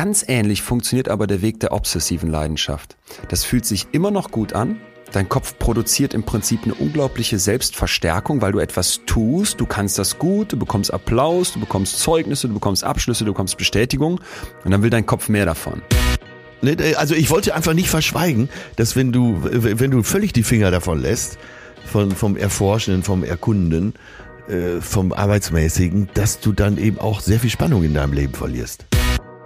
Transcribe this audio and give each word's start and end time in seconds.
Ganz 0.00 0.24
ähnlich 0.26 0.62
funktioniert 0.62 1.10
aber 1.10 1.26
der 1.26 1.42
Weg 1.42 1.60
der 1.60 1.72
obsessiven 1.72 2.30
Leidenschaft. 2.30 2.96
Das 3.28 3.44
fühlt 3.44 3.66
sich 3.66 3.88
immer 3.92 4.10
noch 4.10 4.30
gut 4.30 4.54
an. 4.54 4.80
Dein 5.12 5.28
Kopf 5.28 5.58
produziert 5.58 6.14
im 6.14 6.22
Prinzip 6.22 6.60
eine 6.64 6.72
unglaubliche 6.72 7.38
Selbstverstärkung, 7.38 8.40
weil 8.40 8.52
du 8.52 8.60
etwas 8.60 9.02
tust, 9.04 9.60
du 9.60 9.66
kannst 9.66 9.98
das 9.98 10.18
gut, 10.18 10.54
du 10.54 10.58
bekommst 10.58 10.90
Applaus, 10.90 11.52
du 11.52 11.60
bekommst 11.60 11.98
Zeugnisse, 11.98 12.48
du 12.48 12.54
bekommst 12.54 12.82
Abschlüsse, 12.82 13.26
du 13.26 13.32
bekommst 13.32 13.58
Bestätigung 13.58 14.22
und 14.64 14.70
dann 14.70 14.82
will 14.82 14.88
dein 14.88 15.04
Kopf 15.04 15.28
mehr 15.28 15.44
davon. 15.44 15.82
Also 16.96 17.14
ich 17.14 17.28
wollte 17.28 17.54
einfach 17.54 17.74
nicht 17.74 17.90
verschweigen, 17.90 18.48
dass 18.76 18.96
wenn 18.96 19.12
du, 19.12 19.36
wenn 19.42 19.90
du 19.90 20.02
völlig 20.02 20.32
die 20.32 20.44
Finger 20.44 20.70
davon 20.70 20.98
lässt, 21.02 21.36
von, 21.84 22.12
vom 22.12 22.38
Erforschenden, 22.38 23.02
vom 23.02 23.22
Erkundenden, 23.22 23.92
äh, 24.48 24.80
vom 24.80 25.12
Arbeitsmäßigen, 25.12 26.08
dass 26.14 26.40
du 26.40 26.54
dann 26.54 26.78
eben 26.78 26.98
auch 26.98 27.20
sehr 27.20 27.38
viel 27.38 27.50
Spannung 27.50 27.84
in 27.84 27.92
deinem 27.92 28.14
Leben 28.14 28.32
verlierst. 28.32 28.86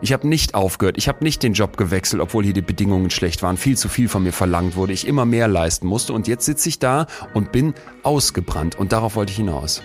Ich 0.04 0.12
habe 0.12 0.28
nicht 0.28 0.54
aufgehört, 0.54 0.98
ich 0.98 1.08
habe 1.08 1.24
nicht 1.24 1.42
den 1.42 1.54
Job 1.54 1.78
gewechselt, 1.78 2.20
obwohl 2.20 2.44
hier 2.44 2.52
die 2.52 2.60
Bedingungen 2.60 3.08
schlecht 3.08 3.42
waren, 3.42 3.56
viel 3.56 3.78
zu 3.78 3.88
viel 3.88 4.10
von 4.10 4.22
mir 4.22 4.34
verlangt 4.34 4.76
wurde, 4.76 4.92
ich 4.92 5.06
immer 5.06 5.24
mehr 5.24 5.48
leisten 5.48 5.86
musste 5.86 6.12
und 6.12 6.28
jetzt 6.28 6.44
sitze 6.44 6.68
ich 6.68 6.78
da 6.78 7.06
und 7.32 7.52
bin 7.52 7.72
ausgebrannt 8.02 8.78
und 8.78 8.92
darauf 8.92 9.16
wollte 9.16 9.30
ich 9.30 9.38
hinaus. 9.38 9.80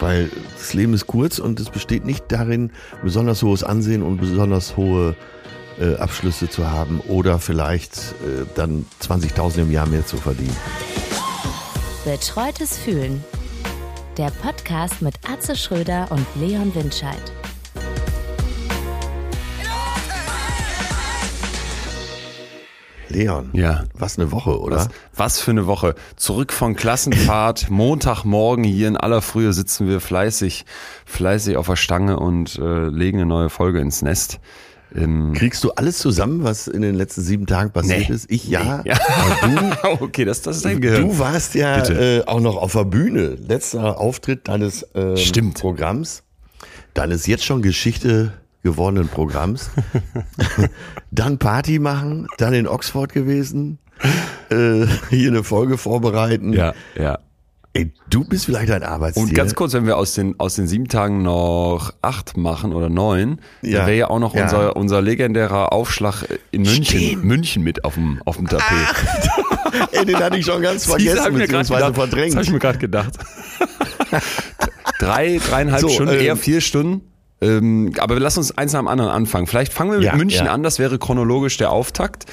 Weil 0.00 0.32
das 0.56 0.74
Leben 0.74 0.94
ist 0.94 1.06
kurz 1.06 1.38
und 1.38 1.60
es 1.60 1.70
besteht 1.70 2.04
nicht 2.04 2.24
darin, 2.26 2.72
besonders 3.04 3.40
hohes 3.44 3.62
Ansehen 3.62 4.02
und 4.02 4.16
besonders 4.16 4.76
hohe 4.76 5.14
äh, 5.78 5.94
Abschlüsse 5.94 6.50
zu 6.50 6.68
haben 6.68 6.98
oder 7.06 7.38
vielleicht 7.38 7.98
äh, 7.98 8.46
dann 8.56 8.84
20.000 9.00 9.62
im 9.62 9.70
Jahr 9.70 9.86
mehr 9.86 10.04
zu 10.04 10.16
verdienen. 10.16 10.56
Betreutes 12.04 12.78
Fühlen. 12.78 13.22
Der 14.18 14.32
Podcast 14.42 15.02
mit 15.02 15.14
Atze 15.32 15.54
Schröder 15.54 16.08
und 16.10 16.26
Leon 16.34 16.74
Windscheid. 16.74 17.22
Leon, 23.08 23.50
Ja. 23.52 23.84
was 23.94 24.18
eine 24.18 24.32
Woche, 24.32 24.58
oder? 24.60 24.76
Was, 24.76 24.88
was 25.14 25.40
für 25.40 25.50
eine 25.52 25.66
Woche. 25.66 25.94
Zurück 26.16 26.52
von 26.52 26.74
Klassenfahrt, 26.76 27.66
Montagmorgen 27.70 28.64
hier 28.64 28.88
in 28.88 28.96
aller 28.96 29.22
Frühe 29.22 29.52
sitzen 29.52 29.88
wir 29.88 30.00
fleißig, 30.00 30.64
fleißig 31.04 31.56
auf 31.56 31.66
der 31.66 31.76
Stange 31.76 32.18
und 32.18 32.58
äh, 32.58 32.88
legen 32.88 33.18
eine 33.18 33.26
neue 33.26 33.50
Folge 33.50 33.80
ins 33.80 34.02
Nest. 34.02 34.40
Ähm, 34.94 35.32
Kriegst 35.34 35.62
du 35.64 35.72
alles 35.72 35.98
zusammen, 35.98 36.44
was 36.44 36.68
in 36.68 36.80
den 36.80 36.94
letzten 36.94 37.20
sieben 37.20 37.46
Tagen 37.46 37.70
passiert 37.72 38.08
Nee. 38.08 38.14
ist? 38.14 38.30
Ich 38.30 38.48
ja. 38.48 38.82
ja. 38.84 38.96
Aber 39.82 40.00
okay, 40.02 40.24
das, 40.24 40.42
das 40.42 40.56
ist 40.58 40.64
dein 40.64 40.76
Du, 40.80 40.88
Gehirn. 40.88 41.08
du 41.08 41.18
warst 41.18 41.54
ja 41.54 41.84
äh, 41.88 42.24
auch 42.26 42.40
noch 42.40 42.56
auf 42.56 42.72
der 42.72 42.84
Bühne. 42.84 43.36
Letzter 43.46 43.98
Auftritt 44.00 44.48
deines 44.48 44.86
ähm, 44.94 45.16
Stimmt. 45.16 45.58
Programms. 45.60 46.22
Deines 46.94 47.26
jetzt 47.26 47.44
schon 47.44 47.60
Geschichte 47.62 48.32
gewordenen 48.66 49.08
Programms. 49.08 49.70
dann 51.10 51.38
Party 51.38 51.78
machen, 51.78 52.26
dann 52.38 52.52
in 52.54 52.66
Oxford 52.68 53.12
gewesen. 53.12 53.78
Äh, 54.50 54.86
hier 55.10 55.30
eine 55.30 55.42
Folge 55.44 55.78
vorbereiten. 55.78 56.52
ja, 56.52 56.74
ja. 56.98 57.18
Ey, 57.72 57.92
du 58.08 58.24
bist 58.24 58.46
vielleicht 58.46 58.70
ein 58.72 58.82
Arbeitstier. 58.82 59.22
Und 59.22 59.34
ganz 59.34 59.54
kurz, 59.54 59.74
wenn 59.74 59.84
wir 59.86 59.98
aus 59.98 60.14
den, 60.14 60.34
aus 60.40 60.54
den 60.54 60.66
sieben 60.66 60.88
Tagen 60.88 61.20
noch 61.22 61.92
acht 62.00 62.34
machen 62.38 62.72
oder 62.72 62.88
neun, 62.88 63.38
Ja. 63.60 63.78
dann 63.80 63.86
wäre 63.88 63.98
ja 63.98 64.08
auch 64.08 64.18
noch 64.18 64.34
Ja. 64.34 64.44
unser, 64.44 64.76
unser 64.76 65.02
legendärer 65.02 65.74
Aufschlag 65.74 66.24
in 66.52 66.62
München, 66.62 66.84
Stimmt. 67.02 67.24
München 67.24 67.62
mit 67.64 67.84
auf 67.84 67.92
dem, 67.94 68.22
auf 68.24 68.36
dem 68.38 68.48
Tapet. 68.48 68.64
Ey, 69.92 70.06
den 70.06 70.16
hatte 70.16 70.38
ich 70.38 70.46
schon 70.46 70.62
ganz 70.62 70.86
vergessen, 70.86 71.34
beziehungsweise 71.34 71.46
gedacht. 71.46 71.70
Das 71.70 71.70
habe 71.70 71.90
ich 71.90 71.96
verdrängt. 72.30 72.52
mir 72.52 72.58
gerade 72.58 72.78
gedacht. 72.78 73.12
Drei, 74.98 75.38
dreieinhalb 75.46 75.82
So, 75.82 75.88
Stunden, 75.90 76.14
ähm, 76.14 76.20
eher 76.20 76.36
vier 76.36 76.60
Stunden. 76.62 77.02
Ähm, 77.40 77.92
aber 77.98 78.18
lass 78.18 78.38
uns 78.38 78.56
eins 78.56 78.72
nach 78.72 78.80
dem 78.80 78.88
anderen 78.88 79.10
anfangen. 79.10 79.46
Vielleicht 79.46 79.72
fangen 79.72 79.90
wir 79.90 79.98
mit 79.98 80.06
Ja, 80.06 80.16
München 80.16 80.46
ja. 80.46 80.52
an, 80.52 80.62
das 80.62 80.78
wäre 80.78 80.98
chronologisch 80.98 81.58
der 81.58 81.70
Auftakt. 81.70 82.24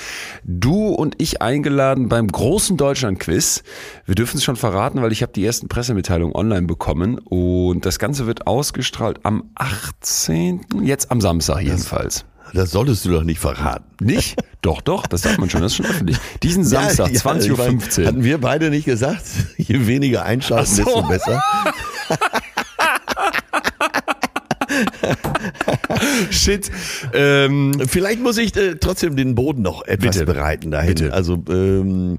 Du 0.46 0.88
und 0.90 1.16
ich 1.22 1.42
eingeladen 1.42 2.08
beim 2.08 2.28
großen 2.28 2.78
Deutschland-Quiz. 2.78 3.64
Wir 4.06 4.16
dürfen 4.16 4.38
es 4.38 4.44
schon 4.46 4.56
verraten, 4.56 5.02
weil 5.02 5.12
ich 5.12 5.22
habe 5.22 5.34
die 5.34 5.46
ersten 5.46 5.68
Pressemitteilungen 5.68 6.34
online 6.36 6.68
bekommen 6.68 7.18
und 7.18 7.86
das 7.86 8.00
Ganze 8.00 8.28
wird 8.28 8.48
ausgestrahlt 8.48 9.20
am 9.24 9.50
18., 9.56 10.62
jetzt 10.84 11.12
am 11.12 11.20
Samstag 11.20 11.62
jedenfalls. 11.62 12.26
Das 12.54 12.72
solltest 12.72 13.04
du 13.04 13.12
doch 13.12 13.24
nicht 13.24 13.40
verraten. 13.40 13.84
Nicht? 14.00 14.38
doch, 14.62 14.80
doch, 14.82 15.08
das 15.08 15.22
darf 15.24 15.38
man 15.38 15.50
schon, 15.50 15.62
das 15.62 15.72
ist 15.74 15.78
schon 15.78 15.86
öffentlich. 15.88 16.18
Diesen 16.44 16.64
Samstag, 16.64 17.08
Ja, 17.08 17.14
ja, 17.14 17.20
20.15 17.20 18.00
Uhr. 18.02 18.08
Hatten 18.08 18.24
wir 18.24 18.38
beide 18.40 18.70
nicht 18.70 18.86
gesagt, 18.86 19.24
je 19.58 19.88
weniger 19.88 20.24
einschalten, 20.24 20.68
so. 20.72 20.84
desto 20.84 21.02
besser. 21.08 21.44
Shit. 26.30 26.72
Ähm, 27.14 27.74
Vielleicht 27.88 28.22
muss 28.22 28.38
ich 28.38 28.56
äh, 28.56 28.76
trotzdem 28.76 29.16
den 29.16 29.36
Boden 29.36 29.62
noch 29.62 29.86
etwas 29.86 30.18
Bitte. 30.18 30.26
bereiten 30.26 30.72
dahin. 30.72 30.96
Bitte. 30.96 31.14
Also 31.14 31.44
ähm, 31.50 32.18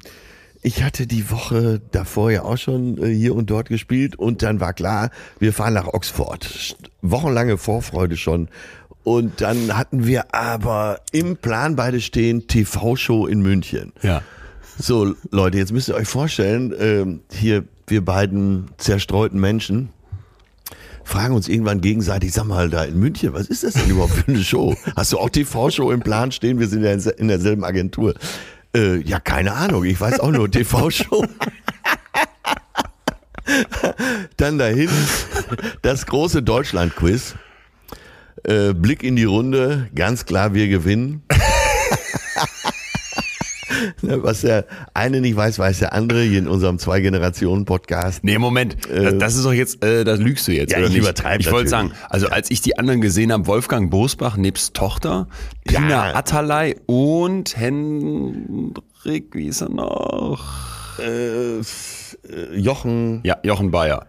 ich 0.63 0.83
hatte 0.83 1.07
die 1.07 1.31
Woche 1.31 1.81
davor 1.93 2.31
ja 2.31 2.43
auch 2.43 2.57
schon 2.57 2.97
äh, 3.03 3.15
hier 3.15 3.35
und 3.35 3.51
dort 3.51 3.69
gespielt 3.69 4.17
und 4.17 4.43
dann 4.43 4.61
war 4.61 4.73
klar, 4.73 5.11
wir 5.39 5.53
fahren 5.53 5.75
nach 5.75 5.89
Oxford. 5.89 6.77
Wochenlange 7.03 7.59
Vorfreude 7.59 8.17
schon. 8.17 8.49
Und 9.03 9.43
dann 9.43 9.77
hatten 9.77 10.07
wir 10.07 10.35
aber 10.35 11.01
im 11.13 11.37
Plan 11.37 11.77
beide 11.77 12.01
stehen 12.01 12.47
TV-Show 12.47 13.27
in 13.27 13.43
München. 13.43 13.93
ja. 14.03 14.23
So, 14.77 15.15
Leute, 15.31 15.59
jetzt 15.59 15.71
müsst 15.71 15.89
ihr 15.89 15.95
euch 15.95 16.09
vorstellen, 16.09 16.75
ähm, 16.77 17.21
hier 17.31 17.63
wir 17.87 18.05
beiden 18.05 18.71
zerstreuten 18.77 19.39
Menschen 19.39 19.91
fragen 21.05 21.35
uns 21.35 21.49
irgendwann 21.49 21.81
gegenseitig, 21.81 22.33
sag 22.33 22.45
mal, 22.45 22.69
da 22.71 22.85
in 22.85 22.99
München, 22.99 23.33
was 23.33 23.47
ist 23.47 23.63
das 23.63 23.75
denn 23.75 23.89
überhaupt 23.89 24.15
für 24.15 24.29
eine 24.29 24.43
Show? 24.43 24.75
Hast 24.97 25.13
du 25.13 25.19
auch 25.19 25.31
TV-Show 25.31 25.91
im 25.91 26.01
Plan 26.01 26.33
stehen? 26.33 26.59
Wir 26.59 26.67
sind 26.69 26.83
ja 26.83 26.93
in, 26.93 27.29
derselben 27.29 27.65
Agentur. 27.65 28.15
Äh, 28.75 28.97
ja, 29.03 29.21
keine 29.21 29.53
Ahnung, 29.53 29.85
ich 29.85 30.01
weiß 30.01 30.21
auch 30.21 30.31
nur 30.31 30.51
TV-Show. 30.51 31.27
Dann 34.37 34.59
dahin 34.59 34.89
das 35.83 36.07
große 36.07 36.43
Deutschland-Quiz. 36.43 37.35
Äh, 38.45 38.75
Blick 38.75 39.03
in 39.03 39.17
die 39.17 39.25
Runde, 39.25 39.89
ganz 39.95 40.27
klar, 40.27 40.55
wir 40.55 40.69
gewinnen. 40.69 41.23
Ne, 44.03 44.23
Was 44.23 44.43
der 44.43 44.67
eine 44.93 45.21
nicht 45.21 45.37
weiß, 45.37 45.59
weiß 45.59 45.79
der 45.79 45.93
andere, 45.93 46.23
hier 46.23 46.39
in 46.39 46.49
unserem 46.49 46.79
Zwei-Generationen-Podcast. 46.79 48.23
Nee, 48.25 48.39
Moment. 48.39 48.77
das, 48.93 49.19
das 49.19 49.35
ist 49.37 49.45
doch 49.45 49.53
jetzt, 49.53 49.85
äh, 49.85 50.05
das 50.05 50.19
lügst 50.19 50.47
du 50.49 50.53
jetzt, 50.53 50.73
Ja, 50.73 50.79
oder 50.79 50.89
ich 50.89 50.97
übertreibe 50.97 51.43
Ich 51.43 51.51
wollte 51.51 51.69
sagen, 51.71 51.93
also 52.11 52.29
als 52.29 52.51
ich 52.51 52.61
die 52.61 52.79
anderen 52.79 53.01
gesehen 53.01 53.33
habe, 53.33 53.47
Wolfgang 53.47 53.91
Bosbach 53.91 54.37
nebst 54.37 54.75
Tochter, 54.75 55.29
Pina 55.65 55.89
Ja. 56.11 56.15
Atalay 56.15 56.77
und 56.87 57.57
Hendrik, 57.57 59.35
wie 59.35 59.47
ist 59.47 59.61
er 59.63 59.69
noch? 59.71 60.45
Äh, 60.99 61.59
äh, 61.59 61.63
Jochen, 62.57 63.21
Ja, 63.25 63.37
Jochen 63.43 63.71
Bayer. 63.71 64.07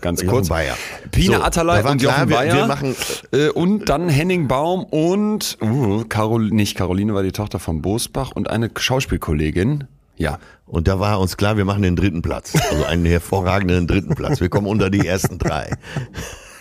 Ganz 0.00 0.20
Jochen 0.22 0.30
kurz. 0.34 0.48
Bayer. 0.48 0.76
Pina 1.10 1.38
So, 1.38 1.42
Atalay 1.42 1.82
und 1.82 1.98
klar, 1.98 2.16
Jochen 2.18 2.28
wir- 2.30 2.36
Bayer. 2.36 2.54
wir 2.54 2.66
machen- 2.66 2.96
äh, 3.32 3.48
und 3.48 3.88
dann 3.88 4.08
Henning 4.08 4.48
Baum 4.48 4.84
und 4.84 5.58
uh, 5.62 6.04
Carol, 6.08 6.48
nicht 6.50 6.76
Caroline 6.76 7.14
war 7.14 7.22
die 7.22 7.32
Tochter 7.32 7.58
von 7.58 7.82
Bosbach 7.82 8.32
und 8.34 8.48
eine 8.50 8.70
Schauspielkollegin. 8.76 9.84
Ja. 10.16 10.38
Und 10.66 10.88
da 10.88 10.98
war 11.00 11.18
uns 11.20 11.36
klar, 11.36 11.56
wir 11.56 11.64
machen 11.64 11.82
den 11.82 11.96
dritten 11.96 12.22
Platz. 12.22 12.54
Also 12.70 12.84
einen 12.84 13.04
hervorragenden 13.06 13.86
dritten 13.86 14.14
Platz. 14.14 14.40
Wir 14.40 14.48
kommen 14.48 14.66
unter 14.66 14.90
die 14.90 15.06
ersten 15.06 15.38
drei. 15.38 15.70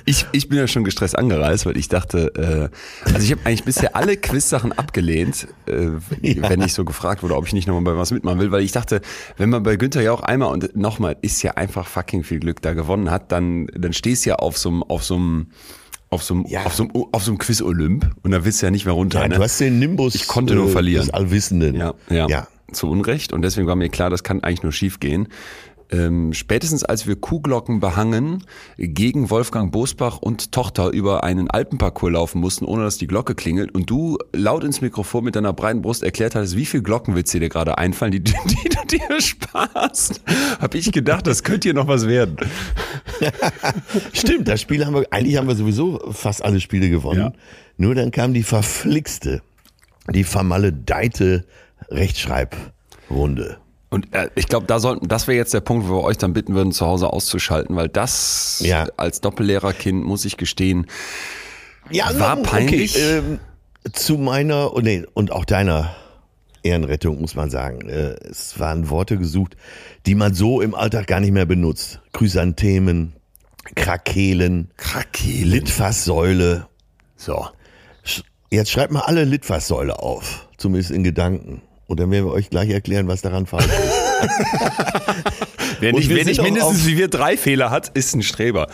Ich, 0.05 0.25
ich 0.31 0.49
bin 0.49 0.57
ja 0.57 0.67
schon 0.67 0.83
gestresst 0.83 1.17
angereist, 1.17 1.65
weil 1.65 1.77
ich 1.77 1.89
dachte, 1.89 2.71
äh, 3.05 3.13
also 3.13 3.19
ich 3.25 3.31
habe 3.31 3.41
eigentlich 3.45 3.63
bisher 3.63 3.95
alle 3.95 4.15
Quiz-Sachen 4.17 4.71
abgelehnt, 4.71 5.47
äh, 5.67 5.89
Ja. 6.21 6.49
wenn 6.49 6.61
ich 6.61 6.73
so 6.73 6.85
gefragt 6.85 7.23
wurde, 7.23 7.35
ob 7.35 7.45
ich 7.47 7.53
nicht 7.53 7.67
nochmal 7.67 7.83
bei 7.93 7.97
was 7.99 8.11
mitmachen 8.11 8.39
will, 8.39 8.51
weil 8.51 8.63
ich 8.63 8.71
dachte, 8.71 9.01
wenn 9.37 9.49
man 9.49 9.63
bei 9.63 9.75
Günther 9.75 10.01
ja 10.01 10.11
auch 10.13 10.21
einmal 10.21 10.51
und 10.51 10.75
nochmal 10.75 11.17
ist 11.21 11.41
ja 11.43 11.51
einfach 11.55 11.87
fucking 11.87 12.23
viel 12.23 12.39
Glück 12.39 12.61
da 12.61 12.73
gewonnen 12.73 13.11
hat, 13.11 13.31
dann, 13.31 13.67
dann 13.75 13.93
stehst 13.93 14.25
du 14.25 14.29
ja 14.31 14.35
auf 14.37 14.57
so 14.57 14.69
einem, 14.69 14.83
auf 14.83 15.03
so 15.03 15.15
einem, 15.15 15.47
auf 16.09 16.23
so 16.23 16.33
einem, 16.35 16.45
Ja. 16.47 16.63
auf 16.65 16.73
so 16.75 16.83
einem, 16.83 16.91
auf 17.11 17.23
so 17.23 17.31
einem 17.31 17.37
Quiz-Olymp 17.37 18.09
und 18.23 18.31
da 18.31 18.45
willst 18.45 18.61
du 18.61 18.67
ja 18.67 18.71
nicht 18.71 18.85
mehr 18.85 18.93
runter. 18.93 19.21
Ja, 19.21 19.27
ne? 19.27 19.35
du 19.35 19.43
hast 19.43 19.59
den 19.59 19.79
Nimbus 19.79 20.15
Ich 20.15 20.27
konnte 20.27 20.55
nur 20.55 20.67
äh, 20.67 20.71
verlieren. 20.71 21.05
des 21.05 21.13
Allwissenden. 21.13 21.75
Ja, 21.75 21.93
ja, 22.09 22.27
ja. 22.27 22.47
Zu 22.73 22.89
Unrecht. 22.89 23.31
Und 23.31 23.43
deswegen 23.43 23.65
war 23.67 23.77
mir 23.77 23.87
klar, 23.87 24.09
das 24.09 24.23
kann 24.23 24.43
eigentlich 24.43 24.63
nur 24.63 24.73
schief 24.73 24.99
gehen. 24.99 25.29
Ähm, 25.89 26.33
spätestens 26.33 26.83
als 26.83 27.07
wir 27.07 27.15
Kuhglocken 27.15 27.79
behangen 27.79 28.43
gegen 28.77 29.29
Wolfgang 29.29 29.71
Bosbach 29.71 30.17
und 30.17 30.51
Tochter 30.51 30.89
über 30.89 31.23
einen 31.23 31.49
Alpenparcours 31.49 32.11
laufen 32.11 32.41
mussten, 32.41 32.65
ohne 32.65 32.83
dass 32.83 32.97
die 32.97 33.07
Glocke 33.07 33.35
klingelt 33.35 33.73
und 33.73 33.89
du 33.89 34.17
laut 34.33 34.65
ins 34.65 34.81
Mikrofon 34.81 35.23
mit 35.23 35.35
deiner 35.35 35.53
breiten 35.53 35.81
Brust 35.81 36.03
erklärt 36.03 36.35
hattest, 36.35 36.57
wie 36.57 36.65
viel 36.65 36.81
Glockenwitze 36.81 37.39
dir 37.39 37.47
gerade 37.47 37.77
einfallen, 37.77 38.11
die, 38.11 38.19
die, 38.23 38.33
du 38.33 38.97
dir 38.97 39.21
sparst, 39.21 40.21
habe 40.59 40.77
ich 40.77 40.91
gedacht, 40.91 41.25
das 41.25 41.43
könnte 41.43 41.69
hier 41.69 41.73
noch 41.73 41.87
was 41.87 42.05
werden. 42.05 42.35
Stimmt, 44.13 44.47
das 44.49 44.59
Spiel 44.59 44.85
haben 44.85 44.93
wir, 44.93 45.05
eigentlich 45.11 45.37
haben 45.37 45.47
wir 45.47 45.55
sowieso 45.55 46.11
fast 46.11 46.43
alle 46.43 46.59
Spiele 46.59 46.89
gewonnen. 46.89 47.19
Ja. 47.19 47.33
Nur 47.77 47.95
dann 47.95 48.11
kam 48.11 48.33
die 48.33 48.43
verflixte, 48.43 49.41
die 50.13 50.25
vermaledeite 50.25 51.45
Rechtschreibrunde. 51.89 53.57
Und 53.89 54.13
äh, 54.13 54.29
ich 54.35 54.47
glaube, 54.47 54.65
da 54.67 54.79
sollten, 54.79 55.07
das 55.07 55.27
wäre 55.27 55.37
jetzt 55.37 55.53
der 55.53 55.61
Punkt, 55.61 55.87
wo 55.87 55.95
wir 55.95 56.03
euch 56.03 56.17
dann 56.17 56.33
bitten 56.33 56.53
würden, 56.55 56.71
zu 56.73 56.85
Hause 56.85 57.11
auszuschalten, 57.13 57.75
weil 57.75 57.87
das 57.87 58.61
Ja. 58.65 58.87
als 58.97 59.21
Doppellehrerkind, 59.21 60.03
muss 60.03 60.25
ich 60.25 60.35
gestehen, 60.37 60.87
Ja, 61.89 62.07
War 62.19 62.35
nun, 62.35 62.43
peinlich. 62.43 62.95
Okay, 62.95 63.17
ähm, 63.19 63.39
zu 63.93 64.17
meiner 64.17 64.73
und, 64.73 64.83
nee, 64.83 65.05
und 65.13 65.31
auch 65.31 65.45
deiner 65.45 65.95
Ehrenrettung 66.63 67.21
muss 67.21 67.35
man 67.35 67.49
sagen, 67.49 67.87
äh, 67.87 68.15
es 68.29 68.59
waren 68.59 68.89
Worte 68.89 69.17
gesucht, 69.17 69.55
die 70.05 70.15
man 70.15 70.33
so 70.33 70.59
im 70.59 70.75
Alltag 70.75 71.07
gar 71.07 71.21
nicht 71.21 71.31
mehr 71.31 71.45
benutzt. 71.45 72.01
Chrysanthemen, 72.11 73.13
Krakelen, 73.75 74.69
Krakelen. 74.75 75.49
Litfaßsäule. 75.49 76.67
So. 77.15 77.47
Jetzt 78.49 78.71
schreibt 78.71 78.91
mal 78.91 79.01
alle 79.01 79.23
Litfaßsäule 79.23 79.99
auf, 79.99 80.47
zumindest 80.57 80.91
in 80.91 81.03
Gedanken. 81.03 81.61
Und 81.87 81.99
dann 81.99 82.11
werden 82.11 82.25
wir 82.25 82.33
euch 82.33 82.49
gleich 82.49 82.69
erklären, 82.69 83.07
was 83.07 83.21
daran 83.21 83.45
falsch 83.45 83.65
ist. 83.65 83.71
Wer 85.79 85.93
nicht, 85.93 86.09
wer 86.09 86.25
nicht 86.25 86.41
mindestens 86.41 86.87
wie 86.87 86.97
wir 86.97 87.07
drei 87.07 87.37
Fehler 87.37 87.69
hat, 87.69 87.89
ist 87.89 88.15
ein 88.15 88.23
Streber. 88.23 88.67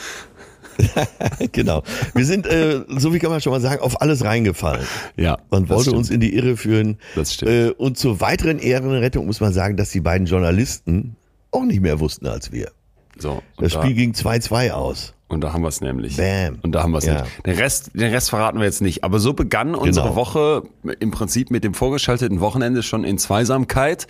genau. 1.51 1.83
Wir 2.13 2.25
sind, 2.25 2.48
äh, 2.48 2.81
so 2.88 3.13
wie 3.13 3.19
kann 3.19 3.30
man 3.30 3.42
schon 3.42 3.51
mal 3.51 3.62
sagen, 3.62 3.81
auf 3.81 4.01
alles 4.01 4.24
reingefallen. 4.24 4.86
Ja. 5.18 5.38
Man 5.50 5.69
wollte 5.69 5.83
stimmt. 5.83 5.98
uns 5.98 6.10
in 6.10 6.19
die 6.19 6.33
Irre 6.33 6.57
führen. 6.57 6.98
Das 7.15 7.33
stimmt. 7.33 7.51
Äh, 7.51 7.69
und 7.71 7.98
zur 7.98 8.21
weiteren 8.21 8.60
Ehrenrettung 8.60 9.25
muss 9.25 9.42
man 9.42 9.54
sagen, 9.54 9.77
dass 9.77 9.89
die 9.89 10.01
beiden 10.01 10.27
Journalisten 10.27 11.15
auch 11.51 11.65
nicht 11.65 11.81
mehr 11.81 12.00
wussten 12.00 12.27
als 12.27 12.51
wir. 12.51 12.71
So. 13.18 13.44
Das 13.57 13.74
da, 13.74 13.81
Spiel 13.81 13.95
ging 13.95 14.13
2-2 14.13 14.71
aus. 14.71 15.13
Und 15.34 15.42
da 15.42 15.54
haben 15.54 15.62
wir 15.64 15.68
es 15.70 15.82
nämlich. 15.82 16.18
Bam. 16.18 16.60
Und 16.62 16.72
da 16.74 16.84
haben 16.84 16.92
wir 16.92 17.00
es 17.00 17.06
Ja. 17.06 17.22
nicht. 17.24 17.46
Den 17.46 17.56
Rest, 17.56 17.92
den 17.94 18.12
Rest 18.12 18.30
verraten 18.30 18.60
wir 18.60 18.66
jetzt 18.66 18.82
nicht. 18.82 19.04
Aber 19.04 19.20
so 19.20 19.34
begann 19.34 19.76
unsere 19.76 20.06
Genau. 20.08 20.16
Woche 20.16 20.64
im 21.00 21.12
Prinzip 21.12 21.52
mit 21.52 21.64
dem 21.64 21.74
vorgeschalteten 21.74 22.40
Wochenende 22.40 22.84
schon 22.84 23.04
in 23.04 23.18
Zweisamkeit. 23.18 24.08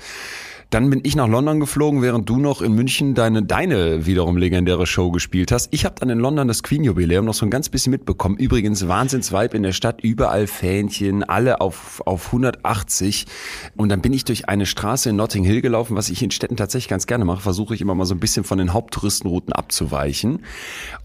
Dann 0.74 0.90
bin 0.90 1.02
ich 1.04 1.16
nach 1.16 1.28
London 1.28 1.60
geflogen, 1.60 2.02
während 2.02 2.28
du 2.28 2.40
noch 2.40 2.64
in 2.64 2.74
München 2.74 3.14
deine, 3.14 3.44
deine 3.44 4.08
wiederum 4.08 4.38
legendäre 4.38 4.88
Show 4.88 5.12
gespielt 5.12 5.52
hast. 5.52 5.68
Ich 5.70 5.86
habe 5.86 5.94
dann 6.00 6.10
in 6.10 6.18
London 6.18 6.48
das 6.48 6.64
Queen-Jubiläum 6.64 7.26
noch 7.26 7.36
so 7.36 7.46
ein 7.46 7.52
ganz 7.52 7.70
bisschen 7.70 7.92
mitbekommen. 7.92 8.38
Übrigens 8.38 8.88
Wahnsinnsvibe 8.88 9.56
in 9.56 9.62
der 9.62 9.72
Stadt, 9.72 10.02
überall 10.02 10.48
Fähnchen, 10.48 11.24
alle 11.24 11.62
auf, 11.62 12.02
auf 12.08 12.26
180. 12.26 13.28
Und 13.76 13.90
dann 13.90 14.02
bin 14.02 14.14
ich 14.14 14.26
durch 14.26 14.50
eine 14.50 14.66
Straße 14.66 15.12
in 15.12 15.16
Notting 15.16 15.44
Hill 15.44 15.62
gelaufen, 15.62 15.96
was 15.96 16.10
ich 16.10 16.24
in 16.24 16.32
Städten 16.32 16.58
tatsächlich 16.58 16.90
ganz 16.90 17.06
gerne 17.06 17.24
mache. 17.24 17.42
Versuche 17.42 17.76
ich 17.76 17.82
immer 17.82 17.94
mal 17.94 18.06
so 18.06 18.16
ein 18.16 18.20
bisschen 18.20 18.44
von 18.44 18.58
den 18.58 18.74
Haupttouristenrouten 18.74 19.54
abzuweichen. 19.54 20.40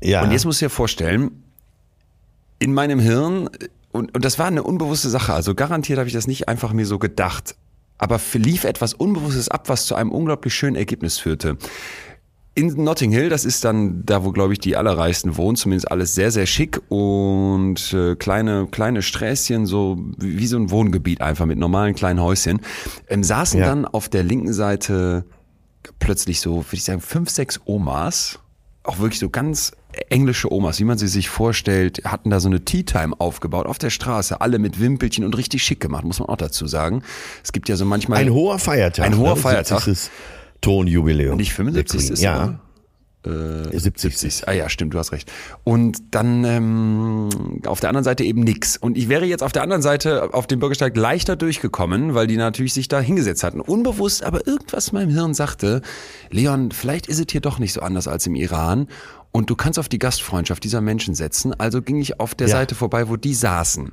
Ja. 0.03 0.23
Und 0.23 0.33
jetzt 0.33 0.47
musst 0.47 0.63
du 0.63 0.65
dir 0.65 0.71
vorstellen, 0.71 1.43
in 2.59 2.73
meinem 2.73 3.01
Hirn, 3.01 3.51
und, 3.93 4.15
und 4.15 4.25
das 4.25 4.39
war 4.39 4.47
eine 4.47 4.63
unbewusste 4.63 5.11
Sache, 5.11 5.35
also 5.35 5.55
garantiert 5.55 5.99
habe 5.99 6.09
ich 6.09 6.15
das 6.15 6.27
nicht 6.27 6.49
einfach 6.49 6.73
mir 6.73 6.87
so 6.87 6.99
gedacht, 6.99 7.55
aber 7.99 8.21
lief 8.35 8.65
etwas 8.65 8.95
Unbewusstes 8.95 9.49
ab, 9.49 9.69
was 9.69 9.87
zu 9.87 9.95
einem 9.95 10.11
unglaublich 10.11 10.55
schönen 10.55 10.77
Ergebnis 10.77 11.19
führte. 11.19 11.59
In 12.55 12.83
Notting 12.83 13.13
Hill, 13.13 13.29
das 13.29 13.45
ist 13.45 13.65
dann 13.65 14.05
da, 14.05 14.25
wo 14.25 14.33
glaube 14.33 14.53
ich 14.53 14.59
die 14.59 14.77
allerreichsten 14.77 15.37
wohnen, 15.37 15.57
zumindest 15.57 15.91
alles 15.93 16.17
sehr, 16.17 16.33
sehr 16.33 16.47
schick 16.47 16.81
und 16.89 17.93
äh, 17.93 18.17
kleine, 18.17 18.67
kleine 18.69 19.03
Sträßchen, 19.03 19.65
so 19.67 19.97
wie, 20.19 20.39
wie 20.41 20.47
so 20.49 20.57
ein 20.57 20.71
Wohngebiet 20.71 21.21
einfach 21.21 21.47
mit 21.47 21.59
normalen 21.59 21.95
kleinen 21.95 22.21
Häuschen, 22.21 22.61
ähm, 23.09 23.23
saßen 23.23 23.61
Ja. 23.61 23.67
dann 23.67 23.85
auf 23.85 24.09
der 24.09 24.25
linken 24.25 24.53
Seite 24.53 25.25
plötzlich 26.01 26.41
so, 26.41 26.57
würde 26.57 26.67
ich 26.73 26.83
sagen, 26.85 27.01
fünf, 27.01 27.31
sechs 27.31 27.61
Omas, 27.65 28.41
auch 28.83 28.99
wirklich 28.99 29.21
so 29.21 29.31
ganz 29.31 29.73
englische 30.11 30.53
Omas, 30.53 30.79
wie 30.81 30.85
man 30.85 30.99
sie 30.99 31.09
sich 31.09 31.29
vorstellt, 31.29 32.03
hatten 32.05 32.31
da 32.31 32.41
so 32.41 32.49
eine 32.49 32.65
Tea 32.65 32.83
Time 32.83 33.15
aufgebaut 33.19 33.67
auf 33.67 33.79
der 33.79 33.91
Straße, 33.91 34.41
alle 34.41 34.59
mit 34.59 34.81
Wimpelchen 34.81 35.25
und 35.25 35.37
richtig 35.37 35.63
schick 35.63 35.81
gemacht, 35.81 36.05
muss 36.05 36.19
man 36.21 36.29
auch 36.29 36.37
dazu 36.37 36.67
sagen. 36.67 37.03
Es 37.43 37.53
gibt 37.53 37.69
ja 37.69 37.77
so 37.77 37.85
manchmal 37.85 38.21
Ein 38.21 38.33
hoher 38.33 38.59
Feiertag. 38.59 39.05
Ein 39.05 39.19
hoher 39.19 39.35
ne? 39.35 39.41
Feiertag. 39.41 39.83
70. 39.83 40.11
Tonjubiläum. 40.61 41.37
nicht 41.37 41.53
75 41.53 42.07
Der 42.07 42.13
ist 42.15 42.23
Ja. 42.23 42.61
70. 43.25 44.17
70. 44.17 44.49
Ah 44.49 44.53
ja, 44.53 44.69
stimmt, 44.69 44.95
du 44.95 44.99
hast 44.99 45.13
recht. 45.13 45.31
Und 45.65 45.99
dann 46.13 46.45
ähm, 46.45 47.29
auf 47.67 47.81
der 47.81 47.91
anderen 47.91 48.05
Seite 48.05 48.25
eben 48.25 48.41
nix. 48.41 48.77
Und 48.77 48.97
ich 48.97 49.09
wäre 49.09 49.27
jetzt 49.27 49.43
auf 49.43 49.53
der 49.53 49.63
anderen 49.63 49.83
Seite 49.83 50.33
auf 50.33 50.47
dem 50.47 50.61
Bürgersteig 50.61 50.97
leichter 50.97 51.37
durchgekommen, 51.37 52.15
weil 52.15 52.27
die 52.27 52.37
natürlich 52.37 52.73
sich 52.73 52.89
da 52.89 53.01
hingesetzt 53.01 53.43
hatten. 53.43 53.61
Unbewusst, 53.61 54.23
aber 54.23 54.47
irgendwas 54.47 54.89
in 54.89 54.95
meinem 54.95 55.11
Hirn 55.11 55.35
sagte, 55.35 55.83
Leon, 56.31 56.71
vielleicht 56.71 57.07
ist 57.09 57.19
es 57.19 57.27
hier 57.31 57.41
doch 57.41 57.59
nicht 57.59 57.73
so 57.73 57.81
anders 57.81 58.09
als 58.09 58.27
im 58.27 58.35
Iran. 58.35 58.87
Und 59.31 59.51
du 59.51 59.57
kannst 59.57 59.79
auf 59.79 59.89
die 59.89 59.99
Gastfreundschaft 59.99 60.65
dieser 60.65 60.81
Menschen 60.81 61.15
setzen. 61.15 61.53
Also 61.59 61.83
ging 61.83 62.01
ich 62.01 62.19
auf 62.19 62.35
der 62.35 62.49
Ja. 62.49 62.57
Seite 62.57 62.75
vorbei, 62.75 63.09
wo 63.09 63.17
die 63.17 63.35
saßen. 63.35 63.93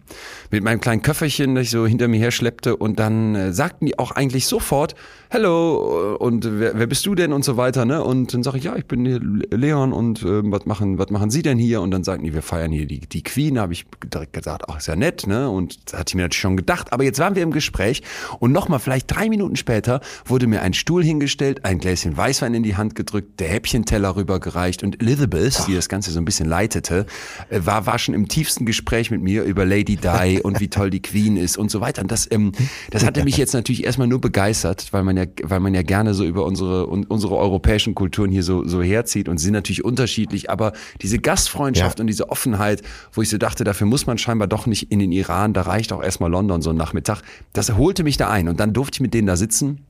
Mit 0.49 0.63
meinem 0.63 0.79
kleinen 0.79 1.01
Köfferchen, 1.01 1.55
das 1.55 1.65
ich 1.65 1.71
so 1.71 1.85
hinter 1.85 2.07
mir 2.07 2.19
her 2.19 2.31
schleppte. 2.31 2.75
Und 2.77 2.99
dann 2.99 3.35
äh, 3.35 3.53
sagten 3.53 3.85
die 3.85 3.99
auch 3.99 4.11
eigentlich 4.11 4.47
sofort, 4.47 4.95
Hello, 5.35 6.15
und 6.17 6.47
wer, 6.49 6.79
wer 6.79 6.87
bist 6.87 7.05
du 7.05 7.13
denn 7.13 7.33
und 7.33 7.43
so 7.43 7.57
weiter. 7.57 7.83
Ne? 7.83 8.01
Und 8.01 8.33
dann 8.33 8.41
sage 8.41 8.57
ich, 8.57 8.63
ja, 8.63 8.77
ich 8.77 8.85
bin 8.85 9.43
Leon 9.51 9.91
und 9.91 10.23
äh, 10.23 10.49
was 10.49 10.65
machen 10.65 10.97
was 10.97 11.09
machen 11.09 11.29
Sie 11.29 11.41
denn 11.41 11.57
hier? 11.57 11.81
Und 11.81 11.91
dann 11.91 12.05
sagten 12.05 12.23
die, 12.23 12.33
wir 12.33 12.41
feiern 12.41 12.71
hier 12.71 12.85
die, 12.85 13.01
die 13.01 13.21
Queen. 13.21 13.59
Habe 13.59 13.73
ich 13.73 13.85
direkt 14.13 14.31
gesagt, 14.31 14.63
ach, 14.69 14.77
ist 14.77 14.87
ja 14.87 14.95
nett. 14.95 15.27
ne? 15.27 15.49
Und 15.49 15.91
das 15.91 15.99
hatte 15.99 16.11
ich 16.11 16.15
mir 16.15 16.21
natürlich 16.21 16.39
schon 16.39 16.55
gedacht. 16.55 16.93
Aber 16.93 17.03
jetzt 17.03 17.19
waren 17.19 17.35
wir 17.35 17.43
im 17.43 17.51
Gespräch. 17.51 18.01
Und 18.39 18.53
nochmal, 18.53 18.79
vielleicht 18.79 19.13
drei 19.13 19.27
Minuten 19.27 19.57
später, 19.57 19.99
wurde 20.23 20.47
mir 20.47 20.61
ein 20.61 20.73
Stuhl 20.73 21.03
hingestellt, 21.03 21.65
ein 21.65 21.79
Gläschen 21.79 22.15
Weißwein 22.15 22.53
in 22.53 22.63
die 22.63 22.77
Hand 22.77 22.95
gedrückt, 22.95 23.41
der 23.41 23.49
Häppchenteller 23.49 24.15
rübergereicht. 24.15 24.83
Und 24.83 25.01
Elizabeth, 25.01 25.67
die 25.67 25.75
das 25.75 25.89
Ganze 25.89 26.11
so 26.11 26.19
ein 26.19 26.25
bisschen 26.25 26.47
leitete, 26.47 27.07
äh, 27.49 27.59
war, 27.61 27.85
war 27.85 27.99
schon 27.99 28.15
im 28.15 28.29
tiefsten 28.29 28.65
Gespräch 28.65 29.11
mit 29.11 29.21
mir 29.21 29.43
über 29.43 29.65
Lady 29.65 29.97
Di 29.97 30.39
und 30.41 30.61
wie 30.61 30.69
toll 30.69 30.91
die 30.91 31.01
Queen 31.01 31.35
ist 31.35 31.57
und 31.57 31.69
so 31.69 31.81
weiter. 31.81 32.03
Und 32.03 32.09
das, 32.09 32.25
ähm, 32.31 32.53
das 32.89 33.05
hatte 33.05 33.25
mich 33.25 33.35
jetzt 33.35 33.53
natürlich 33.53 33.83
erstmal 33.83 34.07
nur 34.07 34.21
begeistert, 34.21 34.88
weil 34.93 35.03
man 35.03 35.17
ja, 35.17 35.25
weil 35.44 35.60
man 35.60 35.74
ja 35.74 35.81
gerne 35.81 36.13
so 36.13 36.24
über 36.25 36.45
unsere, 36.45 36.88
un, 36.88 37.06
unsere 37.06 37.38
europäischen 37.38 37.95
Kulturen 37.95 38.31
hier 38.31 38.44
so, 38.44 38.68
so 38.68 38.81
herzieht 38.81 39.30
und 39.30 39.38
sie 39.38 39.45
sind 39.45 39.54
natürlich 39.54 39.83
unterschiedlich, 39.83 40.50
aber 40.50 40.74
diese 41.01 41.19
Gastfreundschaft 41.19 42.00
Ja. 42.00 42.04
und 42.04 42.07
diese 42.07 42.30
Offenheit, 42.30 42.81
wo 43.13 43.22
ich 43.22 43.30
so 43.30 43.38
dachte, 43.38 43.63
dafür 43.63 43.88
muss 43.88 44.06
man 44.07 44.18
scheinbar 44.18 44.48
doch 44.48 44.66
nicht 44.66 44.92
in 44.92 45.00
den 45.00 45.12
Iran, 45.12 45.54
da 45.54 45.62
reicht 45.62 45.92
auch 45.94 46.04
erstmal 46.04 46.31
London 46.31 46.62
so 46.62 46.69
ein 46.72 46.77
Nachmittag. 46.77 47.22
Das 47.54 47.75
holte 47.75 48.04
mich 48.04 48.18
da 48.18 48.30
ein 48.30 48.48
und 48.48 48.60
dann 48.60 48.74
durfte 48.74 48.98
ich 48.98 49.01
mit 49.01 49.13
denen 49.13 49.27
da 49.27 49.36
sitzen 49.36 49.86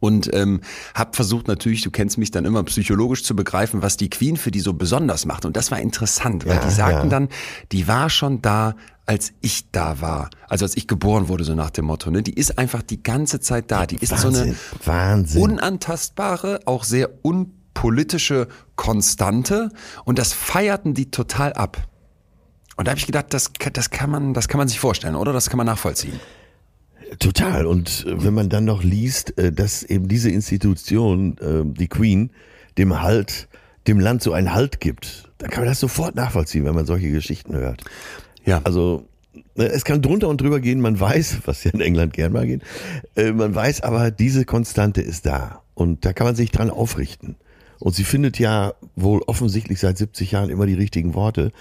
und 0.00 0.32
ähm, 0.34 0.60
habe 0.94 1.14
versucht 1.14 1.48
natürlich, 1.48 1.82
du 1.82 1.90
kennst 1.90 2.18
mich 2.18 2.30
dann 2.30 2.44
immer 2.44 2.62
psychologisch 2.64 3.24
zu 3.24 3.36
begreifen, 3.36 3.82
was 3.82 3.96
die 3.96 4.10
Queen 4.10 4.36
für 4.36 4.50
die 4.50 4.60
so 4.60 4.74
besonders 4.74 5.26
macht. 5.26 5.44
Und 5.44 5.56
das 5.56 5.70
war 5.70 5.78
interessant, 5.78 6.46
weil 6.46 6.56
Ja, 6.56 6.64
die 6.64 6.70
sagten 6.70 7.04
ja. 7.04 7.08
dann, 7.08 7.28
die 7.72 7.86
war 7.88 8.10
schon 8.10 8.42
da, 8.42 8.74
als 9.06 9.32
ich 9.40 9.70
da 9.70 10.00
war. 10.00 10.30
Also 10.48 10.64
als 10.64 10.76
ich 10.76 10.88
geboren 10.88 11.28
wurde, 11.28 11.44
so 11.44 11.54
nach 11.54 11.70
dem 11.70 11.86
Motto. 11.86 12.10
Ne? 12.10 12.22
Die 12.22 12.34
ist 12.34 12.58
einfach 12.58 12.82
die 12.82 13.02
ganze 13.02 13.40
Zeit 13.40 13.70
da. 13.70 13.86
Die 13.86 13.96
ist 13.96 14.16
so 14.16 14.28
eine 14.28 14.38
Wahnsinn. 14.38 14.56
Wahnsinn. 14.84 15.42
unantastbare, 15.42 16.60
auch 16.64 16.84
sehr 16.84 17.10
unpolitische 17.22 18.48
Konstante. 18.76 19.70
Und 20.04 20.18
das 20.18 20.32
feierten 20.32 20.94
die 20.94 21.10
total 21.10 21.52
ab. 21.52 21.86
Und 22.76 22.86
da 22.86 22.90
habe 22.90 22.98
ich 22.98 23.06
gedacht, 23.06 23.26
das, 23.30 23.50
das, 23.72 23.90
kann 23.90 24.10
man, 24.10 24.34
das 24.34 24.48
kann 24.48 24.58
man 24.58 24.68
sich 24.68 24.80
vorstellen, 24.80 25.14
oder? 25.14 25.32
Das 25.32 25.48
kann 25.48 25.58
man 25.58 25.66
nachvollziehen. 25.66 26.18
Total. 27.18 27.66
Und 27.66 28.04
äh, 28.06 28.24
wenn 28.24 28.34
man 28.34 28.48
dann 28.48 28.64
noch 28.64 28.82
liest, 28.82 29.38
äh, 29.38 29.52
dass 29.52 29.82
eben 29.82 30.08
diese 30.08 30.30
Institution, 30.30 31.36
äh, 31.38 31.62
die 31.64 31.88
Queen, 31.88 32.30
dem 32.78 33.02
Halt, 33.02 33.48
dem 33.86 34.00
Land 34.00 34.22
so 34.22 34.32
einen 34.32 34.54
Halt 34.54 34.80
gibt, 34.80 35.30
dann 35.38 35.50
kann 35.50 35.62
man 35.62 35.68
das 35.68 35.80
sofort 35.80 36.14
nachvollziehen, 36.14 36.64
wenn 36.64 36.74
man 36.74 36.86
solche 36.86 37.10
Geschichten 37.10 37.54
hört. 37.54 37.82
Ja. 38.44 38.60
Also 38.64 39.04
ne, 39.54 39.66
es 39.66 39.84
kann 39.84 40.02
drunter 40.02 40.28
und 40.28 40.40
drüber 40.40 40.60
gehen, 40.60 40.80
man 40.80 40.98
weiß, 40.98 41.40
was 41.46 41.64
ja 41.64 41.70
in 41.72 41.80
England 41.80 42.12
gern 42.12 42.32
mal 42.32 42.46
geht, 42.46 42.62
man 43.16 43.54
weiß 43.54 43.82
aber, 43.82 44.10
diese 44.10 44.44
Konstante 44.44 45.02
ist 45.02 45.26
da 45.26 45.62
und 45.74 46.04
da 46.04 46.12
kann 46.12 46.26
man 46.26 46.36
sich 46.36 46.50
dran 46.50 46.70
aufrichten. 46.70 47.36
Und 47.78 47.94
sie 47.94 48.04
findet 48.04 48.38
ja 48.38 48.72
wohl 48.96 49.20
offensichtlich 49.26 49.80
seit 49.80 49.98
70 49.98 50.30
Jahren 50.30 50.48
immer 50.48 50.66
die 50.66 50.74
richtigen 50.74 51.14
Worte 51.14 51.52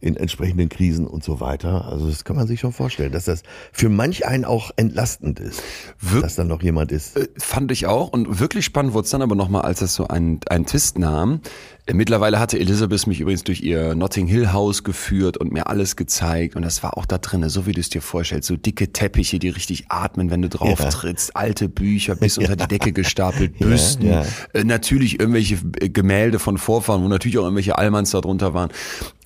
in 0.00 0.16
entsprechenden 0.16 0.68
Krisen 0.68 1.06
und 1.06 1.24
so 1.24 1.40
weiter. 1.40 1.86
Also 1.86 2.08
das 2.08 2.24
kann 2.24 2.36
man 2.36 2.46
sich 2.46 2.60
schon 2.60 2.72
vorstellen, 2.72 3.12
dass 3.12 3.24
das 3.24 3.42
für 3.72 3.88
manch 3.88 4.26
einen 4.26 4.44
auch 4.44 4.70
entlastend 4.76 5.40
ist, 5.40 5.62
Wir- 6.00 6.22
dass 6.22 6.36
dann 6.36 6.48
noch 6.48 6.62
jemand 6.62 6.92
ist. 6.92 7.16
Äh, 7.16 7.28
Fand 7.38 7.72
ich 7.72 7.86
auch. 7.86 8.08
Und 8.12 8.38
wirklich 8.40 8.64
spannend 8.64 8.92
wurde 8.94 9.04
es 9.06 9.10
dann 9.10 9.22
aber 9.22 9.34
nochmal, 9.34 9.62
als 9.62 9.80
das 9.80 9.94
so 9.94 10.06
einen, 10.08 10.40
einen 10.48 10.66
Twist 10.66 10.98
nahm. 10.98 11.40
Äh, 11.86 11.94
Mittlerweile 11.94 12.38
hatte 12.38 12.58
Elizabeth 12.58 13.06
mich 13.06 13.20
übrigens 13.20 13.44
durch 13.44 13.60
ihr 13.62 13.94
Notting 13.94 14.26
Hill 14.26 14.52
Haus 14.52 14.84
geführt 14.84 15.36
und 15.36 15.52
mir 15.52 15.66
alles 15.68 15.96
gezeigt. 15.96 16.54
Und 16.54 16.62
das 16.62 16.82
war 16.82 16.96
auch 16.96 17.06
da 17.06 17.18
drin, 17.18 17.48
so 17.48 17.66
wie 17.66 17.72
du 17.72 17.80
es 17.80 17.88
dir 17.88 18.02
vorstellst. 18.02 18.46
So 18.48 18.56
dicke 18.56 18.92
Teppiche, 18.92 19.38
die 19.38 19.48
richtig 19.48 19.86
atmen, 19.88 20.30
wenn 20.30 20.42
du 20.42 20.48
drauf 20.48 20.78
Ja. 20.80 20.90
trittst. 20.90 21.34
Alte 21.36 21.68
Bücher 21.68 22.14
bis 22.14 22.38
unter 22.38 22.56
die 22.56 22.68
Decke 22.68 22.92
gestapelt, 22.92 23.58
Büsten. 23.58 24.06
ja. 24.06 24.24
Äh, 24.52 24.64
natürlich 24.64 25.18
irgendwelche 25.18 25.56
Gemälde 25.90 26.38
von 26.38 26.58
Vorfahren, 26.58 27.02
wo 27.02 27.08
natürlich 27.08 27.38
auch 27.38 27.42
irgendwelche 27.44 27.76
Allmanns 27.78 28.10
da 28.10 28.20
drunter 28.20 28.54
waren. 28.54 28.70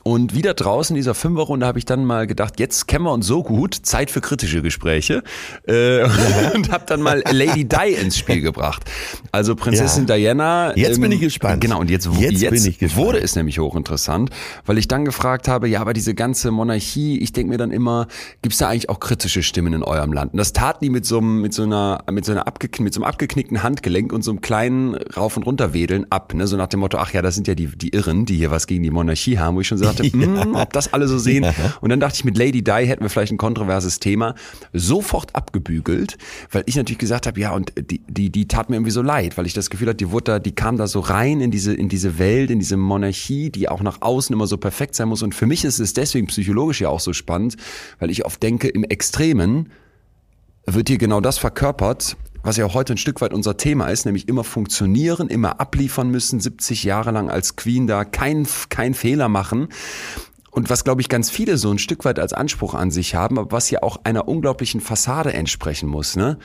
Und 0.05 0.35
wieder 0.35 0.55
draußen 0.55 0.95
in 0.95 0.99
dieser 0.99 1.15
Fünferrunde 1.15 1.67
habe 1.67 1.79
ich 1.79 1.85
dann 1.85 2.05
mal 2.05 2.27
gedacht, 2.27 2.59
jetzt 2.59 2.89
kennen 2.89 3.05
wir 3.05 3.13
uns 3.13 3.27
so 3.27 3.43
gut, 3.43 3.75
Zeit 3.75 4.11
für 4.11 4.21
kritische 4.21 4.63
Gespräche. 4.63 5.23
Äh, 5.67 6.05
und 6.55 6.71
habe 6.73 6.85
dann 6.87 7.03
mal 7.03 7.23
Lady 7.31 7.65
Di 7.65 7.93
ins 8.01 8.19
Spiel 8.19 8.41
gebracht. 8.41 8.83
Also 9.31 9.55
Prinzessin 9.55 10.07
Ja. 10.07 10.17
Diana. 10.17 10.77
Jetzt 10.77 11.01
bin 11.01 11.13
ich 11.13 11.21
gespannt. 11.21 11.61
Genau, 11.61 11.81
und 11.81 11.91
jetzt, 11.91 12.09
Jetzt 12.19 12.43
jetzt, 12.43 12.97
wurde 12.97 13.21
es 13.21 13.37
nämlich 13.37 13.59
hochinteressant, 13.59 14.31
weil 14.67 14.79
ich 14.79 14.89
dann 14.89 15.05
gefragt 15.05 15.49
habe, 15.49 15.69
ja, 15.69 15.81
aber 15.81 15.93
diese 15.93 16.15
ganze 16.15 16.51
Monarchie, 16.51 17.19
ich 17.19 17.33
denke 17.33 17.51
mir 17.51 17.59
dann 17.59 17.71
immer, 17.71 18.09
gibt 18.43 18.53
es 18.55 18.59
da 18.59 18.69
eigentlich 18.69 18.89
auch 18.89 19.01
kritische 19.01 19.43
Stimmen 19.43 19.73
in 19.73 19.83
eurem 19.83 20.13
Land? 20.13 20.33
Und 20.33 20.39
das 20.39 20.53
taten 20.53 20.85
die 20.85 20.91
mit 20.91 21.07
so 21.07 21.19
einem, 21.19 21.41
mit 21.41 21.55
so 21.55 21.63
einer, 21.63 22.05
mit 22.11 22.25
so 22.25 22.33
einer 22.33 22.47
abgekn 22.47 22.83
mit 22.85 22.95
so 22.95 23.01
einem 23.01 23.09
abgeknickten 23.09 23.63
Handgelenk 23.63 24.13
und 24.13 24.23
so 24.23 24.31
einem 24.31 24.41
kleinen 24.41 24.95
Rauf- 24.95 25.37
und 25.37 25.45
Runterwedeln 25.45 26.07
ab, 26.11 26.35
ne? 26.35 26.47
So 26.47 26.57
nach 26.57 26.67
dem 26.67 26.81
Motto, 26.81 26.99
ach 26.99 27.13
ja, 27.13 27.23
das 27.23 27.35
sind 27.35 27.47
ja 27.47 27.55
die, 27.55 27.67
die 27.67 27.91
Irren, 27.91 28.27
die 28.27 28.37
hier 28.37 28.51
was 28.51 28.67
gegen 28.67 28.83
die 28.83 28.91
Monarchie 28.91 29.39
haben, 29.39 29.57
wo 29.57 29.61
ich 29.61 29.69
schon 29.69 29.79
sagte, 29.97 30.13
hm, 30.13 30.55
ob 30.55 30.73
das 30.73 30.93
alle 30.93 31.09
so 31.09 31.19
sehen. 31.19 31.47
Und 31.81 31.91
dann 31.91 32.01
dachte 32.01 32.17
ich, 32.17 32.25
mit 32.25 32.37
Lady 32.37 32.63
Di 32.63 32.87
hätten 32.87 33.03
wir 33.03 33.11
vielleicht 33.11 33.33
ein 33.33 33.39
kontroverses 33.39 34.01
Thema 34.01 34.35
sofort 34.73 35.35
abgebügelt, 35.35 36.19
weil 36.51 36.63
ich 36.67 36.77
natürlich 36.77 36.99
gesagt 36.99 37.27
habe, 37.27 37.39
ja, 37.41 37.53
und 37.53 37.73
die, 37.77 38.01
die, 38.09 38.31
die 38.31 38.49
tat 38.49 38.71
mir 38.71 38.77
irgendwie 38.77 38.91
so 38.91 39.03
leid, 39.03 39.39
weil 39.39 39.47
ich 39.47 39.55
das 39.55 39.71
Gefühl 39.71 39.89
hatte, 39.89 39.99
die 39.99 40.11
wurde 40.11 40.25
da, 40.25 40.39
die 40.39 40.53
kam 40.53 40.77
da 40.77 40.87
so 40.87 41.01
rein 41.01 41.41
in 41.41 41.51
diese, 41.51 41.75
in 41.75 41.89
diese 41.89 42.19
Welt, 42.19 42.51
in 42.51 42.59
diese 42.59 42.77
Monarchie, 42.77 43.51
die 43.51 43.69
auch 43.69 43.83
nach 43.83 44.03
außen 44.03 44.33
immer 44.33 44.47
so 44.47 44.57
perfekt 44.57 44.95
sein 44.95 45.09
muss. 45.09 45.23
Und 45.23 45.35
für 45.35 45.47
mich 45.47 45.65
ist 45.65 45.79
es 45.79 45.95
deswegen 45.95 46.27
psychologisch 46.27 46.81
ja 46.81 46.89
auch 46.89 47.01
so 47.01 47.13
spannend, 47.13 47.57
weil 47.99 48.11
ich 48.11 48.25
oft 48.25 48.43
denke, 48.43 48.69
im 48.69 48.85
Extremen 48.85 49.71
wird 50.67 50.89
hier 50.89 50.99
genau 50.99 51.21
das 51.21 51.39
verkörpert, 51.39 52.17
was 52.43 52.57
ja 52.57 52.73
heute 52.73 52.95
ein 52.95 52.99
Stück 52.99 53.21
weit 53.21 53.33
unser 53.33 53.57
Thema 53.57 53.89
ist, 53.89 54.05
nämlich 54.05 54.29
immer 54.29 54.45
funktionieren, 54.45 55.29
immer 55.29 55.61
abliefern 55.61 56.11
müssen, 56.11 56.41
70 56.41 56.85
Jahre 56.85 57.11
lang 57.11 57.31
als 57.31 57.57
Queen 57.57 57.87
da 57.87 58.05
kein, 58.05 58.47
kein 58.69 58.95
Fehler 58.95 59.29
machen. 59.29 59.69
Und 60.51 60.69
was, 60.69 60.85
glaube 60.85 61.01
ich, 61.01 61.09
ganz 61.09 61.31
viele 61.31 61.57
so 61.57 61.71
ein 61.71 61.79
Stück 61.79 62.05
weit 62.05 62.19
als 62.19 62.35
Anspruch 62.35 62.75
an 62.75 62.91
sich 62.91 63.15
haben, 63.15 63.39
aber 63.39 63.53
was 63.53 63.71
ja 63.71 63.83
auch 63.83 64.01
einer 64.05 64.29
unglaublichen 64.29 64.83
Fassade 64.83 65.33
entsprechen 65.33 65.89
muss, 65.89 66.15
ne? 66.15 66.39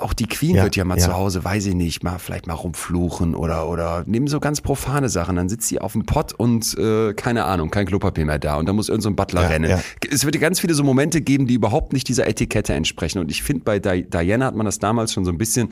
Auch 0.00 0.12
die 0.12 0.26
Queen 0.26 0.56
Ja, 0.56 0.64
wird 0.64 0.76
ja 0.76 0.84
mal 0.84 0.98
ja. 0.98 1.04
zu 1.04 1.14
Hause, 1.14 1.44
weiß 1.44 1.66
ich 1.66 1.74
nicht, 1.74 2.02
mal 2.02 2.18
vielleicht 2.18 2.46
mal 2.46 2.54
rumfluchen 2.54 3.34
oder 3.34 3.68
oder 3.68 4.04
nehmen 4.06 4.26
so 4.26 4.40
ganz 4.40 4.60
profane 4.60 5.08
Sachen. 5.08 5.36
Dann 5.36 5.48
sitzt 5.48 5.68
sie 5.68 5.80
auf 5.80 5.92
dem 5.92 6.06
Pott 6.06 6.32
und 6.32 6.76
äh, 6.78 7.12
keine 7.14 7.44
Ahnung, 7.44 7.70
kein 7.70 7.86
Klopapier 7.86 8.24
mehr 8.24 8.38
da 8.38 8.56
und 8.56 8.66
da 8.68 8.72
muss 8.72 8.88
irgend 8.88 9.02
so 9.02 9.10
ein 9.10 9.16
Butler 9.16 9.42
Ja, 9.42 9.48
rennen. 9.48 9.80
Es 10.10 10.24
wird 10.24 10.40
ganz 10.40 10.60
viele 10.60 10.74
so 10.74 10.82
Momente 10.84 11.20
geben, 11.20 11.46
die 11.46 11.54
überhaupt 11.54 11.92
nicht 11.92 12.08
dieser 12.08 12.26
Etikette 12.26 12.72
entsprechen. 12.74 13.18
Und 13.18 13.30
ich 13.30 13.42
finde, 13.42 13.64
bei 13.64 13.78
Di 13.78 14.04
Diana 14.08 14.46
hat 14.46 14.54
man 14.54 14.66
das 14.66 14.78
damals 14.78 15.12
schon 15.12 15.24
so 15.24 15.30
ein 15.30 15.38
bisschen, 15.38 15.68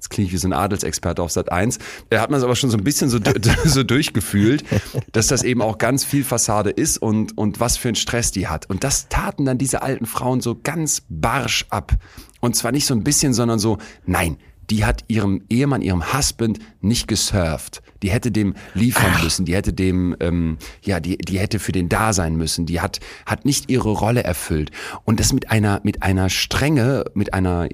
jetzt 0.00 0.08
klinge 0.08 0.28
ich 0.28 0.32
wie 0.32 0.38
so 0.38 0.48
ein 0.48 0.54
Adelsexperte 0.54 1.22
auf 1.22 1.30
Sat 1.30 1.52
1, 1.52 1.78
da 2.08 2.22
hat 2.22 2.30
man 2.30 2.38
es 2.38 2.44
aber 2.44 2.56
schon 2.56 2.70
so 2.70 2.78
ein 2.78 2.84
bisschen 2.84 3.10
so, 3.10 3.18
so 3.64 3.82
durchgefühlt, 3.82 4.64
dass 5.12 5.26
das 5.26 5.42
eben 5.42 5.60
auch 5.60 5.76
ganz 5.76 6.04
viel 6.04 6.24
Fassade 6.24 6.70
ist 6.70 6.96
und, 6.96 7.36
und 7.36 7.60
was 7.60 7.76
für 7.76 7.90
ein 7.90 7.94
Stress 7.94 8.30
die 8.30 8.48
hat. 8.48 8.68
Und 8.70 8.82
das 8.82 9.08
taten 9.08 9.44
dann 9.44 9.58
diese 9.58 9.82
alten 9.82 10.06
Frauen 10.06 10.40
so 10.40 10.58
ganz 10.60 11.02
barsch 11.10 11.66
ab. 11.68 11.92
Und 12.40 12.56
zwar 12.56 12.72
nicht 12.72 12.86
so 12.86 12.94
ein 12.94 13.04
bisschen, 13.04 13.34
sondern 13.34 13.58
so, 13.58 13.76
nein, 14.06 14.38
die 14.70 14.86
hat 14.86 15.04
ihrem 15.08 15.42
Ehemann, 15.50 15.82
ihrem 15.82 16.14
Husband 16.14 16.60
nicht 16.80 17.06
gesurft. 17.06 17.82
Die 18.02 18.10
hätte 18.10 18.30
dem 18.32 18.54
liefern 18.72 19.22
müssen, 19.22 19.44
die 19.44 19.54
hätte 19.54 19.74
dem, 19.74 20.16
ähm, 20.20 20.56
ja, 20.82 21.00
die, 21.00 21.18
die 21.18 21.38
hätte 21.38 21.58
für 21.58 21.72
den 21.72 21.90
da 21.90 22.14
sein 22.14 22.36
müssen. 22.36 22.64
Die 22.64 22.80
hat, 22.80 23.00
hat 23.26 23.44
nicht 23.44 23.68
ihre 23.68 23.90
Rolle 23.90 24.24
erfüllt. 24.24 24.70
Und 25.04 25.20
das 25.20 25.32
mit 25.34 25.50
einer, 25.50 25.80
mit 25.82 26.02
einer 26.02 26.30
Strenge, 26.30 27.04
mit 27.12 27.34
einer, 27.34 27.68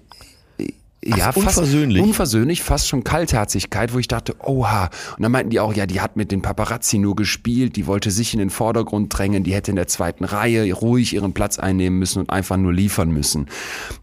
ja, 1.08 1.32
fast 1.32 1.36
unversöhnlich. 1.58 2.02
unversöhnlich, 2.02 2.62
fast 2.62 2.88
schon 2.88 3.04
Kaltherzigkeit, 3.04 3.94
wo 3.94 3.98
ich 3.98 4.08
dachte, 4.08 4.34
oha. 4.44 4.90
Und 5.16 5.22
dann 5.22 5.32
meinten 5.32 5.50
die 5.50 5.60
auch, 5.60 5.74
ja, 5.74 5.86
die 5.86 6.00
hat 6.00 6.16
mit 6.16 6.32
den 6.32 6.42
Paparazzi 6.42 6.98
nur 6.98 7.16
gespielt, 7.16 7.76
die 7.76 7.86
wollte 7.86 8.10
sich 8.10 8.32
in 8.32 8.38
den 8.38 8.50
Vordergrund 8.50 9.16
drängen, 9.16 9.44
die 9.44 9.54
hätte 9.54 9.70
in 9.70 9.76
der 9.76 9.86
zweiten 9.86 10.24
Reihe 10.24 10.72
ruhig 10.72 11.14
ihren 11.14 11.32
Platz 11.32 11.58
einnehmen 11.58 11.98
müssen 11.98 12.20
und 12.20 12.30
einfach 12.30 12.56
nur 12.56 12.72
liefern 12.72 13.10
müssen. 13.10 13.46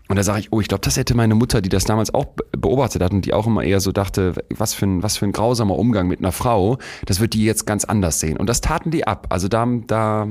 Und 0.10 0.18
da 0.18 0.24
sage 0.24 0.42
ich, 0.42 0.52
oh, 0.52 0.62
ich 0.62 0.68
glaube, 0.68 0.82
das 0.82 0.98
hätte 0.98 1.16
meine 1.16 1.34
Mutter, 1.34 1.62
die 1.62 1.70
das 1.70 1.86
damals 1.86 2.14
auch 2.14 2.26
be- 2.26 2.46
beobachtet 2.58 3.02
hat 3.02 3.14
und 3.14 3.26
die 3.26 3.34
auch 3.34 3.48
immer 3.48 3.64
eher 3.64 3.80
so 3.80 3.92
dachte, 3.92 4.34
was 4.50 4.74
für 4.74 4.86
ein, 4.86 5.02
was 5.02 5.18
für 5.18 5.26
ein 5.26 5.32
grausamer 5.32 5.78
Umgang 5.78 6.08
mit 6.08 6.20
einer 6.20 6.32
Frau, 6.32 6.78
das 7.06 7.20
wird 7.20 7.34
die 7.34 7.44
jetzt 7.46 7.66
ganz 7.66 7.86
anders 7.86 8.20
sehen. 8.20 8.38
Und 8.38 8.48
das 8.48 8.62
taten 8.62 8.92
die 8.92 9.08
ab. 9.08 9.28
Also 9.30 9.48
da, 9.48 9.66
da, 9.88 10.28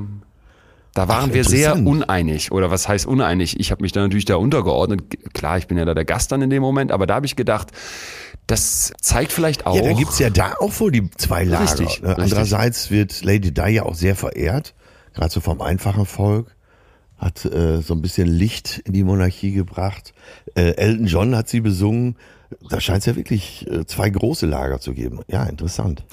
da 0.94 1.08
waren 1.08 1.30
Ach, 1.30 1.34
wir 1.34 1.44
sehr 1.44 1.74
uneinig. 1.74 2.52
Oder 2.52 2.70
was 2.70 2.86
heißt 2.86 3.06
uneinig? 3.06 3.58
Ich 3.58 3.70
habe 3.70 3.82
mich 3.82 3.92
da 3.92 4.00
natürlich 4.00 4.26
da 4.26 4.36
untergeordnet. 4.36 5.32
Klar, 5.32 5.56
ich 5.58 5.66
bin 5.66 5.78
ja 5.78 5.84
da 5.84 5.94
der 5.94 6.04
Gast 6.04 6.32
dann 6.32 6.42
in 6.42 6.50
dem 6.50 6.62
Moment, 6.62 6.92
aber 6.92 7.06
da 7.06 7.14
habe 7.14 7.26
ich 7.26 7.34
gedacht, 7.34 7.68
das 8.46 8.92
zeigt 9.00 9.32
vielleicht 9.32 9.66
auch. 9.66 9.74
Ja, 9.74 9.82
da 9.82 9.92
gibt's 9.92 10.18
ja 10.18 10.28
da 10.28 10.54
auch 10.58 10.78
wohl 10.80 10.92
die 10.92 11.10
zwei 11.12 11.44
Lager. 11.44 11.64
Richtig, 11.64 12.02
ne? 12.02 12.08
richtig. 12.08 12.24
Andererseits 12.24 12.90
wird 12.90 13.24
Lady 13.24 13.52
Di 13.52 13.68
ja 13.68 13.84
auch 13.84 13.94
sehr 13.94 14.16
verehrt, 14.16 14.74
gerade 15.14 15.32
so 15.32 15.40
vom 15.40 15.62
einfachen 15.62 16.04
Volk. 16.04 16.54
Hat 17.16 17.44
äh, 17.44 17.80
so 17.80 17.94
ein 17.94 18.02
bisschen 18.02 18.26
Licht 18.26 18.82
in 18.84 18.94
die 18.94 19.04
Monarchie 19.04 19.52
gebracht. 19.52 20.12
Äh, 20.56 20.72
Elton 20.72 21.06
John 21.06 21.36
hat 21.36 21.48
sie 21.48 21.60
besungen. 21.60 22.16
Da 22.68 22.80
scheint 22.80 23.00
es 23.00 23.06
ja 23.06 23.16
wirklich 23.16 23.66
äh, 23.70 23.84
zwei 23.86 24.10
große 24.10 24.46
Lager 24.46 24.80
zu 24.80 24.92
geben. 24.94 25.20
Ja, 25.28 25.44
interessant. 25.44 26.04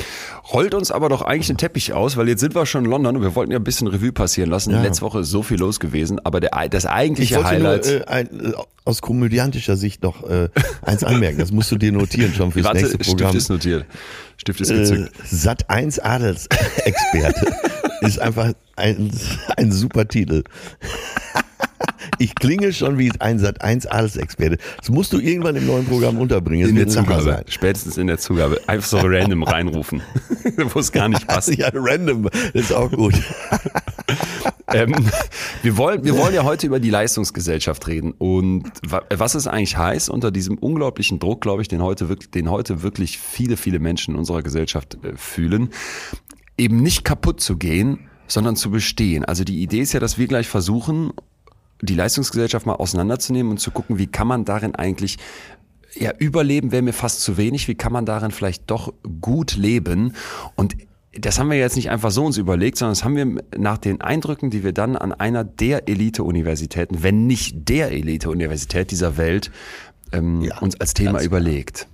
Rollt 0.53 0.74
uns 0.74 0.91
aber 0.91 1.10
doch 1.10 1.22
eigentlich 1.22 1.48
den 1.48 1.58
Teppich 1.58 1.93
aus, 1.93 2.17
weil 2.17 2.27
jetzt 2.29 2.39
sind 2.41 2.55
wir 2.55 2.65
schon 2.65 2.86
in 2.86 2.91
London 2.91 3.15
und 3.17 3.22
wir 3.22 3.36
wollten 3.36 3.51
ja 3.51 3.58
ein 3.60 3.63
bisschen 3.63 3.88
Revue 3.88 4.12
passieren 4.12 4.50
lassen. 4.50 4.72
Ja. 4.72 4.81
Letzte 4.81 5.01
Woche 5.03 5.19
ist 5.22 5.29
so 5.29 5.43
viel 5.43 5.58
los 5.58 5.79
gewesen, 5.79 6.19
aber 6.24 6.39
der, 6.39 6.51
das 6.69 6.84
Ich 6.86 6.89
eigentliche 6.89 7.43
Highlight. 7.43 7.86
nur 7.86 8.01
äh, 8.01 8.05
ein, 8.05 8.27
äh, 8.46 8.53
aus 8.86 9.01
komödiantischer 9.01 9.75
Sicht 9.77 10.01
noch 10.03 10.27
äh, 10.29 10.50
eins 10.81 11.03
anmerken. 11.03 11.38
Das 11.39 11.51
musst 11.51 11.72
du 11.72 11.77
dir 11.77 11.91
notieren 11.91 12.34
schon 12.34 12.51
fürs 12.51 12.65
Warte, 12.65 12.77
nächste 12.79 12.96
Stift 13.03 13.10
Programm. 13.17 13.36
ist 13.38 13.50
notiert. 13.50 13.86
Stift 14.38 14.62
ist 14.62 14.72
Äh, 14.72 14.77
gezückt. 14.79 15.12
Sat 15.29 15.69
1 15.69 16.00
Adelsexperte 16.00 17.53
ist 18.01 18.19
einfach 18.19 18.53
ein, 18.75 19.12
ein 19.58 19.72
super 19.72 20.08
Titel. 20.08 20.43
Ich 22.18 22.36
klinge 22.36 22.74
schon 22.74 22.98
wie 22.98 23.12
ein 23.20 23.39
Sat 23.39 23.62
1 23.62 23.86
Adelsexperte. 23.88 24.58
Das 24.78 24.89
musst 24.89 25.13
du 25.13 25.20
irgendwann 25.20 25.56
im 25.56 25.68
neuen 25.68 25.86
Programm 25.86 26.18
unterbringen. 26.18 26.63
Es 26.63 26.70
in 26.70 26.75
der 26.75 26.88
Zugabe. 26.88 27.22
sein. 27.24 27.44
Spätestens 27.48 27.98
in 27.98 28.08
der 28.08 28.18
Zugabe. 28.18 28.60
Einfach 28.68 28.88
so 28.88 28.98
random 29.01 29.44
reinrufen. 29.44 30.01
Wo 30.74 30.80
es 30.80 30.92
gar 30.92 31.08
nicht 31.10 31.28
passt. 31.28 31.56
Ja, 31.56 31.70
random. 31.74 32.24
Das 32.54 32.63
ist 32.63 32.74
auch 32.74 32.92
gut. 32.92 33.13
ähm, 34.74 34.94
wir, 35.62 35.78
wollen, 35.78 36.04
wir 36.04 36.18
wollen 36.18 36.34
ja 36.34 36.44
heute 36.44 36.68
über 36.68 36.80
die 36.80 36.89
Leistungsgesellschaft 36.89 37.88
reden 37.88 38.13
und 38.18 38.63
wa- 38.88 39.04
was 39.10 39.36
es 39.36 39.48
eigentlich 39.48 39.78
heißt, 39.78 40.10
unter 40.10 40.32
diesem 40.32 40.58
unglaublichen 40.58 41.20
Druck, 41.20 41.42
glaube 41.42 41.62
ich, 41.62 41.68
den 41.68 41.82
heute, 41.82 42.10
wirklich, 42.10 42.32
den 42.32 42.50
heute 42.50 42.82
wirklich 42.84 43.18
viele, 43.20 43.58
viele 43.58 43.80
Menschen 43.80 44.13
in 44.13 44.20
unserer 44.20 44.42
Gesellschaft 44.44 44.98
äh, 45.04 45.13
fühlen, 45.16 45.70
eben 46.58 46.82
nicht 46.82 47.04
kaputt 47.04 47.42
zu 47.42 47.58
gehen, 47.58 48.00
sondern 48.28 48.56
zu 48.56 48.70
bestehen. 48.72 49.25
Also 49.25 49.44
die 49.44 49.62
Idee 49.62 49.80
ist 49.80 49.94
ja, 49.94 50.00
dass 50.00 50.18
wir 50.18 50.28
gleich 50.28 50.48
versuchen, 50.48 51.12
die 51.81 51.95
Leistungsgesellschaft 51.95 52.65
mal 52.65 52.75
auseinanderzunehmen 52.75 53.51
und 53.51 53.59
zu 53.59 53.71
gucken, 53.71 53.98
wie 53.98 54.07
kann 54.07 54.27
man 54.27 54.45
darin 54.45 54.75
eigentlich 54.75 55.17
ja, 55.95 56.12
überleben 56.17 56.71
wäre 56.71 56.83
mir 56.83 56.93
fast 56.93 57.21
zu 57.21 57.38
wenig. 57.38 57.67
Wie 57.67 57.75
kann 57.75 57.91
man 57.91 58.05
darin 58.05 58.31
vielleicht 58.31 58.69
doch 58.69 58.93
gut 59.21 59.55
leben? 59.55 60.13
Und 60.55 60.75
das 61.13 61.39
haben 61.39 61.50
wir 61.50 61.57
jetzt 61.57 61.75
nicht 61.75 61.89
einfach 61.89 62.12
so 62.12 62.25
uns 62.25 62.38
überlegt, 62.38 62.77
sondern 62.77 62.91
das 62.91 63.03
haben 63.03 63.15
wir 63.15 63.43
nach 63.57 63.79
den 63.79 64.00
Eindrücken, 64.00 64.51
die 64.51 64.63
wir 64.63 64.74
dann 64.74 64.95
an 64.95 65.12
einer 65.12 65.43
der 65.43 65.89
Elite-Universitäten, 65.89 67.01
wenn 67.01 67.25
nicht 67.25 67.67
der 67.67 67.91
Elite-Universität 67.91 68.91
dieser 68.91 69.17
Welt, 69.17 69.51
ähm, 70.12 70.41
Ja, 70.41 70.59
uns 70.59 70.79
als 70.79 70.93
Thema 70.93 71.21
überlegt. 71.21 71.88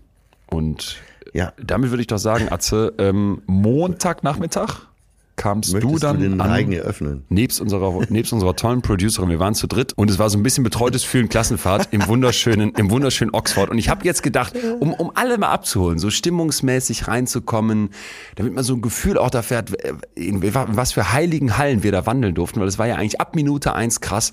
Und 0.48 0.98
Ja. 1.34 1.54
damit 1.62 1.90
würde 1.92 2.02
ich 2.02 2.08
doch 2.08 2.18
sagen, 2.18 2.52
Atze, 2.52 2.94
ähm, 2.98 3.42
Montagnachmittag 3.46 4.88
kamst 5.36 5.74
Möchtest 5.74 5.94
du 5.94 6.00
dann 6.00 6.20
den 6.20 6.42
an, 6.42 6.50
Reigen 6.50 6.72
eröffnen? 6.72 7.26
nebst 7.30 7.60
unserer, 7.62 8.06
nebst 8.10 8.34
unserer 8.34 8.56
tollen 8.56 8.82
Producerin, 8.82 9.30
wir 9.30 9.40
waren 9.40 9.56
zu 9.56 9.68
dritt 9.68 9.94
und 9.94 10.10
es 10.10 10.20
war 10.20 10.30
so 10.30 10.38
ein 10.38 10.44
bisschen 10.44 10.64
betreutes 10.64 11.04
Fühlen 11.04 11.30
Klassenfahrt 11.30 11.90
im 11.92 12.08
wunderschönen, 12.08 12.72
im 12.76 12.90
wunderschönen 12.92 13.34
Oxford. 13.34 13.70
Und 13.70 13.78
ich 13.78 13.90
habe 13.90 14.06
jetzt 14.06 14.24
gedacht, 14.24 14.56
um, 14.80 14.94
um 14.94 15.12
alle 15.16 15.38
mal 15.38 15.50
abzuholen, 15.50 16.00
so 16.00 16.10
stimmungsmäßig 16.10 17.08
reinzukommen, 17.08 17.90
damit 18.36 18.54
man 18.54 18.64
so 18.64 18.74
ein 18.74 18.82
Gefühl 18.82 19.18
auch 19.18 19.30
dafür 19.30 19.58
hat, 19.58 19.74
äh, 19.74 19.94
in 20.16 20.42
was 20.44 20.94
für 20.94 21.12
heiligen 21.14 21.58
Hallen 21.58 21.84
wir 21.84 21.92
da 21.92 22.06
wandeln 22.06 22.36
durften, 22.36 22.60
weil 22.60 22.68
es 22.68 22.80
war 22.80 22.88
ja 22.88 22.96
eigentlich 22.96 23.20
ab 23.22 23.36
Minute 23.36 23.74
eins 23.74 24.02
krass, 24.02 24.32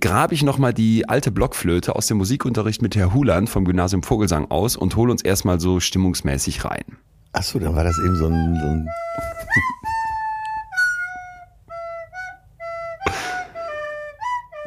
grabe 0.00 0.34
ich 0.34 0.42
nochmal 0.42 0.74
die 0.74 1.08
alte 1.08 1.30
Blockflöte 1.30 1.96
aus 1.96 2.06
dem 2.06 2.18
Musikunterricht 2.18 2.82
mit 2.82 2.96
Herr 2.96 3.12
Huland 3.14 3.48
vom 3.48 3.64
Gymnasium 3.64 4.02
Vogelsang 4.02 4.50
aus 4.50 4.76
und 4.76 4.96
hole 4.96 5.10
uns 5.10 5.22
erstmal 5.22 5.60
so 5.60 5.80
stimmungsmäßig 5.80 6.64
rein. 6.64 6.84
Achso, 7.32 7.58
dann 7.58 7.74
war 7.74 7.82
das 7.82 7.98
eben 7.98 8.14
so 8.16 8.26
ein, 8.26 8.60
so 8.60 8.66
ein 8.66 8.88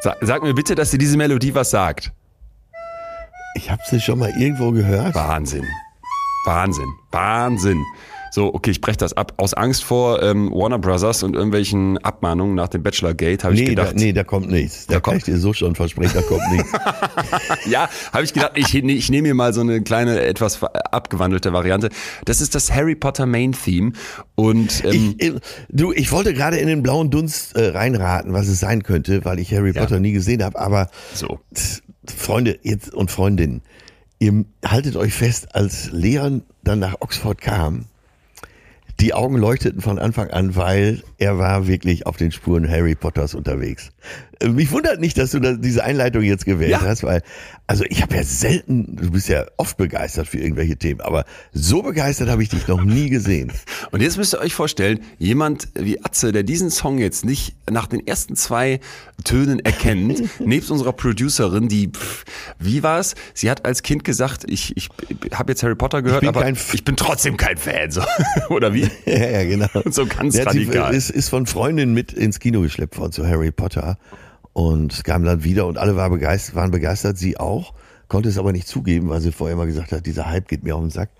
Sag, 0.00 0.16
sag 0.20 0.42
mir 0.42 0.54
bitte, 0.54 0.74
dass 0.74 0.90
dir 0.90 0.98
diese 0.98 1.16
Melodie 1.16 1.54
was 1.54 1.70
sagt. 1.70 2.12
ich 3.54 3.70
habe 3.70 3.82
sie 3.86 4.00
schon 4.00 4.18
mal 4.18 4.30
irgendwo 4.38 4.70
gehört. 4.70 5.14
Wahnsinn. 5.14 5.64
Wahnsinn. 6.44 6.92
Wahnsinn. 7.10 7.84
So, 8.30 8.52
okay, 8.54 8.70
ich 8.70 8.80
breche 8.80 8.98
das 8.98 9.12
ab. 9.12 9.32
Aus 9.36 9.54
Angst 9.54 9.84
vor 9.84 10.22
ähm, 10.22 10.50
Warner 10.52 10.78
Brothers 10.78 11.22
und 11.22 11.34
irgendwelchen 11.34 11.98
Abmahnungen 11.98 12.54
nach 12.54 12.68
dem 12.68 12.82
Bachelor 12.82 13.14
Gate 13.14 13.44
habe 13.44 13.54
nee, 13.54 13.62
ich 13.62 13.68
gedacht. 13.70 13.92
Da, 13.92 13.94
nee, 13.94 14.12
da 14.12 14.24
kommt 14.24 14.50
nichts. 14.50 14.86
Da, 14.86 14.94
da 14.94 15.00
kann 15.00 15.16
ich 15.16 15.24
dir 15.24 15.38
so 15.38 15.52
schon 15.52 15.74
versprechen, 15.74 16.12
da 16.14 16.22
kommt 16.22 16.42
nichts. 16.52 16.70
ja, 17.70 17.88
habe 18.12 18.24
ich 18.24 18.32
gedacht, 18.32 18.52
ich, 18.54 18.74
ich 18.74 19.10
nehme 19.10 19.28
mir 19.28 19.34
mal 19.34 19.52
so 19.52 19.60
eine 19.60 19.82
kleine, 19.82 20.20
etwas 20.20 20.62
abgewandelte 20.62 21.52
Variante. 21.52 21.88
Das 22.24 22.40
ist 22.40 22.54
das 22.54 22.72
Harry 22.72 22.94
Potter 22.94 23.26
Main 23.26 23.52
Theme. 23.52 23.92
Und 24.34 24.84
ähm, 24.84 25.14
ich, 25.18 25.26
äh, 25.26 25.40
du, 25.68 25.92
ich 25.92 26.12
wollte 26.12 26.34
gerade 26.34 26.58
in 26.58 26.68
den 26.68 26.82
blauen 26.82 27.10
Dunst 27.10 27.56
äh, 27.56 27.68
reinraten, 27.68 28.32
was 28.32 28.48
es 28.48 28.60
sein 28.60 28.82
könnte, 28.82 29.24
weil 29.24 29.38
ich 29.38 29.52
Harry 29.52 29.72
ja. 29.72 29.80
Potter 29.80 30.00
nie 30.00 30.12
gesehen 30.12 30.42
habe. 30.42 30.58
Aber 30.58 30.90
so. 31.14 31.40
Freunde 32.06 32.58
jetzt 32.62 32.94
und 32.94 33.10
Freundinnen, 33.10 33.62
ihr 34.18 34.44
haltet 34.64 34.96
euch 34.96 35.12
fest, 35.12 35.54
als 35.54 35.90
Leon 35.92 36.42
dann 36.64 36.78
nach 36.78 36.96
Oxford 37.00 37.40
kam, 37.40 37.86
die 39.00 39.14
Augen 39.14 39.36
leuchteten 39.36 39.80
von 39.80 39.98
Anfang 39.98 40.30
an, 40.30 40.56
weil 40.56 41.02
er 41.18 41.38
war 41.38 41.68
wirklich 41.68 42.06
auf 42.06 42.16
den 42.16 42.32
Spuren 42.32 42.68
Harry 42.68 42.96
Potters 42.96 43.34
unterwegs. 43.34 43.90
Mich 44.44 44.70
wundert 44.70 45.00
nicht, 45.00 45.18
dass 45.18 45.32
du 45.32 45.40
diese 45.56 45.82
Einleitung 45.82 46.22
jetzt 46.22 46.44
gewählt 46.44 46.70
ja. 46.70 46.80
hast, 46.80 47.02
weil, 47.02 47.22
also 47.66 47.84
ich 47.88 48.02
habe 48.02 48.14
ja 48.14 48.22
selten, 48.22 48.94
du 48.94 49.10
bist 49.10 49.28
ja 49.28 49.44
oft 49.56 49.76
begeistert 49.76 50.28
für 50.28 50.38
irgendwelche 50.38 50.76
Themen, 50.76 51.00
aber 51.00 51.24
so 51.52 51.82
begeistert 51.82 52.28
habe 52.28 52.42
ich 52.42 52.48
dich 52.48 52.68
noch 52.68 52.82
nie 52.84 53.10
gesehen. 53.10 53.52
Und 53.90 54.00
jetzt 54.00 54.16
müsst 54.16 54.34
ihr 54.34 54.40
euch 54.40 54.54
vorstellen, 54.54 55.00
jemand 55.18 55.68
wie 55.74 56.04
Atze, 56.04 56.30
der 56.30 56.44
diesen 56.44 56.70
Song 56.70 56.98
jetzt 56.98 57.24
nicht 57.24 57.56
nach 57.68 57.88
den 57.88 58.06
ersten 58.06 58.36
zwei 58.36 58.78
Tönen 59.24 59.58
erkennt, 59.58 60.22
nebst 60.40 60.70
unserer 60.70 60.92
Producerin, 60.92 61.68
die, 61.68 61.88
pff, 61.88 62.24
wie 62.60 62.84
war 62.84 63.00
es? 63.00 63.16
Sie 63.34 63.50
hat 63.50 63.64
als 63.64 63.82
Kind 63.82 64.04
gesagt, 64.04 64.44
ich, 64.48 64.76
ich 64.76 64.88
habe 65.32 65.50
jetzt 65.50 65.64
Harry 65.64 65.74
Potter 65.74 66.00
gehört, 66.02 66.22
ich 66.22 66.28
aber 66.28 66.48
ich 66.48 66.84
bin 66.84 66.94
trotzdem 66.94 67.36
kein 67.36 67.56
Fan, 67.56 67.90
so. 67.90 68.02
oder 68.50 68.72
wie? 68.72 68.88
Ja, 69.04 69.30
ja, 69.30 69.44
genau. 69.44 69.68
So 69.90 70.06
ganz 70.06 70.36
ja, 70.36 70.44
radikal. 70.44 70.92
Sie 70.92 70.96
ist, 70.96 71.10
ist 71.10 71.28
von 71.28 71.46
Freundinnen 71.46 71.92
mit 71.92 72.12
ins 72.12 72.38
Kino 72.38 72.60
geschleppt 72.60 72.98
worden 72.98 73.12
zu 73.12 73.26
Harry 73.26 73.50
Potter 73.50 73.98
und 74.58 75.04
kam 75.04 75.22
dann 75.22 75.44
wieder 75.44 75.68
und 75.68 75.78
alle 75.78 75.94
waren 75.94 76.10
begeistert, 76.10 76.56
waren 76.56 76.72
begeistert, 76.72 77.16
sie 77.16 77.38
auch, 77.38 77.74
konnte 78.08 78.28
es 78.28 78.38
aber 78.38 78.50
nicht 78.50 78.66
zugeben, 78.66 79.08
weil 79.08 79.20
sie 79.20 79.30
vorher 79.30 79.54
immer 79.54 79.66
gesagt 79.66 79.92
hat, 79.92 80.04
dieser 80.04 80.28
Hype 80.28 80.48
geht 80.48 80.64
mir 80.64 80.74
auf 80.74 80.80
den 80.80 80.90
Sack. 80.90 81.10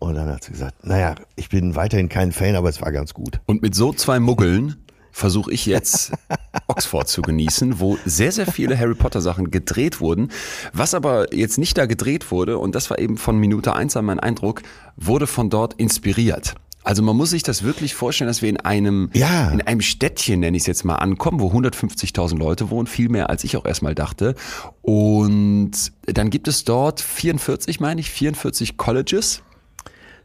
Und 0.00 0.16
dann 0.16 0.26
hat 0.26 0.42
sie 0.42 0.50
gesagt, 0.50 0.84
naja, 0.84 1.14
ich 1.36 1.48
bin 1.48 1.76
weiterhin 1.76 2.08
kein 2.08 2.32
Fan, 2.32 2.56
aber 2.56 2.68
es 2.68 2.82
war 2.82 2.90
ganz 2.90 3.14
gut. 3.14 3.40
Und 3.46 3.62
mit 3.62 3.76
so 3.76 3.92
zwei 3.92 4.18
Muggeln 4.18 4.78
versuche 5.12 5.52
ich 5.52 5.64
jetzt 5.64 6.10
Oxford 6.66 7.06
zu 7.06 7.22
genießen, 7.22 7.78
wo 7.78 7.96
sehr, 8.04 8.32
sehr 8.32 8.48
viele 8.48 8.76
Harry 8.76 8.96
Potter 8.96 9.20
Sachen 9.20 9.52
gedreht 9.52 10.00
wurden. 10.00 10.32
Was 10.72 10.92
aber 10.92 11.32
jetzt 11.32 11.56
nicht 11.56 11.78
da 11.78 11.86
gedreht 11.86 12.32
wurde, 12.32 12.58
und 12.58 12.74
das 12.74 12.90
war 12.90 12.98
eben 12.98 13.16
von 13.16 13.38
Minute 13.38 13.74
eins 13.74 13.96
an 13.96 14.06
mein 14.06 14.18
Eindruck, 14.18 14.62
wurde 14.96 15.28
von 15.28 15.50
dort 15.50 15.74
inspiriert. 15.74 16.56
Also 16.88 17.02
man 17.02 17.18
muss 17.18 17.28
sich 17.28 17.42
das 17.42 17.64
wirklich 17.64 17.94
vorstellen, 17.94 18.28
dass 18.28 18.40
wir 18.40 18.48
in 18.48 18.56
einem, 18.56 19.10
ja. 19.12 19.50
in 19.50 19.60
einem 19.60 19.82
Städtchen, 19.82 20.40
nenne 20.40 20.56
ich 20.56 20.62
es 20.62 20.66
jetzt 20.66 20.84
mal, 20.86 20.94
ankommen, 20.94 21.38
wo 21.38 21.50
150.000 21.50 22.38
Leute 22.38 22.70
wohnen, 22.70 22.86
viel 22.86 23.10
mehr 23.10 23.28
als 23.28 23.44
ich 23.44 23.58
auch 23.58 23.66
erstmal 23.66 23.94
dachte. 23.94 24.34
Und 24.80 25.72
dann 26.06 26.30
gibt 26.30 26.48
es 26.48 26.64
dort 26.64 27.02
44, 27.02 27.78
meine 27.80 28.00
ich, 28.00 28.10
44 28.10 28.78
Colleges. 28.78 29.42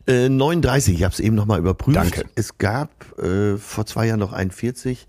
Äh, 0.07 0.29
39, 0.29 0.95
ich 0.95 1.03
habe 1.03 1.11
es 1.11 1.19
eben 1.19 1.35
nochmal 1.35 1.59
überprüft. 1.59 1.97
Danke. 1.97 2.23
Es 2.35 2.57
gab 2.57 3.19
äh, 3.19 3.57
vor 3.57 3.85
zwei 3.85 4.07
Jahren 4.07 4.21
noch 4.21 4.31
41. 4.31 5.05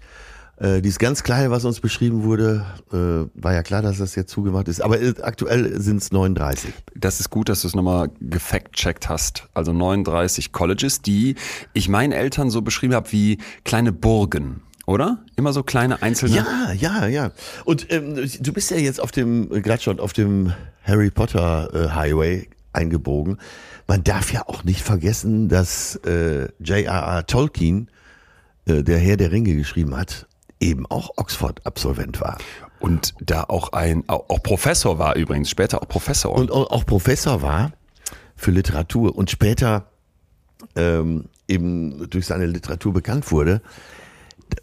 Äh, 0.57 0.83
dieses 0.83 0.99
ganz 0.99 1.25
kleine, 1.25 1.51
was 1.51 1.65
uns 1.65 1.81
beschrieben 1.81 2.23
wurde, 2.23 2.65
äh, 2.93 3.29
war 3.41 3.53
ja 3.53 3.63
klar, 3.63 3.83
dass 3.83 3.99
das 3.99 4.15
jetzt 4.15 4.31
zugemacht 4.31 4.69
ist. 4.69 4.81
Aber 4.81 5.01
äh, 5.01 5.15
aktuell 5.23 5.81
sind 5.81 5.99
es 5.99 6.13
39. 6.13 6.73
Das 6.95 7.19
ist 7.21 7.31
gut, 7.31 7.49
dass 7.49 7.63
du 7.63 7.69
es 7.69 7.75
nochmal 7.75 8.11
gefact-checkt 8.21 9.09
hast. 9.09 9.49
Also 9.53 9.73
39 9.73 10.53
Colleges, 10.53 11.03
die 11.03 11.35
ich 11.73 11.89
meinen 11.89 12.13
Eltern 12.13 12.51
so 12.51 12.63
beschrieben 12.63 12.95
habe 12.95 13.11
wie 13.11 13.39
kleine 13.65 13.93
Burgen. 13.93 14.63
Oder? 14.87 15.25
Immer 15.37 15.53
so 15.53 15.63
kleine 15.63 16.03
einzelne. 16.03 16.37
Ja, 16.37 16.73
ja, 16.73 17.07
ja. 17.07 17.33
Und 17.65 17.91
ähm, 17.91 18.15
du 18.41 18.53
bist 18.53 18.71
ja 18.71 18.77
jetzt 18.77 19.01
auf 19.01 19.11
dem, 19.11 19.53
äh, 19.53 19.61
gerade 19.61 19.83
schon 19.83 19.99
auf 19.99 20.13
dem 20.13 20.53
Harry 20.83 21.11
Potter 21.11 21.71
äh, 21.73 21.89
Highway 21.95 22.49
eingebogen. 22.73 23.39
Man 23.87 24.05
darf 24.05 24.33
ja 24.33 24.47
auch 24.47 24.63
nicht 24.63 24.83
vergessen, 24.83 25.49
dass 25.49 25.97
äh, 26.07 26.49
J.R.R. 26.61 27.27
Tolkien, 27.27 27.89
äh, 28.67 28.83
der 28.83 28.99
Herr 28.99 29.17
der 29.17 29.33
Ringe 29.33 29.55
geschrieben 29.55 29.97
hat, 29.97 30.27
eben 30.61 30.87
auch 30.87 31.11
Oxford-Absolvent 31.17 32.21
war. 32.21 32.39
Und 32.81 33.15
da 33.21 33.45
auch 33.45 33.73
ein, 33.73 34.05
auch 34.09 34.43
Professor 34.43 34.99
war 34.99 35.17
übrigens, 35.17 35.49
später 35.49 35.83
auch 35.83 35.89
Professor. 35.89 36.33
Und 36.33 36.51
auch 36.51 36.85
Professor 36.85 37.43
war 37.43 37.73
für 38.37 38.51
Literatur 38.51 39.17
und 39.17 39.31
später 39.31 39.87
ähm, 40.77 41.27
eben 41.49 42.09
durch 42.11 42.27
seine 42.27 42.47
Literatur 42.47 42.93
bekannt 42.93 43.31
wurde. 43.31 43.63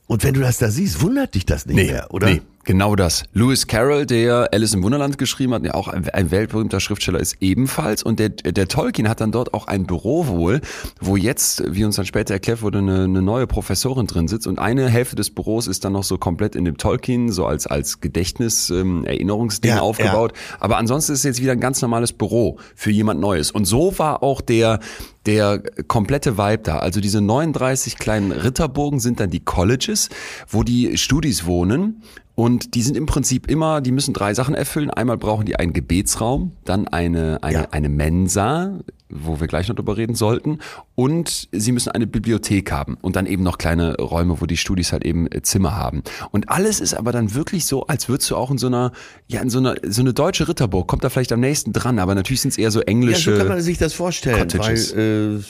Und 0.08 0.24
wenn 0.24 0.34
du 0.34 0.42
das 0.42 0.58
da 0.58 0.70
siehst, 0.70 1.02
wundert 1.02 1.36
dich 1.36 1.46
das 1.46 1.66
nicht 1.66 1.76
nee, 1.76 1.92
mehr, 1.92 2.14
oder? 2.14 2.30
Nee, 2.30 2.42
Genau 2.64 2.96
das. 2.96 3.24
Lewis 3.34 3.66
Carroll, 3.66 4.06
der 4.06 4.50
Alice 4.54 4.74
im 4.74 4.84
Wunderland 4.84 5.18
geschrieben 5.18 5.54
hat, 5.54 5.64
der 5.66 5.76
auch 5.76 5.88
ein, 5.88 6.08
ein, 6.10 6.32
weltberühmter 6.32 6.80
Schriftsteller 6.80 7.20
ist, 7.20 7.38
ebenfalls. 7.40 8.04
Und 8.04 8.20
der, 8.20 8.30
der 8.30 8.68
Tolkien 8.68 9.10
hat 9.10 9.20
dann 9.20 9.32
dort 9.32 9.54
auch 9.54 9.68
ein 9.68 9.86
Büro 9.86 10.28
wohl, 10.28 10.62
wo 11.00 11.16
jetzt, 11.16 11.64
wie 11.68 11.84
uns 11.84 11.96
dann 11.96 12.06
später 12.06 12.36
erklärt 12.36 12.62
wurde, 12.62 12.80
eine, 12.80 13.06
eine 13.06 13.22
neue 13.22 13.48
Professorin 13.48 14.08
drin 14.08 14.28
sitzt. 14.28 14.46
Und 14.46 14.60
eine 14.60 14.90
Hälfte 14.90 15.16
des 15.16 15.32
Büros 15.32 15.68
ist 15.68 15.84
dann 15.86 15.94
noch 15.94 16.04
so 16.04 16.18
komplett 16.18 16.56
in 16.56 16.66
dem 16.66 16.78
Tolkien, 16.78 17.32
so 17.32 17.46
als, 17.46 17.66
als 17.66 18.00
Gedächtnis, 18.00 18.70
ähm, 18.70 19.06
Erinnerungsding 19.06 19.72
ja, 19.72 19.82
aufgebaut. 19.82 20.34
Ja. 20.36 20.58
Aber 20.60 20.78
ansonsten 20.78 21.14
ist 21.14 21.20
es 21.20 21.26
jetzt 21.26 21.42
wieder 21.42 21.54
ein 21.54 21.60
ganz 21.60 21.82
normales 21.82 22.14
Büro 22.14 22.58
für 22.76 22.92
jemand 22.92 23.20
Neues. 23.20 23.52
Und 23.52 23.66
so 23.66 23.98
war 23.98 24.22
auch 24.22 24.42
der, 24.42 24.80
der 25.26 25.62
komplette 25.88 26.38
Vibe 26.38 26.64
da. 26.64 26.80
Also 26.80 27.02
diese 27.02 27.22
39 27.22 27.98
kleinen 27.98 28.32
Ritterburgen 28.32 29.00
sind 29.00 29.20
dann 29.20 29.30
die 29.30 29.40
Colleges, 29.40 30.10
wo 30.48 30.64
die 30.64 30.98
Studis 30.98 31.46
wohnen. 31.46 32.04
Und 32.36 32.76
die 32.76 32.82
sind 32.82 32.96
im 32.96 33.06
Prinzip 33.06 33.50
immer, 33.50 33.82
die 33.82 33.92
müssen 33.92 34.14
drei 34.14 34.34
Sachen 34.34 34.56
erfüllen. 34.56 34.90
Einmal 34.90 35.18
brauchen 35.18 35.46
die 35.46 35.58
einen 35.58 35.74
Gebetsraum, 35.74 36.54
dann 36.66 36.88
eine, 36.88 37.44
eine, 37.44 37.54
ja. 37.54 37.68
eine 37.72 37.90
Mensa, 37.90 38.80
wo 39.10 39.40
wir 39.40 39.48
gleich 39.48 39.68
noch 39.68 39.76
drüber 39.76 39.98
reden 39.98 40.16
sollten. 40.16 40.60
Und 40.96 41.50
sie 41.52 41.72
müssen 41.72 41.90
eine 41.90 42.08
Bibliothek 42.08 42.72
haben 42.72 42.98
und 43.02 43.16
dann 43.16 43.26
eben 43.26 43.44
noch 43.44 43.58
kleine 43.58 43.98
Räume, 43.98 44.40
wo 44.40 44.46
die 44.46 44.58
Studis 44.58 44.94
halt 44.94 45.06
eben 45.06 45.30
äh, 45.32 45.42
Zimmer 45.42 45.76
haben. 45.76 46.04
Und 46.32 46.50
alles 46.50 46.80
ist 46.80 46.94
aber 46.94 47.12
dann 47.12 47.34
wirklich 47.34 47.66
so, 47.66 47.86
als 47.88 48.08
würdest 48.08 48.32
du 48.32 48.38
auch 48.38 48.50
in 48.50 48.58
so 48.58 48.68
einer, 48.68 48.92
ja, 49.28 49.42
in 49.42 49.50
so 49.50 49.60
einer, 49.60 49.76
so 49.88 50.02
eine 50.02 50.14
deutsche 50.14 50.48
Ritterburg, 50.48 50.88
kommt 50.88 51.04
da 51.04 51.10
vielleicht 51.10 51.34
am 51.34 51.42
nächsten 51.42 51.74
dran, 51.74 52.00
aber 52.00 52.16
natürlich 52.16 52.42
sind 52.42 52.52
es 52.52 52.58
eher 52.58 52.72
so 52.72 52.80
englische. 52.82 53.32
Ja, 53.32 53.38
so 53.38 53.44
kann 53.44 53.50
man 53.50 53.62
sich 53.62 53.78
das 53.78 53.94
vorstellen, 53.94 54.48
Cottages. 54.48 54.96
weil 54.96 55.42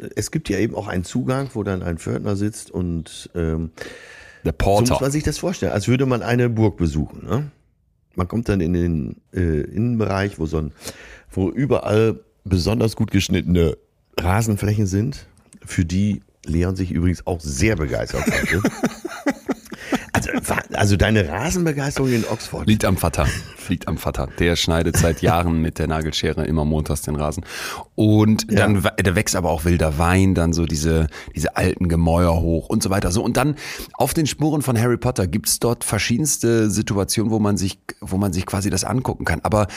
äh, 0.00 0.08
es 0.16 0.30
gibt 0.30 0.48
ja 0.48 0.58
eben 0.58 0.74
auch 0.74 0.88
einen 0.88 1.04
Zugang, 1.04 1.50
wo 1.52 1.62
dann 1.62 1.82
ein 1.82 1.98
Pförtner 1.98 2.36
sitzt 2.36 2.70
und 2.70 3.30
ähm, 3.34 3.70
der 4.44 4.52
Porter. 4.52 4.86
So 4.86 4.94
muss 4.94 5.00
man 5.00 5.10
sich 5.10 5.22
das 5.22 5.38
vorstellen, 5.38 5.72
als 5.72 5.88
würde 5.88 6.06
man 6.06 6.22
eine 6.22 6.48
Burg 6.48 6.76
besuchen. 6.76 7.24
Ne? 7.24 7.50
Man 8.14 8.28
kommt 8.28 8.48
dann 8.48 8.60
in 8.60 8.72
den 8.72 9.16
äh, 9.32 9.60
Innenbereich, 9.62 10.38
wo 10.38 10.46
so 10.46 10.58
ein, 10.58 10.72
wo 11.30 11.50
überall 11.50 12.20
besonders 12.44 12.96
gut 12.96 13.10
geschnittene 13.10 13.76
Rasenflächen 14.18 14.86
sind, 14.86 15.26
für 15.64 15.84
die 15.84 16.22
Leon 16.46 16.74
sich 16.74 16.90
übrigens 16.90 17.26
auch 17.26 17.40
sehr 17.40 17.76
begeistert 17.76 18.26
hatte. 18.26 18.62
Also, 20.72 20.96
deine 20.96 21.28
Rasenbegeisterung 21.28 22.12
in 22.12 22.24
Oxford. 22.24 22.66
Liegt 22.66 22.84
am 22.84 22.96
Vater. 22.96 23.26
Liegt 23.68 23.88
am 23.88 23.98
Vater. 23.98 24.28
Der 24.38 24.56
schneidet 24.56 24.96
seit 24.96 25.22
Jahren 25.22 25.60
mit 25.60 25.78
der 25.78 25.86
Nagelschere 25.86 26.44
immer 26.44 26.64
montags 26.64 27.02
den 27.02 27.16
Rasen. 27.16 27.44
Und 27.94 28.46
dann, 28.50 28.82
ja. 28.82 28.90
da 28.96 29.14
wächst 29.14 29.36
aber 29.36 29.50
auch 29.50 29.64
wilder 29.64 29.98
Wein, 29.98 30.34
dann 30.34 30.52
so 30.52 30.66
diese, 30.66 31.06
diese 31.34 31.56
alten 31.56 31.88
Gemäuer 31.88 32.40
hoch 32.40 32.68
und 32.68 32.82
so 32.82 32.90
weiter. 32.90 33.10
So. 33.12 33.22
Und 33.22 33.36
dann 33.36 33.54
auf 33.94 34.14
den 34.14 34.26
Spuren 34.26 34.62
von 34.62 34.78
Harry 34.78 34.96
Potter 34.96 35.26
gibt's 35.26 35.60
dort 35.60 35.84
verschiedenste 35.84 36.70
Situationen, 36.70 37.30
wo 37.30 37.38
man 37.38 37.56
sich, 37.56 37.78
wo 38.00 38.16
man 38.16 38.32
sich 38.32 38.46
quasi 38.46 38.70
das 38.70 38.84
angucken 38.84 39.24
kann. 39.24 39.40
Aber 39.42 39.68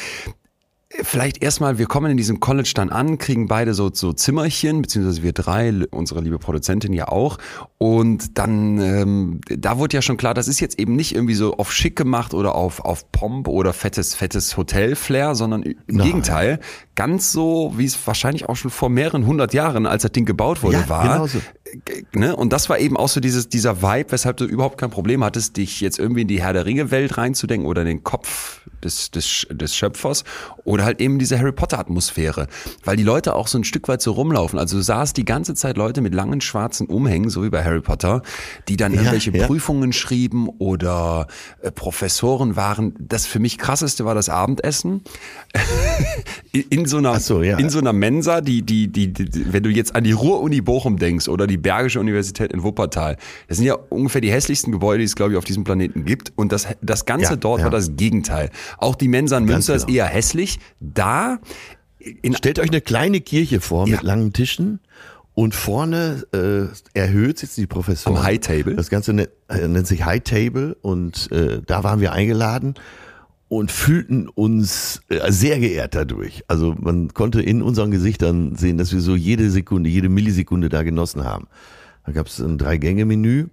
Vielleicht 1.02 1.42
erstmal, 1.42 1.80
wir 1.80 1.88
kommen 1.88 2.12
in 2.12 2.18
diesem 2.18 2.40
College 2.40 2.72
dann 2.76 2.90
an, 2.90 3.18
kriegen 3.18 3.48
beide 3.48 3.74
so, 3.74 3.90
so 3.92 4.14
Zimmerchen, 4.14 4.84
beziehungsweise 4.84 5.24
wir 5.24 5.34
drei, 5.34 5.74
unsere 5.90 6.22
liebe 6.22 6.38
Produzentin 6.38 6.94
ja 6.94 7.08
auch. 7.08 7.40
Und 7.80 8.38
dann, 8.38 8.80
ähm, 8.80 9.42
da 9.48 9.80
wurde 9.80 9.96
ja 9.98 10.02
schon 10.02 10.18
klar, 10.18 10.36
das 10.36 10.48
ist 10.48 10.60
jetzt 10.60 10.78
eben 10.80 10.96
nicht 10.96 11.16
irgendwie 11.16 11.34
so 11.34 11.58
auf 11.58 11.72
schick 11.72 11.96
gemacht 11.96 12.34
oder 12.36 12.54
auf, 12.54 12.80
auf 12.80 13.12
Pomp 13.12 13.48
oder 13.48 13.74
fettes, 13.74 14.14
fettes 14.14 14.56
Hotel-Flair, 14.56 15.34
sondern 15.34 15.64
im 15.64 15.76
Nein. 15.88 16.06
Gegenteil, 16.08 16.60
ganz 16.96 17.32
so, 17.32 17.74
wie 17.76 17.86
es 17.86 17.98
wahrscheinlich 18.06 18.48
auch 18.50 18.56
schon 18.56 18.72
vor 18.72 18.90
mehreren 18.90 19.26
hundert 19.26 19.54
Jahren, 19.54 19.86
als 19.86 20.04
das 20.04 20.12
Ding 20.12 20.26
gebaut 20.26 20.64
wurde, 20.64 20.78
ja, 20.78 20.90
war. 20.90 21.14
Genauso 21.14 21.40
ne? 22.14 22.36
Und 22.36 22.54
das 22.54 22.70
war 22.70 22.80
eben 22.80 22.98
auch 22.98 23.10
so 23.10 23.20
dieses, 23.20 23.50
dieser 23.50 23.82
Vibe, 23.82 24.12
weshalb 24.12 24.38
du 24.38 24.46
überhaupt 24.46 24.78
kein 24.78 24.90
Problem 24.90 25.24
hattest, 25.24 25.58
dich 25.58 25.82
jetzt 25.82 26.00
irgendwie 26.00 26.22
in 26.22 26.28
die 26.28 26.42
Herr 26.42 26.54
der 26.54 26.66
Ringe-Welt 26.66 27.18
reinzudenken 27.18 27.68
oder 27.68 27.82
in 27.82 27.88
den 27.88 28.04
Kopf 28.04 28.62
des, 28.84 29.12
des, 29.12 29.48
des 29.50 29.76
Schöpfers 29.76 30.24
oder 30.66 30.84
halt 30.84 31.00
eben 31.00 31.20
diese 31.20 31.38
Harry 31.40 31.52
Potter-Atmosphäre. 31.52 32.48
Weil 32.84 32.98
die 32.98 33.04
Leute 33.04 33.36
auch 33.36 33.48
so 33.48 33.58
ein 33.58 33.64
Stück 33.64 33.88
weit 33.88 34.02
so 34.02 34.12
rumlaufen. 34.12 34.60
Also 34.60 34.78
du 34.78 34.84
sahst 34.84 35.18
die 35.18 35.26
ganze 35.26 35.56
Zeit 35.56 35.78
Leute 35.78 36.02
mit 36.02 36.14
langen 36.14 36.42
schwarzen 36.42 36.88
Umhängen, 36.88 37.30
so 37.30 37.44
wie 37.44 37.50
bei 37.50 37.64
Harry 37.64 37.82
Potter, 37.82 38.22
die 38.68 38.78
dann 38.78 38.94
irgendwelche 38.94 39.36
ja. 39.36 39.48
Prüfungen 39.48 39.94
schrieben 39.94 40.50
oder 40.50 41.28
äh, 41.62 41.72
Professoren 41.72 42.56
waren. 42.56 42.94
Das 43.00 43.26
für 43.26 43.40
mich 43.40 43.58
krasseste 43.58 44.06
war 44.06 44.16
das 44.16 44.30
Abendessen. 44.30 45.02
in, 46.52 46.83
in 46.84 46.90
so 46.90 46.98
einer, 46.98 47.20
so, 47.20 47.42
ja. 47.42 47.58
in 47.58 47.70
so 47.70 47.80
einer 47.80 47.94
Mensa, 47.94 48.42
die, 48.42 48.62
die, 48.62 48.90
die, 48.90 49.14
die, 49.14 49.54
wenn 49.54 49.64
du 49.64 49.70
jetzt 49.70 49.96
an 49.96 50.04
die 50.04 50.12
Ruhr-Uni 50.12 50.62
Bochum 50.62 50.98
denkst 50.98 51.30
oder 51.30 51.48
die 51.48 51.58
Bergische 51.58 52.00
Universität 52.00 52.52
in 52.52 52.64
Wuppertal, 52.64 53.18
das 53.48 53.58
sind 53.58 53.66
ja 53.66 53.76
ungefähr 53.90 54.22
die 54.22 54.32
hässlichsten 54.32 54.72
Gebäude, 54.72 55.00
die 55.00 55.06
es, 55.06 55.16
glaube 55.16 55.32
ich, 55.32 55.38
auf 55.38 55.46
diesem 55.46 55.64
Planeten 55.64 56.04
gibt. 56.04 56.34
Und 56.36 56.52
das, 56.52 56.68
das 56.82 57.06
Ganze 57.06 57.32
Ja, 57.32 57.36
dort 57.38 57.60
ja. 57.60 57.66
war 57.66 57.72
das 57.72 57.96
Gegenteil. 57.96 58.50
Auch 58.78 58.96
die 58.96 59.08
Mensa 59.08 59.38
in 59.38 59.46
Münster 59.46 59.76
ist 59.76 59.88
genau. 59.88 60.00
eher 60.00 60.06
hässlich. 60.06 60.60
Da, 60.80 61.40
in, 62.00 62.36
Stellt 62.36 62.60
euch 62.60 62.70
eine 62.70 62.82
kleine 62.82 63.22
Kirche 63.22 63.62
vor 63.62 63.88
mit 63.88 64.04
langen 64.04 64.34
Tischen 64.34 64.80
und 65.34 65.56
vorne 65.56 66.26
äh, 66.34 67.00
erhöht 67.00 67.40
sitzen 67.40 67.62
die 67.62 67.68
Professoren. 67.68 68.18
Am 68.18 68.24
High 68.24 68.40
Table? 68.40 68.76
Das 68.76 68.90
Ganze 68.90 69.14
ne, 69.14 69.30
äh, 69.48 69.68
nennt 69.68 69.88
sich 69.88 70.06
High 70.06 70.22
Table 70.22 70.76
und 70.82 71.32
äh, 71.32 71.62
da 71.66 71.84
waren 71.84 72.02
wir 72.02 72.12
eingeladen 72.12 72.76
und 73.58 73.72
fühlten 73.72 74.28
uns 74.28 75.02
äh, 75.10 75.32
sehr 75.32 75.60
geehrt 75.60 75.96
dadurch. 75.96 76.44
Also 76.48 76.76
man 76.80 77.14
konnte 77.14 77.42
in 77.42 77.62
unseren 77.62 77.92
Gesichtern 77.92 78.56
sehen, 78.56 78.78
dass 78.78 78.92
wir 78.92 79.02
so 79.02 79.16
jede 79.16 79.50
Sekunde, 79.50 79.90
jede 79.90 80.10
Millisekunde 80.10 80.70
da 80.70 80.84
genossen 80.84 81.24
haben. 81.24 81.48
Da 82.06 82.14
gab 82.14 82.28
es 82.28 82.40
ein 82.40 82.58
Drei-Gänge-Menü. 82.58 83.48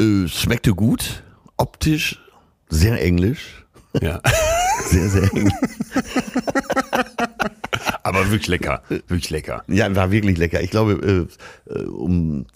Äh, 0.00 0.28
schmeckte 0.28 0.74
gut, 0.74 1.22
optisch 1.56 2.20
sehr 2.68 3.02
englisch. 3.02 3.66
ja. 4.00 4.20
Sehr, 4.84 5.08
sehr 5.08 5.24
englisch. 5.34 5.52
aber 8.04 8.30
wirklich 8.30 8.46
lecker. 8.46 8.82
Wirklich 8.88 9.28
lecker. 9.28 9.64
Ja, 9.66 9.94
war 9.94 10.12
wirklich 10.12 10.38
lecker. 10.38 10.62
Ich 10.62 10.70
glaube, 10.70 11.26
äh, 11.68 11.74
äh, 11.74 11.82
um 11.84 12.46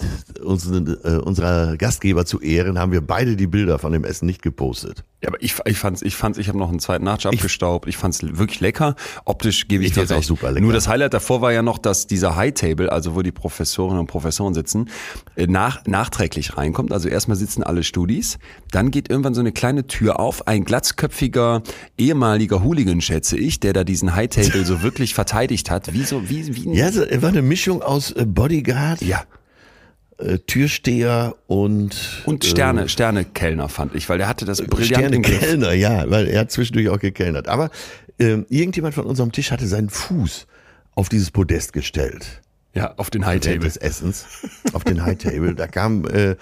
unseren, 0.43 0.97
äh, 1.03 1.19
unserer 1.19 1.77
Gastgeber 1.77 2.25
zu 2.25 2.41
ehren, 2.41 2.79
haben 2.79 2.93
wir 2.93 3.01
beide 3.01 3.37
die 3.37 3.49
Bilder 3.49 3.81
von 3.81 3.93
dem 3.93 4.05
Essen 4.05 4.27
nicht 4.27 4.41
gepostet. 4.41 5.05
Ja, 5.23 5.29
aber 5.29 5.41
ich, 5.41 5.55
ich 5.67 5.79
fand's, 5.79 6.03
ich 6.03 6.17
fand's, 6.17 6.37
ich 6.39 6.49
habe 6.49 6.59
noch 6.59 6.69
einen 6.69 6.81
zweiten 6.81 7.05
Nachtisch 7.05 7.27
abgestaubt. 7.27 7.89
Ich 7.89 7.97
fand's 7.97 8.23
wirklich 8.23 8.59
lecker. 8.61 8.97
Optisch 9.25 9.69
gebe 9.69 9.85
ich, 9.85 9.89
Ich 9.91 9.95
dir 9.95 10.01
fand's 10.01 10.13
auch 10.13 10.17
recht. 10.17 10.27
super 10.27 10.49
lecker. 10.51 10.61
Nur 10.63 10.73
das 10.73 10.89
Highlight 10.89 11.15
davor 11.15 11.41
war 11.41 11.53
ja 11.53 11.63
noch, 11.63 11.79
dass 11.79 12.07
dieser 12.09 12.35
High 12.35 12.55
Table, 12.55 12.91
also 12.91 13.15
wo 13.15 13.23
die 13.23 13.31
Professorinnen 13.33 14.01
und 14.01 14.07
Professoren 14.09 14.53
sitzen, 14.55 14.91
äh, 15.37 15.47
nach, 15.47 15.85
nachträglich 15.87 16.57
reinkommt. 16.57 16.93
Also 16.93 17.09
erstmal 17.09 17.37
sitzen 17.37 17.63
alle 17.63 17.85
Studis, 17.85 18.39
dann 18.73 18.91
geht 18.91 19.09
irgendwann 19.11 19.35
so 19.35 19.41
eine 19.41 19.53
kleine 19.53 19.87
Tür 19.87 20.19
auf. 20.19 20.49
Ein 20.49 20.65
glatzköpfiger 20.65 21.63
ehemaliger 21.97 22.63
Hooligan, 22.65 23.01
schätze 23.01 23.37
ich, 23.39 23.61
der 23.61 23.73
da 23.73 23.85
diesen 23.85 24.15
High 24.17 24.29
Table 24.29 24.65
so 24.65 24.83
wirklich 24.83 25.15
verteidigt 25.15 25.71
hat. 25.71 25.93
Wie 25.93 26.03
so, 26.03 26.29
wie, 26.29 26.55
wie 26.57 26.75
Ja, 26.77 26.91
so, 26.91 27.03
es 27.03 27.23
war 27.23 27.29
eine 27.29 27.43
Mischung 27.43 27.81
aus 27.83 28.11
äh, 28.11 28.25
Bodyguard, 28.27 29.03
ja. 29.03 29.23
Äh, 30.19 30.39
Türsteher 30.39 31.37
und 31.47 32.23
Und 32.27 32.45
Sterne, 32.45 32.89
Sterne-Kellner 32.89 33.69
fand 33.69 33.95
ich, 33.95 34.09
weil 34.09 34.19
der 34.19 34.29
hatte 34.29 34.45
das 34.45 34.63
brillant 34.63 34.87
Sterne 34.87 35.17
im 35.17 35.23
Griff. 35.23 35.41
Kellner, 35.41 35.73
ja, 35.73 36.09
weil 36.11 36.29
er 36.29 36.41
hat 36.41 36.51
zwischendurch 36.51 36.89
auch 36.89 36.99
gekellnert. 36.99 37.49
Aber 37.49 37.71
ähm, 38.19 38.47
irgendjemand 38.49 38.95
von 38.95 39.05
unserem 39.05 39.33
Tisch 39.33 39.51
hatte 39.51 39.67
seinen 39.67 39.91
Fuß 39.91 40.47
auf 40.95 41.09
dieses 41.09 41.31
Podest 41.31 41.73
gestellt. 41.73 42.43
Ja, 42.75 42.95
auf 42.97 43.11
den 43.11 43.27
High 43.27 43.41
Table. 43.41 43.61
des 43.61 43.77
Essens 43.77 44.27
auf 44.73 44.85
den 44.85 45.05
High 45.05 45.19
Table. 45.19 45.55
Da 45.55 45.67
kam 45.67 46.07
äh, 46.07 46.37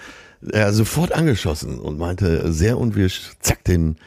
er 0.51 0.73
sofort 0.73 1.11
angeschossen 1.11 1.79
und 1.79 1.97
meinte 1.97 2.51
sehr 2.51 2.77
unwirsch, 2.77 3.31
zack, 3.39 3.63
den 3.63 3.97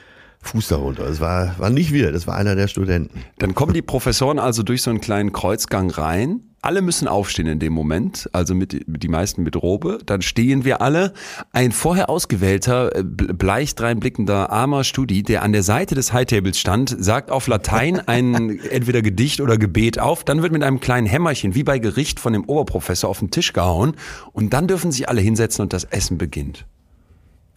Fuß 0.45 0.69
darunter. 0.69 1.07
Es 1.07 1.21
war, 1.21 1.59
war 1.59 1.71
nicht 1.71 1.93
wir, 1.93 2.13
das 2.13 2.27
war 2.27 2.37
einer 2.37 2.55
der 2.55 2.69
Studenten. 2.69 3.21
Dann 3.39 3.55
kommen 3.55 3.73
die 3.75 3.83
Professoren 3.83 4.39
also 4.39 4.63
durch 4.63 4.83
so 4.83 4.91
einen 4.91 5.01
kleinen 5.01 5.33
Kreuzgang 5.33 5.91
rein. 5.91 6.41
Alle 6.61 6.81
müssen 6.81 7.09
aufstehen 7.09 7.47
in 7.47 7.59
dem 7.59 7.75
Moment, 7.75 8.29
also 8.33 8.55
mit, 8.55 8.85
die 8.87 9.09
meisten 9.09 9.43
mit 9.43 9.55
Robe. 9.55 9.99
Dann 10.07 10.23
stehen 10.23 10.65
wir 10.65 10.81
alle. 10.81 11.13
Ein 11.53 11.73
vorher 11.73 12.09
ausgewählter, 12.09 12.97
äh, 12.97 13.01
ble- 13.01 13.35
bleich 13.35 13.75
dreinblickender 13.75 14.51
armer 14.51 14.83
Studi, 14.85 15.23
der 15.23 15.43
an 15.43 15.53
der 15.53 15.63
Seite 15.63 15.95
des 15.95 16.15
High 16.15 16.25
Tables 16.25 16.59
stand, 16.59 16.97
sagt 16.99 17.31
auf 17.31 17.49
Latein 17.49 18.01
ein 18.01 18.59
entweder 18.71 19.03
Gedicht 19.03 19.43
oder 19.43 19.59
Gebet 19.59 19.99
auf. 19.99 20.25
Dann 20.25 20.41
wird 20.43 20.53
mit 20.53 20.63
einem 20.63 20.81
kleinen 20.81 21.07
Hämmerchen 21.07 21.55
wie 21.55 21.65
bei 21.65 21.79
Gericht 21.79 22.19
von 22.19 22.33
dem 22.33 22.45
Oberprofessor 22.45 23.11
auf 23.11 23.19
den 23.19 23.31
Tisch 23.31 23.53
gehauen. 23.53 23.95
Und 24.33 24.55
dann 24.55 24.67
dürfen 24.67 24.91
sich 24.91 25.07
alle 25.09 25.21
hinsetzen 25.21 25.63
und 25.63 25.73
das 25.75 25.85
Essen 25.85 26.17
beginnt. 26.17 26.65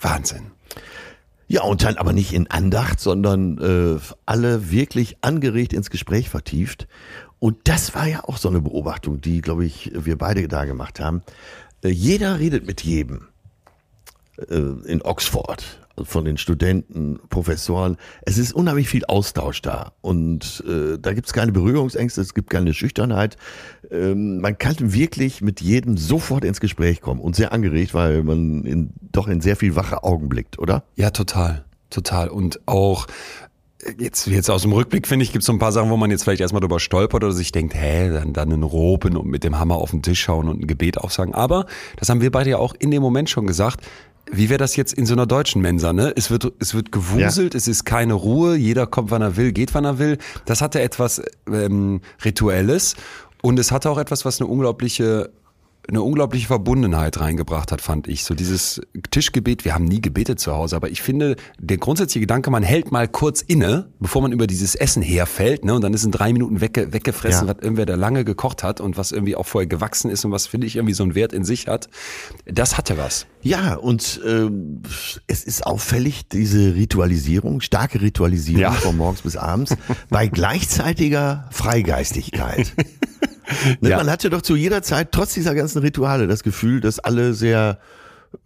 Wahnsinn. 0.02 0.52
Ja, 1.48 1.64
und 1.64 1.84
dann 1.84 1.96
aber 1.96 2.12
nicht 2.12 2.34
in 2.34 2.52
Andacht, 2.52 3.00
sondern 3.00 3.58
äh, 3.58 4.00
alle 4.26 4.70
wirklich 4.70 5.18
angeregt 5.22 5.72
ins 5.72 5.90
Gespräch 5.90 6.30
vertieft. 6.30 6.88
Und 7.40 7.70
das 7.70 7.96
war 7.96 8.06
ja 8.06 8.24
auch 8.26 8.38
so 8.38 8.50
eine 8.50 8.62
Beobachtung, 8.62 9.22
die, 9.22 9.42
glaube 9.42 9.66
ich, 9.66 9.92
wir 9.94 10.18
beide 10.18 10.48
da 10.48 10.66
gemacht 10.66 11.00
haben. 11.00 11.24
Äh, 11.84 11.90
jeder 11.90 12.40
redet 12.40 12.68
mit 12.68 12.82
jedem 12.84 13.28
äh, 14.50 14.56
in 14.56 15.02
Oxford, 15.02 15.87
von 16.04 16.26
den 16.26 16.38
Studenten, 16.38 17.20
Professoren. 17.30 17.98
Es 18.22 18.38
ist 18.38 18.54
unheimlich 18.54 18.88
viel 18.90 19.06
Austausch 19.06 19.62
da. 19.62 19.94
Und 20.02 20.64
äh, 20.68 20.98
da 21.00 21.14
gibt 21.14 21.28
es 21.28 21.34
keine 21.34 21.52
Berührungsängste, 21.52 22.22
es 22.22 22.34
gibt 22.34 22.50
keine 22.50 22.74
Schüchternheit. 22.74 23.38
Ähm, 23.92 24.40
man 24.40 24.58
kann 24.58 24.76
wirklich 24.80 25.42
mit 25.42 25.62
jedem 25.62 25.98
sofort 25.98 26.44
ins 26.44 26.60
Gespräch 26.60 27.02
kommen 27.02 27.22
und 27.22 27.36
sehr 27.36 27.52
angeregt, 27.52 27.94
weil 27.94 28.24
man 28.24 28.64
in, 28.64 28.92
doch 29.12 29.28
in 29.28 29.42
sehr 29.42 29.56
viel 29.56 29.76
wache 29.76 30.04
Augen 30.04 30.30
blickt, 30.30 30.60
oder? 30.60 30.84
Ja, 30.96 31.12
total. 31.12 31.66
Total. 31.90 32.30
Und 32.30 32.60
auch 32.66 33.08
jetzt, 34.00 34.28
jetzt 34.28 34.50
aus 34.50 34.64
dem 34.64 34.74
Rückblick, 34.74 35.08
finde 35.08 35.24
ich, 35.24 35.32
gibt 35.32 35.44
es 35.44 35.46
so 35.46 35.54
ein 35.54 35.60
paar 35.60 35.72
Sachen, 35.72 35.90
wo 35.90 35.98
man 35.98 36.12
jetzt 36.12 36.24
vielleicht 36.24 36.42
erstmal 36.42 36.62
drüber 36.62 36.80
stolpert 36.80 37.24
oder 37.24 37.34
sich 37.34 37.52
denkt, 37.52 37.76
hä, 37.76 38.10
dann, 38.10 38.34
dann 38.34 38.52
einen 38.52 38.64
Roben 38.64 39.16
und 39.16 39.28
mit 39.28 39.44
dem 39.44 39.60
Hammer 39.60 39.76
auf 39.76 39.92
den 39.92 40.02
Tisch 40.02 40.22
schauen 40.22 40.50
und 40.50 40.62
ein 40.62 40.68
Gebet 40.68 40.98
aufsagen. 40.98 41.34
Aber, 41.34 41.66
das 41.98 42.10
haben 42.10 42.22
wir 42.22 42.32
beide 42.32 42.52
ja 42.52 42.58
auch 42.58 42.74
in 42.78 42.92
dem 42.92 43.02
Moment 43.02 43.30
schon 43.30 43.48
gesagt, 43.48 43.82
wie 44.32 44.50
wäre 44.50 44.58
das 44.58 44.76
jetzt 44.76 44.94
in 44.94 45.06
so 45.06 45.13
einer 45.13 45.26
deutschen 45.26 45.62
Mensa, 45.62 45.94
ne? 45.94 46.13
Es 46.16 46.30
wird, 46.30 46.52
es 46.60 46.74
wird 46.74 46.92
gewuselt, 46.92 47.56
es 47.56 47.68
ist 47.68 47.86
keine 47.86 48.13
Ruhe, 48.13 48.56
jeder 48.56 48.88
kommt, 48.88 49.12
wann 49.12 49.22
er 49.22 49.38
will, 49.38 49.52
geht, 49.52 49.74
wann 49.74 49.86
er 49.86 50.00
will. 50.00 50.18
Das 50.46 50.62
hatte 50.62 50.82
etwas 50.82 51.22
ähm, 51.52 52.02
Rituelles 52.24 52.96
und 53.42 53.60
es 53.60 53.72
hatte 53.72 53.90
auch 53.90 53.98
etwas, 53.98 54.26
was 54.26 54.42
eine 54.42 54.50
unglaubliche 54.50 55.30
eine 55.88 56.02
unglaubliche 56.02 56.47
Verbundenheit 56.47 57.19
reingebracht 57.19 57.71
hat, 57.71 57.82
fand 57.82 58.08
ich. 58.08 58.23
So 58.26 58.34
dieses 58.36 58.82
Tischgebet, 59.12 59.63
wir 59.65 59.73
haben 59.73 59.86
nie 59.86 60.02
gebetet 60.02 60.39
zu 60.39 60.52
Hause, 60.54 60.76
aber 60.76 60.89
ich 60.89 61.02
finde, 61.02 61.36
der 61.60 61.78
grundsätzliche 61.78 62.21
Gedanke, 62.21 62.50
man 62.52 62.63
hält 62.63 62.91
mal 62.91 63.08
kurz 63.08 63.41
inne, 63.41 63.89
bevor 64.00 64.21
man 64.21 64.32
über 64.32 64.47
dieses 64.47 64.76
Essen 64.76 65.02
herfällt, 65.02 65.63
ne, 65.65 65.73
und 65.73 65.82
dann 65.82 65.93
ist 65.93 66.04
in 66.04 66.12
drei 66.12 66.34
Minuten 66.34 66.60
wegge 66.62 66.93
weggefressen, 66.93 67.47
Ja. 67.47 67.56
was 67.56 67.62
irgendwer 67.63 67.86
da 67.86 67.95
lange 67.95 68.26
gekocht 68.26 68.63
hat 68.63 68.82
und 68.82 68.97
was 68.97 69.12
irgendwie 69.12 69.36
auch 69.36 69.45
vorher 69.45 69.67
gewachsen 69.67 70.12
ist 70.12 70.26
und 70.26 70.32
was, 70.32 70.47
finde 70.47 70.67
ich, 70.67 70.76
irgendwie 70.76 70.93
so 70.93 71.04
einen 71.04 71.15
Wert 71.15 71.34
in 71.34 71.45
sich 71.45 71.67
hat. 71.67 71.89
Das 72.45 72.78
hatte 72.78 72.97
was. 72.97 73.26
Ja, 73.41 73.76
und 73.76 74.19
ähm, 74.28 74.82
es 75.28 75.43
ist 75.43 75.65
auffällig, 75.65 76.28
diese 76.28 76.76
Ritualisierung, 76.76 77.62
starke 77.62 78.02
Ritualisierung 78.02 78.62
Ja. 78.62 78.71
von 78.71 78.97
morgens 78.97 79.21
bis 79.21 79.38
abends, 79.38 79.76
bei 80.10 80.28
gleichzeitiger 80.78 81.47
Freigeistigkeit. 81.52 82.73
Ne, 83.82 83.90
Ja. 83.90 83.98
Man 83.98 84.10
hatte 84.10 84.30
doch 84.30 84.42
zu 84.42 84.56
jeder 84.56 84.82
Zeit, 84.84 85.12
trotz 85.12 85.34
dieser 85.34 85.56
ganzen 85.56 85.80
Rituale, 85.80 86.28
das 86.28 86.44
Gefühl, 86.44 86.82
dass 86.82 87.00
alle 87.00 87.34
sehr 87.34 87.80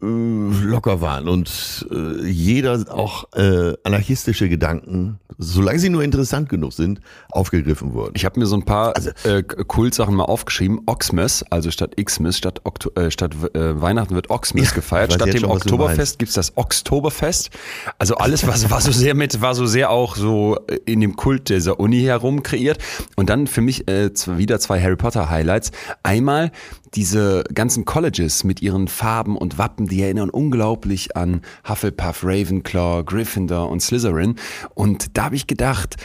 äh, 0.01 0.05
locker 0.05 1.01
waren 1.01 1.27
und 1.27 1.87
äh, 1.91 2.27
jeder 2.27 2.85
auch 2.93 3.25
äh, 3.33 3.73
anarchistische 3.83 4.49
Gedanken, 4.49 5.19
solange 5.37 5.79
sie 5.79 5.89
nur 5.89 6.03
interessant 6.03 6.49
genug 6.49 6.73
sind, 6.73 7.01
aufgegriffen 7.29 7.93
wurden. 7.93 8.13
Ich 8.15 8.25
habe 8.25 8.39
mir 8.39 8.45
so 8.45 8.55
ein 8.55 8.63
paar 8.65 8.95
Also- 8.95 9.11
äh, 9.23 9.43
Kultsachen 9.43 10.15
mal 10.15 10.25
aufgeschrieben. 10.25 10.81
Oxmas, 10.85 11.43
also 11.49 11.71
statt 11.71 11.95
Xmas, 12.03 12.37
statt, 12.37 12.61
Okto 12.63 12.91
äh, 12.95 13.11
statt 13.11 13.35
äh, 13.53 13.81
Weihnachten 13.81 14.15
wird 14.15 14.29
Oxmas 14.29 14.69
Ja, 14.69 14.75
gefeiert. 14.75 15.13
Statt 15.13 15.33
dem 15.33 15.41
schon, 15.41 15.51
Oktoberfest 15.51 16.19
gibt's 16.19 16.35
das 16.35 16.57
Oktoberfest. 16.57 17.49
Also 17.97 18.15
alles, 18.15 18.45
was 18.47 18.69
war 18.69 18.81
so 18.81 18.91
sehr 18.91 19.15
mit, 19.15 19.41
war 19.41 19.55
so 19.55 19.65
sehr 19.65 19.89
auch 19.89 20.15
so 20.15 20.57
äh, 20.67 20.79
in 20.85 21.01
dem 21.01 21.15
Kult 21.15 21.49
dieser 21.49 21.79
Uni 21.79 22.01
herum 22.01 22.43
kreiert. 22.43 22.77
Und 23.15 23.29
dann 23.29 23.47
für 23.47 23.61
mich 23.61 23.87
äh, 23.87 24.09
wieder 24.27 24.59
zwei 24.59 24.81
Harry 24.81 24.95
Potter 24.95 25.29
Highlights. 25.29 25.71
Einmal 26.03 26.51
diese 26.95 27.43
ganzen 27.53 27.85
Colleges 27.85 28.43
mit 28.43 28.61
ihren 28.61 28.87
Farben 28.87 29.37
und 29.37 29.57
Wappen, 29.57 29.87
die 29.87 30.01
erinnern 30.01 30.29
unglaublich 30.29 31.15
an 31.15 31.41
Hufflepuff, 31.67 32.23
Ravenclaw, 32.23 33.03
Gryffindor 33.03 33.69
und 33.69 33.81
Slytherin. 33.81 34.35
Und 34.73 35.17
da 35.17 35.25
habe 35.25 35.35
ich 35.35 35.47
gedacht, 35.47 35.95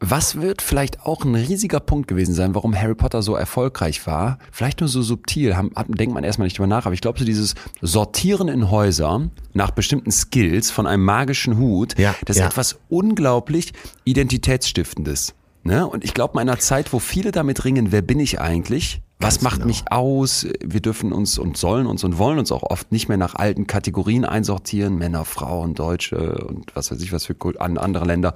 was 0.00 0.40
wird 0.40 0.60
vielleicht 0.60 1.00
auch 1.06 1.24
ein 1.24 1.34
riesiger 1.34 1.80
Punkt 1.80 2.08
gewesen 2.08 2.34
sein, 2.34 2.54
warum 2.54 2.78
Harry 2.78 2.94
Potter 2.94 3.22
so 3.22 3.36
erfolgreich 3.36 4.06
war? 4.06 4.38
Vielleicht 4.52 4.80
nur 4.80 4.88
so 4.88 5.00
subtil, 5.00 5.56
haben, 5.56 5.70
denkt 5.88 6.14
man 6.14 6.24
erstmal 6.24 6.46
nicht 6.46 6.58
drüber 6.58 6.66
nach, 6.66 6.84
aber 6.84 6.94
ich 6.94 7.00
glaube, 7.00 7.18
so 7.18 7.24
dieses 7.24 7.54
Sortieren 7.80 8.48
in 8.48 8.70
Häuser 8.70 9.30
nach 9.54 9.70
bestimmten 9.70 10.10
Skills 10.10 10.70
von 10.70 10.86
einem 10.86 11.04
magischen 11.04 11.56
Hut, 11.56 11.98
Ja, 11.98 12.14
das 12.26 12.36
ist 12.36 12.40
ja. 12.40 12.48
etwas 12.48 12.76
unglaublich 12.90 13.72
Identitätsstiftendes. 14.04 15.34
Ne? 15.62 15.86
Und 15.86 16.04
ich 16.04 16.12
glaube, 16.12 16.34
in 16.34 16.40
einer 16.40 16.58
Zeit, 16.58 16.92
wo 16.92 16.98
viele 16.98 17.32
damit 17.32 17.64
ringen, 17.64 17.90
wer 17.90 18.02
bin 18.02 18.20
ich 18.20 18.40
eigentlich? 18.40 19.00
Was 19.20 19.40
macht 19.42 19.56
genau. 19.56 19.66
mich 19.68 19.84
aus? 19.90 20.46
Wir 20.62 20.80
dürfen 20.80 21.12
uns 21.12 21.38
und 21.38 21.56
sollen 21.56 21.86
uns 21.86 22.04
und 22.04 22.18
wollen 22.18 22.38
uns 22.38 22.52
auch 22.52 22.62
oft 22.62 22.92
nicht 22.92 23.08
mehr 23.08 23.16
nach 23.16 23.34
alten 23.34 23.66
Kategorien 23.66 24.24
einsortieren. 24.24 24.96
Männer, 24.96 25.24
Frauen, 25.24 25.74
Deutsche 25.74 26.44
und 26.46 26.74
was 26.74 26.90
weiß 26.90 27.00
ich 27.00 27.12
was 27.12 27.24
für 27.24 27.36
an 27.58 27.78
andere 27.78 28.04
Länder. 28.04 28.34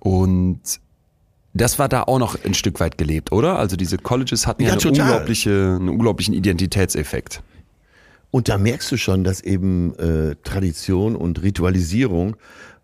Und 0.00 0.60
das 1.54 1.78
war 1.78 1.88
da 1.88 2.02
auch 2.02 2.18
noch 2.18 2.36
ein 2.44 2.54
Stück 2.54 2.80
weit 2.80 2.98
gelebt, 2.98 3.32
oder? 3.32 3.58
Also 3.58 3.76
diese 3.76 3.96
Colleges 3.96 4.46
hatten 4.46 4.62
ja, 4.62 4.68
Ja, 4.68 4.72
eine 4.74 4.82
total. 4.82 5.06
unglaubliche, 5.06 5.76
einen 5.80 5.88
unglaublichen 5.88 6.34
Identitätseffekt. 6.34 7.42
Und 8.30 8.48
da 8.48 8.58
merkst 8.58 8.90
du 8.90 8.96
schon, 8.96 9.22
dass 9.22 9.40
eben 9.40 9.94
äh, 9.96 10.34
Tradition 10.42 11.14
und 11.14 11.42
Ritualisierung 11.42 12.36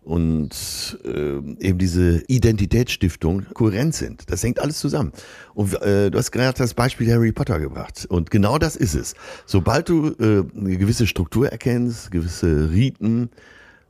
und 0.03 0.99
äh, 1.05 1.37
eben 1.59 1.77
diese 1.77 2.23
Identitätsstiftung 2.27 3.45
kohärent 3.53 3.93
sind. 3.93 4.23
Das 4.31 4.43
hängt 4.43 4.59
alles 4.59 4.79
zusammen. 4.79 5.11
Und 5.53 5.79
äh, 5.81 6.09
du 6.09 6.17
hast 6.17 6.31
gerade 6.31 6.57
das 6.57 6.73
Beispiel 6.73 7.11
Harry 7.11 7.31
Potter 7.31 7.59
gebracht. 7.59 8.07
Und 8.09 8.31
genau 8.31 8.57
das 8.57 8.75
ist 8.75 8.95
es. 8.95 9.13
Sobald 9.45 9.89
du 9.89 10.07
äh, 10.07 10.43
eine 10.57 10.77
gewisse 10.77 11.05
Struktur 11.05 11.49
erkennst, 11.49 12.09
gewisse 12.09 12.71
Riten, 12.71 13.29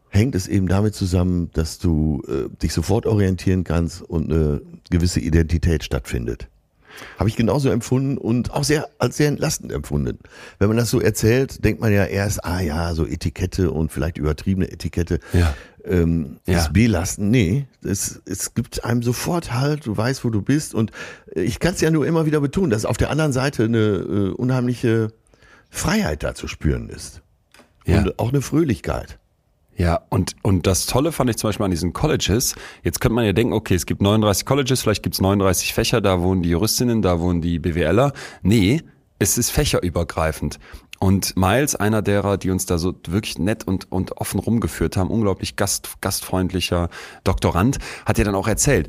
hängt 0.10 0.36
es 0.36 0.47
eben 0.47 0.67
damit 0.67 0.93
zusammen, 0.93 1.50
dass 1.54 1.80
du 1.80 2.21
äh, 2.28 2.50
dich 2.62 2.74
sofort 2.74 3.06
orientieren 3.06 3.63
kannst 3.63 4.02
und 4.02 4.32
eine 4.32 4.62
gewisse 4.89 5.21
Identität 5.21 5.84
stattfindet. 5.84 6.50
Habe 7.17 7.30
ich 7.30 7.38
genauso 7.38 7.69
empfunden 7.69 8.17
und 8.17 8.52
auch 8.52 8.65
sehr 8.65 8.89
als 9.00 9.17
sehr 9.17 9.30
entlastend 9.30 9.71
empfunden. 9.71 10.19
Wenn 10.60 10.67
man 10.67 10.78
das 10.78 10.89
so 10.89 11.00
erzählt, 11.00 11.63
denkt 11.63 11.82
man 11.82 11.93
ja 11.93 12.06
erst, 12.06 12.43
ah 12.43 12.60
ja, 12.60 12.93
so 12.93 13.08
Etikette 13.08 13.71
und 13.71 13.91
vielleicht 13.91 14.17
übertriebene 14.17 14.69
Etikette 14.69 15.19
Ja. 15.34 15.56
Ähm, 15.86 16.38
Ja. 16.46 16.60
ist 16.60 16.74
belastend. 16.74 17.32
Nee, 17.32 17.65
es, 17.84 18.22
es 18.26 18.54
gibt 18.54 18.84
einem 18.84 19.04
sofort 19.04 19.54
halt, 19.54 19.86
du 19.86 19.96
weißt, 19.96 20.24
wo 20.24 20.30
du 20.30 20.41
bist. 20.41 20.74
Und 20.74 20.91
äh, 21.36 21.41
ich 21.41 21.60
kann 21.60 21.74
es 21.74 21.82
ja 21.82 21.91
nur 21.91 22.06
immer 22.06 22.26
wieder 22.26 22.41
betonen, 22.41 22.70
dass 22.70 22.86
auf 22.86 22.98
der 22.98 23.10
anderen 23.10 23.34
Seite 23.34 23.63
eine 23.65 23.78
äh, 23.78 24.30
unheimliche 24.32 25.10
Freiheit 25.70 26.24
da 26.24 26.36
zu 26.36 26.48
spüren 26.48 26.89
ist. 26.89 27.22
Ja. 27.86 28.00
Und 28.00 28.20
auch 28.20 28.30
eine 28.30 28.41
Fröhlichkeit. 28.41 29.17
Ja, 29.78 30.02
und, 30.10 30.36
und 30.44 30.67
das 30.67 30.86
Tolle 30.86 31.12
fand 31.12 31.30
ich 31.30 31.38
zum 31.38 31.48
Beispiel 31.48 31.63
an 31.63 31.72
diesen 31.72 31.94
Colleges. 31.94 32.56
Jetzt 32.84 33.00
könnte 33.02 33.15
man 33.15 33.26
ja 33.26 33.34
denken, 33.34 33.54
okay, 33.54 33.74
es 33.74 33.86
gibt 33.88 34.02
39 34.02 34.46
Colleges, 34.46 34.82
vielleicht 34.82 35.02
gibt 35.02 35.15
es 35.15 35.22
39 35.22 35.74
Fächer, 35.74 36.02
da 36.02 36.22
wohnen 36.22 36.44
die 36.44 36.50
Juristinnen, 36.50 37.02
da 37.02 37.20
wohnen 37.20 37.41
die 37.41 37.58
BWLer. 37.58 38.12
Nee, 38.44 38.84
es 39.17 39.38
ist 39.38 39.50
fächerübergreifend. 39.50 40.60
Und 41.04 41.36
Miles, 41.36 41.76
einer 41.76 42.04
derer, 42.04 42.38
die 42.38 42.52
uns 42.52 42.68
da 42.68 42.78
so 42.78 42.94
wirklich 43.08 43.40
nett 43.40 43.64
und, 43.64 43.92
und 43.92 44.18
offen 44.18 44.40
rumgeführt 44.40 44.98
haben, 44.98 45.10
unglaublich 45.10 45.56
gast, 45.56 46.00
gastfreundlicher 46.00 46.90
Doktorand, 47.24 47.80
hat 48.06 48.20
ja 48.20 48.24
dann 48.24 48.36
auch 48.36 48.48
erzählt, 48.48 48.88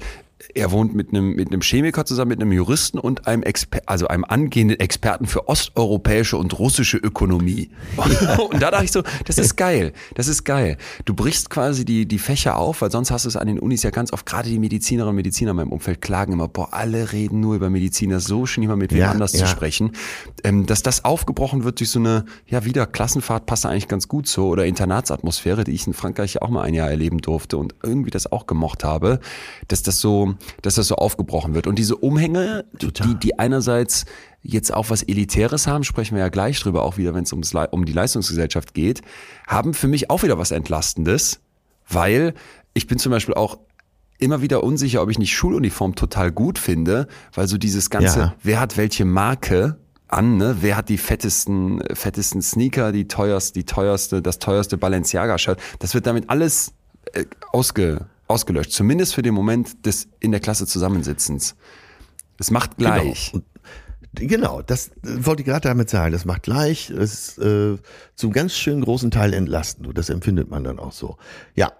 er 0.55 0.71
wohnt 0.71 0.95
mit 0.95 1.11
einem, 1.11 1.35
mit 1.35 1.49
einem 1.49 1.61
Chemiker 1.61 2.05
zusammen, 2.05 2.31
mit 2.31 2.41
einem 2.41 2.53
Juristen 2.53 2.99
und 2.99 3.27
einem 3.27 3.43
Exper 3.43 3.81
also 3.87 4.09
einem 4.09 4.25
angehenden 4.25 4.79
Experten 4.81 5.27
für 5.27 5.49
osteuropäische 5.49 6.37
und 6.37 6.59
russische 6.59 6.97
Ökonomie. 6.99 7.71
und 8.51 8.63
da 8.63 8.71
dachte 8.71 8.85
ich 8.85 8.93
so, 8.93 9.03
das 9.27 9.39
ist 9.39 9.57
geil, 9.57 9.93
das 10.15 10.29
ist 10.29 10.45
geil. 10.45 10.77
Du 11.05 11.15
brichst 11.15 11.51
quasi 11.51 11.85
die, 11.85 12.07
die 12.07 12.19
Fächer 12.19 12.57
auf, 12.57 12.83
weil 12.83 12.91
sonst 12.91 13.11
hast 13.11 13.25
du 13.25 13.29
es 13.29 13.37
an 13.37 13.47
den 13.47 13.59
Unis 13.59 13.83
ja 13.83 13.91
ganz 13.91 14.13
oft, 14.13 14.27
gerade 14.27 14.49
die 14.49 14.59
Medizinerinnen 14.59 15.11
und 15.11 15.17
Mediziner 15.17 15.51
in 15.53 15.57
meinem 15.57 15.73
Umfeld 15.73 16.01
klagen 16.01 16.33
immer, 16.33 16.49
boah, 16.49 16.73
alle 16.73 17.13
reden 17.13 17.41
nur 17.41 17.55
über 17.55 17.71
Mediziner, 17.71 18.21
so 18.21 18.47
schön 18.47 18.67
mal 18.67 18.77
mit 18.77 18.93
wem 18.93 19.01
Ja, 19.01 19.11
anders 19.11 19.33
ja. 19.33 19.41
zu 19.41 19.47
sprechen. 19.47 19.93
Ähm, 20.45 20.67
dass 20.67 20.83
das 20.83 21.05
aufgebrochen 21.05 21.65
wird 21.65 21.81
durch 21.81 21.91
so 21.91 21.99
eine, 21.99 22.25
ja 22.47 22.65
wieder, 22.65 22.87
Klassenfahrt 22.87 23.47
passt 23.47 23.67
eigentlich 23.67 23.89
ganz 23.89 24.09
gut 24.09 24.29
so 24.29 24.49
oder 24.49 24.67
Internatsatmosphäre, 24.67 25.65
die 25.65 25.73
ich 25.73 25.87
in 25.87 25.95
Frankreich 25.95 26.35
ja 26.35 26.43
auch 26.43 26.51
mal 26.51 26.63
ein 26.63 26.75
Jahr 26.75 26.91
erleben 26.91 27.19
durfte 27.19 27.57
und 27.57 27.75
irgendwie 27.83 28.11
das 28.11 28.31
auch 28.31 28.47
gemocht 28.47 28.85
habe, 28.85 29.21
dass 29.69 29.83
das 29.83 30.01
so, 30.01 30.32
dass 30.63 30.75
das 30.77 30.87
so 30.89 30.97
aufgebrochen 30.97 31.55
wird. 31.55 31.67
Und 31.67 31.79
diese 31.79 31.97
Umhänge, 31.97 32.65
Total. 32.79 33.07
die, 33.09 33.15
die 33.15 33.39
einerseits 33.39 34.05
jetzt 34.43 34.73
auch 34.75 34.91
was 34.91 35.03
Elitäres 35.03 35.67
haben, 35.67 35.85
sprechen 35.85 36.17
wir 36.17 36.23
ja 36.23 36.29
gleich 36.29 36.61
drüber, 36.61 36.83
auch 36.83 36.97
wieder, 36.97 37.15
wenn 37.15 37.25
es 37.25 37.33
ums, 37.33 37.55
um 37.71 37.85
die 37.85 37.93
Leistungsgesellschaft 37.93 38.75
geht, 38.75 39.03
haben 39.47 39.75
für 39.75 39.89
mich 39.89 40.11
auch 40.11 40.23
wieder 40.23 40.39
was 40.39 40.51
Entlastendes, 40.51 41.41
weil 41.89 42.35
ich 42.75 42.87
bin 42.87 42.99
zum 42.99 43.13
Beispiel 43.13 43.35
auch 43.35 43.59
immer 44.19 44.41
wieder 44.41 44.63
unsicher, 44.63 45.03
ob 45.03 45.11
ich 45.11 45.19
nicht 45.19 45.35
Schuluniform 45.35 45.95
total 45.95 46.31
gut 46.33 46.59
finde, 46.59 47.09
weil 47.35 47.49
so 47.49 47.59
dieses 47.59 47.91
ganze, 47.91 48.19
Ja. 48.19 48.35
wer 48.43 48.61
hat 48.61 48.77
welche 48.77 49.05
Marke 49.05 49.77
an, 50.09 50.37
ne? 50.37 50.59
Wer 50.61 50.77
hat 50.77 50.89
die 50.89 50.99
fettesten, 50.99 51.83
fettesten 51.95 52.43
Sneaker, 52.43 52.93
die 52.93 53.09
teuerste, 53.09 53.59
die 53.59 53.65
teuerste, 53.65 54.23
das 54.23 54.39
teuerste 54.39 54.77
Balenciaga-Shirt, 54.77 55.59
das 55.79 55.95
wird 55.95 56.07
damit 56.07 56.29
alles 56.31 56.73
äh, 57.15 57.25
ausge, 57.53 58.07
ausgelöscht. 58.33 58.73
Zumindest 58.73 59.15
für 59.15 59.23
den 59.23 59.35
Moment 59.35 59.87
des 59.87 60.09
in 60.21 60.33
der 60.33 60.41
Klasse 60.41 60.67
Zusammensitzens. 60.67 61.55
Es 62.39 62.51
macht 62.51 62.77
gleich. 62.77 63.31
Genau. 63.33 63.45
Genau, 64.15 64.61
das 64.61 64.89
äh, 64.89 65.25
wollte 65.25 65.41
ich 65.43 65.47
gerade 65.47 65.67
damit 65.69 65.89
sagen. 65.89 66.13
Das 66.13 66.27
macht 66.27 66.43
gleich, 66.43 66.91
es 66.91 67.37
ist 67.37 67.39
äh, 67.39 67.79
zum 68.15 68.33
ganz 68.33 68.55
schön 68.55 68.83
großen 68.83 69.11
Teil 69.11 69.33
entlastend. 69.33 69.87
Und 69.87 69.97
das 69.97 70.11
empfindet 70.11 70.51
man 70.51 70.65
dann 70.65 70.79
auch 70.79 70.93
so. 70.93 71.17
Ja, 71.55 71.73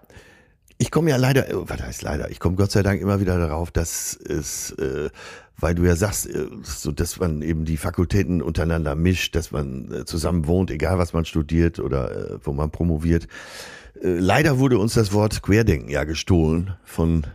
ich 0.79 0.89
komme 0.89 1.11
ja 1.11 1.17
leider, 1.17 1.47
äh, 1.47 1.53
was 1.53 1.81
heißt 1.81 2.01
leider, 2.01 2.31
ich 2.31 2.39
komme 2.39 2.55
Gott 2.55 2.71
sei 2.71 2.81
Dank 2.81 3.01
immer 3.01 3.19
wieder 3.19 3.37
darauf, 3.37 3.69
dass 3.69 4.15
es, 4.15 4.71
äh, 4.71 5.09
weil 5.57 5.75
du 5.75 5.83
ja 5.83 5.95
sagst, 5.95 6.27
äh, 6.27 6.47
so 6.63 6.91
dass 6.91 7.19
man 7.19 7.41
eben 7.41 7.65
die 7.65 7.77
Fakultäten 7.77 8.41
untereinander 8.41 8.95
mischt, 8.95 9.35
dass 9.35 9.51
man 9.51 9.91
äh, 9.91 10.05
zusammen 10.05 10.47
wohnt, 10.47 10.71
egal 10.71 10.97
was 10.97 11.13
man 11.13 11.25
studiert 11.25 11.79
oder 11.79 12.11
äh, 12.11 12.39
wo 12.43 12.53
man 12.53 12.71
promoviert. 12.71 13.27
Leider 14.01 14.57
wurde 14.59 14.79
uns 14.79 14.95
das 14.95 15.13
Wort 15.13 15.43
Querdenken 15.43 15.89
ja 15.89 16.03
gestohlen 16.03 16.73
von 16.83 17.25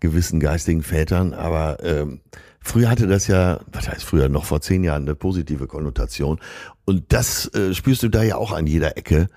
gewissen 0.00 0.40
geistigen 0.40 0.82
Vätern, 0.82 1.34
aber 1.34 1.78
ähm, 1.82 2.20
früher 2.60 2.88
hatte 2.88 3.06
das 3.06 3.26
ja, 3.26 3.60
was 3.72 3.88
heißt 3.88 4.04
früher, 4.04 4.28
noch 4.28 4.44
vor 4.44 4.60
zehn 4.60 4.84
Jahren 4.84 5.02
eine 5.02 5.14
positive 5.14 5.66
Konnotation. 5.66 6.38
Und 6.84 7.12
das 7.12 7.52
äh, 7.54 7.74
spürst 7.74 8.02
du 8.02 8.08
da 8.08 8.22
ja 8.22 8.36
auch 8.36 8.52
an 8.52 8.66
jeder 8.66 8.96
Ecke, 8.96 9.28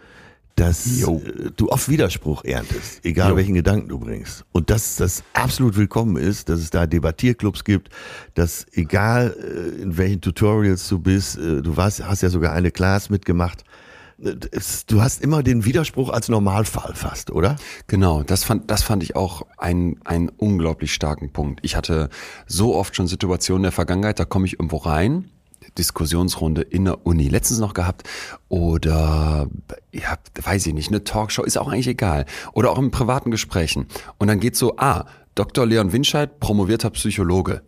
dass 0.58 1.00
Jo. 1.00 1.22
äh, 1.24 1.52
du 1.56 1.70
oft 1.70 1.88
Widerspruch 1.88 2.44
erntest, 2.44 3.06
egal 3.06 3.32
Jo. 3.32 3.36
welchen 3.38 3.54
Gedanken 3.54 3.88
du 3.88 4.00
bringst. 4.00 4.44
Und 4.52 4.70
dass 4.70 4.98
das 4.98 5.24
absolut 5.34 5.78
willkommen 5.78 6.18
ist, 6.18 6.50
dass 6.50 6.60
es 6.60 6.72
da 6.72 6.86
Debattierclubs 6.86 7.64
gibt, 7.64 7.90
dass 8.34 8.66
egal 8.74 9.36
äh, 9.40 9.82
in 9.82 9.98
welchen 9.98 10.20
Tutorials 10.20 10.90
du 10.90 11.00
bist, 11.00 11.38
äh, 11.38 11.62
du 11.62 11.78
warst, 11.78 12.04
hast 12.04 12.22
ja 12.22 12.30
sogar 12.30 12.54
eine 12.54 12.72
Class 12.72 13.10
mitgemacht, 13.10 13.64
du 14.18 15.02
hast 15.02 15.22
immer 15.22 15.44
den 15.44 15.64
Widerspruch 15.64 16.10
als 16.10 16.28
Normalfall 16.28 16.96
fast, 16.96 17.30
oder? 17.30 17.56
Genau, 17.86 18.24
das 18.24 18.44
fand, 18.44 18.72
das 18.72 18.82
fand 18.82 19.04
ich 19.04 19.16
auch 19.16 19.44
einen, 19.58 20.00
einen 20.06 20.30
unglaublich 20.30 20.92
starken 20.92 21.32
Punkt. 21.32 21.60
Ich 21.62 21.76
hatte 21.76 22.10
so 22.48 22.76
oft 22.76 22.96
schon 22.96 23.08
Situationen 23.08 23.60
in 23.60 23.64
der 23.64 23.72
Vergangenheit, 23.74 24.20
da 24.20 24.26
komme 24.26 24.48
ich 24.48 24.54
irgendwo 24.54 24.78
rein, 24.78 25.30
Diskussionsrunde 25.78 26.62
in 26.62 26.86
der 26.86 27.06
Uni, 27.06 27.28
letztens 27.28 27.60
noch 27.60 27.74
gehabt, 27.74 28.04
oder 28.50 29.48
ja, 29.92 30.18
weiß 30.42 30.68
ich 30.68 30.74
nicht, 30.74 30.90
eine 30.90 31.04
Talkshow, 31.04 31.44
ist 31.44 31.58
auch 31.58 31.68
eigentlich 31.68 31.88
egal. 31.88 32.26
Oder 32.54 32.72
auch 32.72 32.80
in 32.80 32.92
privaten 32.92 33.32
Gesprächen. 33.32 33.88
Und 34.18 34.28
dann 34.28 34.40
geht 34.40 34.56
so, 34.56 34.78
ah, 34.78 35.06
Dr. 35.36 35.66
Leon 35.66 35.92
Winscheid, 35.92 36.40
promovierter 36.40 36.90
Psychologe. 36.90 37.62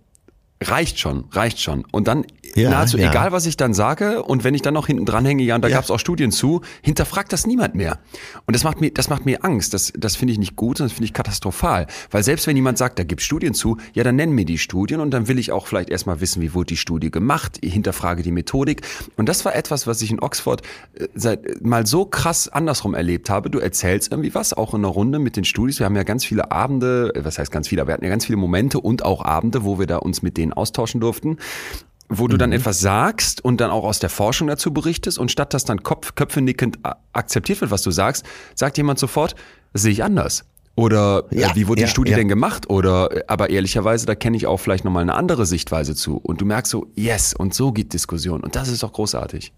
Reicht 0.62 1.00
schon, 1.00 1.24
reicht 1.32 1.60
schon. 1.60 1.86
Und 1.92 2.08
dann 2.10 2.26
Ja, 2.56 2.70
nahezu 2.70 2.98
ja. 2.98 3.10
egal, 3.10 3.32
was 3.32 3.46
ich 3.46 3.56
dann 3.56 3.74
sage, 3.74 4.24
und 4.24 4.44
wenn 4.44 4.54
ich 4.56 4.62
dann 4.62 4.74
noch 4.74 4.88
hinten 4.88 5.06
dran 5.06 5.24
hänge, 5.24 5.44
ja, 5.44 5.56
und 5.56 5.62
da 5.62 5.68
Ja. 5.70 5.76
gab 5.76 5.86
es 5.86 5.92
auch 5.92 6.00
Studien 6.00 6.32
zu, 6.32 6.62
hinterfragt 6.82 7.32
das 7.32 7.48
niemand 7.48 7.76
mehr. 7.76 8.00
Und 8.46 8.56
das 8.56 8.64
macht 8.66 8.82
mir, 8.82 8.92
das 8.92 9.08
macht 9.10 9.26
mir 9.26 9.46
Angst. 9.46 9.74
Das, 9.74 9.94
das 9.96 10.16
finde 10.18 10.34
ich 10.34 10.40
nicht 10.40 10.56
gut, 10.58 10.80
das 10.82 10.92
finde 10.92 11.06
ich 11.06 11.14
katastrophal. 11.14 11.88
Weil 12.12 12.24
selbst 12.24 12.46
wenn 12.48 12.58
jemand 12.58 12.78
sagt, 12.78 13.00
da 13.00 13.04
gibt 13.04 13.22
Studien 13.22 13.54
zu, 13.54 13.78
ja, 13.94 14.04
dann 14.04 14.16
nennen 14.18 14.34
mir 14.34 14.44
die 14.46 14.58
Studien 14.58 15.00
und 15.00 15.12
dann 15.12 15.28
will 15.30 15.40
ich 15.40 15.52
auch 15.54 15.68
vielleicht 15.68 15.90
erstmal 15.90 16.20
wissen, 16.20 16.42
wie 16.42 16.54
wurde 16.54 16.68
die 16.68 16.78
Studie 16.78 17.10
gemacht, 17.12 17.58
ich 17.62 17.72
hinterfrage 17.74 18.22
die 18.24 18.32
Methodik. 18.32 18.82
Und 19.16 19.30
das 19.30 19.46
war 19.46 19.56
etwas, 19.56 19.88
was 19.88 20.02
ich 20.02 20.12
in 20.12 20.20
Oxford 20.22 20.62
äh, 20.96 21.08
seit, 21.16 21.64
mal 21.64 21.86
so 21.86 22.04
krass 22.04 22.50
andersrum 22.50 22.96
erlebt 22.96 23.30
habe. 23.30 23.50
Du 23.50 23.60
erzählst 23.60 24.12
irgendwie 24.12 24.34
was, 24.36 24.52
auch 24.54 24.74
in 24.74 24.82
einer 24.82 24.90
Runde 24.90 25.20
mit 25.20 25.38
den 25.38 25.46
Studis. 25.46 25.80
Wir 25.80 25.86
haben 25.86 25.96
ja 25.96 26.04
ganz 26.04 26.26
viele 26.26 26.52
Abende, 26.52 27.14
äh, 27.16 27.24
was 27.24 27.38
heißt 27.40 27.52
ganz 27.52 27.70
viele, 27.70 27.82
aber 27.84 27.90
wir 27.90 27.94
hatten 27.94 28.04
ja 28.04 28.10
ganz 28.10 28.26
viele 28.26 28.38
Momente 28.38 28.80
und 28.82 29.06
auch 29.06 29.24
Abende, 29.24 29.64
wo 29.64 29.80
wir 29.80 29.86
da 29.88 29.98
uns 29.98 30.22
mit 30.22 30.36
denen 30.36 30.49
austauschen 30.54 31.02
durften 31.02 31.38
wo 32.12 32.28
du 32.28 32.38
dann 32.38 32.52
etwas 32.54 32.80
sagst 32.80 33.46
und 33.46 33.62
dann 33.62 33.70
auch 33.70 33.84
aus 33.84 34.00
der 34.00 34.10
Forschung 34.10 34.48
dazu 34.48 34.74
berichtest 34.74 35.20
und 35.20 35.30
statt 35.30 35.54
dass 35.54 35.64
dann 35.64 35.84
Kopf, 35.84 36.16
Köpfe 36.16 36.42
nickend 36.42 36.80
a- 36.84 36.96
akzeptiert 37.14 37.62
wird, 37.62 37.70
was 37.70 37.84
du 37.84 37.92
sagst, 37.92 38.26
sagt 38.56 38.78
jemand 38.78 38.98
sofort, 38.98 39.36
das 39.74 39.84
sehe 39.84 39.92
ich 39.92 40.04
anders. 40.04 40.44
Oder 40.74 41.26
Ja, 41.30 41.52
äh, 41.52 41.56
wie 41.56 41.68
wurde 41.68 41.82
ja, 41.82 41.86
die 41.86 41.92
Studie 41.92 42.10
ja. 42.10 42.18
denn 42.18 42.28
gemacht? 42.28 42.68
Oder 42.68 43.16
äh, 43.16 43.24
aber 43.28 43.52
ehrlicherweise, 43.52 44.08
da 44.08 44.16
kenne 44.16 44.38
ich 44.38 44.48
auch 44.48 44.58
vielleicht 44.58 44.86
nochmal 44.86 45.04
eine 45.04 45.14
andere 45.14 45.46
Sichtweise 45.46 45.94
zu. 45.94 46.18
Und 46.18 46.42
du 46.42 46.46
merkst 46.46 46.72
so, 46.72 46.88
yes, 46.96 47.36
und 47.36 47.54
so 47.54 47.72
geht 47.72 47.94
Diskussion. 47.94 48.42
Und 48.42 48.56
das 48.56 48.70
ist 48.70 48.82
doch 48.82 48.94
großartig. 48.94 49.54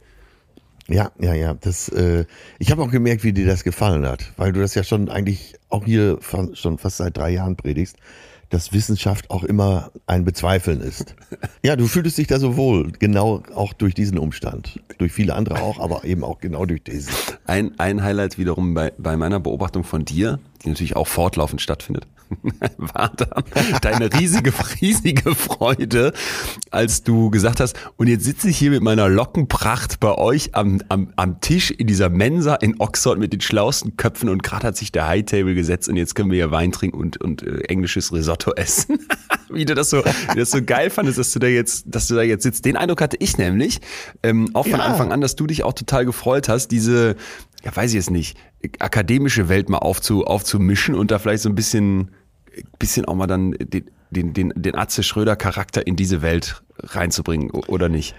Ja, 0.90 1.12
ja, 1.20 1.34
ja. 1.34 1.54
Das, 1.54 1.88
äh, 1.88 2.26
ich 2.60 2.70
habe 2.70 2.82
auch 2.82 2.92
gemerkt, 2.92 3.24
wie 3.24 3.32
dir 3.32 3.46
das 3.46 3.64
gefallen 3.64 4.06
hat, 4.06 4.26
weil 4.36 4.52
du 4.52 4.60
das 4.60 4.76
ja 4.76 4.84
schon 4.84 5.08
eigentlich 5.08 5.56
auch 5.70 5.86
hier 5.86 6.20
schon 6.54 6.78
fast 6.78 6.98
seit 6.98 7.16
drei 7.16 7.30
Jahren 7.30 7.56
predigst, 7.56 7.96
dass 8.52 8.74
Wissenschaft 8.74 9.32
auch 9.32 9.44
immer 9.44 9.92
ein 10.06 10.24
Bezweifeln 10.24 10.82
ist. 10.82 11.16
Ja, 11.64 11.76
du 11.76 11.86
fühltest 11.86 12.18
dich 12.18 12.26
da 12.26 12.40
so 12.40 12.58
wohl, 12.58 12.92
genau 12.92 13.44
auch 13.54 13.74
durch 13.74 13.94
diesen 13.94 14.18
Umstand. 14.18 14.80
Durch 14.98 15.12
viele 15.12 15.36
andere 15.36 15.62
auch, 15.62 15.80
aber 15.80 16.04
eben 16.06 16.24
auch 16.24 16.40
genau 16.40 16.66
durch 16.66 16.84
diesen. 16.84 17.14
ein, 17.46 17.80
ein 17.80 18.02
Highlight 18.04 18.40
wiederum 18.40 18.74
bei, 18.74 18.92
bei 18.98 19.16
meiner 19.16 19.40
Beobachtung 19.40 19.84
von 19.84 20.04
dir, 20.04 20.40
die 20.64 20.70
natürlich 20.70 20.96
auch 20.96 21.08
fortlaufend 21.08 21.62
stattfindet, 21.62 22.08
war 22.78 23.12
dann 23.16 23.44
deine 23.82 24.14
riesige, 24.14 24.54
riesige 24.82 25.36
Freude, 25.36 26.14
als 26.70 27.04
du 27.04 27.30
gesagt 27.30 27.60
hast, 27.60 27.76
und 27.98 28.08
jetzt 28.08 28.24
sitze 28.24 28.50
ich 28.50 28.58
hier 28.58 28.72
mit 28.72 28.82
meiner 28.82 29.10
Lockenpracht 29.10 30.00
bei 30.00 30.16
euch 30.18 30.56
am, 30.56 30.82
am, 30.90 31.12
am 31.16 31.42
Tisch 31.42 31.72
in 31.72 31.88
dieser 31.88 32.10
Mensa 32.10 32.56
in 32.56 32.80
Oxford 32.80 33.18
mit 33.18 33.34
den 33.34 33.42
schlausten 33.42 33.98
Köpfen 33.98 34.30
und 34.30 34.44
gerade 34.44 34.68
hat 34.68 34.78
sich 34.78 34.92
der 34.92 35.08
High 35.08 35.26
Table 35.26 35.56
gesetzt 35.56 35.90
und 35.90 35.98
jetzt 35.98 36.16
können 36.16 36.32
wir 36.32 36.38
hier 36.38 36.52
Wein 36.52 36.72
trinken 36.72 36.98
und, 36.98 37.18
und 37.18 37.44
äh, 37.44 37.62
englisches 37.66 38.14
Risotto 38.14 38.54
essen. 38.54 39.00
wie 39.50 39.66
du 39.66 39.76
das 39.76 39.90
so, 39.90 40.04
wie 40.34 40.40
das 40.40 40.52
so 40.52 40.62
geil 40.64 40.90
fandest, 40.90 41.18
dass 41.18 41.32
du 41.32 41.40
da 41.40 41.48
jetzt, 41.48 41.86
dass 41.88 42.08
du 42.08 42.16
da 42.16 42.22
jetzt 42.22 42.44
sitzt. 42.44 42.66
Den 42.66 42.78
Eindruck 42.78 43.02
hatte 43.02 43.18
ich 43.20 43.38
nämlich, 43.38 43.82
ähm, 44.24 44.50
auch 44.54 44.68
von 44.68 44.80
Ja. 44.80 44.86
Anfang 44.86 45.12
an, 45.12 45.22
dass 45.22 45.36
du 45.36 45.48
dich 45.48 45.64
auch 45.64 45.74
total 45.74 46.06
gefreut 46.06 46.50
hast, 46.50 46.70
diese, 46.70 47.16
ja 47.64 47.76
weiß 47.76 47.92
ich 47.92 47.96
jetzt 47.96 48.12
nicht, 48.12 48.38
akademische 48.80 49.50
Welt 49.50 49.70
mal 49.70 49.80
aufzu, 49.80 50.26
aufzumischen 50.26 50.96
und 50.96 51.12
da 51.12 51.20
vielleicht 51.20 51.44
so 51.44 51.50
ein 51.50 51.56
bisschen, 51.56 52.12
bisschen 52.80 53.06
auch 53.06 53.16
mal 53.16 53.28
dann 53.28 53.52
den, 53.52 53.86
den, 54.10 54.34
den, 54.34 54.54
den 54.56 54.76
Atze 54.76 55.04
Schröder 55.04 55.36
Charakter 55.36 55.86
in 55.86 55.96
diese 55.96 56.22
Welt 56.22 56.64
reinzubringen, 56.80 57.52
oder 57.52 57.90
nicht? 57.90 58.16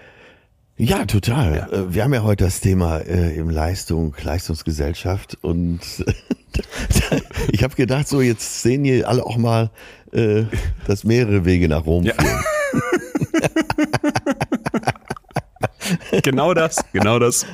Ja, 0.79 1.05
total. 1.05 1.69
Äh, 1.71 1.95
Wir 1.95 2.05
haben 2.05 2.15
ja 2.15 2.23
heute 2.23 2.45
das 2.45 2.61
Thema 2.61 2.99
äh, 2.99 3.37
im 3.37 3.51
Leistung, 3.51 4.15
Leistungsgesellschaft 4.23 5.37
und 5.43 5.81
ich 7.53 7.63
habe 7.63 7.75
gedacht, 7.77 8.09
so 8.09 8.21
jetzt 8.23 8.63
sehen 8.63 8.85
hier 8.85 9.07
alle 9.09 9.25
auch 9.25 9.37
mal, 9.37 9.71
äh, 10.13 10.45
dass 10.87 11.05
mehrere 11.05 11.45
Wege 11.45 11.69
nach 11.69 11.85
Rom 11.85 12.05
Ja. 12.05 12.15
führen. 12.15 12.41
Genau 16.23 16.55
das, 16.55 16.77
genau 16.93 17.19
das. 17.19 17.47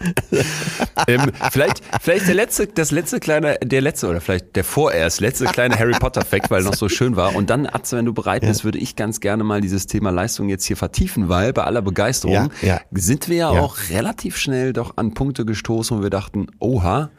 ähm, 1.08 1.30
vielleicht, 1.50 1.82
vielleicht 2.00 2.26
der 2.28 2.34
letzte, 2.34 2.66
das 2.66 2.90
letzte 2.90 3.20
kleine, 3.20 3.58
der 3.62 3.80
letzte 3.80 4.08
oder 4.08 4.20
vielleicht 4.20 4.56
der 4.56 4.64
vorerst 4.64 5.20
letzte 5.20 5.46
kleine 5.46 5.78
Harry 5.78 5.92
Potter 5.98 6.24
Fact, 6.24 6.50
weil 6.50 6.62
noch 6.62 6.74
so 6.74 6.88
schön 6.88 7.16
war. 7.16 7.34
Und 7.34 7.50
dann, 7.50 7.66
Atze, 7.66 7.96
wenn 7.96 8.04
du 8.04 8.12
bereit 8.14 8.42
bist, 8.42 8.64
würde 8.64 8.78
ich 8.78 8.96
ganz 8.96 9.20
gerne 9.20 9.44
mal 9.44 9.60
dieses 9.60 9.86
Thema 9.86 10.10
Leistung 10.10 10.48
jetzt 10.48 10.64
hier 10.64 10.76
vertiefen, 10.76 11.28
weil 11.28 11.52
bei 11.52 11.64
aller 11.64 11.82
Begeisterung 11.82 12.34
Ja, 12.34 12.48
ja. 12.62 12.80
sind 12.92 13.28
wir 13.28 13.36
ja, 13.36 13.54
Ja. 13.54 13.60
auch 13.60 13.76
relativ 13.90 14.36
schnell 14.36 14.72
doch 14.72 14.96
an 14.96 15.14
Punkte 15.14 15.44
gestoßen, 15.44 15.98
wo 15.98 16.02
wir 16.02 16.10
dachten, 16.10 16.46
oha, 16.58 17.10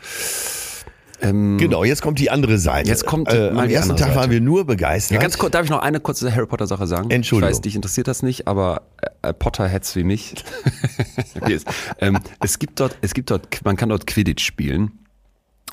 Genau, 1.22 1.84
jetzt 1.84 2.02
kommt 2.02 2.20
die 2.20 2.30
andere 2.30 2.58
Seite. 2.58 2.90
Jetzt 2.90 3.06
kommt 3.06 3.32
äh, 3.32 3.50
am 3.50 3.70
ersten 3.70 3.98
Tag 3.98 4.10
waren 4.10 4.16
Seite. 4.16 4.32
wir 4.32 4.42
nur 4.42 4.66
begeistert. 4.66 5.16
Ja, 5.16 5.22
ganz 5.22 5.38
kurz, 5.38 5.52
darf 5.52 5.66
ich 5.66 5.70
noch 5.70 5.82
eine 5.82 6.00
kurze 6.00 6.34
Harry 6.34 6.48
Potter 6.48 6.68
Sache 6.68 6.88
sagen? 6.88 7.10
Entschuldigung. 7.10 7.50
Ich 7.50 7.58
weiß, 7.58 7.62
dich 7.62 7.76
interessiert 7.76 8.08
das 8.08 8.24
nicht, 8.24 8.48
aber 8.48 8.84
äh, 9.22 9.34
Potterheads 9.34 9.96
wie 9.96 10.04
mich. 10.04 10.36
Yes. 11.48 11.64
ähm, 12.00 12.20
es 12.42 12.60
gibt 12.60 12.80
dort, 12.80 12.98
es 13.02 13.14
gibt 13.14 13.32
dort, 13.32 13.64
man 13.64 13.76
kann 13.76 13.90
dort 13.90 14.06
Quidditch 14.08 14.44
spielen. 14.44 14.92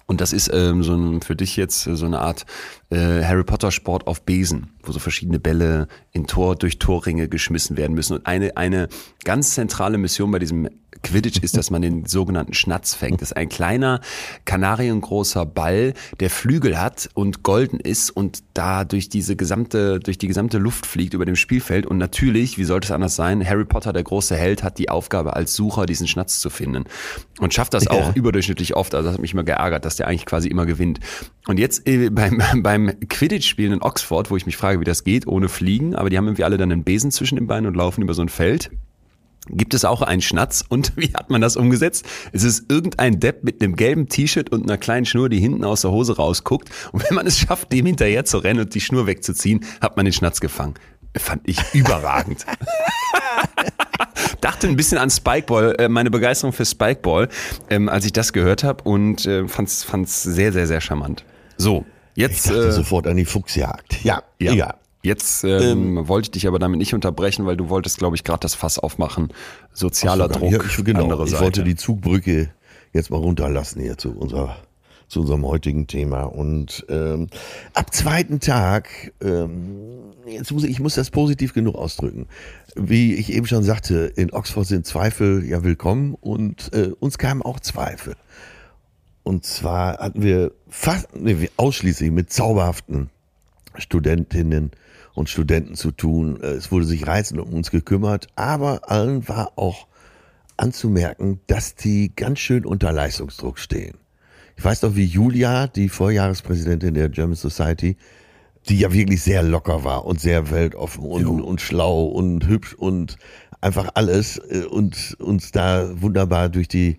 Und 0.07 0.21
das 0.21 0.33
ist 0.33 0.51
ähm, 0.53 0.83
so 0.85 0.95
ein, 0.95 1.21
für 1.21 1.35
dich 1.35 1.57
jetzt 1.57 1.87
äh, 1.87 1.97
so 1.97 2.07
eine 2.07 2.21
Art 2.21 2.47
äh, 2.91 3.25
Harry 3.25 3.43
Potter 3.43 3.73
Sport 3.73 4.07
auf 4.07 4.23
Besen, 4.23 4.69
wo 4.83 4.93
so 4.93 5.01
verschiedene 5.01 5.41
Bälle 5.41 5.89
in 6.13 6.27
Tor 6.27 6.55
durch 6.55 6.79
Torringe 6.79 7.29
geschmissen 7.29 7.77
werden 7.77 7.95
müssen. 7.95 8.19
Und 8.19 8.27
eine 8.27 8.57
eine 8.57 8.89
ganz 9.25 9.55
zentrale 9.55 9.99
Mission 9.99 10.31
bei 10.31 10.39
diesem 10.39 10.69
Quidditch 11.07 11.39
ist, 11.39 11.57
dass 11.57 11.71
man 11.71 11.83
den 11.83 12.05
sogenannten 12.05 12.53
Schnatz 12.53 12.95
fängt. 12.95 13.23
Das 13.23 13.31
ist 13.31 13.37
ein 13.37 13.49
kleiner 13.49 14.01
kanariengroßer 14.45 15.47
Ball, 15.47 15.95
der 16.19 16.31
Flügel 16.31 16.81
hat 16.81 17.09
und 17.15 17.45
golden 17.45 17.79
ist 17.79 18.11
und 18.11 18.43
da 18.55 18.85
durch 18.85 19.09
diese 19.09 19.37
gesamte 19.37 20.01
durch 20.01 20.19
die 20.19 20.27
gesamte 20.27 20.59
Luft 20.59 20.85
fliegt 20.85 21.15
über 21.15 21.25
dem 21.25 21.37
Spielfeld. 21.37 21.87
Und 21.87 21.99
natürlich, 21.99 22.59
wie 22.59 22.65
sollte 22.65 22.87
es 22.87 22.93
anders 22.93 23.15
sein? 23.15 23.47
Harry 23.47 23.65
Potter, 23.65 23.93
der 23.93 24.03
große 24.03 24.37
Held, 24.37 24.65
hat 24.65 24.79
die 24.79 24.89
Aufgabe 24.89 25.37
als 25.37 25.55
Sucher 25.55 25.87
diesen 25.87 26.09
Schnatz 26.09 26.41
zu 26.41 26.51
finden 26.51 26.85
und 27.39 27.55
schafft 27.55 27.75
das 27.75 27.87
auch 27.87 28.17
überdurchschnittlich 28.17 28.75
oft. 28.75 28.95
Also 28.95 29.07
das 29.07 29.15
hat 29.15 29.23
mich 29.23 29.33
immer 29.33 29.45
geärgert, 29.45 29.85
dass 29.85 29.97
der 29.97 30.09
eigentlich 30.09 30.27
quasi 30.27 30.49
immer 30.49 30.67
gewinnt. 30.67 30.99
Und 31.47 31.61
jetzt 31.61 31.87
äh, 31.87 32.11
beim, 32.11 32.43
beim 32.63 32.99
Quidditch-Spielen 33.09 33.75
in 33.75 33.83
Oxford, 33.83 34.31
wo 34.31 34.37
ich 34.37 34.47
mich 34.47 34.57
frage, 34.57 34.81
wie 34.81 34.85
das 34.85 35.05
geht, 35.05 35.27
ohne 35.29 35.49
Fliegen, 35.49 35.95
aber 35.95 36.11
die 36.11 36.17
haben 36.17 36.27
irgendwie 36.27 36.45
alle 36.45 36.57
dann 36.57 36.73
einen 36.73 36.83
Besen 36.83 37.13
zwischen 37.13 37.37
den 37.37 37.47
Beinen 37.47 37.67
und 37.67 37.77
laufen 37.77 38.03
über 38.03 38.15
so 38.15 38.23
ein 38.23 38.29
Feld. 38.29 38.71
Gibt 39.49 39.75
es 39.75 39.85
auch 39.85 40.03
einen 40.03 40.23
Schnatz 40.23 40.65
und 40.69 40.93
wie 40.97 41.13
hat 41.15 41.31
man 41.31 41.41
das 41.41 41.57
umgesetzt? 41.57 42.07
Es 42.33 42.43
ist 42.43 42.71
irgendein 42.71 43.21
Depp 43.21 43.45
mit 43.45 43.63
einem 43.63 43.77
gelben 43.77 44.09
T-Shirt 44.09 44.51
und 44.51 44.65
einer 44.65 44.79
kleinen 44.79 45.07
Schnur, 45.07 45.29
die 45.29 45.39
hinten 45.39 45.65
aus 45.65 45.83
der 45.83 45.91
Hose 45.91 46.17
rausguckt. 46.17 46.71
Und 46.93 47.09
wenn 47.09 47.15
man 47.15 47.27
es 47.27 47.39
schafft, 47.39 47.73
dem 47.73 47.87
hinterher 47.87 48.25
zu 48.25 48.39
rennen 48.39 48.61
und 48.61 48.75
die 48.75 48.81
Schnur 48.81 49.07
wegzuziehen, 49.07 49.65
hat 49.81 49.97
man 49.97 50.05
den 50.05 50.13
Schnatz 50.13 50.41
gefangen. 50.41 50.75
Fand 51.17 51.43
ich 51.49 51.59
überragend. 51.73 52.45
Dachte 54.41 54.69
ein 54.69 54.77
bisschen 54.77 54.99
an 54.99 55.11
Spikeball, 55.11 55.75
äh, 55.79 55.89
meine 55.89 56.11
Begeisterung 56.11 56.53
für 56.53 56.65
Spikeball, 56.65 57.29
ähm, 57.71 57.89
als 57.89 58.05
ich 58.05 58.13
das 58.13 58.33
gehört 58.33 58.65
habe 58.65 58.85
und 58.85 59.25
äh, 59.27 59.49
fand's, 59.49 59.83
fand's 59.83 60.23
sehr, 60.23 60.53
sehr, 60.53 60.67
sehr 60.67 60.81
charmant. 60.81 61.25
So, 61.57 61.87
ich 62.15 62.23
jetzt. 62.23 62.47
dachte 62.47 62.69
äh, 62.69 62.73
sofort 62.73 63.07
an 63.07 63.17
die 63.17 63.25
Fuchsjagd. 63.25 64.05
Ja, 64.05 64.23
ja. 64.39 64.53
egal. 64.53 64.75
Jetzt 65.03 65.45
ähm, 65.45 66.09
wollte 66.09 66.27
ich 66.27 66.31
dich 66.33 66.47
aber 66.49 66.59
damit 66.59 66.79
nicht 66.79 66.93
unterbrechen, 66.95 67.47
weil 67.47 67.57
du 67.57 67.69
wolltest, 67.69 67.99
glaube 67.99 68.17
ich, 68.17 68.25
gerade 68.25 68.41
das 68.41 68.55
Fass 68.55 68.79
aufmachen. 68.79 69.29
Sozialer 69.73 70.29
Druck, 70.29 70.51
Ja, 70.53 70.59
ich, 70.65 70.85
genau, 70.85 71.05
andere 71.05 71.25
ich 71.25 71.31
Seite. 71.31 71.45
wollte 71.45 71.65
die 71.65 71.77
Zugbrücke 71.77 72.51
jetzt 72.93 73.11
mal 73.11 73.19
runterlassen 73.19 73.81
hier 73.83 73.97
zu 73.99 74.11
unserer 74.17 74.57
zu 75.09 75.21
unserem 75.21 75.47
heutigen 75.47 75.87
Thema. 75.87 76.25
Und 76.25 76.85
ähm, 76.89 77.29
ab 77.75 77.95
zweiten 77.95 78.41
Tag, 78.41 79.13
ähm, 79.23 79.77
jetzt 80.27 80.51
muss 80.51 80.65
ich, 80.65 80.71
ich 80.71 80.81
muss 80.81 80.97
das 80.97 81.11
positiv 81.11 81.55
genug 81.55 81.77
ausdrücken. 81.77 82.27
Wie 82.75 83.15
ich 83.15 83.33
eben 83.33 83.47
schon 83.47 83.63
sagte, 83.63 84.13
in 84.17 84.33
Oxford 84.33 84.67
sind 84.67 84.85
Zweifel 84.85 85.45
ja 85.45 85.63
willkommen 85.63 86.17
und 86.21 86.73
äh, 86.75 86.91
uns 86.99 87.19
kamen 87.19 87.43
auch 87.43 87.61
Zweifel. 87.61 88.17
Und 89.23 89.45
zwar 89.45 89.99
hatten 89.99 90.23
wir 90.23 90.51
fast 90.69 91.15
nee, 91.15 91.39
wir- 91.39 91.51
ausschließlich 91.57 92.11
mit 92.11 92.33
zauberhaften 92.33 93.11
Studentinnen 93.77 94.73
und 95.17 95.29
Studenten 95.29 95.75
zu 95.75 95.91
tun. 95.91 96.41
Äh, 96.41 96.53
Es 96.53 96.71
wurde 96.71 96.87
sich 96.87 97.07
reizend 97.07 97.41
um 97.41 97.53
uns 97.53 97.71
gekümmert, 97.71 98.29
aber 98.37 98.89
allen 98.91 99.27
war 99.29 99.53
auch 99.57 99.89
anzumerken, 100.57 101.41
dass 101.49 101.75
die 101.75 102.15
ganz 102.15 102.39
schön 102.39 102.65
unter 102.65 102.93
Leistungsdruck 102.93 103.59
stehen. 103.59 103.97
Ich 104.57 104.65
weiß 104.65 104.83
noch, 104.83 104.95
wie 104.95 105.05
Julia, 105.05 105.67
die 105.67 105.89
Vorjahrespräsidentin 105.89 106.95
der 106.95 107.09
German 107.11 107.37
Society, 107.37 107.97
die 108.69 108.79
ja 108.79 108.93
wirklich 108.93 109.23
sehr 109.23 109.43
locker 109.43 109.85
war 109.85 110.07
und 110.07 110.21
sehr 110.21 110.51
weltoffen 110.51 111.05
und, 111.05 111.27
und 111.27 111.61
schlau 111.61 112.05
und 112.05 112.47
hübsch 112.47 112.75
und 112.75 113.17
einfach 113.61 113.91
alles 113.95 114.39
äh, 114.39 114.65
und 114.65 115.17
uns 115.19 115.51
da 115.51 115.91
wunderbar 116.01 116.49
durch 116.49 116.69
die 116.69 116.99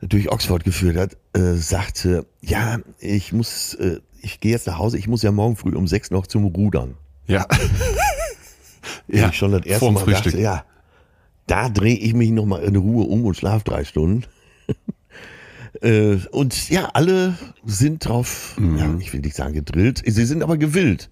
durch 0.00 0.32
Oxford 0.32 0.64
geführt 0.64 0.96
hat, 0.96 1.16
äh, 1.32 1.54
sagte, 1.54 2.26
ja, 2.40 2.80
ich 2.98 3.32
muss, 3.32 3.74
äh, 3.74 4.00
ich 4.20 4.40
gehe 4.40 4.50
jetzt 4.50 4.66
nach 4.66 4.78
Hause, 4.78 4.98
ich 4.98 5.06
muss 5.06 5.22
ja 5.22 5.30
morgen 5.30 5.54
früh 5.54 5.76
um 5.76 5.86
sechs 5.86 6.10
noch 6.10 6.26
zum 6.26 6.44
Rudern. 6.44 6.96
Ja. 7.32 7.46
Ja, 9.08 9.28
ich 9.28 9.36
schon 9.36 9.52
das 9.52 9.64
erste 9.66 9.80
vorm 9.80 9.94
Mal 9.94 10.00
Frühstück. 10.00 10.32
dachte, 10.32 10.40
ja, 10.40 10.64
da 11.46 11.68
drehe 11.68 11.96
ich 11.96 12.14
mich 12.14 12.30
noch 12.30 12.46
mal 12.46 12.62
in 12.62 12.76
Ruhe 12.76 13.04
um 13.06 13.24
und 13.26 13.36
schlaf 13.36 13.62
drei 13.64 13.84
Stunden. 13.84 14.24
äh, 15.82 16.16
und 16.30 16.70
ja, 16.70 16.90
alle 16.94 17.36
sind 17.64 18.04
drauf, 18.06 18.54
Mhm. 18.58 18.78
ja, 18.78 18.96
ich 19.00 19.12
will 19.12 19.20
nicht 19.20 19.36
sagen 19.36 19.54
gedrillt, 19.54 20.02
sie 20.06 20.24
sind 20.24 20.42
aber 20.42 20.56
gewillt. 20.56 21.10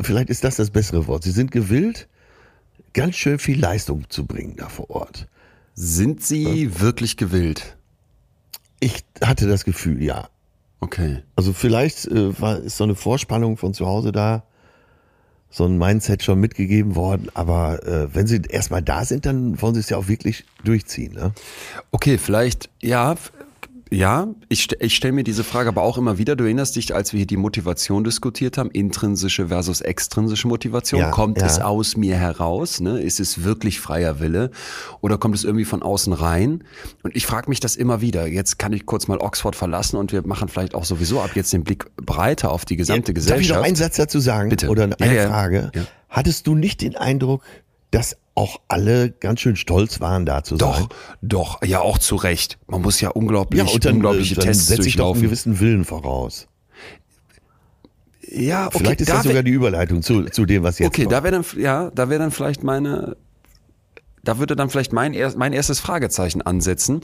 Vielleicht 0.00 0.30
ist 0.30 0.44
das 0.44 0.56
das 0.56 0.70
bessere 0.70 1.06
Wort. 1.06 1.24
Sie 1.24 1.30
sind 1.32 1.50
gewillt, 1.50 2.08
ganz 2.92 3.16
schön 3.16 3.38
viel 3.38 3.58
Leistung 3.60 4.08
zu 4.08 4.26
bringen 4.26 4.56
da 4.56 4.68
vor 4.68 4.90
Ort. 4.90 5.26
Sind 5.74 6.22
sie 6.22 6.80
wirklich 6.80 7.16
gewillt? 7.16 7.76
Ich 8.80 9.04
hatte 9.22 9.46
das 9.48 9.64
Gefühl, 9.64 10.02
ja. 10.02 10.28
Okay. 10.80 11.22
Also 11.36 11.52
vielleicht 11.52 12.06
äh, 12.06 12.38
war, 12.40 12.58
ist 12.58 12.76
so 12.76 12.84
eine 12.84 12.94
Vorspannung 12.94 13.56
von 13.56 13.74
zu 13.74 13.86
Hause 13.86 14.12
da, 14.12 14.44
so 15.50 15.64
ein 15.64 15.78
Mindset 15.78 16.22
schon 16.22 16.38
mitgegeben 16.38 16.94
worden, 16.94 17.28
aber 17.34 17.84
äh, 17.86 18.14
wenn 18.14 18.26
sie 18.26 18.40
erstmal 18.48 18.82
da 18.82 19.04
sind, 19.04 19.26
dann 19.26 19.60
wollen 19.60 19.74
sie 19.74 19.80
es 19.80 19.90
ja 19.90 19.96
auch 19.96 20.06
wirklich 20.06 20.44
durchziehen. 20.64 21.14
Ne? 21.14 21.32
Okay, 21.90 22.18
vielleicht, 22.18 22.70
ja, 22.80 23.16
ja, 23.90 24.28
ich, 24.48 24.68
ich 24.80 24.94
stelle 24.94 25.12
mir 25.12 25.24
diese 25.24 25.42
Frage 25.42 25.68
aber 25.68 25.82
auch 25.82 25.98
immer 25.98 26.16
wieder. 26.16 26.36
Du 26.36 26.44
erinnerst 26.44 26.76
dich, 26.76 26.94
als 26.94 27.12
wir 27.12 27.18
hier 27.18 27.26
die 27.26 27.36
Motivation 27.36 28.04
diskutiert 28.04 28.56
haben, 28.56 28.70
intrinsische 28.70 29.48
versus 29.48 29.80
extrinsische 29.80 30.46
Motivation. 30.46 31.00
Ja, 31.00 31.10
kommt 31.10 31.38
ja. 31.40 31.46
es 31.46 31.60
aus 31.60 31.96
mir 31.96 32.16
heraus? 32.16 32.80
Ne? 32.80 33.00
Ist 33.00 33.18
es 33.18 33.42
wirklich 33.42 33.80
freier 33.80 34.20
Wille? 34.20 34.50
Oder 35.00 35.18
kommt 35.18 35.34
es 35.34 35.44
irgendwie 35.44 35.64
von 35.64 35.82
außen 35.82 36.12
rein? 36.12 36.62
Und 37.02 37.16
ich 37.16 37.26
frage 37.26 37.50
mich 37.50 37.58
das 37.58 37.74
immer 37.74 38.00
wieder. 38.00 38.26
Jetzt 38.26 38.58
kann 38.58 38.72
ich 38.72 38.86
kurz 38.86 39.08
mal 39.08 39.18
Oxford 39.18 39.56
verlassen 39.56 39.96
und 39.96 40.12
wir 40.12 40.26
machen 40.26 40.48
vielleicht 40.48 40.74
auch 40.74 40.84
sowieso 40.84 41.20
ab 41.20 41.30
jetzt 41.34 41.52
den 41.52 41.64
Blick 41.64 41.84
breiter 41.96 42.52
auf 42.52 42.64
die 42.64 42.76
gesamte 42.76 43.12
Darf 43.12 43.22
ich 43.22 43.26
noch 43.28 43.36
Gesellschaft. 43.36 43.64
einen 43.64 43.76
Satz 43.76 43.96
dazu 43.96 44.20
sagen? 44.20 44.50
Bitte. 44.50 44.68
Oder 44.68 44.84
eine 44.84 44.96
Ja, 45.00 45.12
ja. 45.12 45.28
Frage? 45.28 45.72
Ja. 45.74 45.82
Hattest 46.08 46.46
du 46.46 46.54
nicht 46.54 46.80
den 46.80 46.96
Eindruck, 46.96 47.42
dass 47.90 48.16
auch 48.34 48.60
alle 48.68 49.10
ganz 49.10 49.40
schön 49.40 49.56
stolz 49.56 50.00
waren, 50.00 50.24
da 50.24 50.42
zu 50.44 50.56
Doch, 50.56 50.78
sein? 50.78 50.88
doch, 51.20 51.62
ja 51.64 51.80
auch 51.80 51.98
zu 51.98 52.16
Recht. 52.16 52.58
Man 52.68 52.82
muss 52.82 53.00
ja 53.00 53.10
unglaublich, 53.10 53.62
Ja, 53.62 53.68
und 53.68 53.84
dann, 53.84 53.94
unglaubliche 53.96 54.34
äh, 54.34 54.36
dann 54.36 54.46
Tests 54.46 54.66
setze 54.68 54.88
ich 54.88 54.96
doch 54.96 55.12
einen 55.14 55.22
gewissen 55.22 55.60
Willen 55.60 55.84
voraus. 55.84 56.46
Ja, 58.32 58.68
okay, 58.68 58.78
Vielleicht 58.78 59.00
ist 59.00 59.10
da 59.10 59.14
das 59.14 59.24
sogar 59.24 59.42
die 59.42 59.50
Überleitung 59.50 60.02
zu, 60.02 60.24
zu 60.24 60.46
dem, 60.46 60.62
was 60.62 60.78
jetzt 60.78 60.88
Okay, 60.88 61.02
kommt. 61.02 61.12
da 61.12 61.24
wäre 61.24 61.32
dann, 61.42 61.60
ja, 61.60 61.90
da 61.90 62.08
wäre 62.08 62.20
dann 62.20 62.30
vielleicht 62.30 62.62
meine, 62.62 63.16
da 64.22 64.38
würde 64.38 64.54
dann 64.54 64.70
vielleicht 64.70 64.92
mein, 64.92 65.16
mein 65.36 65.52
erstes 65.52 65.80
Fragezeichen 65.80 66.40
ansetzen. 66.40 67.00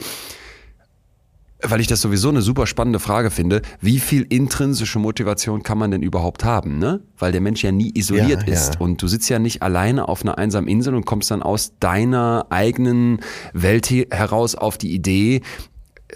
Weil 1.63 1.81
ich 1.81 1.87
das 1.87 2.01
sowieso 2.01 2.29
eine 2.29 2.41
super 2.41 2.67
spannende 2.67 2.99
Frage 2.99 3.31
finde, 3.31 3.61
wie 3.81 3.99
viel 3.99 4.25
intrinsische 4.29 4.99
Motivation 4.99 5.63
kann 5.63 5.77
man 5.77 5.91
denn 5.91 6.03
überhaupt 6.03 6.43
haben, 6.43 6.77
ne? 6.77 7.01
Weil 7.17 7.31
der 7.31 7.41
Mensch 7.41 7.63
ja 7.63 7.71
nie 7.71 7.91
isoliert 7.95 8.47
Ja, 8.47 8.53
ist 8.53 8.75
ja. 8.75 8.79
und 8.79 9.01
du 9.01 9.07
sitzt 9.07 9.27
ja 9.29 9.39
nicht 9.39 9.61
alleine 9.63 10.07
auf 10.07 10.21
einer 10.23 10.37
einsamen 10.37 10.67
Insel 10.69 10.93
und 10.93 11.05
kommst 11.05 11.31
dann 11.31 11.41
aus 11.41 11.73
deiner 11.79 12.45
eigenen 12.49 13.19
Welt 13.53 13.87
he- 13.87 14.07
heraus 14.11 14.55
auf 14.55 14.77
die 14.77 14.93
Idee, 14.93 15.41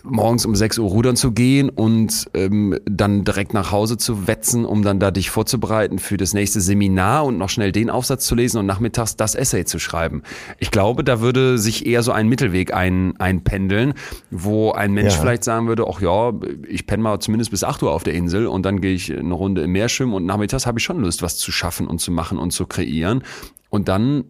morgens 0.04 0.46
um 0.46 0.56
6 0.56 0.80
Uhr 0.80 0.90
rudern 0.90 1.16
zu 1.16 1.32
gehen 1.32 1.70
und 1.70 2.26
ähm, 2.34 2.78
dann 2.86 3.24
direkt 3.24 3.54
nach 3.54 3.72
Hause 3.72 3.98
zu 3.98 4.28
wetzen, 4.28 4.66
um 4.66 4.84
dann 4.84 5.00
da 5.00 5.12
dich 5.12 5.30
vorzubereiten 5.30 6.00
für 6.00 6.18
das 6.18 6.34
nächste 6.34 6.62
Seminar 6.62 7.26
und 7.26 7.38
noch 7.38 7.50
schnell 7.50 7.72
den 7.72 7.90
Aufsatz 7.90 8.26
zu 8.26 8.36
lesen 8.36 8.58
und 8.58 8.66
nachmittags 8.66 9.16
das 9.16 9.36
Essay 9.36 9.66
zu 9.66 9.80
schreiben. 9.80 10.24
Ich 10.60 10.72
glaube, 10.72 11.04
da 11.04 11.22
würde 11.22 11.58
sich 11.58 11.86
eher 11.86 12.04
so 12.04 12.12
ein 12.12 12.28
Mittelweg 12.28 12.74
ein, 12.74 13.20
einpendeln, 13.20 13.94
wo 14.30 14.72
ein 14.72 14.94
Mensch 14.94 15.14
Ja. 15.16 15.22
vielleicht 15.22 15.44
sagen 15.44 15.68
würde, 15.68 15.86
ach 15.88 16.02
ja, 16.02 16.34
ich 16.68 16.88
penne 16.88 17.04
mal 17.04 17.20
zumindest 17.20 17.52
bis 17.52 17.64
8 17.64 17.84
Uhr 17.84 17.92
auf 17.92 18.04
der 18.04 18.14
Insel 18.14 18.48
und 18.48 18.64
dann 18.66 18.82
gehe 18.82 18.94
ich 18.94 19.16
eine 19.16 19.34
Runde 19.34 19.62
im 19.62 19.72
Meer 19.72 19.90
schwimmen 19.90 20.14
und 20.14 20.26
nachmittags 20.26 20.66
habe 20.66 20.80
ich 20.80 20.84
schon 20.84 21.00
Lust, 21.00 21.22
was 21.22 21.38
zu 21.38 21.52
schaffen 21.52 21.88
und 21.88 22.00
zu 22.00 22.12
machen 22.12 22.38
und 22.38 22.52
zu 22.52 22.66
kreieren. 22.66 23.24
Und 23.70 23.88
dann 23.88 24.26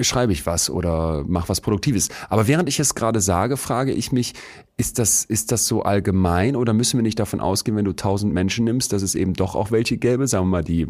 schreibe 0.00 0.32
ich 0.32 0.46
was 0.46 0.70
oder 0.70 1.24
mache 1.26 1.48
was 1.48 1.60
Produktives. 1.60 2.08
Aber 2.28 2.46
während 2.46 2.68
ich 2.68 2.80
es 2.80 2.94
gerade 2.94 3.20
sage, 3.20 3.56
frage 3.56 3.92
ich 3.92 4.12
mich, 4.12 4.34
ist 4.76 4.98
das, 4.98 5.24
ist 5.24 5.52
das 5.52 5.66
so 5.66 5.82
allgemein 5.82 6.56
oder 6.56 6.72
müssen 6.72 6.98
wir 6.98 7.02
nicht 7.02 7.18
davon 7.18 7.40
ausgehen, 7.40 7.76
wenn 7.76 7.84
du 7.84 7.92
tausend 7.92 8.34
Menschen 8.34 8.64
nimmst, 8.64 8.92
dass 8.92 9.02
es 9.02 9.14
eben 9.14 9.34
doch 9.34 9.54
auch 9.54 9.70
welche 9.70 9.96
gäbe, 9.96 10.26
sagen 10.26 10.46
wir 10.46 10.50
mal 10.50 10.64
die 10.64 10.88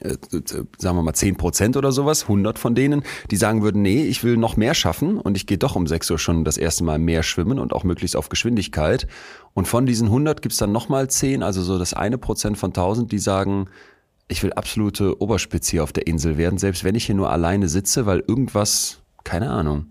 äh, 0.00 0.16
sagen 0.78 0.96
wir 0.96 1.02
mal 1.02 1.14
10 1.14 1.36
Prozent 1.36 1.76
oder 1.76 1.90
sowas, 1.90 2.22
100 2.22 2.60
von 2.60 2.76
denen, 2.76 3.02
die 3.30 3.36
sagen 3.36 3.62
würden, 3.62 3.82
nee, 3.82 4.04
ich 4.04 4.22
will 4.22 4.36
noch 4.36 4.56
mehr 4.56 4.74
schaffen 4.74 5.18
und 5.18 5.36
ich 5.36 5.46
gehe 5.46 5.58
doch 5.58 5.74
um 5.74 5.86
6 5.86 6.10
Uhr 6.12 6.18
schon 6.18 6.44
das 6.44 6.58
erste 6.58 6.84
Mal 6.84 7.00
mehr 7.00 7.24
schwimmen 7.24 7.58
und 7.58 7.72
auch 7.72 7.82
möglichst 7.82 8.14
auf 8.14 8.28
Geschwindigkeit. 8.28 9.08
Und 9.52 9.66
von 9.66 9.86
diesen 9.86 10.06
100 10.06 10.42
gibt's 10.42 10.58
dann 10.58 10.70
nochmal 10.70 11.10
10, 11.10 11.42
also 11.42 11.62
so 11.62 11.76
das 11.76 11.92
eine 11.92 12.18
Prozent 12.18 12.56
von 12.56 12.70
1000, 12.70 13.10
die 13.10 13.18
sagen, 13.18 13.68
ich 14.30 14.42
will 14.44 14.52
absolute 14.52 15.20
Oberspitze 15.20 15.72
hier 15.72 15.82
auf 15.82 15.92
der 15.92 16.06
Insel 16.06 16.38
werden, 16.38 16.58
selbst 16.58 16.84
wenn 16.84 16.94
ich 16.94 17.06
hier 17.06 17.16
nur 17.16 17.30
alleine 17.30 17.68
sitze, 17.68 18.06
weil 18.06 18.20
irgendwas, 18.20 19.02
keine 19.24 19.50
Ahnung, 19.50 19.86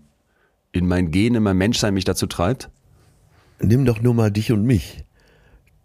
in 0.72 0.88
mein 0.88 1.10
Gen, 1.10 1.34
in 1.34 1.42
mein 1.42 1.58
Menschsein 1.58 1.92
mich 1.92 2.04
dazu 2.04 2.26
treibt. 2.26 2.70
Nimm 3.60 3.84
doch 3.84 4.00
nur 4.00 4.14
mal 4.14 4.30
dich 4.30 4.50
und 4.50 4.64
mich. 4.64 5.04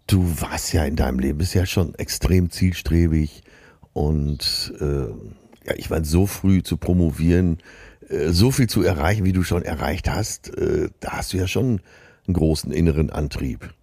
Du 0.07 0.39
warst 0.39 0.71
ja 0.71 0.85
in 0.85 0.95
deinem 0.95 1.19
Leben, 1.19 1.39
bist 1.39 1.53
ja 1.53 1.65
schon 1.65 1.95
extrem 1.95 2.49
zielstrebig 2.49 3.43
und 3.91 4.73
äh, 4.79 5.07
ja, 5.65 5.73
ich 5.75 5.89
meine, 5.89 6.05
so 6.05 6.25
früh 6.25 6.63
zu 6.63 6.77
promovieren, 6.77 7.57
äh, 8.07 8.29
so 8.29 8.51
viel 8.51 8.67
zu 8.67 8.83
erreichen, 8.83 9.25
wie 9.25 9.33
du 9.33 9.43
schon 9.43 9.63
erreicht 9.63 10.09
hast, 10.09 10.55
äh, 10.57 10.89
da 11.01 11.13
hast 11.13 11.33
du 11.33 11.37
ja 11.37 11.47
schon 11.47 11.81
einen 12.25 12.33
großen 12.33 12.71
inneren 12.71 13.09
Antrieb. 13.09 13.73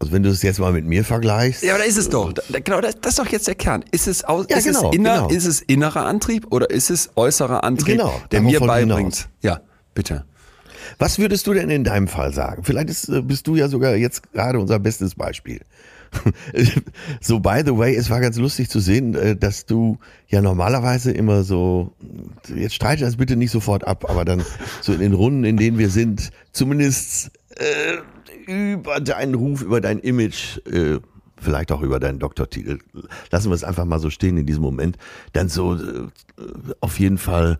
Also 0.00 0.12
wenn 0.12 0.22
du 0.22 0.30
es 0.30 0.42
jetzt 0.42 0.58
mal 0.58 0.72
mit 0.72 0.86
mir 0.86 1.04
vergleichst, 1.04 1.62
Ja, 1.62 1.74
aber 1.74 1.80
da 1.80 1.84
ist 1.84 1.98
es 1.98 2.08
doch. 2.08 2.32
Da, 2.32 2.58
genau, 2.58 2.80
das, 2.80 2.98
das 3.00 3.12
ist 3.12 3.18
doch 3.18 3.26
jetzt 3.26 3.46
der 3.46 3.54
Kern. 3.54 3.84
Ist 3.92 4.08
es, 4.08 4.24
aus, 4.24 4.46
Ja, 4.48 4.56
ist, 4.56 4.64
genau, 4.64 4.88
es 4.90 4.96
inner, 4.96 5.14
genau. 5.16 5.28
ist 5.28 5.44
es 5.44 5.60
innerer 5.60 6.06
Antrieb 6.06 6.46
oder 6.50 6.70
ist 6.70 6.90
es 6.90 7.10
äußerer 7.16 7.64
Antrieb, 7.64 7.98
Genau, 7.98 8.20
der 8.30 8.40
mir 8.40 8.60
beibringt? 8.60 9.28
Ja, 9.42 9.60
bitte. 9.94 10.24
Was 10.98 11.18
würdest 11.18 11.46
du 11.46 11.52
denn 11.52 11.68
in 11.68 11.84
deinem 11.84 12.08
Fall 12.08 12.32
sagen? 12.32 12.64
Vielleicht 12.64 12.88
ist, 12.88 13.08
äh, 13.10 13.20
bist 13.20 13.46
du 13.46 13.56
ja 13.56 13.68
sogar 13.68 13.94
jetzt 13.94 14.32
gerade 14.32 14.58
unser 14.58 14.78
bestes 14.78 15.14
Beispiel. 15.14 15.60
so, 17.20 17.38
by 17.38 17.62
the 17.64 17.76
way, 17.76 17.94
es 17.94 18.10
war 18.10 18.20
ganz 18.20 18.36
lustig 18.36 18.68
zu 18.68 18.80
sehen, 18.80 19.14
äh, 19.14 19.36
dass 19.36 19.66
du 19.66 19.98
ja 20.28 20.40
normalerweise 20.40 21.12
immer 21.12 21.44
so, 21.44 21.92
jetzt 22.54 22.74
streite 22.74 23.04
das 23.04 23.16
bitte 23.16 23.36
nicht 23.36 23.50
sofort 23.50 23.86
ab, 23.86 24.08
aber 24.08 24.24
dann 24.24 24.42
so 24.80 24.92
in 24.92 25.00
den 25.00 25.12
Runden, 25.12 25.44
in 25.44 25.56
denen 25.56 25.78
wir 25.78 25.90
sind, 25.90 26.30
zumindest 26.52 27.30
äh, 27.60 27.98
über 28.46 29.00
deinen 29.00 29.34
Ruf, 29.34 29.62
über 29.62 29.80
dein 29.80 29.98
Image, 29.98 30.58
äh, 30.66 30.98
vielleicht 31.40 31.72
auch 31.72 31.82
über 31.82 32.00
deinen 32.00 32.18
Doktortitel, 32.18 32.78
lassen 33.30 33.50
wir 33.50 33.54
es 33.54 33.64
einfach 33.64 33.84
mal 33.84 33.98
so 33.98 34.10
stehen 34.10 34.36
in 34.36 34.46
diesem 34.46 34.62
Moment, 34.62 34.98
dann 35.32 35.48
so 35.48 35.74
äh, 35.74 36.08
auf 36.80 36.98
jeden 36.98 37.18
Fall 37.18 37.58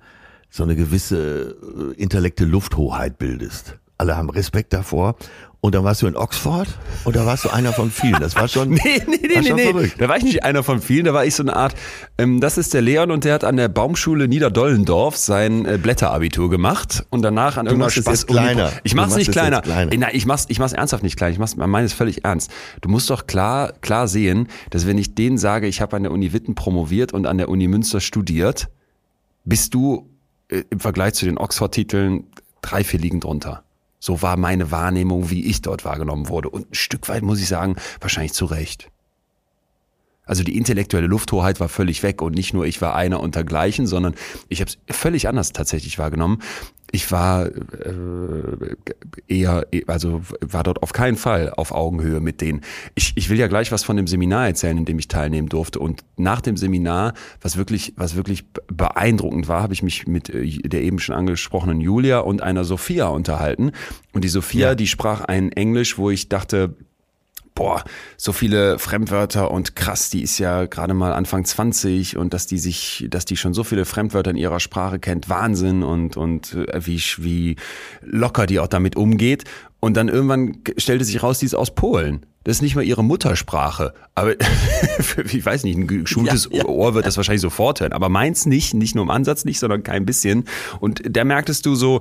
so 0.48 0.62
eine 0.62 0.74
gewisse 0.74 1.56
äh, 1.96 2.00
intellekte 2.00 2.44
Lufthoheit 2.44 3.18
bildest. 3.18 3.78
Alle 3.98 4.16
haben 4.16 4.30
Respekt 4.30 4.72
davor. 4.72 5.16
Und 5.62 5.74
dann 5.74 5.84
warst 5.84 6.00
du 6.00 6.06
in 6.06 6.16
Oxford 6.16 6.68
und 7.04 7.16
da 7.16 7.26
warst 7.26 7.44
du 7.44 7.50
einer 7.50 7.74
von 7.74 7.90
vielen. 7.90 8.18
Das 8.18 8.34
war 8.34 8.48
schon, 8.48 8.70
Nee, 8.70 8.80
nee, 9.06 9.18
nee, 9.20 9.40
nee, 9.42 9.52
nee. 9.52 9.62
verrückt. 9.64 9.96
Da 9.98 10.08
war 10.08 10.16
ich 10.16 10.22
nicht 10.22 10.42
einer 10.42 10.62
von 10.62 10.80
vielen, 10.80 11.04
da 11.04 11.12
war 11.12 11.26
ich 11.26 11.34
so 11.34 11.42
eine 11.42 11.54
Art, 11.54 11.74
ähm, 12.16 12.40
das 12.40 12.56
ist 12.56 12.72
der 12.72 12.80
Leon 12.80 13.10
und 13.10 13.24
der 13.24 13.34
hat 13.34 13.44
an 13.44 13.58
der 13.58 13.68
Baumschule 13.68 14.26
Niederdollendorf 14.26 15.18
sein 15.18 15.66
äh, 15.66 15.76
Blätterabitur 15.76 16.48
gemacht 16.48 17.04
und 17.10 17.20
danach 17.20 17.58
an 17.58 17.66
irgendeiner 17.66 17.86
machst 17.86 17.98
es 17.98 18.06
jetzt 18.06 18.26
kleiner. 18.26 18.72
Ich 18.84 18.92
Du 18.92 18.96
mach's 18.96 19.16
nicht 19.16 19.32
kleiner. 19.32 19.62
Nein, 19.66 20.06
ich 20.12 20.24
mach's, 20.24 20.46
ich 20.48 20.58
mach's 20.58 20.72
ernsthaft 20.72 21.02
nicht 21.02 21.16
klein. 21.16 21.32
Ich 21.32 21.38
mach's, 21.38 21.56
meine 21.56 21.84
es 21.84 21.92
völlig 21.92 22.24
ernst. 22.24 22.50
Du 22.80 22.88
musst 22.88 23.10
doch 23.10 23.26
klar, 23.26 23.74
klar 23.82 24.08
sehen, 24.08 24.48
dass 24.70 24.86
wenn 24.86 24.96
ich 24.96 25.14
denen 25.14 25.36
sage, 25.36 25.66
ich 25.66 25.82
habe 25.82 25.94
an 25.94 26.04
der 26.04 26.12
Uni 26.12 26.32
Witten 26.32 26.54
promoviert 26.54 27.12
und 27.12 27.26
an 27.26 27.36
der 27.36 27.50
Uni 27.50 27.68
Münster 27.68 28.00
studiert, 28.00 28.70
bist 29.44 29.74
du 29.74 30.08
äh, 30.48 30.62
im 30.70 30.80
Vergleich 30.80 31.14
zu 31.14 31.26
den 31.26 31.36
Oxford-Titeln 31.36 32.24
drei, 32.62 32.82
vier 32.82 32.98
liegen 32.98 33.20
drunter. 33.20 33.62
So 34.00 34.22
war 34.22 34.36
meine 34.36 34.70
Wahrnehmung, 34.70 35.30
wie 35.30 35.46
ich 35.46 35.60
dort 35.60 35.84
wahrgenommen 35.84 36.28
wurde. 36.28 36.48
Und 36.48 36.70
ein 36.70 36.74
Stück 36.74 37.08
weit 37.08 37.22
muss 37.22 37.40
ich 37.40 37.48
sagen, 37.48 37.76
wahrscheinlich 38.00 38.32
zu 38.32 38.46
Recht. 38.46 38.90
Also 40.30 40.44
die 40.44 40.56
intellektuelle 40.56 41.08
Lufthoheit 41.08 41.58
war 41.58 41.68
völlig 41.68 42.04
weg 42.04 42.22
und 42.22 42.36
nicht 42.36 42.54
nur 42.54 42.64
ich 42.64 42.80
war 42.80 42.94
einer 42.94 43.18
untergleichen, 43.18 43.88
sondern 43.88 44.14
ich 44.48 44.60
habe 44.60 44.70
es 44.70 44.96
völlig 44.96 45.26
anders 45.26 45.52
tatsächlich 45.52 45.98
wahrgenommen. 45.98 46.38
Ich 46.92 47.10
war 47.10 47.46
äh, 47.46 48.76
eher, 49.26 49.66
also 49.88 50.22
war 50.40 50.62
dort 50.62 50.82
auf 50.84 50.92
keinen 50.92 51.16
Fall 51.16 51.50
auf 51.56 51.72
Augenhöhe 51.72 52.20
mit 52.20 52.40
denen. 52.40 52.60
Ich, 52.94 53.12
ich 53.16 53.28
will 53.28 53.38
ja 53.38 53.48
gleich 53.48 53.72
was 53.72 53.82
von 53.82 53.96
dem 53.96 54.06
Seminar 54.06 54.46
erzählen, 54.46 54.78
in 54.78 54.84
dem 54.84 54.98
ich 55.00 55.08
teilnehmen 55.08 55.48
durfte. 55.48 55.80
Und 55.80 56.04
nach 56.16 56.40
dem 56.40 56.56
Seminar, 56.56 57.14
was 57.40 57.56
wirklich, 57.56 57.92
was 57.96 58.14
wirklich 58.16 58.44
beeindruckend 58.68 59.48
war, 59.48 59.62
habe 59.62 59.72
ich 59.72 59.82
mich 59.82 60.06
mit 60.06 60.30
äh, 60.30 60.58
der 60.62 60.82
eben 60.82 60.98
schon 61.00 61.14
angesprochenen 61.16 61.80
Julia 61.80 62.20
und 62.20 62.40
einer 62.40 62.64
Sophia 62.64 63.06
unterhalten. 63.08 63.72
Und 64.12 64.22
die 64.24 64.28
Sophia, 64.28 64.68
Ja. 64.68 64.74
die 64.76 64.86
sprach 64.86 65.22
ein 65.22 65.50
Englisch, 65.52 65.98
wo 65.98 66.10
ich 66.10 66.28
dachte, 66.28 66.76
boah, 67.60 67.84
so 68.16 68.32
viele 68.32 68.78
Fremdwörter 68.78 69.50
und 69.50 69.76
krass, 69.76 70.08
die 70.08 70.22
ist 70.22 70.38
ja 70.38 70.64
gerade 70.64 70.94
mal 70.94 71.12
Anfang 71.12 71.44
20 71.44 72.16
und 72.16 72.32
dass 72.32 72.46
die 72.46 72.56
sich, 72.56 73.06
dass 73.10 73.26
die 73.26 73.36
schon 73.36 73.52
so 73.52 73.64
viele 73.64 73.84
Fremdwörter 73.84 74.30
in 74.30 74.38
ihrer 74.38 74.60
Sprache 74.60 74.98
kennt, 74.98 75.28
Wahnsinn 75.28 75.82
und, 75.82 76.16
und 76.16 76.54
äh, 76.54 76.86
wie, 76.86 76.98
wie 77.18 77.56
locker 78.00 78.46
die 78.46 78.60
auch 78.60 78.66
damit 78.66 78.96
umgeht. 78.96 79.44
Und 79.78 79.98
dann 79.98 80.08
irgendwann 80.08 80.62
stellte 80.78 81.04
sich 81.04 81.22
raus, 81.22 81.40
die 81.40 81.46
ist 81.46 81.54
aus 81.54 81.74
Polen. 81.74 82.24
Das 82.44 82.56
ist 82.56 82.62
nicht 82.62 82.76
mal 82.76 82.84
ihre 82.84 83.04
Muttersprache. 83.04 83.92
Aber 84.14 84.34
ich 85.30 85.44
weiß 85.44 85.64
nicht, 85.64 85.76
ein 85.76 85.86
geschultes 85.86 86.48
Ja, 86.50 86.58
ja. 86.58 86.64
Ohr 86.64 86.94
wird 86.94 87.04
das 87.04 87.18
wahrscheinlich 87.18 87.42
sofort 87.42 87.80
hören. 87.80 87.92
Aber 87.92 88.08
meins 88.08 88.46
nicht, 88.46 88.72
nicht 88.72 88.94
nur 88.94 89.04
im 89.04 89.10
Ansatz 89.10 89.44
nicht, 89.44 89.58
sondern 89.58 89.82
kein 89.82 90.06
bisschen. 90.06 90.44
Und 90.80 91.02
da 91.04 91.24
merktest 91.24 91.66
du 91.66 91.74
so, 91.74 92.00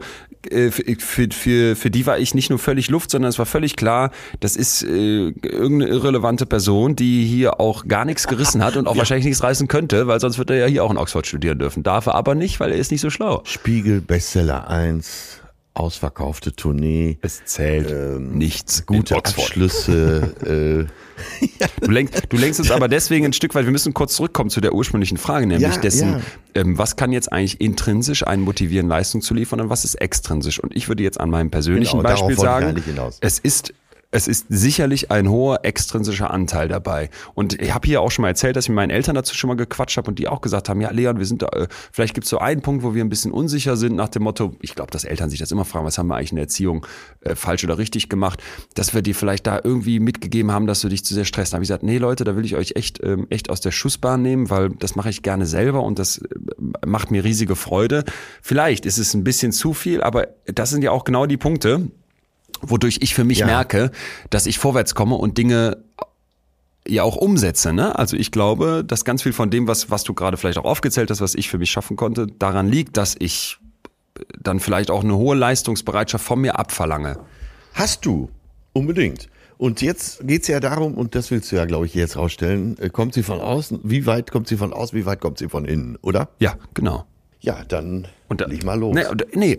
äh, 0.49 0.71
für, 0.71 1.27
für, 1.31 1.75
für 1.75 1.91
die 1.91 2.05
war 2.05 2.17
ich 2.17 2.33
nicht 2.33 2.49
nur 2.49 2.59
völlig 2.59 2.89
Luft, 2.89 3.11
sondern 3.11 3.29
es 3.29 3.39
war 3.39 3.45
völlig 3.45 3.75
klar, 3.75 4.11
das 4.39 4.55
ist 4.55 4.83
äh, 4.83 5.29
irgendeine 5.29 5.87
irrelevante 5.87 6.45
Person, 6.45 6.95
die 6.95 7.25
hier 7.25 7.59
auch 7.59 7.87
gar 7.87 8.05
nichts 8.05 8.27
gerissen 8.27 8.63
hat 8.63 8.77
und 8.77 8.87
auch 8.87 8.97
wahrscheinlich 8.97 9.25
nichts 9.25 9.43
reißen 9.43 9.67
könnte, 9.67 10.07
weil 10.07 10.19
sonst 10.19 10.37
wird 10.37 10.49
er 10.49 10.57
ja 10.57 10.65
hier 10.65 10.83
auch 10.83 10.91
in 10.91 10.97
Oxford 10.97 11.27
studieren 11.27 11.59
dürfen. 11.59 11.83
Darf 11.83 12.05
er 12.05 12.15
aber 12.15 12.35
nicht, 12.35 12.59
weil 12.59 12.71
er 12.71 12.77
ist 12.77 12.91
nicht 12.91 13.01
so 13.01 13.09
schlau. 13.09 13.41
Spiegel, 13.45 14.01
Bestseller 14.01 14.69
1, 14.69 15.38
ausverkaufte 15.79 16.53
Tournee, 16.55 17.17
Es 17.21 17.43
zählt 17.45 18.19
nichts. 18.19 18.85
gute. 18.85 19.15
Abschlüsse. 19.15 20.87
äh, 20.87 20.93
Du 21.81 21.91
lenkst, 21.91 22.23
du 22.29 22.37
lenkst 22.37 22.59
uns 22.61 22.71
aber 22.71 22.87
deswegen 22.87 23.25
ein 23.25 23.33
Stück 23.33 23.53
weit, 23.53 23.65
wir 23.65 23.71
müssen 23.73 23.93
kurz 23.93 24.15
zurückkommen 24.15 24.49
zu 24.49 24.61
der 24.61 24.73
ursprünglichen 24.73 25.17
Frage, 25.17 25.47
nämlich 25.47 25.75
Ja, 25.75 25.81
dessen, 25.81 26.13
ja. 26.13 26.21
ähm, 26.55 26.77
was 26.77 26.95
kann 26.95 27.11
jetzt 27.11 27.31
eigentlich 27.31 27.59
intrinsisch 27.59 28.25
einen 28.25 28.41
motivieren, 28.43 28.87
Leistung 28.87 29.21
zu 29.21 29.33
liefern 29.33 29.59
und 29.59 29.69
was 29.69 29.83
ist 29.83 29.95
extrinsisch? 29.95 30.59
Und 30.61 30.73
ich 30.75 30.87
würde 30.87 31.03
jetzt 31.03 31.19
an 31.19 31.29
meinem 31.29 31.51
persönlichen 31.51 31.97
Genau, 31.99 32.09
Beispiel 32.09 32.37
sagen, 32.37 32.81
es 33.19 33.39
ist 33.39 33.73
es 34.11 34.27
ist 34.27 34.47
sicherlich 34.49 35.11
ein 35.11 35.29
hoher 35.29 35.59
extrinsischer 35.63 36.31
Anteil 36.31 36.67
dabei. 36.67 37.11
Und 37.35 37.61
ich 37.61 37.73
habe 37.73 37.85
hier 37.87 38.01
auch 38.01 38.09
schon 38.09 38.23
mal 38.23 38.29
erzählt, 38.29 38.55
dass 38.55 38.65
ich 38.65 38.69
mit 38.69 38.77
meinen 38.77 38.89
Eltern 38.89 39.13
dazu 39.13 39.35
schon 39.35 39.49
mal 39.49 39.55
gequatscht 39.55 39.97
habe 39.97 40.09
und 40.09 40.17
die 40.17 40.27
auch 40.27 40.41
gesagt 40.41 40.67
haben, 40.67 40.81
ja 40.81 40.89
Leon, 40.89 41.19
wir 41.19 41.27
sind 41.27 41.43
da, 41.43 41.47
äh, 41.49 41.67
vielleicht 41.91 42.15
gibt 42.15 42.25
es 42.25 42.31
so 42.31 42.39
einen 42.39 42.61
Punkt, 42.61 42.83
wo 42.83 42.95
wir 42.95 43.03
ein 43.03 43.09
bisschen 43.09 43.31
unsicher 43.31 43.77
sind 43.77 43.95
nach 43.95 44.09
dem 44.09 44.23
Motto, 44.23 44.55
ich 44.61 44.73
glaube, 44.73 44.89
dass 44.89 45.03
Eltern 45.03 45.29
sich 45.29 45.39
das 45.39 45.51
immer 45.51 45.63
fragen, 45.63 45.85
was 45.85 45.99
haben 45.99 46.07
wir 46.07 46.15
eigentlich 46.15 46.31
in 46.31 46.37
der 46.37 46.45
Erziehung 46.45 46.87
äh, 47.21 47.35
falsch 47.35 47.63
oder 47.63 47.77
richtig 47.77 48.09
gemacht, 48.09 48.41
dass 48.73 48.95
wir 48.95 49.03
dir 49.03 49.13
vielleicht 49.13 49.45
da 49.45 49.61
irgendwie 49.63 49.99
mitgegeben 49.99 50.51
haben, 50.51 50.65
dass 50.65 50.81
du 50.81 50.89
dich 50.89 51.05
zu 51.05 51.13
sehr 51.13 51.25
stresst. 51.25 51.53
Da 51.53 51.57
habe 51.57 51.63
ich 51.63 51.67
gesagt, 51.67 51.83
nee 51.83 51.99
Leute, 51.99 52.23
da 52.23 52.35
will 52.35 52.45
ich 52.45 52.55
euch 52.55 52.71
echt, 52.75 53.03
ähm, 53.03 53.27
echt 53.29 53.51
aus 53.51 53.61
der 53.61 53.71
Schussbahn 53.71 54.23
nehmen, 54.23 54.49
weil 54.49 54.69
das 54.69 54.95
mache 54.95 55.11
ich 55.11 55.21
gerne 55.21 55.45
selber 55.45 55.83
und 55.83 55.99
das 55.99 56.17
äh, 56.17 56.27
macht 56.83 57.11
mir 57.11 57.23
riesige 57.23 57.55
Freude. 57.55 58.05
Vielleicht 58.41 58.87
ist 58.87 58.97
es 58.97 59.13
ein 59.13 59.23
bisschen 59.23 59.51
zu 59.51 59.75
viel, 59.75 60.01
aber 60.01 60.29
das 60.45 60.71
sind 60.71 60.81
ja 60.81 60.89
auch 60.89 61.03
genau 61.03 61.27
die 61.27 61.37
Punkte, 61.37 61.91
wodurch 62.61 62.99
ich 63.01 63.13
für 63.15 63.23
mich 63.23 63.39
Ja. 63.39 63.45
merke, 63.45 63.91
dass 64.29 64.45
ich 64.45 64.59
vorwärts 64.59 64.95
komme 64.95 65.15
und 65.15 65.37
Dinge 65.37 65.77
ja 66.87 67.03
auch 67.03 67.15
umsetze. 67.15 67.71
Ne? 67.73 67.97
Also 67.97 68.17
ich 68.17 68.31
glaube, 68.31 68.83
dass 68.85 69.05
ganz 69.05 69.21
viel 69.21 69.33
von 69.33 69.49
dem, 69.49 69.67
was, 69.67 69.91
was 69.91 70.03
du 70.03 70.13
gerade 70.13 70.37
vielleicht 70.37 70.57
auch 70.57 70.65
aufgezählt 70.65 71.09
hast, 71.11 71.21
was 71.21 71.35
ich 71.35 71.49
für 71.49 71.57
mich 71.57 71.71
schaffen 71.71 71.95
konnte, 71.95 72.27
daran 72.27 72.67
liegt, 72.69 72.97
dass 72.97 73.15
ich 73.19 73.57
dann 74.41 74.59
vielleicht 74.59 74.89
auch 74.91 75.03
eine 75.03 75.15
hohe 75.15 75.35
Leistungsbereitschaft 75.35 76.25
von 76.25 76.39
mir 76.41 76.57
abverlange. 76.59 77.19
Hast 77.73 78.05
du, 78.05 78.29
Unbedingt. 78.73 79.29
Und 79.57 79.81
jetzt 79.81 80.25
geht's 80.25 80.47
ja 80.47 80.59
darum, 80.59 80.93
und 80.93 81.15
das 81.15 81.31
willst 81.31 81.51
du 81.51 81.57
ja, 81.57 81.65
glaube 81.65 81.85
ich, 81.85 81.93
jetzt 81.93 82.15
rausstellen, 82.15 82.77
äh, 82.77 82.89
kommt 82.89 83.13
sie 83.13 83.23
von 83.23 83.41
außen, 83.41 83.81
wie 83.83 84.05
weit 84.05 84.31
kommt 84.31 84.47
sie 84.47 84.55
von 84.55 84.71
außen, 84.71 84.97
wie 84.97 85.05
weit 85.05 85.19
kommt 85.19 85.37
sie 85.37 85.49
von 85.49 85.65
innen, 85.65 85.97
oder? 86.01 86.29
Ja, 86.39 86.53
genau. 86.73 87.05
Ja, 87.41 87.63
dann 87.67 88.07
Und 88.27 88.41
da, 88.41 88.47
leg 88.47 88.65
mal 88.65 88.77
los. 88.77 88.93
Nee, 88.95 89.05
nee 89.33 89.57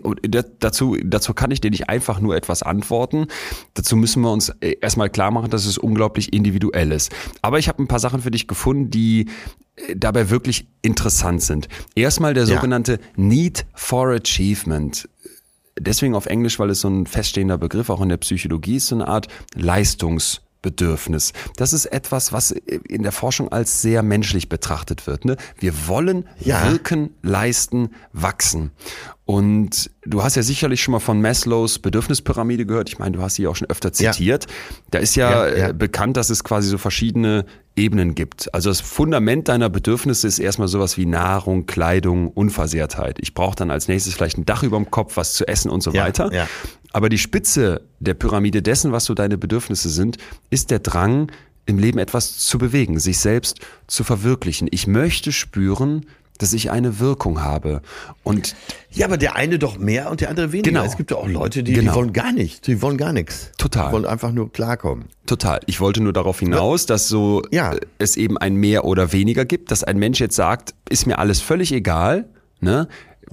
dazu, 0.59 0.95
dazu 1.03 1.33
kann 1.33 1.49
ich 1.49 1.61
dir 1.61 1.71
nicht 1.71 1.89
einfach 1.89 2.19
nur 2.19 2.35
etwas 2.35 2.61
antworten. 2.61 3.25
Dazu 3.73 3.95
müssen 3.95 4.21
wir 4.21 4.31
uns 4.31 4.49
äh, 4.61 4.75
erstmal 4.81 5.09
klar 5.09 5.31
machen, 5.31 5.49
dass 5.49 5.65
es 5.65 5.79
unglaublich 5.79 6.31
individuell 6.31 6.91
ist. 6.91 7.11
Aber 7.41 7.57
ich 7.57 7.67
habe 7.67 7.81
ein 7.81 7.87
paar 7.87 7.99
Sachen 7.99 8.21
für 8.21 8.29
dich 8.29 8.47
gefunden, 8.47 8.91
die 8.91 9.27
äh, 9.77 9.95
dabei 9.95 10.29
wirklich 10.29 10.67
interessant 10.83 11.41
sind. 11.41 11.69
Erstmal 11.95 12.35
der 12.35 12.45
Ja. 12.45 12.55
sogenannte 12.55 12.99
Need 13.15 13.65
for 13.73 14.09
Achievement. 14.09 15.09
Deswegen 15.79 16.13
auf 16.13 16.27
Englisch, 16.27 16.59
weil 16.59 16.69
es 16.69 16.81
so 16.81 16.87
ein 16.89 17.07
feststehender 17.07 17.57
Begriff 17.57 17.89
auch 17.89 18.01
in 18.01 18.09
der 18.09 18.17
Psychologie 18.17 18.75
ist, 18.75 18.87
so 18.87 18.95
eine 18.95 19.07
Art 19.07 19.27
Leistungsbedürfnis. 20.63 21.33
Das 21.57 21.73
ist 21.73 21.85
etwas, 21.87 22.31
was 22.33 22.51
in 22.51 23.03
der 23.03 23.11
Forschung 23.11 23.51
als 23.51 23.81
sehr 23.81 24.03
menschlich 24.03 24.49
betrachtet 24.49 25.07
wird. 25.07 25.25
Ne? 25.25 25.37
Wir 25.57 25.87
wollen 25.87 26.27
Ja. 26.39 26.69
wirken, 26.71 27.11
leisten, 27.21 27.89
wachsen. 28.13 28.71
Und 29.25 29.89
du 30.05 30.23
hast 30.23 30.35
ja 30.35 30.43
sicherlich 30.43 30.81
schon 30.83 30.91
mal 30.93 30.99
von 30.99 31.21
Maslows 31.21 31.79
Bedürfnispyramide 31.79 32.65
gehört. 32.65 32.89
Ich 32.89 32.99
meine, 32.99 33.15
du 33.15 33.21
hast 33.23 33.35
sie 33.35 33.47
auch 33.47 33.55
schon 33.55 33.69
öfter 33.69 33.91
Ja. 33.97 34.11
zitiert. 34.11 34.47
Da 34.91 34.99
ist 34.99 35.15
ja, 35.15 35.47
Ja, 35.47 35.57
ja. 35.57 35.67
äh, 35.69 35.73
bekannt, 35.73 36.17
dass 36.17 36.29
es 36.29 36.43
quasi 36.43 36.67
so 36.69 36.77
verschiedene 36.77 37.45
Ebenen 37.75 38.15
gibt. 38.15 38.53
Also 38.53 38.69
das 38.69 38.81
Fundament 38.81 39.47
deiner 39.47 39.69
Bedürfnisse 39.69 40.27
ist 40.27 40.39
erstmal 40.39 40.67
sowas 40.67 40.97
wie 40.97 41.05
Nahrung, 41.05 41.65
Kleidung, 41.65 42.27
Unversehrtheit. 42.29 43.17
Ich 43.21 43.33
brauche 43.33 43.55
dann 43.55 43.71
als 43.71 43.87
nächstes 43.87 44.13
vielleicht 44.13 44.37
ein 44.37 44.45
Dach 44.45 44.63
über 44.63 44.77
dem 44.77 44.91
Kopf, 44.91 45.15
was 45.17 45.33
zu 45.33 45.47
essen 45.47 45.69
und 45.71 45.81
so 45.81 45.91
Ja, 45.91 46.03
weiter. 46.05 46.33
ja. 46.33 46.47
Aber 46.91 47.07
die 47.07 47.17
Spitze 47.17 47.87
der 47.99 48.13
Pyramide 48.13 48.61
dessen, 48.61 48.91
was 48.91 49.05
so 49.05 49.13
deine 49.13 49.37
Bedürfnisse 49.37 49.89
sind, 49.89 50.17
ist 50.49 50.71
der 50.71 50.79
Drang, 50.79 51.31
im 51.65 51.77
Leben 51.77 51.99
etwas 51.99 52.37
zu 52.39 52.57
bewegen, 52.57 52.99
sich 52.99 53.19
selbst 53.19 53.59
zu 53.87 54.03
verwirklichen. 54.03 54.67
Ich 54.71 54.87
möchte 54.87 55.31
spüren, 55.31 56.05
dass 56.41 56.53
ich 56.53 56.71
eine 56.71 56.99
Wirkung 56.99 57.41
habe. 57.43 57.81
Und 58.23 58.55
Ja, 58.91 59.05
aber 59.05 59.17
der 59.17 59.35
eine 59.35 59.57
doch 59.59 59.77
mehr 59.77 60.11
und 60.11 60.21
der 60.21 60.29
andere 60.29 60.51
weniger. 60.51 60.69
Genau. 60.71 60.83
Es 60.83 60.97
gibt 60.97 61.11
ja 61.11 61.17
auch 61.17 61.27
Leute, 61.27 61.63
die, 61.63 61.73
Genau. 61.73 61.91
die 61.91 61.97
wollen 61.97 62.13
gar 62.13 62.31
nicht, 62.31 62.67
die 62.67 62.81
wollen 62.81 62.97
gar 62.97 63.13
nichts. 63.13 63.51
Total. 63.57 63.87
Die 63.87 63.93
wollen 63.93 64.05
einfach 64.05 64.31
nur 64.31 64.51
klarkommen. 64.51 65.05
Total. 65.25 65.59
Ich 65.67 65.79
wollte 65.79 66.01
nur 66.01 66.13
darauf 66.13 66.39
hinaus, 66.39 66.85
dass 66.85 67.07
so 67.07 67.41
Ja. 67.51 67.73
äh, 67.73 67.79
es 67.99 68.17
eben 68.17 68.37
ein 68.37 68.55
mehr 68.55 68.85
oder 68.85 69.13
weniger 69.13 69.45
gibt, 69.45 69.71
dass 69.71 69.83
ein 69.83 69.97
Mensch 69.99 70.19
jetzt 70.19 70.35
sagt, 70.35 70.73
ist 70.89 71.05
mir 71.07 71.19
alles 71.19 71.39
völlig 71.41 71.71
egal, 71.71 72.29
ne? 72.59 72.87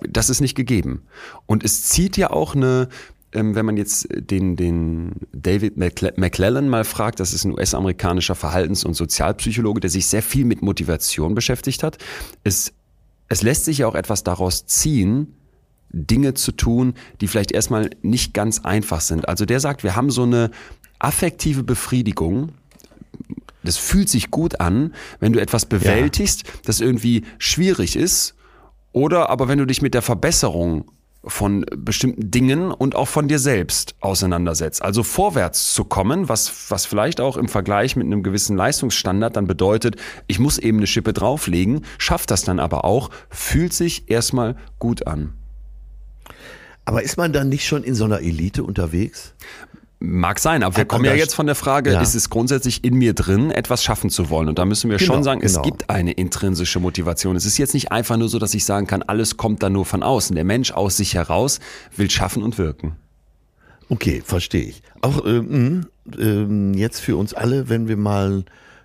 Das 0.09 0.31
ist 0.31 0.41
nicht 0.41 0.55
gegeben. 0.55 1.03
Und 1.47 1.65
es 1.65 1.83
zieht 1.85 2.17
ja 2.17 2.31
auch 2.31 2.55
eine, 2.55 2.89
ähm, 3.33 3.57
wenn 3.57 3.67
man 3.67 3.77
jetzt 3.77 4.07
den, 4.11 4.55
den 4.55 5.13
David 5.33 5.77
McCle- 5.77 6.13
McClellan 6.17 6.69
mal 6.69 6.85
fragt, 6.85 7.19
das 7.19 7.33
ist 7.35 7.45
ein 7.45 7.53
US-amerikanischer 7.53 8.37
Verhaltens- 8.37 8.85
und 8.85 8.95
Sozialpsychologe, 8.95 9.81
der 9.81 9.91
sich 9.91 10.07
sehr 10.07 10.23
viel 10.23 10.45
mit 10.45 10.63
Motivation 10.63 11.35
beschäftigt 11.35 11.83
hat. 11.83 11.99
Es, 12.45 12.73
es 13.29 13.43
lässt 13.43 13.65
sich 13.65 13.79
ja 13.79 13.87
auch 13.87 13.95
etwas 13.95 14.25
daraus 14.25 14.67
ziehen, 14.67 15.35
Dinge 15.91 16.35
zu 16.35 16.53
tun, 16.53 16.95
die 17.21 17.29
vielleicht 17.29 17.53
erstmal 17.53 17.91
nicht 18.03 18.35
ganz 18.35 18.61
einfach 18.61 19.01
sind. 19.01 19.29
Also 19.29 19.47
der 19.47 19.61
sagt, 19.61 19.85
wir 19.85 19.97
haben 19.97 20.11
so 20.11 20.23
eine 20.23 20.51
affektive 20.99 21.63
Befriedigung. 21.63 22.53
Das 23.63 23.77
fühlt 23.77 24.09
sich 24.09 24.31
gut 24.31 24.61
an, 24.61 24.95
wenn 25.21 25.33
du 25.33 25.41
etwas 25.41 25.67
bewältigst, 25.67 26.45
das 26.65 26.81
irgendwie 26.81 27.25
schwierig 27.39 27.97
ist. 27.97 28.35
Oder 28.93 29.31
aber 29.31 29.49
wenn 29.49 29.59
du 29.59 29.67
dich 29.67 29.83
mit 29.83 29.95
der 29.95 30.03
Verbesserung 30.03 30.91
von 31.29 31.65
bestimmten 31.77 32.31
Dingen 32.31 32.71
und 32.71 32.97
auch 32.97 33.09
von 33.09 33.29
dir 33.29 33.39
selbst 33.39 33.95
auseinandersetzt. 34.01 34.83
Also 34.83 35.03
vorwärts 35.03 35.73
zu 35.75 35.85
kommen, 35.85 36.29
was, 36.29 36.71
was 36.71 36.87
vielleicht 36.87 37.21
auch 37.21 37.37
im 37.37 37.49
Vergleich 37.49 37.97
mit 37.97 38.07
einem 38.07 38.23
gewissen 38.23 38.57
Leistungsstandard 38.57 39.37
dann 39.37 39.47
bedeutet, 39.47 39.97
ich 40.27 40.39
muss 40.39 40.59
eben 40.59 40.79
eine 40.79 40.87
Schippe 40.87 41.13
drauflegen, 41.13 41.85
schafft 41.99 42.31
das 42.31 42.43
dann 42.43 42.59
aber 42.59 42.85
auch, 42.85 43.11
fühlt 43.31 43.73
sich 43.73 44.11
erstmal 44.11 44.57
gut 44.79 45.07
an. 45.07 45.35
Aber 46.89 47.03
ist 47.03 47.19
man 47.19 47.35
dann 47.35 47.51
nicht 47.51 47.67
schon 47.67 47.85
in 47.85 47.95
so 47.95 48.07
einer 48.07 48.21
Elite 48.21 48.65
unterwegs? 48.65 49.35
Mag 50.01 50.39
sein, 50.39 50.63
aber 50.63 50.77
wir 50.77 50.85
kommen 50.85 51.05
ja 51.05 51.15
jetzt 51.15 51.35
von 51.35 51.47
der 51.47 51.57
Frage, 51.57 51.93
Ja. 51.93 52.01
ist 52.01 52.15
es 52.15 52.31
grundsätzlich 52.31 52.85
in 52.85 52.95
mir 52.95 53.15
drin, 53.15 53.51
etwas 53.51 53.83
schaffen 53.83 54.11
zu 54.11 54.31
wollen? 54.31 54.49
Und 54.49 54.57
da 54.59 54.65
müssen 54.65 54.91
wir 54.91 54.97
Genau, 54.99 55.15
schon 55.15 55.25
sagen, 55.25 55.41
es 55.43 55.55
genau. 55.55 55.65
gibt 55.65 55.91
eine 55.91 56.13
intrinsische 56.13 56.79
Motivation. 56.79 57.35
Es 57.35 57.45
ist 57.45 57.59
jetzt 57.59 57.75
nicht 57.75 57.91
einfach 57.91 58.17
nur 58.17 58.29
so, 58.29 58.39
dass 58.39 58.55
ich 58.55 58.65
sagen 58.65 58.87
kann, 58.87 59.03
alles 59.03 59.37
kommt 59.37 59.61
da 59.63 59.71
nur 59.71 59.85
von 59.85 60.05
außen. 60.05 60.37
Der 60.37 60.45
Mensch 60.45 60.71
aus 60.71 60.97
sich 60.97 61.15
heraus 61.15 61.59
will 61.97 62.09
schaffen 62.11 62.45
und 62.45 62.59
wirken. 62.59 62.95
Okay, 63.89 64.23
verstehe 64.25 64.67
ich. 64.67 64.83
Auch 65.01 65.25
ähm, 65.27 65.87
ähm, 66.17 66.75
jetzt 66.75 67.01
für 67.01 67.17
uns 67.17 67.35
alle, 67.35 67.69
wenn 67.69 67.89
wir 67.89 67.97
mal 67.97 68.45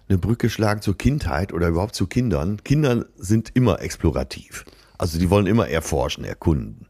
eine 0.10 0.18
Brücke 0.18 0.50
schlagen 0.50 0.82
zur 0.82 0.98
Kindheit 0.98 1.54
oder 1.54 1.68
überhaupt 1.68 1.94
zu 1.94 2.08
Kindern. 2.08 2.58
Kinder 2.64 3.06
sind 3.18 3.52
immer 3.54 3.82
explorativ. 3.82 4.66
Also 4.98 5.20
die 5.20 5.30
wollen 5.30 5.46
immer 5.46 5.68
erforschen, 5.68 6.24
erkunden. 6.24 6.88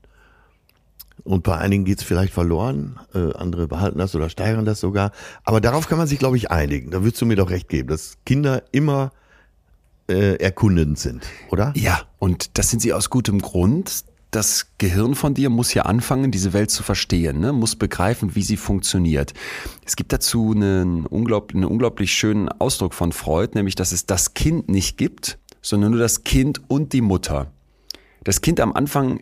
Und 1.23 1.43
bei 1.43 1.57
einigen 1.57 1.85
geht's 1.85 2.03
vielleicht 2.03 2.33
verloren, 2.33 2.99
äh, 3.13 3.33
andere 3.33 3.67
behalten 3.67 3.97
das 3.97 4.13
oder 4.13 4.29
steigern 4.29 4.65
das 4.65 4.81
sogar. 4.81 5.11
Aber 5.45 5.61
darauf 5.61 5.87
kann 5.87 5.97
man 5.97 6.07
sich, 6.07 6.19
glaube 6.19 6.35
ich, 6.35 6.51
einigen. 6.51 6.91
Da 6.91 7.03
würdest 7.03 7.21
du 7.21 7.25
mir 7.25 7.37
doch 7.37 7.49
recht 7.49 7.69
geben, 7.69 7.87
dass 7.87 8.17
Kinder 8.25 8.63
immer 8.71 9.11
äh, 10.09 10.35
erkundend 10.35 10.99
sind, 10.99 11.25
oder? 11.49 11.71
Ja, 11.77 12.01
und 12.19 12.57
das 12.57 12.69
sind 12.69 12.81
sie 12.81 12.91
aus 12.91 13.09
gutem 13.09 13.39
Grund. 13.39 14.03
Das 14.31 14.67
Gehirn 14.79 15.15
von 15.15 15.33
dir 15.33 15.49
muss 15.49 15.73
ja 15.73 15.83
anfangen, 15.83 16.31
diese 16.31 16.53
Welt 16.53 16.71
zu 16.71 16.83
verstehen, 16.83 17.39
ne? 17.39 17.53
muss 17.53 17.75
begreifen, 17.75 18.35
wie 18.35 18.41
sie 18.41 18.57
funktioniert. 18.57 19.33
Es 19.85 19.95
gibt 19.95 20.11
dazu 20.11 20.51
einen, 20.53 21.05
unglaublich, 21.05 21.55
einen 21.55 21.71
unglaublich 21.71 22.13
schönen 22.13 22.49
Ausdruck 22.49 22.95
von 22.95 23.11
Freud, 23.11 23.51
nämlich, 23.53 23.75
dass 23.75 23.91
es 23.91 24.07
das 24.07 24.33
Kind 24.33 24.69
nicht 24.69 24.97
gibt, 24.97 25.37
sondern 25.61 25.91
nur 25.91 25.99
das 25.99 26.23
Kind 26.23 26.61
und 26.67 26.93
die 26.93 27.01
Mutter. 27.01 27.51
Das 28.23 28.41
Kind 28.41 28.59
am 28.59 28.73
Anfang 28.73 29.21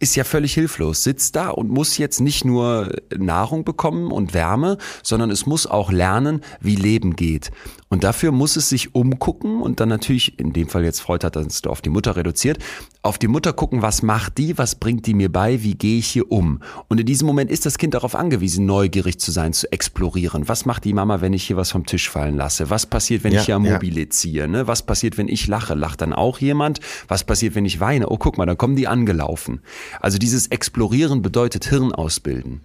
ist 0.00 0.16
ja 0.16 0.24
völlig 0.24 0.54
hilflos, 0.54 1.04
sitzt 1.04 1.36
da 1.36 1.50
und 1.50 1.68
muss 1.68 1.98
jetzt 1.98 2.20
nicht 2.20 2.44
nur 2.44 2.96
Nahrung 3.16 3.64
bekommen 3.64 4.10
und 4.10 4.34
Wärme, 4.34 4.78
sondern 5.02 5.30
es 5.30 5.46
muss 5.46 5.66
auch 5.66 5.92
lernen, 5.92 6.40
wie 6.60 6.74
Leben 6.74 7.14
geht. 7.14 7.50
Und 7.92 8.04
dafür 8.04 8.30
muss 8.30 8.54
es 8.54 8.68
sich 8.68 8.94
umgucken 8.94 9.60
und 9.60 9.80
dann 9.80 9.88
natürlich, 9.88 10.38
in 10.38 10.52
dem 10.52 10.68
Fall 10.68 10.84
jetzt 10.84 11.00
Freud 11.00 11.26
hat 11.26 11.34
das 11.34 11.64
auf 11.66 11.82
die 11.82 11.88
Mutter 11.90 12.14
reduziert, 12.14 12.58
auf 13.02 13.18
die 13.18 13.26
Mutter 13.26 13.52
gucken, 13.52 13.82
was 13.82 14.02
macht 14.02 14.38
die, 14.38 14.56
was 14.58 14.76
bringt 14.76 15.06
die 15.08 15.14
mir 15.14 15.30
bei, 15.30 15.64
wie 15.64 15.74
gehe 15.74 15.98
ich 15.98 16.06
hier 16.06 16.30
um. 16.30 16.62
Und 16.86 17.00
in 17.00 17.06
diesem 17.06 17.26
Moment 17.26 17.50
ist 17.50 17.66
das 17.66 17.78
Kind 17.78 17.94
darauf 17.94 18.14
angewiesen, 18.14 18.64
neugierig 18.64 19.18
zu 19.18 19.32
sein, 19.32 19.52
zu 19.52 19.72
explorieren. 19.72 20.48
Was 20.48 20.66
macht 20.66 20.84
die 20.84 20.92
Mama, 20.92 21.20
wenn 21.20 21.32
ich 21.32 21.42
hier 21.42 21.56
was 21.56 21.72
vom 21.72 21.84
Tisch 21.84 22.08
fallen 22.08 22.36
lasse? 22.36 22.70
Was 22.70 22.86
passiert, 22.86 23.24
wenn 23.24 23.32
Ja, 23.32 23.40
ich 23.40 23.46
hier 23.46 23.56
am 23.56 23.64
ja. 23.64 23.72
Mobile 23.72 24.08
ziehe? 24.08 24.46
Ne? 24.46 24.68
Was 24.68 24.82
passiert, 24.86 25.18
wenn 25.18 25.26
ich 25.26 25.48
lache? 25.48 25.74
Lacht 25.74 26.00
dann 26.00 26.12
auch 26.12 26.38
jemand? 26.38 26.78
Was 27.08 27.24
passiert, 27.24 27.56
wenn 27.56 27.64
ich 27.64 27.80
weine? 27.80 28.08
Oh, 28.08 28.18
guck 28.18 28.38
mal, 28.38 28.46
dann 28.46 28.56
kommen 28.56 28.76
die 28.76 28.86
angelaufen. 28.86 29.62
Also 30.00 30.16
dieses 30.16 30.46
Explorieren 30.46 31.22
bedeutet 31.22 31.64
Hirn 31.64 31.90
ausbilden. 31.90 32.60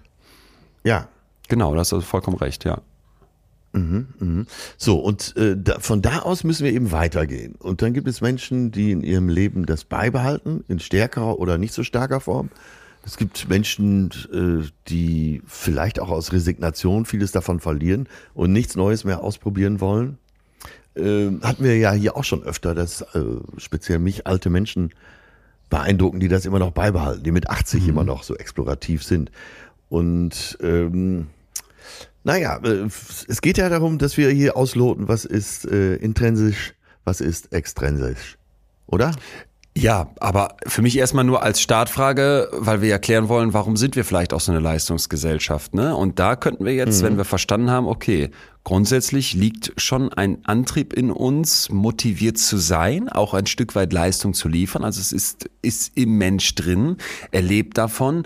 Ja. 0.83 1.07
Genau, 1.47 1.73
da 1.73 1.79
hast 1.79 1.93
du 1.93 2.01
vollkommen 2.01 2.37
recht, 2.37 2.63
ja. 2.63 2.81
So, 4.77 4.99
und 4.99 5.35
äh, 5.37 5.55
da, 5.57 5.79
von 5.79 6.01
da 6.01 6.19
aus 6.19 6.43
müssen 6.43 6.63
wir 6.63 6.73
eben 6.73 6.91
weitergehen. 6.91 7.55
Und 7.55 7.81
dann 7.81 7.93
gibt 7.93 8.07
es 8.07 8.21
Menschen, 8.21 8.71
die 8.71 8.91
in 8.91 9.01
ihrem 9.01 9.29
Leben 9.29 9.65
das 9.65 9.83
beibehalten, 9.83 10.63
in 10.67 10.79
stärkerer 10.79 11.39
oder 11.39 11.57
nicht 11.57 11.73
so 11.73 11.83
starker 11.83 12.21
Form. 12.21 12.49
Es 13.05 13.17
gibt 13.17 13.49
Menschen, 13.49 14.09
äh, 14.33 14.67
die 14.87 15.41
vielleicht 15.45 15.99
auch 15.99 16.09
aus 16.09 16.31
Resignation 16.31 17.05
vieles 17.05 17.31
davon 17.31 17.59
verlieren 17.59 18.07
und 18.33 18.51
nichts 18.51 18.75
Neues 18.75 19.03
mehr 19.03 19.23
ausprobieren 19.23 19.79
wollen. 19.79 20.17
Äh, 20.95 21.31
hatten 21.41 21.63
wir 21.63 21.77
ja 21.77 21.91
hier 21.91 22.15
auch 22.15 22.23
schon 22.23 22.43
öfter, 22.43 22.73
dass 22.73 23.01
äh, 23.01 23.23
speziell 23.57 23.99
mich 23.99 24.25
alte 24.25 24.49
Menschen 24.49 24.91
beeindrucken, 25.69 26.19
die 26.19 26.29
das 26.29 26.45
immer 26.45 26.59
noch 26.59 26.71
beibehalten, 26.71 27.23
die 27.23 27.31
mit 27.31 27.49
80 27.49 27.87
immer 27.87 28.03
noch 28.03 28.23
so 28.23 28.35
explorativ 28.35 29.03
sind. 29.03 29.31
Und 29.89 30.57
ähm, 30.61 31.27
naja, 32.25 32.59
äh, 32.63 32.87
es 33.27 33.41
geht 33.41 33.57
ja 33.57 33.69
darum, 33.69 33.97
dass 33.97 34.17
wir 34.17 34.29
hier 34.31 34.57
ausloten, 34.57 35.07
was 35.07 35.23
ist 35.23 35.65
äh, 35.65 35.95
intrinsisch, 35.95 36.73
was 37.05 37.21
ist 37.21 37.53
extrinsisch. 37.53 38.37
Oder? 38.87 39.11
Ja, 39.77 40.09
aber 40.21 40.55
für 40.65 40.81
mich 40.81 40.97
erstmal 40.97 41.25
nur 41.25 41.43
als 41.43 41.59
Startfrage, 41.59 42.47
weil 42.53 42.81
wir 42.81 42.91
erklären 42.91 43.27
wollen, 43.27 43.53
warum 43.53 43.75
sind 43.75 43.97
wir 43.97 44.05
vielleicht 44.05 44.33
auch 44.33 44.39
so 44.39 44.53
eine 44.53 44.61
Leistungsgesellschaft, 44.61 45.73
ne? 45.73 45.95
Und 45.95 46.17
da 46.17 46.37
könnten 46.37 46.63
wir 46.63 46.73
jetzt, 46.73 47.03
wenn 47.03 47.17
wir 47.17 47.25
verstanden 47.25 47.69
haben, 47.69 47.85
okay, 47.85 48.31
grundsätzlich 48.63 49.33
liegt 49.33 49.73
schon 49.75 50.13
ein 50.13 50.45
Antrieb 50.45 50.93
in 50.93 51.11
uns, 51.11 51.69
motiviert 51.69 52.37
zu 52.37 52.57
sein, 52.57 53.09
auch 53.09 53.33
ein 53.33 53.47
Stück 53.47 53.75
weit 53.75 53.91
Leistung 53.91 54.33
zu 54.33 54.47
liefern. 54.47 54.85
Also 54.85 55.01
es 55.01 55.11
ist, 55.11 55.49
ist 55.61 55.91
im 55.95 56.17
Mensch 56.17 56.55
drin, 56.55 56.95
er 57.31 57.41
lebt 57.41 57.77
davon. 57.77 58.23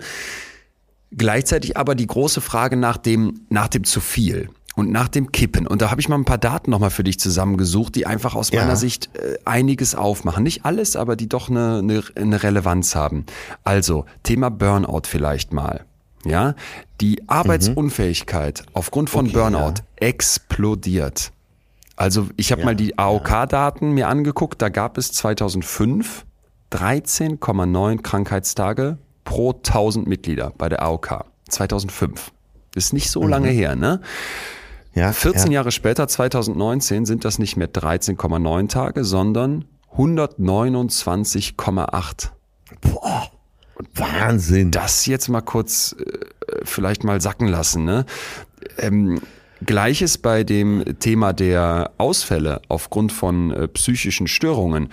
Gleichzeitig 1.16 1.76
aber 1.76 1.94
die 1.94 2.06
große 2.06 2.40
Frage 2.40 2.76
nach 2.76 2.96
dem, 2.96 3.40
nach 3.48 3.68
dem 3.68 3.84
zu 3.84 4.00
viel 4.00 4.48
und 4.76 4.90
nach 4.92 5.08
dem 5.08 5.32
Kippen. 5.32 5.66
Und 5.66 5.82
da 5.82 5.90
habe 5.90 6.00
ich 6.00 6.08
mal 6.08 6.14
ein 6.16 6.24
paar 6.24 6.38
Daten 6.38 6.70
nochmal 6.70 6.90
für 6.90 7.02
dich 7.02 7.18
zusammengesucht, 7.18 7.94
die 7.96 8.06
einfach 8.06 8.34
aus 8.36 8.50
Ja. 8.50 8.60
meiner 8.62 8.76
Sicht 8.76 9.10
äh, 9.16 9.36
einiges 9.44 9.94
aufmachen. 9.96 10.44
Nicht 10.44 10.64
alles, 10.64 10.94
aber 10.94 11.16
die 11.16 11.28
doch 11.28 11.50
eine, 11.50 11.78
eine, 11.78 12.02
eine 12.14 12.42
Relevanz 12.42 12.94
haben. 12.94 13.26
Also, 13.64 14.04
Thema 14.22 14.50
Burnout 14.50 15.02
vielleicht 15.06 15.52
mal. 15.52 15.84
ja, 16.24 16.54
die 17.00 17.26
Arbeitsunfähigkeit 17.28 18.64
aufgrund 18.74 19.10
von 19.10 19.26
Okay, 19.26 19.34
Burnout 19.34 19.74
ja. 20.00 20.06
explodiert. 20.08 21.32
Also 21.96 22.28
ich 22.36 22.52
habe 22.52 22.60
Ja, 22.62 22.66
mal 22.66 22.76
die 22.76 22.98
AOK-Daten 22.98 23.92
mir 23.92 24.08
angeguckt, 24.08 24.62
da 24.62 24.68
gab 24.68 24.96
es 24.96 25.12
2005 25.12 26.24
13,9 26.72 28.00
Krankheitstage 28.02 28.98
pro 29.30 29.52
1000 29.52 30.06
Mitglieder 30.08 30.52
bei 30.58 30.68
der 30.68 30.82
AOK. 30.82 31.24
2005. 31.48 32.32
Ist 32.74 32.92
nicht 32.92 33.10
so 33.10 33.28
lange 33.28 33.48
her, 33.48 33.76
ne? 33.76 34.00
Ja, 34.92 35.12
14 35.12 35.52
ja. 35.52 35.60
Jahre 35.60 35.70
später, 35.70 36.08
2019, 36.08 37.06
sind 37.06 37.24
das 37.24 37.38
nicht 37.38 37.56
mehr 37.56 37.72
13,9 37.72 38.68
Tage, 38.68 39.04
sondern 39.04 39.66
129,8. 39.96 42.30
Wahnsinn. 43.94 44.72
Das 44.72 45.06
jetzt 45.06 45.28
mal 45.28 45.42
kurz 45.42 45.94
äh, 45.98 46.04
vielleicht 46.64 47.04
mal 47.04 47.20
sacken 47.20 47.46
lassen. 47.46 47.84
Ne? 47.84 48.06
Ähm, 48.78 49.20
Gleiches 49.64 50.18
bei 50.18 50.42
dem 50.42 50.82
Thema 50.98 51.32
der 51.32 51.92
Ausfälle 51.98 52.62
aufgrund 52.68 53.12
von 53.12 53.52
äh, 53.52 53.68
psychischen 53.68 54.26
Störungen. 54.26 54.88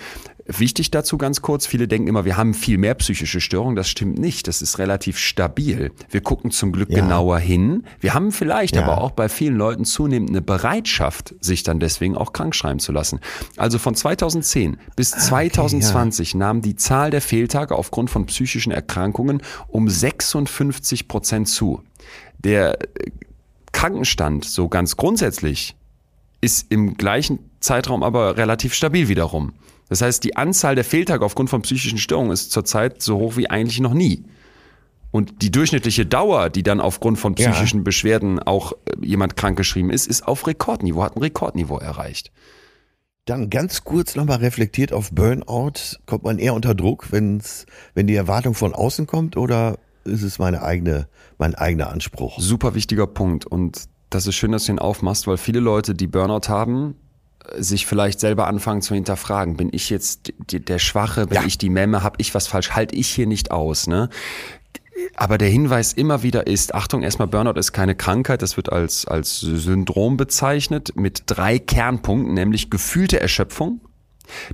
Wichtig 0.48 0.92
dazu 0.92 1.18
ganz 1.18 1.42
kurz, 1.42 1.68
viele 1.68 1.90
denken 1.90 2.08
immer, 2.08 2.24
wir 2.24 2.38
haben 2.38 2.54
viel 2.54 2.78
mehr 2.78 2.94
psychische 2.96 3.42
Störungen. 3.42 3.76
Das 3.76 3.90
stimmt 3.90 4.18
nicht. 4.18 4.48
Das 4.48 4.62
ist 4.62 4.80
relativ 4.80 5.18
stabil. 5.18 5.92
Wir 6.10 6.22
gucken 6.22 6.52
zum 6.52 6.72
Glück 6.72 6.90
Ja. 6.90 7.02
genauer 7.02 7.40
hin. 7.40 7.84
Wir 8.00 8.14
haben 8.14 8.32
vielleicht 8.32 8.76
Ja. 8.78 8.84
aber 8.84 9.02
auch 9.02 9.12
bei 9.12 9.28
vielen 9.28 9.58
Leuten 9.58 9.84
zunehmend 9.84 10.30
eine 10.30 10.42
Bereitschaft, 10.42 11.36
sich 11.42 11.64
dann 11.64 11.82
deswegen 11.82 12.16
auch 12.16 12.32
krank 12.32 12.56
schreiben 12.56 12.80
zu 12.80 12.94
lassen. 12.94 13.20
Also 13.58 13.78
von 13.78 13.94
2010 13.94 14.78
bis 14.96 15.14
Ah, 15.14 15.18
2020 15.20 16.34
nahm 16.36 16.62
die 16.62 16.78
Zahl 16.78 17.12
der 17.12 17.22
Fehltage 17.22 17.76
aufgrund 17.76 18.10
von 18.10 18.26
psychischen 18.26 18.72
Erkrankungen 18.72 19.42
um 19.68 19.90
56 19.90 21.10
Prozent 21.10 21.50
zu. 21.50 21.82
Der 22.40 22.80
äh, 22.82 23.12
Krankenstand, 23.74 24.46
so 24.46 24.70
ganz 24.70 24.98
grundsätzlich, 24.98 25.76
ist 26.42 26.72
im 26.72 26.96
gleichen 26.96 27.40
Zeitraum 27.60 28.04
aber 28.04 28.38
relativ 28.38 28.74
stabil 28.74 29.08
wiederum. 29.08 29.54
Das 29.90 30.02
heißt, 30.02 30.24
die 30.24 30.36
Anzahl 30.36 30.76
der 30.76 30.84
Fehltage 30.84 31.24
aufgrund 31.24 31.50
von 31.50 31.62
psychischen 31.62 31.98
Störungen 31.98 32.32
ist 32.32 32.52
zurzeit 32.52 33.02
so 33.02 33.18
hoch 33.18 33.38
wie 33.38 33.50
eigentlich 33.50 33.80
noch 33.80 33.94
nie. 33.94 34.26
Und 35.12 35.42
die 35.42 35.52
durchschnittliche 35.52 36.06
Dauer, 36.06 36.50
die 36.50 36.64
dann 36.64 36.82
aufgrund 36.82 37.18
von 37.18 37.34
Ja. 37.38 37.50
psychischen 37.50 37.84
Beschwerden 37.84 38.40
auch 38.40 38.74
äh, 38.74 39.06
jemand 39.06 39.36
krankgeschrieben 39.38 39.90
ist, 39.90 40.06
ist 40.08 40.28
auf 40.28 40.46
Rekordniveau, 40.46 41.04
hat 41.04 41.16
ein 41.16 41.22
Rekordniveau 41.22 41.78
erreicht. 41.78 42.32
Dann 43.26 43.50
ganz 43.50 43.84
kurz 43.84 44.16
nochmal 44.16 44.38
reflektiert 44.38 44.94
auf 44.94 45.12
Burnout. 45.12 45.98
Kommt 46.06 46.24
man 46.24 46.40
eher 46.40 46.54
unter 46.54 46.76
Druck, 46.76 47.12
wenn's, 47.12 47.66
wenn 47.94 48.08
die 48.08 48.16
Erwartung 48.16 48.54
von 48.54 48.74
außen 48.74 49.06
kommt 49.08 49.36
oder 49.38 49.78
ist 50.06 50.24
es 50.24 50.40
meine 50.40 50.62
eigene, 50.62 51.08
mein 51.38 51.56
eigener 51.56 51.90
Anspruch? 51.90 52.40
Super 52.40 52.74
wichtiger 52.76 53.08
Punkt. 53.08 53.46
Und 53.46 53.86
das 54.10 54.28
ist 54.28 54.36
schön, 54.36 54.54
dass 54.54 54.66
du 54.66 54.72
ihn 54.74 54.80
aufmachst, 54.80 55.28
weil 55.28 55.38
viele 55.38 55.60
Leute, 55.60 55.94
die 55.94 56.08
Burnout 56.08 56.48
haben, 56.48 56.96
sich 57.58 57.86
vielleicht 57.86 58.20
selber 58.20 58.48
anfangen 58.48 58.82
zu 58.82 58.94
hinterfragen. 58.96 59.58
Bin 59.58 59.70
ich 59.72 59.90
jetzt 59.90 60.34
der 60.52 60.80
Schwache? 60.80 61.28
Bin 61.28 61.36
Ja. 61.38 61.46
ich 61.46 61.58
die 61.58 61.70
Memme? 61.70 62.04
Hab 62.04 62.20
ich 62.20 62.34
was 62.36 62.48
falsch? 62.48 62.72
Halte 62.72 62.96
ich 62.96 63.08
hier 63.10 63.28
nicht 63.28 63.52
aus? 63.52 63.88
Ne? 63.88 64.10
Aber 65.16 65.38
der 65.38 65.50
Hinweis 65.50 65.94
immer 65.94 66.24
wieder 66.24 66.48
ist, 66.48 66.74
Achtung, 66.76 67.04
erstmal 67.04 67.28
Burnout 67.28 67.60
ist 67.60 67.72
keine 67.72 67.96
Krankheit, 67.96 68.42
das 68.42 68.58
wird 68.58 68.72
als, 68.72 69.06
als 69.06 69.40
Syndrom 69.40 70.18
bezeichnet 70.18 70.96
mit 70.96 71.24
drei 71.28 71.60
Kernpunkten, 71.60 72.34
nämlich 72.34 72.70
gefühlte 72.70 73.20
Erschöpfung, 73.20 73.82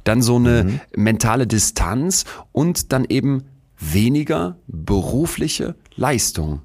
dann 0.03 0.21
so 0.21 0.35
eine 0.35 0.81
mentale 0.95 1.47
Distanz 1.47 2.25
und 2.51 2.91
dann 2.91 3.05
eben 3.07 3.43
weniger 3.79 4.57
berufliche 4.67 5.75
Leistung. 5.95 6.61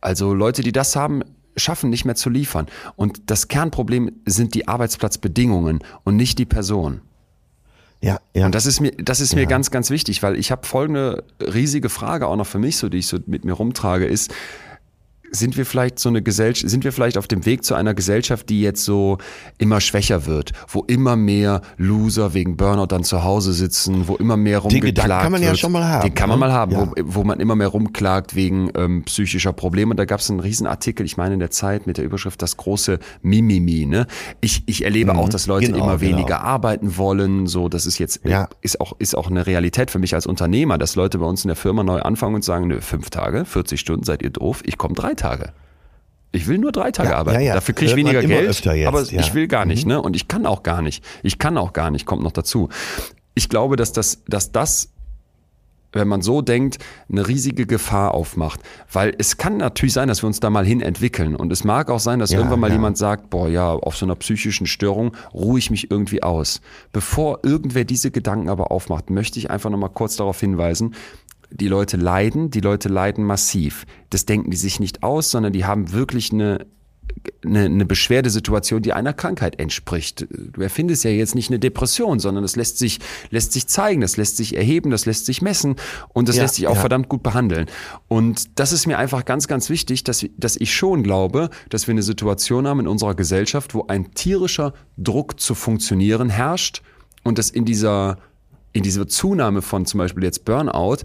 Also 0.00 0.34
Leute, 0.34 0.62
die 0.62 0.72
das 0.72 0.96
haben, 0.96 1.22
schaffen 1.56 1.90
nicht 1.90 2.04
mehr 2.04 2.14
zu 2.14 2.30
liefern. 2.30 2.66
Und 2.96 3.30
das 3.30 3.48
Kernproblem 3.48 4.12
sind 4.26 4.54
die 4.54 4.68
Arbeitsplatzbedingungen 4.68 5.80
und 6.04 6.16
nicht 6.16 6.38
die 6.38 6.46
Person. 6.46 7.00
Ja, 8.00 8.20
ja. 8.34 8.44
Und 8.44 8.54
das 8.54 8.66
ist 8.66 8.80
mir, 8.80 8.92
das 8.92 9.20
ist 9.20 9.34
mir 9.34 9.46
ganz, 9.46 9.70
ganz 9.70 9.88
wichtig, 9.88 10.22
weil 10.22 10.36
ich 10.36 10.50
habe 10.50 10.66
folgende 10.66 11.24
riesige 11.40 11.88
Frage 11.88 12.26
auch 12.26 12.36
noch 12.36 12.46
für 12.46 12.58
mich, 12.58 12.76
so 12.76 12.90
die 12.90 12.98
ich 12.98 13.06
so 13.06 13.18
mit 13.26 13.46
mir 13.46 13.54
rumtrage, 13.54 14.04
ist, 14.04 14.34
sind 15.34 15.56
wir 15.56 15.66
vielleicht 15.66 15.98
so 15.98 16.08
eine 16.08 16.22
Gesellschaft, 16.22 16.70
sind 16.70 16.84
wir 16.84 16.92
vielleicht 16.92 17.18
auf 17.18 17.26
dem 17.28 17.44
Weg 17.44 17.64
zu 17.64 17.74
einer 17.74 17.92
Gesellschaft, 17.94 18.48
die 18.48 18.60
jetzt 18.60 18.84
so 18.84 19.18
immer 19.58 19.80
schwächer 19.80 20.26
wird, 20.26 20.52
wo 20.68 20.80
immer 20.84 21.16
mehr 21.16 21.60
Loser 21.76 22.34
wegen 22.34 22.56
Burnout 22.56 22.86
dann 22.86 23.04
zu 23.04 23.24
Hause 23.24 23.52
sitzen, 23.52 24.08
wo 24.08 24.16
immer 24.16 24.36
mehr 24.36 24.60
Den 24.60 24.70
rumgeklagt 24.70 24.94
Gedanken 24.96 25.22
kann 25.22 25.32
man 25.32 25.42
ja 25.42 25.48
wird. 25.48 25.58
schon 25.58 25.72
mal 25.72 25.84
haben, 25.84 26.02
Den 26.08 26.14
kann 26.14 26.28
man 26.28 26.38
ne? 26.38 26.46
mal 26.46 26.52
haben, 26.52 26.72
Ja. 26.72 26.86
wo, 26.86 26.92
wo 27.20 27.24
man 27.24 27.40
immer 27.40 27.56
mehr 27.56 27.68
rumklagt 27.68 28.34
wegen 28.34 28.70
ähm, 28.76 29.02
psychischer 29.04 29.52
Probleme. 29.52 29.90
Und 29.90 29.96
da 29.98 30.04
gab 30.04 30.20
es 30.20 30.30
einen 30.30 30.40
Riesenartikel, 30.40 31.04
ich 31.04 31.16
meine 31.16 31.34
in 31.34 31.40
der 31.40 31.50
Zeit 31.50 31.86
mit 31.86 31.98
der 31.98 32.04
Überschrift 32.04 32.40
das 32.40 32.56
große 32.56 32.98
Mimimi. 33.22 33.86
Ne? 33.86 34.06
Ich, 34.40 34.62
ich 34.66 34.84
erlebe 34.84 35.16
auch, 35.16 35.28
dass 35.28 35.46
Leute 35.46 35.66
Genau, 35.66 35.78
immer 35.84 35.98
genau. 35.98 36.12
weniger 36.16 36.40
arbeiten 36.42 36.96
wollen. 36.96 37.46
So, 37.46 37.68
das 37.68 37.86
ist 37.86 37.98
jetzt 37.98 38.20
Ja. 38.24 38.48
ist 38.60 38.80
auch 38.80 38.94
ist 38.98 39.16
auch 39.16 39.28
eine 39.30 39.46
Realität 39.46 39.90
für 39.90 39.98
mich 39.98 40.14
als 40.14 40.26
Unternehmer, 40.26 40.78
dass 40.78 40.94
Leute 40.96 41.18
bei 41.18 41.26
uns 41.26 41.44
in 41.44 41.48
der 41.48 41.56
Firma 41.56 41.82
neu 41.82 42.00
anfangen 42.00 42.34
und 42.36 42.44
sagen, 42.44 42.68
nö, 42.68 42.80
fünf 42.80 43.10
Tage, 43.10 43.44
40 43.44 43.80
Stunden, 43.80 44.04
seid 44.04 44.22
ihr 44.22 44.30
doof? 44.30 44.62
Ich 44.64 44.78
komme 44.78 44.94
drei 44.94 45.14
Tage. 45.14 45.23
Ich 46.32 46.48
will 46.48 46.58
nur 46.58 46.72
drei 46.72 46.90
Tage 46.90 47.10
Ja, 47.10 47.16
arbeiten. 47.18 47.40
ja, 47.40 47.46
ja. 47.48 47.54
Dafür 47.54 47.74
kriege 47.74 47.92
ich 47.92 47.96
weniger 47.96 48.20
Geld, 48.22 48.64
jetzt, 48.64 48.66
aber. 48.66 49.02
Mhm. 49.02 49.18
ich 49.20 49.34
will 49.34 49.46
gar 49.46 49.64
nicht, 49.64 49.86
ne? 49.86 50.02
Und 50.02 50.16
ich 50.16 50.26
kann 50.26 50.46
auch 50.46 50.62
gar 50.64 50.82
nicht. 50.82 51.04
Ich 51.22 51.38
kann 51.38 51.56
auch 51.56 51.72
gar 51.72 51.90
nicht, 51.90 52.06
kommt 52.06 52.22
noch 52.22 52.32
dazu. 52.32 52.70
Ich 53.34 53.48
glaube, 53.48 53.76
dass 53.76 53.92
das, 53.92 54.24
dass 54.26 54.50
das 54.50 54.90
wenn 55.94 56.08
man 56.08 56.22
so 56.22 56.42
denkt, 56.42 56.78
eine 57.10 57.26
riesige 57.26 57.66
Gefahr 57.66 58.14
aufmacht. 58.14 58.60
Weil 58.92 59.14
es 59.18 59.36
kann 59.36 59.56
natürlich 59.56 59.92
sein, 59.92 60.08
dass 60.08 60.22
wir 60.22 60.26
uns 60.26 60.40
da 60.40 60.50
mal 60.50 60.66
hin 60.66 60.80
entwickeln. 60.80 61.36
Und 61.36 61.52
es 61.52 61.64
mag 61.64 61.90
auch 61.90 62.00
sein, 62.00 62.18
dass 62.18 62.30
Ja, 62.30 62.38
irgendwann 62.38 62.60
mal 62.60 62.68
ja. 62.68 62.74
jemand 62.74 62.98
sagt, 62.98 63.30
boah, 63.30 63.48
ja, 63.48 63.70
auf 63.72 63.96
so 63.96 64.04
einer 64.04 64.16
psychischen 64.16 64.66
Störung 64.66 65.16
ruhe 65.32 65.58
ich 65.58 65.70
mich 65.70 65.90
irgendwie 65.90 66.22
aus. 66.22 66.60
Bevor 66.92 67.40
irgendwer 67.44 67.84
diese 67.84 68.10
Gedanken 68.10 68.48
aber 68.48 68.70
aufmacht, 68.70 69.10
möchte 69.10 69.38
ich 69.38 69.50
einfach 69.50 69.70
nochmal 69.70 69.90
kurz 69.90 70.16
darauf 70.16 70.40
hinweisen, 70.40 70.94
die 71.54 71.68
Leute 71.68 71.96
leiden, 71.96 72.50
die 72.50 72.60
Leute 72.60 72.88
leiden 72.88 73.24
massiv. 73.24 73.86
Das 74.10 74.26
denken 74.26 74.50
die 74.50 74.56
sich 74.56 74.80
nicht 74.80 75.02
aus, 75.02 75.30
sondern 75.30 75.52
die 75.52 75.64
haben 75.64 75.92
wirklich 75.92 76.32
eine 76.32 76.66
eine, 77.44 77.64
eine 77.64 77.84
Beschwerdesituation, 77.84 78.82
die 78.82 78.92
einer 78.92 79.12
Krankheit 79.12 79.58
entspricht. 79.60 80.26
Du 80.30 80.60
erfindest 80.60 81.04
ja 81.04 81.10
jetzt 81.10 81.34
nicht 81.34 81.50
eine 81.50 81.58
Depression, 81.58 82.18
sondern 82.18 82.44
es 82.44 82.56
lässt 82.56 82.78
sich, 82.78 83.00
lässt 83.30 83.52
sich 83.52 83.66
zeigen, 83.66 84.00
das 84.00 84.16
lässt 84.16 84.36
sich 84.36 84.56
erheben, 84.56 84.90
das 84.90 85.06
lässt 85.06 85.26
sich 85.26 85.42
messen 85.42 85.76
und 86.12 86.28
das 86.28 86.36
Ja, 86.36 86.42
lässt 86.42 86.54
sich 86.56 86.66
auch 86.66 86.74
ja. 86.74 86.80
verdammt 86.80 87.08
gut 87.08 87.22
behandeln. 87.22 87.66
Und 88.08 88.58
das 88.58 88.72
ist 88.72 88.86
mir 88.86 88.98
einfach 88.98 89.24
ganz, 89.24 89.48
ganz 89.48 89.70
wichtig, 89.70 90.04
dass, 90.04 90.26
dass 90.36 90.56
ich 90.56 90.74
schon 90.74 91.02
glaube, 91.02 91.50
dass 91.68 91.86
wir 91.86 91.92
eine 91.92 92.02
Situation 92.02 92.66
haben 92.66 92.80
in 92.80 92.88
unserer 92.88 93.14
Gesellschaft, 93.14 93.74
wo 93.74 93.86
ein 93.86 94.12
tierischer 94.14 94.72
Druck 94.96 95.40
zu 95.40 95.54
funktionieren 95.54 96.30
herrscht 96.30 96.82
und 97.22 97.38
dass 97.38 97.50
in 97.50 97.64
dieser, 97.64 98.18
in 98.72 98.82
dieser 98.82 99.06
Zunahme 99.06 99.62
von 99.62 99.86
zum 99.86 99.98
Beispiel 99.98 100.24
jetzt 100.24 100.44
Burnout 100.44 100.98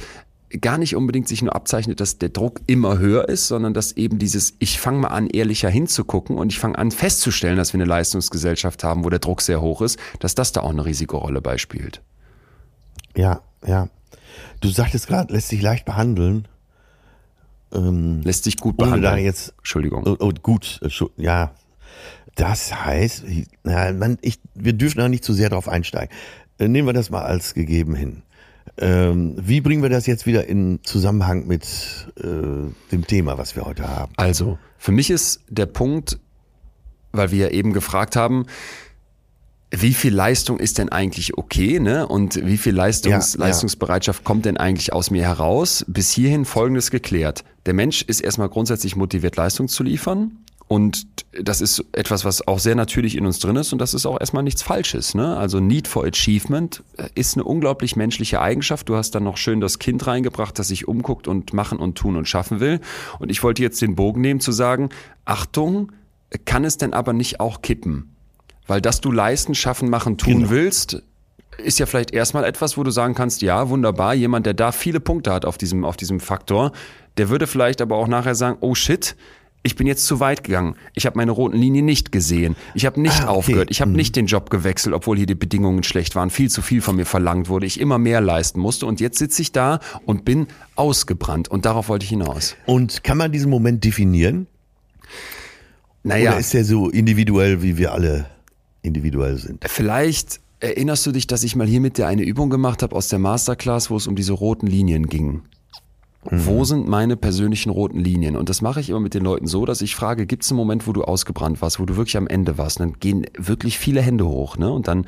gar 0.62 0.78
nicht 0.78 0.96
unbedingt 0.96 1.28
sich 1.28 1.42
nur 1.42 1.56
abzeichnet, 1.56 2.00
dass 2.00 2.18
der 2.18 2.30
Druck 2.30 2.62
immer 2.68 2.98
höher 2.98 3.30
ist, 3.30 3.48
sondern 3.48 3.74
dass 3.74 3.92
eben 3.94 4.18
dieses, 4.18 4.56
ich 4.60 4.80
fange 4.80 5.00
mal 5.00 5.10
an, 5.10 5.28
ehrlicher 5.28 5.70
hinzugucken 5.70 6.38
und 6.38 6.52
ich 6.52 6.60
fange 6.60 6.78
an 6.78 6.92
festzustellen, 6.92 7.58
dass 7.58 7.74
wir 7.74 7.78
eine 7.78 7.86
Leistungsgesellschaft 7.86 8.84
haben, 8.84 9.04
wo 9.06 9.10
der 9.10 9.20
Druck 9.20 9.42
sehr 9.42 9.62
hoch 9.62 9.82
ist, 9.82 10.00
dass 10.20 10.36
das 10.36 10.52
da 10.52 10.62
auch 10.62 10.72
eine 10.72 10.86
Risikorolle 10.86 11.42
beispielt. 11.42 12.02
Ja, 13.16 13.42
ja. 13.66 13.90
Du 14.62 14.70
sagtest 14.70 15.08
gerade, 15.08 15.34
lässt 15.34 15.50
sich 15.50 15.62
leicht 15.62 15.86
behandeln. 15.86 16.48
Ähm, 17.72 18.22
Lässt 18.24 18.46
sich 18.46 18.58
gut 18.58 18.82
ohne 18.82 18.92
da 18.92 18.98
behandeln. 18.98 19.26
jetzt. 19.26 19.54
Entschuldigung. 19.60 20.04
Oh, 20.08 20.16
oh, 20.20 20.32
gut, 20.42 20.80
äh, 20.84 21.22
ja. 21.22 21.54
Das 22.36 22.74
heißt, 22.74 23.26
na, 23.64 23.92
man, 23.92 24.18
ich, 24.22 24.40
wir 24.56 24.74
dürfen 24.74 25.00
da 25.00 25.10
nicht 25.10 25.24
zu 25.24 25.34
sehr 25.34 25.50
drauf 25.50 25.68
einsteigen. 25.68 26.16
Äh, 26.58 26.68
Nehmen 26.68 26.88
wir 26.88 26.94
das 26.94 27.10
mal 27.10 27.24
als 27.24 27.54
gegeben 27.54 27.96
hin. 27.96 28.24
Ähm, 28.82 29.36
wie 29.38 29.60
bringen 29.62 29.84
wir 29.84 29.90
das 29.90 30.06
jetzt 30.06 30.26
wieder 30.26 30.48
in 30.48 30.80
Zusammenhang 30.84 31.48
mit 31.48 31.64
äh, 32.18 32.24
dem 32.92 33.06
Thema, 33.08 33.38
was 33.38 33.56
wir 33.56 33.66
heute 33.66 33.88
haben? 33.88 34.14
Also, 34.16 34.58
für 34.78 34.92
mich 34.94 35.10
ist 35.10 35.42
der 35.50 35.66
Punkt, 35.66 36.18
weil 37.12 37.32
wir 37.32 37.40
ja 37.40 37.50
eben 37.50 37.74
gefragt 37.74 38.16
haben, 38.16 38.46
wie 39.72 39.94
viel 39.94 40.14
Leistung 40.14 40.60
ist 40.60 40.78
denn 40.78 40.90
eigentlich 40.90 41.38
okay, 41.38 41.80
ne? 41.80 42.08
Und 42.08 42.44
wie 42.44 42.58
viel 42.58 42.74
Leistungs 42.74 43.34
Ja, 43.34 43.40
ja. 43.40 43.46
Leistungsbereitschaft 43.48 44.24
kommt 44.24 44.46
denn 44.46 44.58
eigentlich 44.58 44.94
aus 44.94 45.12
mir 45.12 45.24
heraus? 45.24 45.86
Bis 45.88 46.10
hierhin 46.12 46.46
Folgendes 46.46 46.90
geklärt. 46.90 47.44
Der 47.66 47.74
Mensch 47.74 48.02
ist 48.02 48.22
erstmal 48.22 48.50
grundsätzlich 48.50 48.96
motiviert, 48.96 49.36
Leistung 49.36 49.68
zu 49.68 49.84
liefern. 49.84 50.32
Und 50.70 51.08
das 51.32 51.62
ist 51.62 51.84
etwas, 51.94 52.26
was 52.26 52.48
auch 52.48 52.60
sehr 52.60 52.76
natürlich 52.76 53.18
in 53.18 53.26
uns 53.26 53.40
drin 53.40 53.56
ist 53.56 53.74
und 53.74 53.80
das 53.80 53.96
ist 53.96 54.06
auch 54.06 54.20
erstmal 54.20 54.44
nichts 54.44 54.62
Falsches. 54.62 55.16
Ne? 55.16 55.36
Also 55.36 55.60
Need 55.60 55.88
for 55.88 56.06
Achievement 56.06 56.84
äh, 56.98 57.10
ist 57.16 57.36
eine 57.36 57.44
unglaublich 57.44 57.96
menschliche 57.96 58.40
Eigenschaft. 58.40 58.88
Du 58.88 58.96
hast 58.96 59.16
dann 59.16 59.24
noch 59.24 59.38
schön 59.38 59.62
das 59.62 59.80
Kind 59.80 60.06
reingebracht, 60.06 60.60
das 60.60 60.68
sich 60.68 60.88
umguckt 60.88 61.28
und 61.28 61.54
machen 61.54 61.80
und 61.80 61.98
tun 61.98 62.16
und 62.16 62.28
schaffen 62.28 62.60
will. 62.60 62.82
Und 63.18 63.32
ich 63.32 63.42
wollte 63.42 63.64
jetzt 63.64 63.82
den 63.82 63.96
Bogen 63.96 64.22
nehmen 64.22 64.42
zu 64.42 64.52
sagen, 64.52 64.90
Achtung, 65.26 65.92
kann 66.46 66.64
es 66.64 66.78
denn 66.78 66.94
aber 66.94 67.14
nicht 67.14 67.40
auch 67.40 67.64
kippen? 67.64 68.16
Weil 68.68 68.80
dass 68.80 69.02
du 69.02 69.12
leisten, 69.12 69.56
schaffen, 69.56 69.90
machen, 69.90 70.20
tun 70.20 70.42
Genau. 70.42 70.50
willst, 70.52 71.02
ist 71.58 71.80
ja 71.80 71.88
vielleicht 71.88 72.12
erstmal 72.12 72.44
etwas, 72.44 72.78
wo 72.78 72.84
du 72.84 72.92
sagen 72.92 73.16
kannst, 73.16 73.42
ja, 73.42 73.70
wunderbar, 73.70 74.14
jemand, 74.14 74.46
der 74.46 74.54
da 74.54 74.72
viele 74.72 75.00
Punkte 75.00 75.34
hat 75.34 75.46
auf 75.46 75.58
diesem, 75.58 75.84
auf 75.84 75.98
diesem 75.98 76.20
Faktor, 76.20 76.74
der 77.18 77.30
würde 77.30 77.48
vielleicht 77.48 77.82
aber 77.82 77.96
auch 77.96 78.08
nachher 78.08 78.36
sagen, 78.36 78.58
oh 78.62 78.76
shit, 78.76 79.16
ich 79.64 79.76
bin 79.76 79.88
jetzt 79.88 80.06
zu 80.06 80.20
weit 80.20 80.44
gegangen. 80.44 80.76
Ich 80.94 81.06
habe 81.06 81.18
meine 81.18 81.32
roten 81.32 81.58
Linien 81.58 81.86
nicht 81.86 82.12
gesehen. 82.12 82.56
Ich 82.76 82.86
habe 82.86 83.02
nicht 83.02 83.20
Ah, 83.22 83.24
okay. 83.30 83.30
aufgehört. 83.38 83.72
Ich 83.72 83.82
habe 83.82 83.92
nicht 83.92 84.16
den 84.16 84.26
Job 84.26 84.50
gewechselt, 84.50 84.96
obwohl 84.96 85.18
hier 85.18 85.26
die 85.26 85.36
Bedingungen 85.36 85.84
schlecht 85.84 86.16
waren. 86.16 86.30
Viel 86.30 86.50
zu 86.50 86.62
viel 86.62 86.82
von 86.82 86.96
mir 86.96 87.06
verlangt 87.06 87.50
wurde. 87.50 87.66
Ich 87.66 87.80
immer 87.80 87.98
mehr 87.98 88.22
leisten 88.22 88.60
musste. 88.60 88.86
Und 88.86 89.00
jetzt 89.02 89.18
sitze 89.20 89.42
ich 89.42 89.52
da 89.52 89.80
und 90.06 90.24
bin 90.24 90.48
ausgebrannt. 90.76 91.50
Und 91.50 91.66
darauf 91.66 91.90
wollte 91.90 92.04
ich 92.06 92.10
hinaus. 92.10 92.56
Und 92.66 93.04
kann 93.04 93.18
man 93.18 93.32
diesen 93.32 93.50
Moment 93.50 93.84
definieren? 93.84 94.48
Naja, 96.04 96.32
Oder 96.32 96.40
ist 96.40 96.54
der 96.54 96.64
so 96.64 96.90
individuell, 96.90 97.62
wie 97.62 97.78
wir 97.78 97.92
alle 97.94 98.26
individuell 98.82 99.38
sind? 99.38 99.66
vielleicht 99.68 100.40
erinnerst 100.62 101.06
du 101.06 101.12
dich, 101.12 101.26
dass 101.28 101.44
ich 101.44 101.56
mal 101.56 101.68
hier 101.68 101.80
mit 101.80 101.98
dir 101.98 102.08
eine 102.08 102.24
Übung 102.24 102.50
gemacht 102.50 102.84
habe 102.84 102.96
aus 102.96 103.08
der 103.10 103.20
Masterclass, 103.20 103.90
wo 103.90 103.96
es 103.98 104.08
um 104.08 104.16
diese 104.16 104.34
roten 104.34 104.68
Linien 104.68 105.08
ging. 105.08 105.42
Wo 106.24 106.66
sind 106.66 106.88
meine 106.88 107.16
persönlichen 107.16 107.70
roten 107.70 108.00
Linien? 108.00 108.36
Und 108.36 108.50
das 108.50 108.62
mache 108.62 108.82
ich 108.82 108.90
immer 108.90 109.00
mit 109.00 109.14
den 109.14 109.24
Leuten 109.24 109.48
so, 109.48 109.66
dass 109.66 109.82
ich 109.82 109.96
frage, 109.96 110.26
gibt 110.26 110.44
es 110.44 110.52
einen 110.52 110.58
Moment, 110.58 110.86
wo 110.86 110.92
du 110.92 111.04
ausgebrannt 111.04 111.62
warst, 111.62 111.80
wo 111.80 111.86
du 111.86 111.96
wirklich 111.96 112.18
am 112.18 112.28
Ende 112.28 112.58
warst? 112.58 112.80
Und 112.80 112.88
dann 112.88 113.00
gehen 113.00 113.26
wirklich 113.38 113.80
viele 113.80 114.02
Hände 114.02 114.28
hoch. 114.28 114.58
Ne? 114.58 114.70
Und 114.72 114.88
dann 114.88 115.06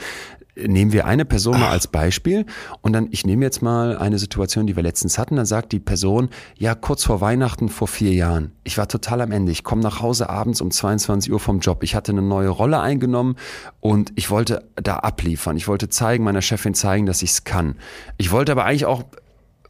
nehmen 0.56 0.92
wir 0.92 1.06
eine 1.06 1.26
Person 1.26 1.60
mal 1.60 1.70
als 1.70 1.88
Beispiel 1.88 2.46
und 2.82 2.94
dann, 2.94 3.08
ich 3.12 3.26
nehme 3.26 3.46
jetzt 3.46 3.62
mal 3.62 3.98
eine 3.98 4.20
Situation, 4.20 4.68
die 4.68 4.76
wir 4.76 4.84
letztens 4.84 5.18
hatten, 5.18 5.38
dann 5.38 5.46
sagt 5.46 5.72
die 5.72 5.80
Person, 5.80 6.30
ja, 6.58 6.76
kurz 6.76 7.06
vor 7.06 7.22
Weihnachten 7.22 7.70
vor 7.70 7.88
vier 7.88 8.14
Jahren, 8.14 8.52
ich 8.64 8.78
war 8.78 8.88
total 8.88 9.22
am 9.22 9.32
Ende, 9.32 9.52
ich 9.52 9.64
komme 9.64 9.82
nach 9.82 10.02
Hause 10.02 10.30
abends 10.30 10.62
um 10.62 10.70
22 10.70 11.32
Uhr 11.32 11.40
vom 11.40 11.60
Job, 11.60 11.84
ich 11.84 11.96
hatte 11.96 12.12
eine 12.12 12.22
neue 12.22 12.50
Rolle 12.50 12.80
eingenommen 12.80 13.36
und 13.80 14.12
ich 14.16 14.30
wollte 14.30 14.68
da 14.76 14.98
abliefern, 14.98 15.56
ich 15.56 15.68
wollte 15.68 15.90
zeigen, 15.90 16.24
meiner 16.24 16.42
Chefin 16.42 16.74
zeigen, 16.74 17.06
dass 17.06 17.22
ich 17.22 17.32
es 17.32 17.44
kann. 17.44 17.76
Ich 18.18 18.32
wollte 18.32 18.52
aber 18.52 18.66
eigentlich 18.66 18.86
auch 18.86 19.04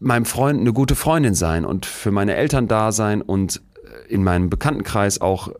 meinem 0.01 0.25
Freund 0.25 0.59
eine 0.59 0.73
gute 0.73 0.95
Freundin 0.95 1.35
sein 1.35 1.63
und 1.65 1.85
für 1.85 2.11
meine 2.11 2.35
Eltern 2.35 2.67
da 2.67 2.91
sein 2.91 3.21
und 3.21 3.61
äh, 4.07 4.13
in 4.13 4.23
meinem 4.23 4.49
Bekanntenkreis 4.49 5.21
auch 5.21 5.49
äh, 5.49 5.51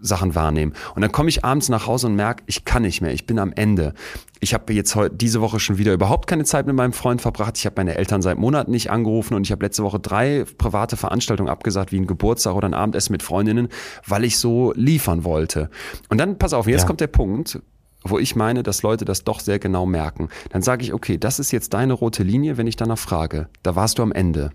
Sachen 0.00 0.34
wahrnehmen. 0.34 0.74
Und 0.94 1.02
dann 1.02 1.10
komme 1.12 1.28
ich 1.30 1.44
abends 1.44 1.68
nach 1.68 1.86
Hause 1.86 2.08
und 2.08 2.16
merke, 2.16 2.42
ich 2.46 2.64
kann 2.64 2.82
nicht 2.82 3.00
mehr, 3.00 3.12
ich 3.12 3.26
bin 3.26 3.38
am 3.38 3.52
Ende. 3.52 3.94
Ich 4.40 4.52
habe 4.54 4.72
jetzt 4.74 4.94
heute 4.94 5.14
diese 5.16 5.40
Woche 5.40 5.58
schon 5.58 5.78
wieder 5.78 5.94
überhaupt 5.94 6.26
keine 6.28 6.44
Zeit 6.44 6.66
mit 6.66 6.76
meinem 6.76 6.92
Freund 6.92 7.22
verbracht. 7.22 7.56
Ich 7.56 7.64
habe 7.64 7.74
meine 7.78 7.94
Eltern 7.94 8.20
seit 8.22 8.36
Monaten 8.38 8.70
nicht 8.72 8.90
angerufen 8.90 9.34
und 9.34 9.44
ich 9.46 9.52
habe 9.52 9.64
letzte 9.64 9.82
Woche 9.84 9.98
drei 9.98 10.44
private 10.58 10.96
Veranstaltungen 10.96 11.48
abgesagt, 11.48 11.92
wie 11.92 11.98
ein 11.98 12.06
Geburtstag 12.06 12.54
oder 12.54 12.68
ein 12.68 12.74
Abendessen 12.74 13.12
mit 13.12 13.22
Freundinnen, 13.22 13.68
weil 14.06 14.24
ich 14.24 14.36
so 14.38 14.72
liefern 14.76 15.24
wollte. 15.24 15.70
Und 16.10 16.18
dann, 16.18 16.36
pass 16.38 16.52
auf, 16.52 16.66
jetzt 16.66 16.82
Ja. 16.82 16.86
kommt 16.86 17.00
der 17.00 17.06
Punkt, 17.06 17.60
wo 18.02 18.18
ich 18.18 18.36
meine, 18.36 18.62
dass 18.62 18.82
Leute 18.82 19.04
das 19.04 19.24
doch 19.24 19.40
sehr 19.40 19.58
genau 19.58 19.86
merken. 19.86 20.28
Dann 20.50 20.62
sage 20.62 20.82
ich, 20.84 20.92
okay, 20.92 21.18
das 21.18 21.38
ist 21.38 21.50
jetzt 21.52 21.74
deine 21.74 21.92
rote 21.92 22.22
Linie, 22.22 22.56
wenn 22.56 22.66
ich 22.66 22.76
danach 22.76 22.98
frage. 22.98 23.48
Da 23.62 23.76
warst 23.76 23.98
du 23.98 24.02
am 24.02 24.12
Ende. 24.12 24.50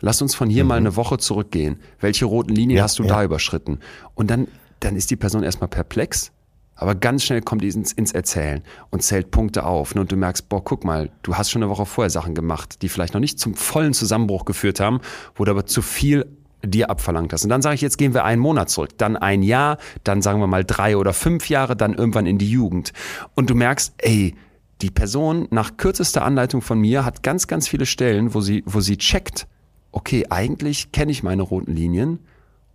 Lass 0.00 0.20
uns 0.20 0.34
von 0.34 0.50
hier 0.50 0.64
mal 0.64 0.76
eine 0.76 0.96
Woche 0.96 1.18
zurückgehen. 1.18 1.80
Welche 2.00 2.26
roten 2.26 2.54
Linien 2.54 2.78
Ja, 2.78 2.82
hast 2.84 2.98
du 2.98 3.04
ja. 3.04 3.08
da 3.08 3.24
überschritten? 3.24 3.78
Und 4.14 4.30
dann, 4.30 4.48
dann 4.80 4.94
ist 4.96 5.10
die 5.10 5.16
Person 5.16 5.42
erstmal 5.42 5.68
perplex, 5.68 6.32
aber 6.74 6.94
ganz 6.94 7.24
schnell 7.24 7.40
kommt 7.40 7.62
die 7.62 7.68
ins, 7.68 7.92
ins 7.92 8.12
Erzählen 8.12 8.62
und 8.90 9.02
zählt 9.02 9.30
Punkte 9.30 9.64
auf. 9.64 9.94
ne? 9.94 10.02
Und 10.02 10.12
du 10.12 10.16
merkst, 10.16 10.48
boah, 10.50 10.62
guck 10.62 10.84
mal, 10.84 11.10
du 11.22 11.36
hast 11.36 11.50
schon 11.50 11.62
eine 11.62 11.70
Woche 11.70 11.86
vorher 11.86 12.10
Sachen 12.10 12.34
gemacht, 12.34 12.82
die 12.82 12.90
vielleicht 12.90 13.14
noch 13.14 13.20
nicht 13.20 13.40
zum 13.40 13.54
vollen 13.54 13.94
Zusammenbruch 13.94 14.44
geführt 14.44 14.80
haben, 14.80 15.00
wo 15.34 15.44
du 15.44 15.50
aber 15.50 15.64
zu 15.64 15.80
viel 15.80 16.26
dir 16.66 16.90
abverlangt 16.90 17.32
hast. 17.32 17.44
Und 17.44 17.50
dann 17.50 17.62
sage 17.62 17.74
ich, 17.74 17.80
jetzt 17.80 17.98
gehen 17.98 18.14
wir 18.14 18.24
einen 18.24 18.40
Monat 18.40 18.70
zurück, 18.70 18.90
dann 18.98 19.16
ein 19.16 19.42
Jahr, 19.42 19.78
dann 20.04 20.22
sagen 20.22 20.40
wir 20.40 20.46
mal 20.46 20.64
drei 20.64 20.96
oder 20.96 21.12
fünf 21.12 21.48
Jahre, 21.48 21.76
dann 21.76 21.94
irgendwann 21.94 22.26
in 22.26 22.38
die 22.38 22.50
Jugend. 22.50 22.92
Und 23.34 23.50
du 23.50 23.54
merkst, 23.54 23.94
ey, 23.98 24.34
die 24.82 24.90
Person 24.90 25.48
nach 25.50 25.76
kürzester 25.76 26.24
Anleitung 26.24 26.60
von 26.60 26.78
mir 26.78 27.04
hat 27.04 27.22
ganz, 27.22 27.46
ganz 27.46 27.68
viele 27.68 27.86
Stellen, 27.86 28.34
wo 28.34 28.40
sie, 28.40 28.62
wo 28.66 28.80
sie 28.80 28.98
checkt, 28.98 29.46
okay, 29.92 30.26
eigentlich 30.28 30.92
kenne 30.92 31.12
ich 31.12 31.22
meine 31.22 31.42
roten 31.42 31.74
Linien 31.74 32.18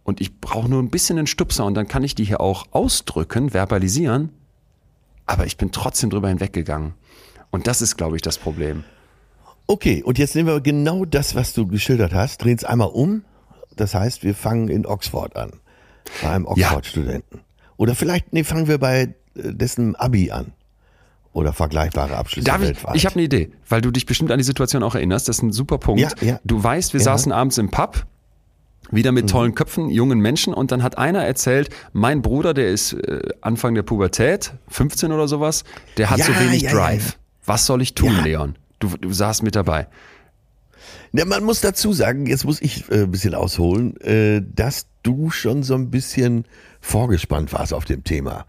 und 0.04 0.22
ich 0.22 0.40
brauche 0.40 0.68
nur 0.68 0.82
ein 0.82 0.90
bisschen 0.90 1.18
einen 1.18 1.28
Stupser 1.28 1.66
und 1.66 1.76
dann 1.76 1.88
kann 1.88 2.04
ich 2.04 2.16
die 2.16 2.24
hier 2.24 2.42
auch 2.42 2.66
ausdrücken, 2.72 3.52
verbalisieren, 3.52 4.30
aber 5.28 5.46
ich 5.46 5.58
bin 5.58 5.72
trotzdem 5.72 6.10
drüber 6.10 6.30
hinweggegangen. 6.30 6.94
Und 7.52 7.68
das 7.68 7.82
ist, 7.82 7.98
glaube 7.98 8.16
ich, 8.16 8.22
das 8.22 8.38
Problem. 8.38 8.84
Okay, 9.68 10.04
und 10.04 10.18
jetzt 10.18 10.36
nehmen 10.36 10.50
wir 10.50 10.60
genau 10.62 11.06
das, 11.06 11.36
was 11.36 11.54
du 11.54 11.68
geschildert 11.68 12.14
hast, 12.14 12.44
drehen 12.44 12.58
es 12.58 12.64
einmal 12.64 12.90
um. 12.90 13.24
Das 13.76 13.94
heißt, 13.96 14.24
wir 14.24 14.36
fangen 14.36 14.68
in 14.68 14.86
Oxford 14.86 15.36
an. 15.36 15.52
Bei 16.22 16.30
einem 16.30 16.46
Ja. 16.56 16.68
Oxford-Studenten. 16.68 17.42
Oder 17.78 17.96
vielleicht, 17.96 18.34
nee, 18.34 18.44
fangen 18.44 18.68
wir 18.68 18.78
bei 18.78 19.02
äh, 19.02 19.14
dessen 19.36 19.96
Abi 19.96 20.32
an. 20.32 20.54
Oder 21.34 21.54
vergleichbare 21.54 22.18
Abschlüsse 22.18 22.46
Darf 22.46 22.62
ich, 22.62 22.78
ich 22.94 23.06
habe 23.06 23.16
eine 23.16 23.24
Idee, 23.24 23.52
weil 23.70 23.80
du 23.82 23.90
dich 23.90 24.06
bestimmt 24.06 24.32
an 24.32 24.38
die 24.38 24.44
Situation 24.44 24.84
auch 24.84 24.96
erinnerst. 24.96 25.30
Das 25.30 25.38
ist 25.38 25.44
ein 25.44 25.54
super 25.54 25.78
Punkt. 25.78 26.02
Ja, 26.02 26.10
ja. 26.22 26.40
Du 26.44 26.62
weißt, 26.62 26.94
wir 26.94 27.00
Ja. 27.00 27.04
Mhm. 27.04 27.18
saßen 27.18 27.32
abends 27.32 27.58
im 27.58 27.72
Pub, 27.72 28.06
wieder 28.92 29.14
mit 29.14 29.30
tollen 29.30 29.56
Köpfen, 29.56 29.90
jungen 29.90 30.20
Menschen 30.20 30.54
und 30.54 30.74
dann 30.74 30.84
hat 30.84 30.98
einer 30.98 31.24
erzählt, 31.24 31.70
mein 31.94 32.22
Bruder, 32.22 32.54
der 32.54 32.68
ist 32.70 32.92
äh, 32.94 33.22
Anfang 33.40 33.74
der 33.76 33.84
Pubertät, 33.84 34.54
15 34.68 35.14
oder 35.14 35.30
sowas, 35.30 35.64
der 35.96 36.10
hat 36.10 36.18
Ja, 36.20 36.26
so 36.26 36.34
wenig 36.38 36.64
ja, 36.64 36.72
ja, 36.72 36.76
Drive. 36.76 37.06
ja. 37.12 37.16
Was 37.46 37.66
soll 37.66 37.82
ich 37.82 37.94
tun, 37.96 38.14
Ja. 38.18 38.24
Leon? 38.24 38.56
Du, 38.80 38.90
du 38.98 39.14
saßt 39.14 39.44
mit 39.44 39.56
dabei. 39.56 39.88
Ja, 41.14 41.26
man 41.26 41.44
muss 41.44 41.60
dazu 41.60 41.92
sagen, 41.92 42.26
jetzt 42.26 42.46
muss 42.46 42.62
ich 42.62 42.90
äh, 42.90 43.04
ein 43.04 43.12
bisschen 43.12 43.36
ausholen, 43.36 44.00
äh, 44.02 44.42
dass 44.56 44.88
du 45.04 45.30
schon 45.30 45.62
so 45.64 45.76
ein 45.76 45.92
bisschen 45.92 46.46
vorgespannt 46.80 47.52
warst 47.52 47.74
auf 47.74 47.86
dem 47.86 48.04
Thema. 48.04 48.46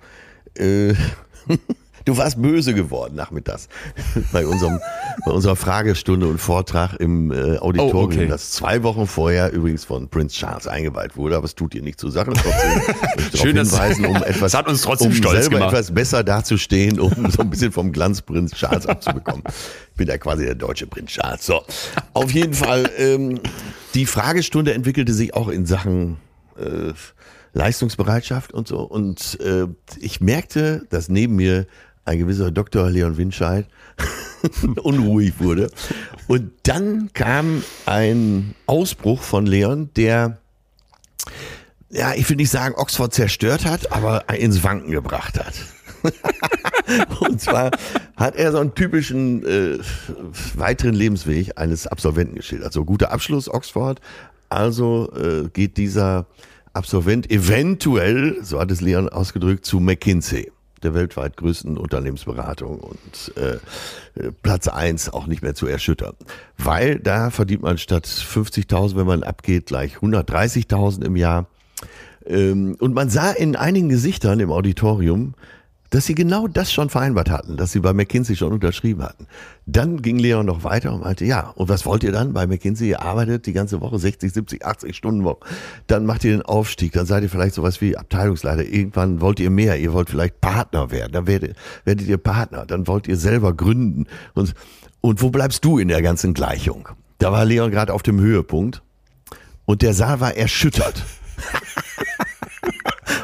Äh, 0.57 0.95
du 2.05 2.17
warst 2.17 2.41
böse 2.41 2.75
geworden 2.75 3.15
nachmittags 3.17 3.69
bei 4.33 4.47
unserem 4.47 4.81
bei 5.25 5.33
unserer 5.33 5.57
Fragestunde 5.57 6.27
und 6.27 6.39
Vortrag 6.39 6.95
im 7.01 7.31
äh, 7.31 7.59
Auditorium, 7.59 7.93
Oh, 7.97 8.03
okay. 8.05 8.27
das 8.27 8.51
zwei 8.53 8.83
Wochen 8.83 9.07
vorher 9.07 9.53
übrigens 9.53 9.85
von 9.85 10.09
Prince 10.09 10.37
Charles 10.37 10.67
eingeweiht 10.67 11.17
wurde, 11.17 11.37
aber 11.37 11.45
es 11.45 11.55
tut 11.55 11.75
dir 11.75 11.83
nicht 11.83 12.01
zur 12.01 12.11
Sache. 12.11 12.33
Trotzdem 12.33 12.83
Schön, 13.39 13.57
dass- 13.57 13.71
hinweisen, 13.71 14.07
um 14.07 14.17
etwas, 14.23 14.55
hat 14.55 14.69
uns 14.69 14.83
trotzdem 14.83 15.09
um 15.09 15.15
stolz 15.15 15.41
selber 15.43 15.57
gemacht. 15.59 15.73
etwas 15.75 15.91
besser 15.93 16.25
dazustehen, 16.25 16.99
um 16.99 17.31
so 17.31 17.43
ein 17.43 17.51
bisschen 17.51 17.73
vom 17.73 17.93
Glanz 17.93 18.23
Prinz 18.23 18.53
Charles 18.53 18.87
abzubekommen. 18.87 19.43
Ich 19.93 19.97
bin 19.99 20.09
ja 20.09 20.17
quasi 20.19 20.45
der 20.45 20.55
deutsche 20.55 20.87
Prinz 20.87 21.11
Charles. 21.11 21.45
So, 21.45 21.63
auf 22.15 22.31
jeden 22.33 22.55
Fall, 22.55 22.89
ähm, 22.99 23.41
die 23.95 24.07
Fragestunde 24.07 24.73
entwickelte 24.75 25.13
sich 25.13 25.35
auch 25.35 25.49
in 25.49 25.67
Sachen 25.67 26.17
äh, 26.59 26.93
Leistungsbereitschaft 27.53 28.53
und 28.53 28.67
so. 28.67 28.81
Und 28.81 29.39
äh, 29.41 29.67
ich 30.01 30.21
merkte, 30.21 30.87
dass 30.91 31.09
neben 31.09 31.37
mir 31.37 31.67
ein 32.05 32.19
gewisser 32.19 32.51
Dr. 32.51 32.91
Leon 32.91 33.17
Winscheid 33.17 33.67
unruhig 34.83 35.35
wurde. 35.39 35.71
Und 36.29 36.51
dann 36.65 37.13
kam 37.13 37.63
ein 37.87 38.55
Ausbruch 38.67 39.23
von 39.23 39.47
Leon, 39.47 39.91
der 39.97 40.39
ja, 41.93 42.15
ich 42.15 42.29
will 42.29 42.37
nicht 42.37 42.51
sagen, 42.51 42.75
Oxford 42.75 43.13
zerstört 43.13 43.67
hat, 43.67 43.93
aber 43.93 44.29
ins 44.31 44.65
Wanken 44.65 44.91
gebracht 44.91 45.39
hat. 45.39 45.55
Und 47.21 47.41
zwar 47.41 47.71
hat 48.17 48.35
er 48.35 48.51
so 48.51 48.59
einen 48.59 48.75
typischen 48.75 49.45
äh, 49.47 49.79
weiteren 50.57 50.95
Lebensweg 50.95 51.59
eines 51.59 51.87
Absolventen 51.87 52.35
geschildert. 52.35 52.73
So 52.73 52.85
guter 52.85 53.13
Abschluss 53.13 53.49
Oxford, 53.49 54.01
also 54.49 55.13
äh, 55.15 55.49
geht 55.53 55.77
dieser 55.77 56.27
Absolvent 56.73 57.31
eventuell, 57.31 58.39
so 58.43 58.59
hat 58.59 58.71
es 58.71 58.81
Leon 58.81 59.11
ausgedrückt, 59.11 59.67
zu 59.67 59.79
McKinsey, 59.79 60.51
der 60.83 60.95
weltweit 60.95 61.37
größten 61.37 61.79
Unternehmensberatung 61.79 62.81
und 62.81 63.37
äh, 63.37 63.59
Platz 64.43 64.69
eins 64.69 65.09
auch 65.09 65.27
nicht 65.27 65.43
mehr 65.43 65.55
zu 65.55 65.67
erschüttern. 65.67 66.15
Weil 66.59 66.99
da 66.99 67.31
verdient 67.31 67.63
man 67.63 67.79
statt 67.79 68.07
50.000, 68.07 68.97
wenn 68.97 69.07
man 69.07 69.23
abgeht, 69.23 69.67
gleich 69.67 69.97
130.000 69.97 71.05
im 71.05 71.17
Jahr. 71.17 71.47
Ähm, 72.27 72.77
und 72.79 72.95
man 72.95 73.11
sah 73.11 73.31
in 73.31 73.57
einigen 73.57 73.89
Gesichtern 73.89 74.41
im 74.41 74.51
Auditorium, 74.51 75.35
dass 75.93 76.07
sie 76.07 76.15
genau 76.15 76.49
das 76.49 76.73
schon 76.73 76.89
vereinbart 76.89 77.29
hatten, 77.29 77.59
dass 77.59 77.73
sie 77.73 77.81
bei 77.81 77.93
McKinsey 77.93 78.35
schon 78.35 78.51
unterschrieben 78.51 79.03
hatten. 79.03 79.27
Dann 79.67 80.01
ging 80.01 80.19
Leon 80.19 80.47
noch 80.47 80.65
weiter 80.65 80.95
und 80.95 81.03
meinte, 81.03 81.27
ja, 81.27 81.51
und 81.51 81.69
was 81.69 81.85
wollt 81.85 82.03
ihr 82.03 82.13
dann 82.13 82.33
bei 82.33 82.47
McKinsey? 82.47 82.89
Ihr 82.89 83.03
arbeitet 83.03 83.45
die 83.45 83.53
ganze 83.53 83.83
Woche 83.83 83.99
60, 83.99 84.33
70, 84.33 84.65
80 84.65 84.97
Stunden 84.97 85.23
Woche. 85.23 85.41
Dann 85.89 86.07
macht 86.07 86.25
ihr 86.25 86.33
den 86.33 86.41
Aufstieg, 86.41 86.93
dann 86.93 87.05
seid 87.05 87.25
ihr 87.25 87.29
vielleicht 87.29 87.55
sowas 87.55 87.83
wie 87.83 87.95
Abteilungsleiter. 87.95 88.65
Irgendwann 88.65 89.21
wollt 89.21 89.39
ihr 89.39 89.51
mehr, 89.51 89.79
ihr 89.79 89.93
wollt 89.93 90.09
vielleicht 90.09 90.41
Partner 90.41 90.91
werden, 90.91 91.13
dann 91.13 91.27
werdet, 91.27 91.57
werdet 91.85 92.09
ihr 92.09 92.19
Partner, 92.19 92.65
dann 92.65 92.87
wollt 92.87 93.07
ihr 93.07 93.19
selber 93.19 93.53
gründen. 93.53 94.07
Und, 94.33 94.55
und 95.03 95.21
wo 95.21 95.29
bleibst 95.29 95.63
du 95.63 95.79
in 95.79 95.89
der 95.89 96.01
ganzen 96.01 96.33
Gleichung? 96.33 96.89
Da 97.19 97.33
war 97.33 97.45
Leon 97.45 97.71
gerade 97.71 97.93
auf 97.93 98.03
dem 98.03 98.19
Höhepunkt 98.19 98.83
und 99.67 99.83
der 99.83 99.93
Saal 99.93 100.21
war 100.21 100.35
erschüttert. 100.35 101.05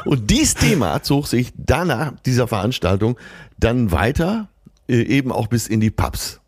Und 0.09 0.31
dieses 0.31 0.55
Thema 0.55 1.03
zog 1.03 1.27
sich 1.27 1.53
danach 1.55 2.13
dieser 2.25 2.47
Veranstaltung 2.47 3.15
dann 3.59 3.91
weiter, 3.91 4.49
äh, 4.87 5.03
eben 5.03 5.31
auch 5.31 5.45
bis 5.45 5.67
in 5.67 5.81
die 5.81 5.91
Pubs. 5.91 6.39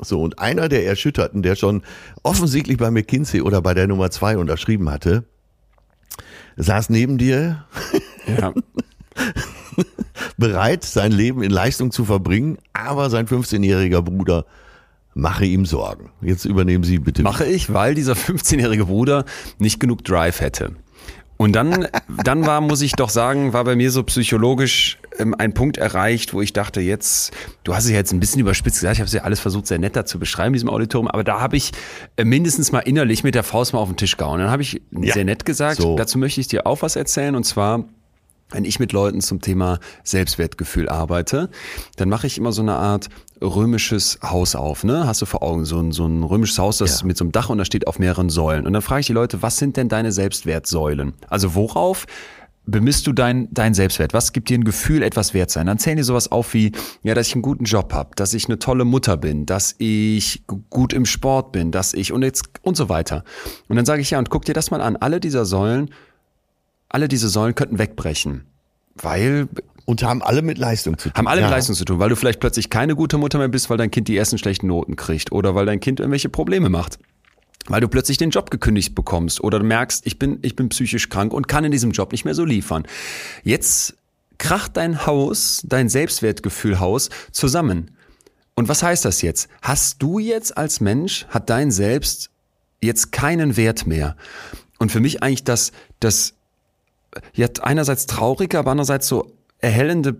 So, 0.00 0.22
und 0.22 0.38
einer 0.38 0.68
der 0.68 0.86
Erschütterten, 0.86 1.42
der 1.42 1.56
schon 1.56 1.82
offensichtlich 2.22 2.76
bei 2.78 2.92
McKinsey 2.92 3.40
oder 3.42 3.60
bei 3.60 3.74
der 3.74 3.88
Nummer 3.88 4.12
zwei 4.12 4.38
unterschrieben 4.38 4.88
hatte, 4.88 5.24
saß 6.58 6.90
neben 6.90 7.18
dir 7.18 7.64
Ja. 8.38 8.54
bereit, 10.36 10.84
sein 10.84 11.10
Leben 11.10 11.42
in 11.42 11.50
Leistung 11.50 11.90
zu 11.90 12.04
verbringen, 12.04 12.58
aber 12.72 13.10
sein 13.10 13.26
15-jähriger 13.26 14.00
Bruder 14.00 14.44
mache 15.14 15.44
ihm 15.44 15.66
Sorgen. 15.66 16.12
Jetzt 16.20 16.44
übernehmen 16.44 16.84
Sie 16.84 17.00
bitte. 17.00 17.24
Mache 17.24 17.46
ich, 17.46 17.72
weil 17.74 17.96
dieser 17.96 18.12
15-jährige 18.12 18.84
Bruder 18.84 19.24
nicht 19.58 19.80
genug 19.80 20.04
Drive 20.04 20.40
hätte. 20.40 20.76
Und 21.38 21.52
dann, 21.52 21.86
dann 22.24 22.46
war, 22.46 22.60
muss 22.60 22.82
ich 22.82 22.92
doch 22.92 23.10
sagen, 23.10 23.52
war 23.52 23.62
bei 23.62 23.76
mir 23.76 23.92
so 23.92 24.02
psychologisch 24.02 24.98
ähm, 25.18 25.36
ein 25.38 25.54
Punkt 25.54 25.76
erreicht, 25.76 26.34
wo 26.34 26.42
ich 26.42 26.52
dachte, 26.52 26.80
jetzt, 26.80 27.32
du 27.62 27.74
hast 27.74 27.84
es 27.84 27.90
ja 27.90 27.96
jetzt 27.96 28.12
ein 28.12 28.18
bisschen 28.18 28.40
überspitzt 28.40 28.80
gesagt, 28.80 28.94
ich 28.94 29.00
habe 29.00 29.06
es 29.06 29.12
ja 29.12 29.22
alles 29.22 29.38
versucht, 29.38 29.68
sehr 29.68 29.78
netter 29.78 30.04
zu 30.04 30.18
beschreiben, 30.18 30.52
diesem 30.52 30.68
Auditorium, 30.68 31.06
aber 31.06 31.22
da 31.22 31.40
habe 31.40 31.56
ich 31.56 31.70
äh, 32.16 32.24
mindestens 32.24 32.72
mal 32.72 32.80
innerlich 32.80 33.22
mit 33.22 33.36
der 33.36 33.44
Faust 33.44 33.72
mal 33.72 33.78
auf 33.78 33.88
den 33.88 33.96
Tisch 33.96 34.16
gehauen. 34.16 34.40
Dann 34.40 34.50
habe 34.50 34.62
ich 34.62 34.82
Ja, 34.90 35.14
sehr 35.14 35.24
nett 35.24 35.44
gesagt, 35.44 35.80
so. 35.80 35.94
dazu 35.94 36.18
möchte 36.18 36.40
ich 36.40 36.48
dir 36.48 36.66
auch 36.66 36.82
was 36.82 36.96
erzählen, 36.96 37.36
und 37.36 37.44
zwar 37.44 37.84
wenn 38.50 38.64
ich 38.64 38.80
mit 38.80 38.92
Leuten 38.92 39.20
zum 39.20 39.40
Thema 39.40 39.78
Selbstwertgefühl 40.04 40.88
arbeite, 40.88 41.50
dann 41.96 42.08
mache 42.08 42.26
ich 42.26 42.38
immer 42.38 42.52
so 42.52 42.62
eine 42.62 42.76
Art 42.76 43.08
römisches 43.42 44.18
Haus 44.22 44.54
auf. 44.54 44.84
Ne? 44.84 45.06
Hast 45.06 45.22
du 45.22 45.26
vor 45.26 45.42
Augen 45.42 45.64
so 45.64 45.78
ein, 45.80 45.92
so 45.92 46.06
ein 46.06 46.22
römisches 46.22 46.58
Haus, 46.58 46.78
das 46.78 47.00
Ja. 47.00 47.06
mit 47.06 47.16
so 47.16 47.24
einem 47.24 47.32
Dach 47.32 47.50
und 47.50 47.58
das 47.58 47.66
steht 47.66 47.86
auf 47.86 47.98
mehreren 47.98 48.30
Säulen. 48.30 48.66
Und 48.66 48.72
dann 48.72 48.82
frage 48.82 49.00
ich 49.00 49.06
die 49.06 49.12
Leute, 49.12 49.42
was 49.42 49.56
sind 49.56 49.76
denn 49.76 49.88
deine 49.88 50.12
Selbstwertsäulen? 50.12 51.14
Also 51.28 51.54
worauf 51.54 52.06
bemisst 52.66 53.06
du 53.06 53.12
dein, 53.12 53.48
dein 53.52 53.72
Selbstwert? 53.74 54.12
Was 54.12 54.32
gibt 54.32 54.50
dir 54.50 54.58
ein 54.58 54.64
Gefühl, 54.64 55.02
etwas 55.02 55.32
wert 55.34 55.50
sein? 55.50 55.66
Dann 55.66 55.78
zählen 55.78 55.96
die 55.96 56.02
sowas 56.02 56.30
auf 56.30 56.52
wie, 56.54 56.72
ja, 57.02 57.14
dass 57.14 57.28
ich 57.28 57.34
einen 57.34 57.42
guten 57.42 57.64
Job 57.64 57.92
habe, 57.94 58.10
dass 58.16 58.34
ich 58.34 58.46
eine 58.46 58.58
tolle 58.58 58.84
Mutter 58.84 59.16
bin, 59.16 59.46
dass 59.46 59.74
ich 59.78 60.42
gut 60.68 60.92
im 60.92 61.06
Sport 61.06 61.52
bin, 61.52 61.70
dass 61.72 61.94
ich 61.94 62.12
und 62.12 62.22
jetzt 62.22 62.44
und 62.62 62.76
so 62.76 62.88
weiter. 62.88 63.24
Und 63.68 63.76
dann 63.76 63.86
sage 63.86 64.02
ich 64.02 64.10
ja, 64.10 64.18
und 64.18 64.28
guck 64.30 64.44
dir 64.44 64.52
das 64.52 64.70
mal 64.70 64.80
an. 64.82 64.96
Alle 64.96 65.20
dieser 65.20 65.44
Säulen 65.44 65.90
alle 66.90 67.06
diese 67.06 67.28
Säulen 67.28 67.54
könnten 67.54 67.78
wegbrechen. 67.78 68.46
Weil, 68.94 69.46
Und 69.88 70.02
haben 70.02 70.22
alle 70.22 70.42
mit 70.42 70.58
Leistung 70.58 70.98
zu 70.98 71.08
tun. 71.08 71.16
haben 71.16 71.26
alle 71.28 71.40
mit 71.40 71.48
Ja. 71.48 71.56
Leistung 71.56 71.74
zu 71.74 71.86
tun, 71.86 71.98
weil 71.98 72.10
du 72.10 72.14
vielleicht 72.14 72.40
plötzlich 72.40 72.68
keine 72.68 72.94
gute 72.94 73.16
Mutter 73.16 73.38
mehr 73.38 73.48
bist, 73.48 73.70
weil 73.70 73.78
dein 73.78 73.90
Kind 73.90 74.06
die 74.06 74.18
ersten 74.18 74.36
schlechten 74.36 74.66
Noten 74.66 74.96
kriegt 74.96 75.32
oder 75.32 75.54
weil 75.54 75.64
dein 75.64 75.80
Kind 75.80 75.98
irgendwelche 75.98 76.28
Probleme 76.28 76.68
macht. 76.68 76.98
Weil 77.68 77.80
du 77.80 77.88
plötzlich 77.88 78.18
den 78.18 78.28
Job 78.28 78.50
gekündigt 78.50 78.94
bekommst 78.94 79.42
oder 79.42 79.60
du 79.60 79.64
merkst, 79.64 80.06
ich 80.06 80.18
bin, 80.18 80.40
ich 80.42 80.56
bin 80.56 80.68
psychisch 80.68 81.08
krank 81.08 81.32
und 81.32 81.48
kann 81.48 81.64
in 81.64 81.72
diesem 81.72 81.92
Job 81.92 82.12
nicht 82.12 82.26
mehr 82.26 82.34
so 82.34 82.44
liefern. 82.44 82.86
Jetzt 83.44 83.96
kracht 84.36 84.76
dein 84.76 85.06
Haus, 85.06 85.62
dein 85.64 85.88
Selbstwertgefühlhaus 85.88 87.08
zusammen. 87.32 87.90
Und 88.56 88.68
was 88.68 88.82
heißt 88.82 89.06
das 89.06 89.22
jetzt? 89.22 89.48
Hast 89.62 90.02
du 90.02 90.18
jetzt 90.18 90.54
als 90.58 90.80
Mensch, 90.80 91.24
hat 91.30 91.48
dein 91.48 91.70
Selbst 91.70 92.28
jetzt 92.82 93.10
keinen 93.10 93.56
Wert 93.56 93.86
mehr? 93.86 94.16
Und 94.78 94.92
für 94.92 95.00
mich 95.00 95.22
eigentlich 95.22 95.44
das, 95.44 95.72
das 95.98 96.34
ja, 97.32 97.48
einerseits 97.62 98.04
traurige, 98.04 98.58
aber 98.58 98.72
andererseits 98.72 99.08
so 99.08 99.32
erhellende 99.58 100.16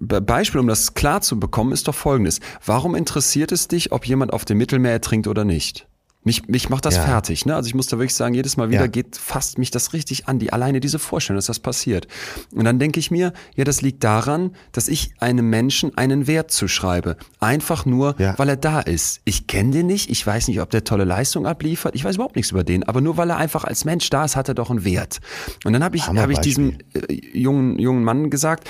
Beispiel, 0.00 0.60
um 0.60 0.66
das 0.66 0.94
klar 0.94 1.20
zu 1.20 1.38
bekommen, 1.38 1.72
ist 1.72 1.88
doch 1.88 1.94
folgendes. 1.94 2.40
Warum 2.64 2.94
interessiert 2.94 3.52
es 3.52 3.68
dich, 3.68 3.92
ob 3.92 4.06
jemand 4.06 4.32
auf 4.32 4.44
dem 4.44 4.58
Mittelmeer 4.58 4.92
ertrinkt 4.92 5.28
oder 5.28 5.44
nicht? 5.44 5.86
Mich, 6.22 6.48
mich 6.48 6.68
macht 6.68 6.84
das 6.84 6.96
Ja. 6.96 7.02
fertig. 7.04 7.46
Ne? 7.46 7.54
Also 7.56 7.68
ich 7.68 7.74
muss 7.74 7.86
da 7.86 7.96
wirklich 7.96 8.14
sagen, 8.14 8.34
jedes 8.34 8.58
Mal 8.58 8.68
wieder 8.68 8.82
Ja. 8.82 8.86
geht 8.88 9.16
fasst 9.16 9.56
mich 9.58 9.70
das 9.70 9.94
richtig 9.94 10.28
an, 10.28 10.38
die 10.38 10.52
alleine 10.52 10.78
diese 10.80 10.98
Vorstellung, 10.98 11.38
dass 11.38 11.46
das 11.46 11.60
passiert. 11.60 12.08
Und 12.54 12.64
dann 12.66 12.78
denke 12.78 13.00
ich 13.00 13.10
mir, 13.10 13.32
ja, 13.56 13.64
das 13.64 13.80
liegt 13.80 14.04
daran, 14.04 14.54
dass 14.72 14.88
ich 14.88 15.14
einem 15.18 15.48
Menschen 15.48 15.96
einen 15.96 16.26
Wert 16.26 16.50
zuschreibe. 16.50 17.16
Einfach 17.38 17.86
nur, 17.86 18.16
Ja. 18.18 18.38
weil 18.38 18.50
er 18.50 18.56
da 18.56 18.80
ist. 18.80 19.22
Ich 19.24 19.46
kenne 19.46 19.70
den 19.70 19.86
nicht, 19.86 20.10
ich 20.10 20.26
weiß 20.26 20.48
nicht, 20.48 20.60
ob 20.60 20.68
der 20.68 20.84
tolle 20.84 21.04
Leistung 21.04 21.46
abliefert, 21.46 21.94
ich 21.94 22.04
weiß 22.04 22.16
überhaupt 22.16 22.36
nichts 22.36 22.50
über 22.50 22.64
den, 22.64 22.82
aber 22.84 23.00
nur 23.00 23.16
weil 23.16 23.30
er 23.30 23.38
einfach 23.38 23.64
als 23.64 23.86
Mensch 23.86 24.10
da 24.10 24.26
ist, 24.26 24.36
hat 24.36 24.46
er 24.48 24.54
doch 24.54 24.68
einen 24.70 24.84
Wert. 24.84 25.20
Und 25.64 25.72
dann 25.72 25.82
habe 25.82 25.96
ich, 25.96 26.06
hab 26.06 26.28
ich 26.28 26.38
diesem 26.40 26.76
äh, 26.92 27.14
jungen, 27.32 27.78
jungen 27.78 28.04
Mann 28.04 28.28
gesagt, 28.28 28.68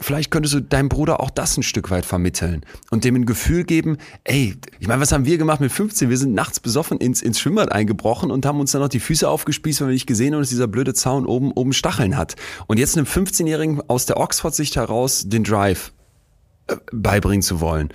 vielleicht 0.00 0.30
könntest 0.30 0.54
du 0.54 0.60
deinem 0.60 0.88
Bruder 0.88 1.20
auch 1.20 1.30
das 1.30 1.56
ein 1.56 1.62
Stück 1.62 1.90
weit 1.90 2.06
vermitteln 2.06 2.64
und 2.90 3.04
dem 3.04 3.16
ein 3.16 3.26
Gefühl 3.26 3.64
geben, 3.64 3.98
ey, 4.24 4.56
ich 4.80 4.88
meine, 4.88 5.00
was 5.00 5.12
haben 5.12 5.24
wir 5.24 5.38
gemacht 5.38 5.60
mit 5.60 5.72
15? 5.72 6.08
Wir 6.10 6.18
sind 6.18 6.34
nachts 6.34 6.60
besoffen 6.60 6.98
ins, 6.98 7.22
ins 7.22 7.38
Schwimmbad 7.38 7.72
eingebrochen 7.72 8.30
und 8.30 8.46
haben 8.46 8.60
uns 8.60 8.72
dann 8.72 8.80
noch 8.80 8.88
die 8.88 9.00
Füße 9.00 9.28
aufgespießt, 9.28 9.80
weil 9.80 9.88
wir 9.88 9.94
nicht 9.94 10.06
gesehen 10.06 10.34
haben, 10.34 10.40
dass 10.40 10.50
dieser 10.50 10.68
blöde 10.68 10.94
Zaun 10.94 11.26
oben, 11.26 11.52
oben 11.52 11.72
Stacheln 11.72 12.16
hat. 12.16 12.36
Und 12.66 12.78
jetzt 12.78 12.96
einem 12.96 13.06
15-Jährigen 13.06 13.82
aus 13.88 14.06
der 14.06 14.18
Oxford-Sicht 14.18 14.76
heraus 14.76 15.24
den 15.26 15.44
Drive 15.44 15.92
äh, 16.68 16.76
beibringen 16.92 17.42
zu 17.42 17.60
wollen. 17.60 17.90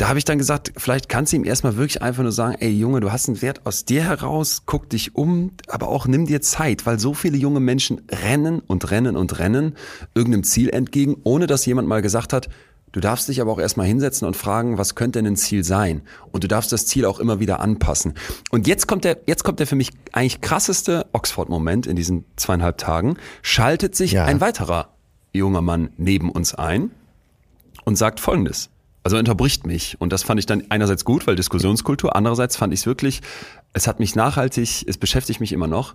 Da 0.00 0.08
habe 0.08 0.18
ich 0.18 0.24
dann 0.24 0.38
gesagt, 0.38 0.72
vielleicht 0.78 1.10
kannst 1.10 1.30
du 1.30 1.36
ihm 1.36 1.44
erstmal 1.44 1.76
wirklich 1.76 2.00
einfach 2.00 2.22
nur 2.22 2.32
sagen, 2.32 2.56
ey 2.58 2.70
Junge, 2.70 3.00
du 3.00 3.12
hast 3.12 3.28
einen 3.28 3.42
Wert 3.42 3.66
aus 3.66 3.84
dir 3.84 4.02
heraus, 4.02 4.62
guck 4.64 4.88
dich 4.88 5.14
um, 5.14 5.50
aber 5.68 5.88
auch 5.88 6.06
nimm 6.06 6.24
dir 6.24 6.40
Zeit, 6.40 6.86
weil 6.86 6.98
so 6.98 7.12
viele 7.12 7.36
junge 7.36 7.60
Menschen 7.60 8.00
rennen 8.10 8.60
und 8.60 8.90
rennen 8.90 9.14
und 9.14 9.38
rennen 9.38 9.74
irgendeinem 10.14 10.44
Ziel 10.44 10.70
entgegen, 10.70 11.16
ohne 11.24 11.46
dass 11.46 11.66
jemand 11.66 11.86
mal 11.86 12.00
gesagt 12.00 12.32
hat, 12.32 12.48
du 12.92 13.00
darfst 13.00 13.28
dich 13.28 13.42
aber 13.42 13.52
auch 13.52 13.58
erstmal 13.58 13.86
hinsetzen 13.86 14.26
und 14.26 14.38
fragen, 14.38 14.78
was 14.78 14.94
könnte 14.94 15.18
denn 15.18 15.34
ein 15.34 15.36
Ziel 15.36 15.64
sein? 15.64 16.00
Und 16.32 16.44
du 16.44 16.48
darfst 16.48 16.72
das 16.72 16.86
Ziel 16.86 17.04
auch 17.04 17.20
immer 17.20 17.38
wieder 17.38 17.60
anpassen. 17.60 18.14
Und 18.50 18.66
jetzt 18.66 18.88
kommt 18.88 19.04
der, 19.04 19.18
jetzt 19.26 19.44
kommt 19.44 19.58
der 19.58 19.66
für 19.66 19.76
mich 19.76 19.90
eigentlich 20.12 20.40
krasseste 20.40 21.08
Oxford-Moment 21.12 21.86
in 21.86 21.96
diesen 21.96 22.24
zweieinhalb 22.36 22.78
Tagen, 22.78 23.18
schaltet 23.42 23.94
sich 23.94 24.12
Ja. 24.12 24.24
ein 24.24 24.40
weiterer 24.40 24.94
junger 25.34 25.60
Mann 25.60 25.90
neben 25.98 26.30
uns 26.30 26.54
ein 26.54 26.90
und 27.84 27.96
sagt 27.96 28.18
Folgendes. 28.18 28.70
Also 29.02 29.16
er 29.16 29.20
unterbricht 29.20 29.66
mich. 29.66 30.00
Und 30.00 30.12
das 30.12 30.22
fand 30.22 30.38
ich 30.40 30.46
dann 30.46 30.64
einerseits 30.68 31.04
gut, 31.04 31.26
weil 31.26 31.36
Diskussionskultur, 31.36 32.14
andererseits 32.16 32.56
fand 32.56 32.72
ich 32.72 32.80
es 32.80 32.86
wirklich, 32.86 33.20
es 33.72 33.86
hat 33.86 33.98
mich 33.98 34.14
nachhaltig, 34.14 34.84
es 34.86 34.98
beschäftigt 34.98 35.40
mich 35.40 35.52
immer 35.52 35.66
noch. 35.66 35.94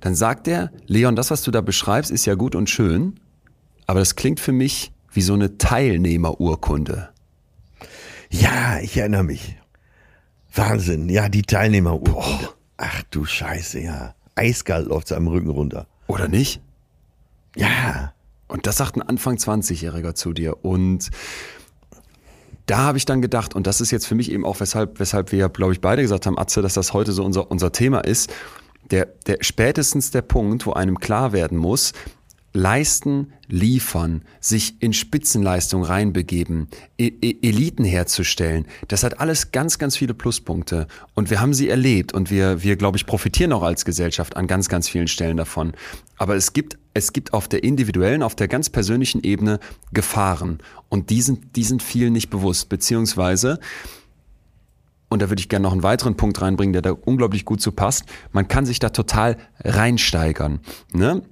Dann 0.00 0.14
sagt 0.14 0.46
er, 0.48 0.70
Leon, 0.86 1.16
das, 1.16 1.30
was 1.30 1.42
du 1.42 1.50
da 1.50 1.60
beschreibst, 1.60 2.10
ist 2.10 2.24
ja 2.24 2.34
gut 2.34 2.54
und 2.54 2.70
schön, 2.70 3.18
aber 3.86 4.00
das 4.00 4.16
klingt 4.16 4.38
für 4.38 4.52
mich 4.52 4.92
wie 5.12 5.22
so 5.22 5.34
eine 5.34 5.58
Teilnehmerurkunde. 5.58 7.08
Ja, 8.30 8.78
ich 8.80 8.96
erinnere 8.96 9.24
mich. 9.24 9.56
Wahnsinn. 10.54 11.08
Ja, 11.08 11.28
die 11.28 11.42
Teilnehmerurkunde. 11.42 12.50
Ach 12.76 13.02
du 13.10 13.24
Scheiße, 13.24 13.80
ja. 13.80 14.14
Eiskalt 14.34 14.86
läuft 14.86 15.08
seinem 15.08 15.28
Rücken 15.28 15.50
runter. 15.50 15.86
Oder 16.06 16.28
nicht? 16.28 16.60
Ja. 17.56 18.12
Und 18.46 18.66
das 18.66 18.76
sagt 18.76 18.96
ein 18.96 19.02
Anfang 19.02 19.36
20-Jähriger 19.36 20.14
zu 20.14 20.32
dir. 20.32 20.64
Und 20.64 21.10
da 22.68 22.78
habe 22.78 22.98
ich 22.98 23.06
dann 23.06 23.22
gedacht, 23.22 23.54
und 23.54 23.66
das 23.66 23.80
ist 23.80 23.90
jetzt 23.90 24.06
für 24.06 24.14
mich 24.14 24.30
eben 24.30 24.44
auch, 24.44 24.60
weshalb, 24.60 25.00
weshalb 25.00 25.32
wir, 25.32 25.48
glaube 25.48 25.72
ich, 25.72 25.80
beide 25.80 26.02
gesagt 26.02 26.26
haben, 26.26 26.38
Atze, 26.38 26.60
dass 26.60 26.74
das 26.74 26.92
heute 26.92 27.12
so 27.12 27.24
unser, 27.24 27.50
unser 27.50 27.72
Thema 27.72 28.00
ist, 28.00 28.30
der, 28.90 29.06
der 29.26 29.38
spätestens 29.40 30.10
der 30.10 30.22
Punkt, 30.22 30.66
wo 30.66 30.72
einem 30.72 30.98
klar 30.98 31.32
werden 31.32 31.56
muss, 31.56 31.92
leisten, 32.52 33.32
liefern, 33.46 34.22
sich 34.40 34.82
in 34.82 34.92
Spitzenleistung 34.92 35.82
reinbegeben, 35.82 36.68
e 36.98 37.10
e 37.20 37.36
Eliten 37.42 37.84
herzustellen, 37.84 38.66
das 38.88 39.02
hat 39.02 39.20
alles 39.20 39.52
ganz, 39.52 39.78
ganz 39.78 39.96
viele 39.96 40.12
Pluspunkte. 40.12 40.88
Und 41.14 41.30
wir 41.30 41.40
haben 41.40 41.54
sie 41.54 41.68
erlebt 41.68 42.12
und 42.12 42.30
wir, 42.30 42.62
wir, 42.62 42.76
glaube 42.76 42.98
ich, 42.98 43.06
profitieren 43.06 43.52
auch 43.52 43.62
als 43.62 43.84
Gesellschaft 43.84 44.36
an 44.36 44.46
ganz, 44.46 44.68
ganz 44.68 44.88
vielen 44.88 45.08
Stellen 45.08 45.36
davon. 45.36 45.72
Aber 46.18 46.34
es 46.34 46.52
gibt, 46.52 46.78
es 46.94 47.12
gibt 47.12 47.32
auf 47.32 47.48
der 47.48 47.64
individuellen, 47.64 48.22
auf 48.22 48.34
der 48.34 48.48
ganz 48.48 48.68
persönlichen 48.68 49.22
Ebene 49.22 49.60
Gefahren. 49.92 50.58
Und 50.88 51.10
die 51.10 51.22
sind, 51.22 51.56
die 51.56 51.64
sind 51.64 51.82
vielen 51.82 52.12
nicht 52.12 52.28
bewusst, 52.28 52.68
beziehungsweise, 52.68 53.60
und 55.08 55.22
da 55.22 55.30
würde 55.30 55.40
ich 55.40 55.48
gerne 55.48 55.62
noch 55.62 55.72
einen 55.72 55.82
weiteren 55.82 56.16
Punkt 56.16 56.40
reinbringen, 56.42 56.72
der 56.72 56.82
da 56.82 56.90
unglaublich 56.92 57.44
gut 57.44 57.62
zu 57.62 57.72
passt. 57.72 58.04
Man 58.32 58.48
kann 58.48 58.66
sich 58.66 58.78
da 58.78 58.90
total 58.90 59.38
reinsteigern. 59.60 60.60
Ne? 60.92 61.22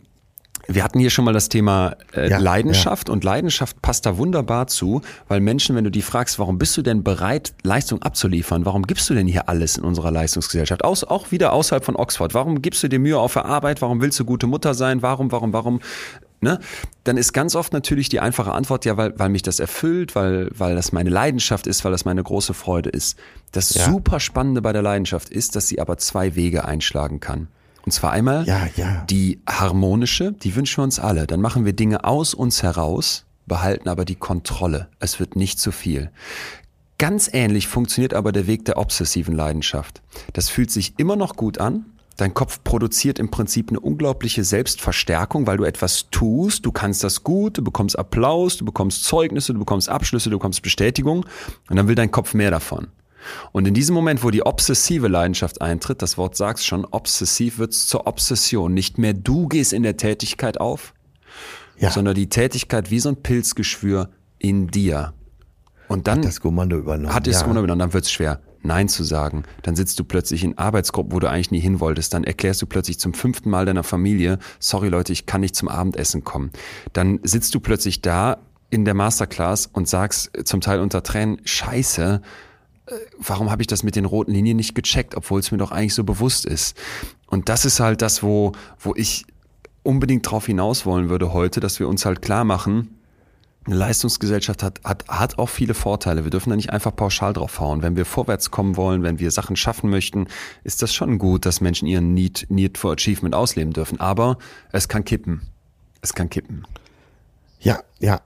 Wir 0.69 0.83
hatten 0.83 0.99
hier 0.99 1.11
schon 1.11 1.25
mal 1.25 1.33
das 1.33 1.49
Thema 1.49 1.97
äh, 2.15 2.29
Ja, 2.29 2.39
Leidenschaft 2.39 3.09
und 3.09 3.25
Leidenschaft 3.25 3.81
passt 3.83 4.07
da 4.07 4.19
wunderbar 4.19 4.67
zu, 4.67 5.03
weil 5.29 5.41
Menschen, 5.41 5.77
wenn 5.77 5.85
du 5.85 5.91
die 5.91 6.03
fragst, 6.03 6.39
warum 6.39 6.59
bist 6.59 6.77
du 6.77 6.83
denn 6.83 7.05
bereit, 7.05 7.55
Leistung 7.63 8.03
abzuliefern, 8.03 8.65
warum 8.67 8.83
gibst 8.87 9.09
du 9.09 9.15
denn 9.15 9.27
hier 9.27 9.49
alles 9.49 9.77
in 9.77 9.85
unserer 9.85 10.11
Leistungsgesellschaft, 10.11 10.85
Aus, 10.85 11.05
auch 11.05 11.31
wieder 11.31 11.53
außerhalb 11.53 11.85
von 11.85 11.97
Oxford, 11.97 12.35
warum 12.35 12.63
gibst 12.63 12.83
du 12.83 12.89
dir 12.89 12.99
Mühe 12.99 13.19
auf 13.19 13.35
der 13.35 13.45
Arbeit, 13.45 13.83
warum 13.83 14.01
willst 14.01 14.19
du 14.19 14.25
gute 14.25 14.47
Mutter 14.47 14.75
sein, 14.75 15.03
warum, 15.03 15.31
warum, 15.31 15.53
warum, 15.53 15.81
ne? 16.41 16.59
Dann 17.05 17.17
ist 17.17 17.33
ganz 17.33 17.55
oft 17.55 17.73
natürlich 17.73 18.09
die 18.09 18.21
einfache 18.21 18.53
Antwort, 18.53 18.85
ja, 18.85 18.97
weil, 18.97 19.17
weil 19.19 19.29
mich 19.29 19.43
das 19.43 19.61
erfüllt, 19.61 20.15
weil, 20.17 20.51
weil 20.57 20.75
das 20.75 20.93
meine 20.93 21.11
Leidenschaft 21.11 21.67
ist, 21.67 21.85
weil 21.85 21.93
das 21.93 22.05
meine 22.05 22.23
große 22.23 22.55
Freude 22.55 22.91
ist. 22.91 23.17
Das 23.53 23.75
Ja. 23.75 23.85
super 23.85 24.19
Spannende 24.19 24.61
bei 24.63 24.73
der 24.73 24.83
Leidenschaft 24.83 25.29
ist, 25.29 25.55
dass 25.55 25.69
sie 25.69 25.81
aber 25.81 25.99
zwei 25.99 26.35
Wege 26.35 26.65
einschlagen 26.65 27.21
kann. 27.21 27.49
Und 27.87 27.93
zwar 27.93 28.13
einmal 28.13 28.45
Ja, 28.47 28.67
ja. 28.77 29.05
die 29.09 29.41
harmonische, 29.49 30.33
die 30.33 30.57
wünschen 30.57 30.79
wir 30.79 30.85
uns 30.85 30.99
alle. 30.99 31.27
Dann 31.27 31.41
machen 31.41 31.65
wir 31.65 31.73
Dinge 31.73 32.05
aus 32.05 32.35
uns 32.35 32.63
heraus, 32.63 33.25
behalten 33.47 33.89
aber 33.89 34.05
die 34.05 34.17
Kontrolle. 34.17 34.89
Es 34.99 35.21
wird 35.21 35.37
nicht 35.37 35.61
zu 35.61 35.71
viel. 35.71 36.11
Ganz 36.99 37.31
ähnlich 37.33 37.69
funktioniert 37.69 38.13
aber 38.13 38.33
der 38.33 38.47
Weg 38.49 38.65
der 38.65 38.79
obsessiven 38.79 39.35
Leidenschaft. 39.37 40.03
Das 40.33 40.49
fühlt 40.49 40.71
sich 40.71 40.95
immer 40.99 41.15
noch 41.15 41.37
gut 41.37 41.59
an. 41.59 41.87
Dein 42.17 42.35
Kopf 42.35 42.65
produziert 42.65 43.19
im 43.19 43.31
Prinzip 43.31 43.69
eine 43.69 43.79
unglaubliche 43.79 44.43
Selbstverstärkung, 44.43 45.47
weil 45.47 45.59
du 45.59 45.65
etwas 45.65 46.07
tust, 46.11 46.65
du 46.65 46.73
kannst 46.73 47.05
das 47.05 47.23
gut, 47.23 47.59
du 47.59 47.63
bekommst 47.63 47.99
Applaus, 47.99 48.57
du 48.57 48.65
bekommst 48.65 49.05
Zeugnisse, 49.05 49.53
du 49.53 49.59
bekommst 49.59 49.91
Abschlüsse, 49.91 50.31
du 50.31 50.39
bekommst 50.39 50.63
Bestätigung 50.63 51.27
und 51.69 51.77
dann 51.77 51.87
will 51.87 51.95
dein 51.95 52.11
Kopf 52.11 52.33
mehr 52.33 52.51
davon. 52.51 52.89
Und 53.53 53.67
in 53.69 53.75
diesem 53.75 53.95
Moment, 53.95 54.23
wo 54.25 54.31
die 54.31 54.45
obsessive 54.45 55.09
Leidenschaft 55.09 55.61
eintritt, 55.61 56.03
das 56.03 56.17
Wort 56.19 56.37
sagt's 56.37 56.65
schon, 56.65 56.85
obsessiv 56.85 57.59
wird's 57.59 57.87
zur 57.89 58.07
Obsession. 58.07 58.73
Nicht 58.75 58.99
mehr 58.99 59.15
du 59.15 59.49
gehst 59.49 59.73
in 59.73 59.83
der 59.83 59.97
Tätigkeit 59.97 60.61
auf, 60.61 60.95
Ja. 61.79 61.91
sondern 61.91 62.15
die 62.15 62.29
Tätigkeit 62.29 62.91
wie 62.91 63.01
so 63.01 63.09
ein 63.11 63.23
Pilzgeschwür 63.23 64.11
in 64.39 64.69
dir. 64.69 65.13
Und 65.89 66.07
dann 66.09 66.19
Hat 66.19 66.25
das 66.27 66.41
Kommando 66.41 66.77
übernommen. 66.79 67.15
hat 67.15 67.27
es 67.27 67.35
ja. 67.37 67.41
Kommando 67.43 67.61
übernommen, 67.61 67.79
dann 67.81 67.93
wird 67.93 68.05
es 68.05 68.11
schwer, 68.11 68.41
Nein 68.63 68.89
zu 68.89 69.05
sagen. 69.05 69.45
Dann 69.63 69.77
sitzt 69.77 69.99
du 70.01 70.05
plötzlich 70.05 70.43
in 70.43 70.59
Arbeitsgruppen, 70.59 71.13
wo 71.13 71.21
du 71.21 71.31
eigentlich 71.31 71.53
nie 71.53 71.61
hin 71.61 71.79
wolltest. 71.79 72.13
Dann 72.13 72.25
erklärst 72.25 72.61
du 72.61 72.67
plötzlich 72.67 72.99
zum 72.99 73.15
fünften 73.15 73.49
Mal 73.51 73.65
deiner 73.67 73.85
Familie, 73.85 74.39
sorry 74.59 74.89
Leute, 74.89 75.13
ich 75.13 75.27
kann 75.27 75.41
nicht 75.43 75.55
zum 75.55 75.69
Abendessen 75.69 76.25
kommen. 76.25 76.51
Dann 76.93 77.21
sitzt 77.23 77.55
du 77.55 77.61
plötzlich 77.61 78.03
da 78.03 78.39
in 78.71 78.85
der 78.85 78.95
Masterclass 78.95 79.67
und 79.73 79.89
sagst 79.89 80.33
zum 80.45 80.61
Teil 80.61 80.81
unter 80.81 81.05
Tränen, 81.05 81.41
scheiße, 81.45 82.21
warum 83.19 83.51
habe 83.51 83.63
ich 83.63 83.67
das 83.67 83.83
mit 83.83 83.97
den 83.97 84.05
roten 84.05 84.33
Linien 84.33 84.57
nicht 84.57 84.75
gecheckt, 84.75 85.15
obwohl 85.15 85.41
es 85.41 85.51
mir 85.51 85.59
doch 85.59 85.73
eigentlich 85.73 85.95
so 85.95 86.05
bewusst 86.05 86.47
ist. 86.47 86.77
Und 87.27 87.49
das 87.49 87.65
ist 87.65 87.81
halt 87.81 88.03
das, 88.03 88.23
wo, 88.23 88.53
wo 88.79 88.95
ich 88.95 89.25
unbedingt 89.83 90.31
drauf 90.31 90.47
hinaus 90.47 90.87
wollen 90.87 91.09
würde 91.09 91.33
heute, 91.33 91.61
dass 91.61 91.81
wir 91.81 91.89
uns 91.89 92.05
halt 92.05 92.23
klar 92.23 92.45
machen, 92.45 92.97
eine 93.67 93.77
Leistungsgesellschaft 93.77 94.63
hat, 94.63 94.81
hat, 94.85 95.09
hat 95.09 95.39
auch 95.39 95.49
viele 95.49 95.75
Vorteile. 95.75 96.23
Wir 96.25 96.31
dürfen 96.31 96.51
da 96.51 96.57
nicht 96.57 96.71
einfach 96.71 96.95
pauschal 96.95 97.33
drauf 97.33 97.59
hauen. 97.59 97.83
Wenn 97.83 97.97
wir 97.97 98.05
vorwärts 98.05 98.53
kommen 98.53 98.77
wollen, 98.77 99.03
wenn 99.03 99.19
wir 99.19 99.31
Sachen 99.33 99.57
schaffen 99.57 99.91
möchten, 99.91 100.29
ist 100.63 100.83
das 100.83 100.95
schon 100.95 101.19
gut, 101.19 101.47
dass 101.47 101.61
Menschen 101.61 101.89
ihren 101.89 102.15
Need, 102.15 102.47
Need 102.49 102.79
for 102.79 102.93
Achievement 102.93 103.35
ausleben 103.35 103.73
dürfen. 103.73 103.99
Aber 103.99 104.39
es 104.71 104.87
kann 104.87 105.05
kippen. 105.05 105.43
Es 106.01 106.15
kann 106.15 106.31
kippen. 106.31 106.65
Ja, 107.59 107.81
ja. 107.99 108.21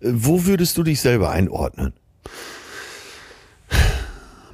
Wo 0.00 0.44
würdest 0.44 0.76
du 0.76 0.82
dich 0.82 1.00
selber 1.00 1.30
einordnen? 1.30 1.94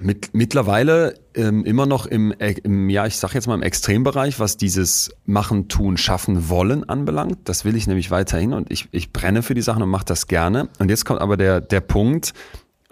Mit, 0.03 0.31
mittlerweile 0.33 1.15
ähm, 1.35 1.65
immer 1.65 1.85
noch 1.87 2.07
im, 2.07 2.33
äh, 2.39 2.53
im, 2.63 2.89
ja, 2.89 3.07
ich 3.07 3.17
sag 3.19 3.35
jetzt 3.35 3.47
mal 3.47 3.55
im 3.55 3.63
Extrembereich, 3.63 4.41
was 4.41 4.57
dieses 4.57 5.11
Machen, 5.27 5.69
Tun, 5.69 5.97
Schaffen, 5.99 6.49
Wollen 6.49 6.89
anbelangt. 6.89 7.39
Das 7.45 7.65
will 7.65 7.77
ich 7.77 7.87
nämlich 7.87 8.11
weiterhin 8.11 8.53
und 8.55 8.71
ich, 8.73 8.89
ich 8.93 9.13
brenne 9.13 9.43
für 9.43 9.55
die 9.55 9.63
Sachen 9.63 9.83
und 9.83 9.91
mache 9.91 10.07
das 10.07 10.27
gerne. 10.27 10.69
Und 10.79 10.89
jetzt 10.89 11.05
kommt 11.05 11.21
aber 11.21 11.37
der, 11.37 11.61
der 11.61 11.81
Punkt, 11.81 12.33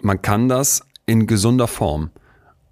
man 0.01 0.21
kann 0.21 0.47
das 0.49 0.83
in 1.07 1.25
gesunder 1.25 1.67
Form. 1.67 2.11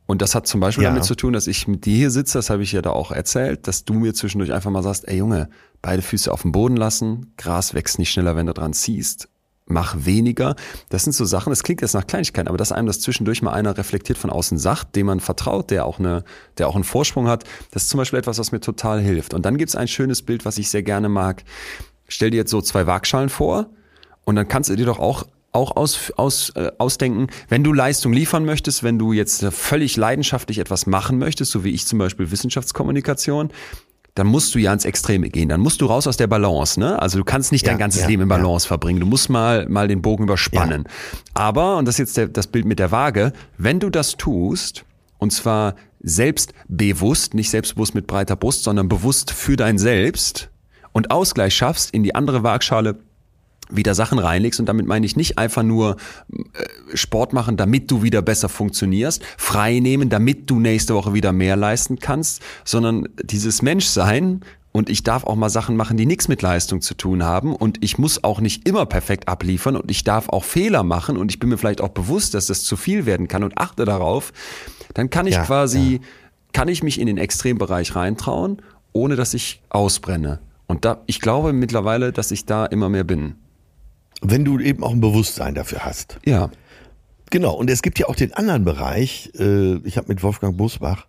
Und 0.06 0.22
das 0.22 0.36
hat 0.36 0.48
zum 0.48 0.62
Beispiel 0.62 0.84
Ja. 0.86 0.92
damit 0.92 1.04
zu 1.04 1.16
tun, 1.16 1.34
dass 1.34 1.48
ich 1.48 1.68
mit 1.68 1.86
dir 1.86 1.96
hier 1.98 2.12
sitze, 2.12 2.38
das 2.38 2.50
habe 2.50 2.64
ich 2.64 2.72
ja 2.72 2.82
da 2.82 2.92
auch 2.92 3.12
erzählt, 3.12 3.68
dass 3.68 3.84
du 3.84 3.94
mir 3.94 4.14
zwischendurch 4.14 4.54
einfach 4.54 4.72
mal 4.72 4.84
sagst, 4.84 5.08
ey 5.08 5.18
Junge, 5.18 5.50
beide 5.82 6.02
Füße 6.02 6.32
auf 6.32 6.44
dem 6.44 6.52
Boden 6.54 6.78
lassen, 6.78 7.34
Gras 7.38 7.74
wächst 7.74 8.00
nicht 8.00 8.12
schneller, 8.12 8.36
wenn 8.36 8.46
du 8.46 8.54
dran 8.54 8.72
ziehst. 8.74 9.28
Mach 9.70 9.95
weniger. 10.05 10.55
Das 10.89 11.03
sind 11.03 11.13
so 11.13 11.26
Sachen, 11.26 11.49
das 11.49 11.61
klingt 11.61 11.82
jetzt 11.82 11.93
nach 11.93 12.07
Kleinigkeiten, 12.07 12.47
aber 12.47 12.57
dass 12.57 12.72
einem 12.72 12.88
das 12.88 13.01
zwischendurch 13.01 13.41
mal 13.41 13.51
einer 13.51 13.78
reflektiert 13.78 14.18
von 14.18 14.30
außen 14.30 14.57
sagt, 14.57 14.95
dem 14.95 15.07
man 15.07 15.20
vertraut, 15.20 15.72
der 15.72 15.86
auch, 15.86 15.99
eine, 15.99 16.24
der 16.57 16.70
auch 16.70 16.76
einen 16.76 16.86
Vorsprung 16.86 17.28
hat, 17.28 17.43
das 17.72 17.84
ist 17.84 17.89
zum 17.89 17.97
Beispiel 17.97 18.20
etwas, 18.20 18.39
was 18.39 18.53
mir 18.53 18.61
total 18.61 19.01
hilft. 19.01 19.34
Und 19.34 19.45
dann 19.45 19.57
gibt's 19.57 19.76
ein 19.76 19.89
schönes 19.89 20.22
Bild, 20.22 20.45
was 20.45 20.57
ich 20.57 20.70
sehr 20.70 20.84
gerne 20.84 21.09
mag. 21.09 21.43
Stell 22.07 22.32
dir 22.32 22.38
jetzt 22.38 22.51
so 22.51 22.61
zwei 22.61 22.88
Waagschalen 22.88 23.28
vor 23.28 23.70
und 24.24 24.36
dann 24.38 24.47
kannst 24.47 24.70
du 24.70 24.76
dir 24.76 24.86
doch 24.86 24.99
auch 24.99 25.26
auch 25.53 25.76
aus, 25.76 26.13
aus, 26.18 26.51
äh, 26.51 26.72
ausdenken, 26.78 27.28
wenn 27.49 27.63
du 27.63 27.74
Leistung 27.74 28.13
liefern 28.13 28.45
möchtest, 28.45 28.84
wenn 28.84 28.99
du 28.99 29.11
jetzt 29.11 29.43
völlig 29.45 29.97
leidenschaftlich 29.97 30.59
etwas 30.59 30.86
machen 30.86 31.18
möchtest, 31.18 31.51
so 31.51 31.63
wie 31.63 31.72
ich 31.72 31.88
zum 31.88 31.97
Beispiel 31.97 32.30
Wissenschaftskommunikation, 32.30 33.49
dann 34.18 34.28
musst 34.28 34.55
du 34.55 34.59
ja 34.59 34.74
ins 34.74 34.86
Extreme 34.86 35.30
gehen. 35.30 35.49
Dann 35.49 35.61
musst 35.61 35.80
du 35.82 35.86
raus 35.86 36.07
aus 36.07 36.18
der 36.18 36.28
Balance. 36.28 36.80
Ne? 36.80 36.99
Also 36.99 37.20
du 37.20 37.24
kannst 37.24 37.51
nicht 37.51 37.65
Ja, 37.65 37.72
dein 37.72 37.80
ganzes 37.80 38.01
ja, 38.01 38.07
Leben 38.07 38.24
in 38.24 38.30
ja. 38.30 38.38
Balance 38.38 38.68
verbringen. 38.68 38.99
Du 38.99 39.05
musst 39.05 39.30
mal, 39.30 39.68
mal 39.70 39.88
den 39.88 40.01
Bogen 40.01 40.24
überspannen. 40.24 40.88
Aber, 41.34 41.78
und 41.78 41.86
das 41.86 41.95
ist 41.95 41.99
jetzt 41.99 42.18
der, 42.18 42.28
das 42.28 42.47
Bild 42.47 42.65
mit 42.65 42.80
der 42.80 42.91
Waage, 42.91 43.32
wenn 43.57 43.80
du 43.80 43.89
das 43.89 44.18
tust, 44.18 44.86
und 45.20 45.32
zwar 45.32 45.76
selbstbewusst, 46.01 47.34
nicht 47.34 47.49
selbstbewusst 47.49 47.93
mit 47.93 48.07
breiter 48.07 48.36
Brust, 48.36 48.63
sondern 48.63 48.88
bewusst 48.88 49.32
für 49.32 49.55
dein 49.55 49.78
Selbst 49.78 50.49
und 50.93 51.11
Ausgleich 51.11 51.55
schaffst, 51.55 51.91
in 51.91 52.03
die 52.03 52.15
andere 52.15 52.43
Waagschale 52.43 52.97
wieder 53.70 53.95
Sachen 53.95 54.20
reinlegst 54.20 54.59
und 54.59 54.65
damit 54.68 54.88
meine 54.88 55.05
ich 55.05 55.15
nicht 55.15 55.38
einfach 55.38 55.63
nur 55.63 55.97
äh, 56.32 56.95
Sport 56.95 57.34
machen, 57.34 57.57
damit 57.57 57.91
du 57.91 58.03
wieder 58.03 58.22
besser 58.22 58.49
funktionierst, 58.49 59.24
frei 59.38 59.80
nehmen, 59.80 60.09
damit 60.09 60.49
du 60.49 60.59
nächste 60.59 60.95
Woche 60.95 61.13
wieder 61.13 61.34
mehr 61.34 61.55
leisten 61.55 61.99
kannst, 61.99 62.41
sondern 62.63 63.07
dieses 63.24 63.61
Menschsein 63.61 64.41
und 64.72 64.89
ich 64.89 65.03
darf 65.03 65.24
auch 65.24 65.36
mal 65.36 65.49
Sachen 65.49 65.76
machen, 65.76 65.97
die 65.97 66.05
nichts 66.05 66.28
mit 66.28 66.41
Leistung 66.41 66.82
zu 66.82 66.93
tun 66.93 67.24
haben 67.24 67.55
und 67.55 67.84
ich 67.84 67.97
muss 67.97 68.24
auch 68.24 68.39
nicht 68.39 68.68
immer 68.68 68.86
perfekt 68.86 69.28
abliefern 69.28 69.76
und 69.76 69.89
ich 69.89 70.03
darf 70.03 70.30
auch 70.30 70.43
Fehler 70.43 70.84
machen 70.84 71.18
und 71.18 71.32
ich 71.32 71.39
bin 71.39 71.49
mir 71.49 71.57
vielleicht 71.57 71.82
auch 71.82 71.89
bewusst, 71.89 72.34
dass 72.34 72.47
das 72.47 72.63
zu 72.63 72.78
viel 72.78 73.05
werden 73.05 73.28
kann 73.28 73.43
und 73.43 73.57
achte 73.57 73.86
darauf, 73.86 74.34
dann 74.93 75.09
kann 75.09 75.28
ich 75.28 75.36
Ja, 75.36 75.43
quasi, 75.43 76.01
kann 76.53 76.68
ich 76.68 76.84
mich 76.84 76.99
in 76.99 77.07
den 77.07 77.18
Extrembereich 77.18 77.95
reintrauen, 77.95 78.61
ohne 78.93 79.15
dass 79.15 79.34
ich 79.34 79.61
ausbrenne. 79.70 80.39
Und 80.68 80.86
da, 80.86 81.01
ich 81.07 81.22
glaube 81.22 81.53
mittlerweile, 81.53 82.11
dass 82.11 82.32
ich 82.32 82.45
da 82.45 82.65
immer 82.65 82.89
mehr 82.89 83.03
bin. 83.03 83.36
Wenn 84.22 84.45
du 84.45 84.59
eben 84.59 84.84
auch 84.84 84.91
ein 84.91 85.01
Bewusstsein 85.01 85.55
dafür 85.55 85.86
hast. 85.86 86.20
Ja. 86.26 86.49
Genau, 87.30 87.53
und 87.53 87.70
es 87.70 87.82
gibt 87.82 87.99
ja 87.99 88.07
auch 88.07 88.15
den 88.15 88.34
anderen 88.34 88.63
Bereich. 88.63 89.32
Äh, 89.38 89.78
ich 89.80 89.97
habe 89.97 90.07
mit 90.07 90.24
Wolfgang 90.24 90.57
Busbach, 90.57 91.07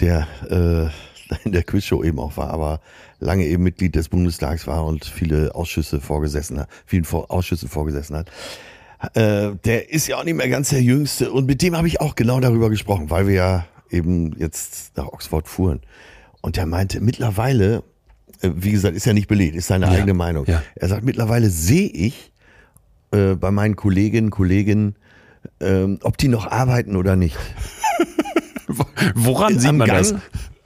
der 0.00 0.26
äh, 0.48 0.88
in 1.44 1.52
der 1.52 1.62
Quizshow 1.62 2.02
eben 2.02 2.18
auch 2.18 2.36
war, 2.36 2.50
aber 2.50 2.80
lange 3.18 3.44
eben 3.44 3.62
Mitglied 3.62 3.94
des 3.94 4.08
Bundestags 4.08 4.66
war 4.66 4.84
und 4.84 5.04
viele 5.04 5.54
Ausschüsse 5.54 6.00
vorgesessen 6.00 6.58
hat, 6.60 6.68
vielen 6.86 7.04
Vor 7.04 7.30
Ausschüssen 7.30 7.68
vorgesessen 7.68 8.16
hat. 8.16 8.30
Äh, 9.14 9.54
der 9.64 9.90
ist 9.90 10.06
ja 10.06 10.18
auch 10.18 10.24
nicht 10.24 10.36
mehr 10.36 10.48
ganz 10.48 10.70
der 10.70 10.82
Jüngste 10.82 11.30
und 11.30 11.46
mit 11.46 11.62
dem 11.62 11.76
habe 11.76 11.86
ich 11.86 12.00
auch 12.00 12.14
genau 12.14 12.40
darüber 12.40 12.70
gesprochen, 12.70 13.10
weil 13.10 13.26
wir 13.26 13.34
ja 13.34 13.66
eben 13.90 14.34
jetzt 14.38 14.96
nach 14.96 15.06
Oxford 15.06 15.48
fuhren. 15.48 15.80
Und 16.40 16.56
der 16.56 16.66
meinte, 16.66 17.00
mittlerweile, 17.00 17.82
wie 18.42 18.72
gesagt, 18.72 18.96
ist 18.96 19.06
ja 19.06 19.12
nicht 19.12 19.28
belegt, 19.28 19.56
ist 19.56 19.66
seine 19.68 19.86
Ja, 19.86 19.92
eigene 19.92 20.14
Meinung. 20.14 20.44
ja. 20.46 20.62
Er 20.74 20.88
sagt, 20.88 21.04
mittlerweile 21.04 21.50
sehe 21.50 21.88
ich 21.88 22.32
äh, 23.12 23.34
bei 23.34 23.50
meinen 23.50 23.76
Kolleginnen, 23.76 24.30
Kollegen, 24.30 24.94
ähm, 25.60 25.98
ob 26.02 26.16
die 26.18 26.28
noch 26.28 26.46
arbeiten 26.50 26.96
oder 26.96 27.16
nicht. 27.16 27.36
Woran 29.14 29.58
sieht 29.58 29.70
Am 29.70 29.76
man 29.78 29.88
Gang, 29.88 29.98
das? 29.98 30.14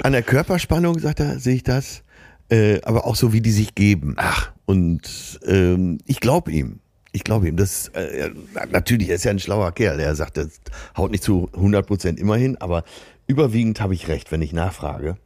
An 0.03 0.13
der 0.13 0.23
Körperspannung, 0.23 0.99
sagt 0.99 1.21
er, 1.21 1.39
sehe 1.39 1.57
ich 1.57 1.63
das. 1.65 2.03
Äh, 2.51 2.81
aber 2.83 3.07
auch 3.07 3.15
so, 3.17 3.33
wie 3.33 3.41
die 3.41 3.51
sich 3.53 3.75
geben. 3.75 4.15
Ach. 4.17 4.51
Und 4.65 5.39
ähm, 5.47 5.99
ich 6.07 6.21
glaube 6.21 6.51
ihm. 6.51 6.81
Ich 7.13 7.25
glaube 7.25 7.49
ihm. 7.49 7.57
Das, 7.57 7.89
äh, 7.89 8.31
natürlich, 8.71 9.09
er 9.11 9.17
ist 9.17 9.25
ja 9.25 9.31
ein 9.31 9.39
schlauer 9.39 9.73
Kerl. 9.73 10.01
Er 10.01 10.15
sagt, 10.15 10.37
das 10.37 10.61
haut 10.97 11.11
nicht 11.11 11.23
zu 11.23 11.49
100 11.55 11.87
Prozent 11.87 12.19
immer 12.19 12.37
hin, 12.37 12.57
aber 12.61 12.85
überwiegend 13.27 13.81
habe 13.81 13.95
ich 13.95 14.09
recht, 14.09 14.33
wenn 14.33 14.43
ich 14.43 14.53
nachfrage. 14.53 15.17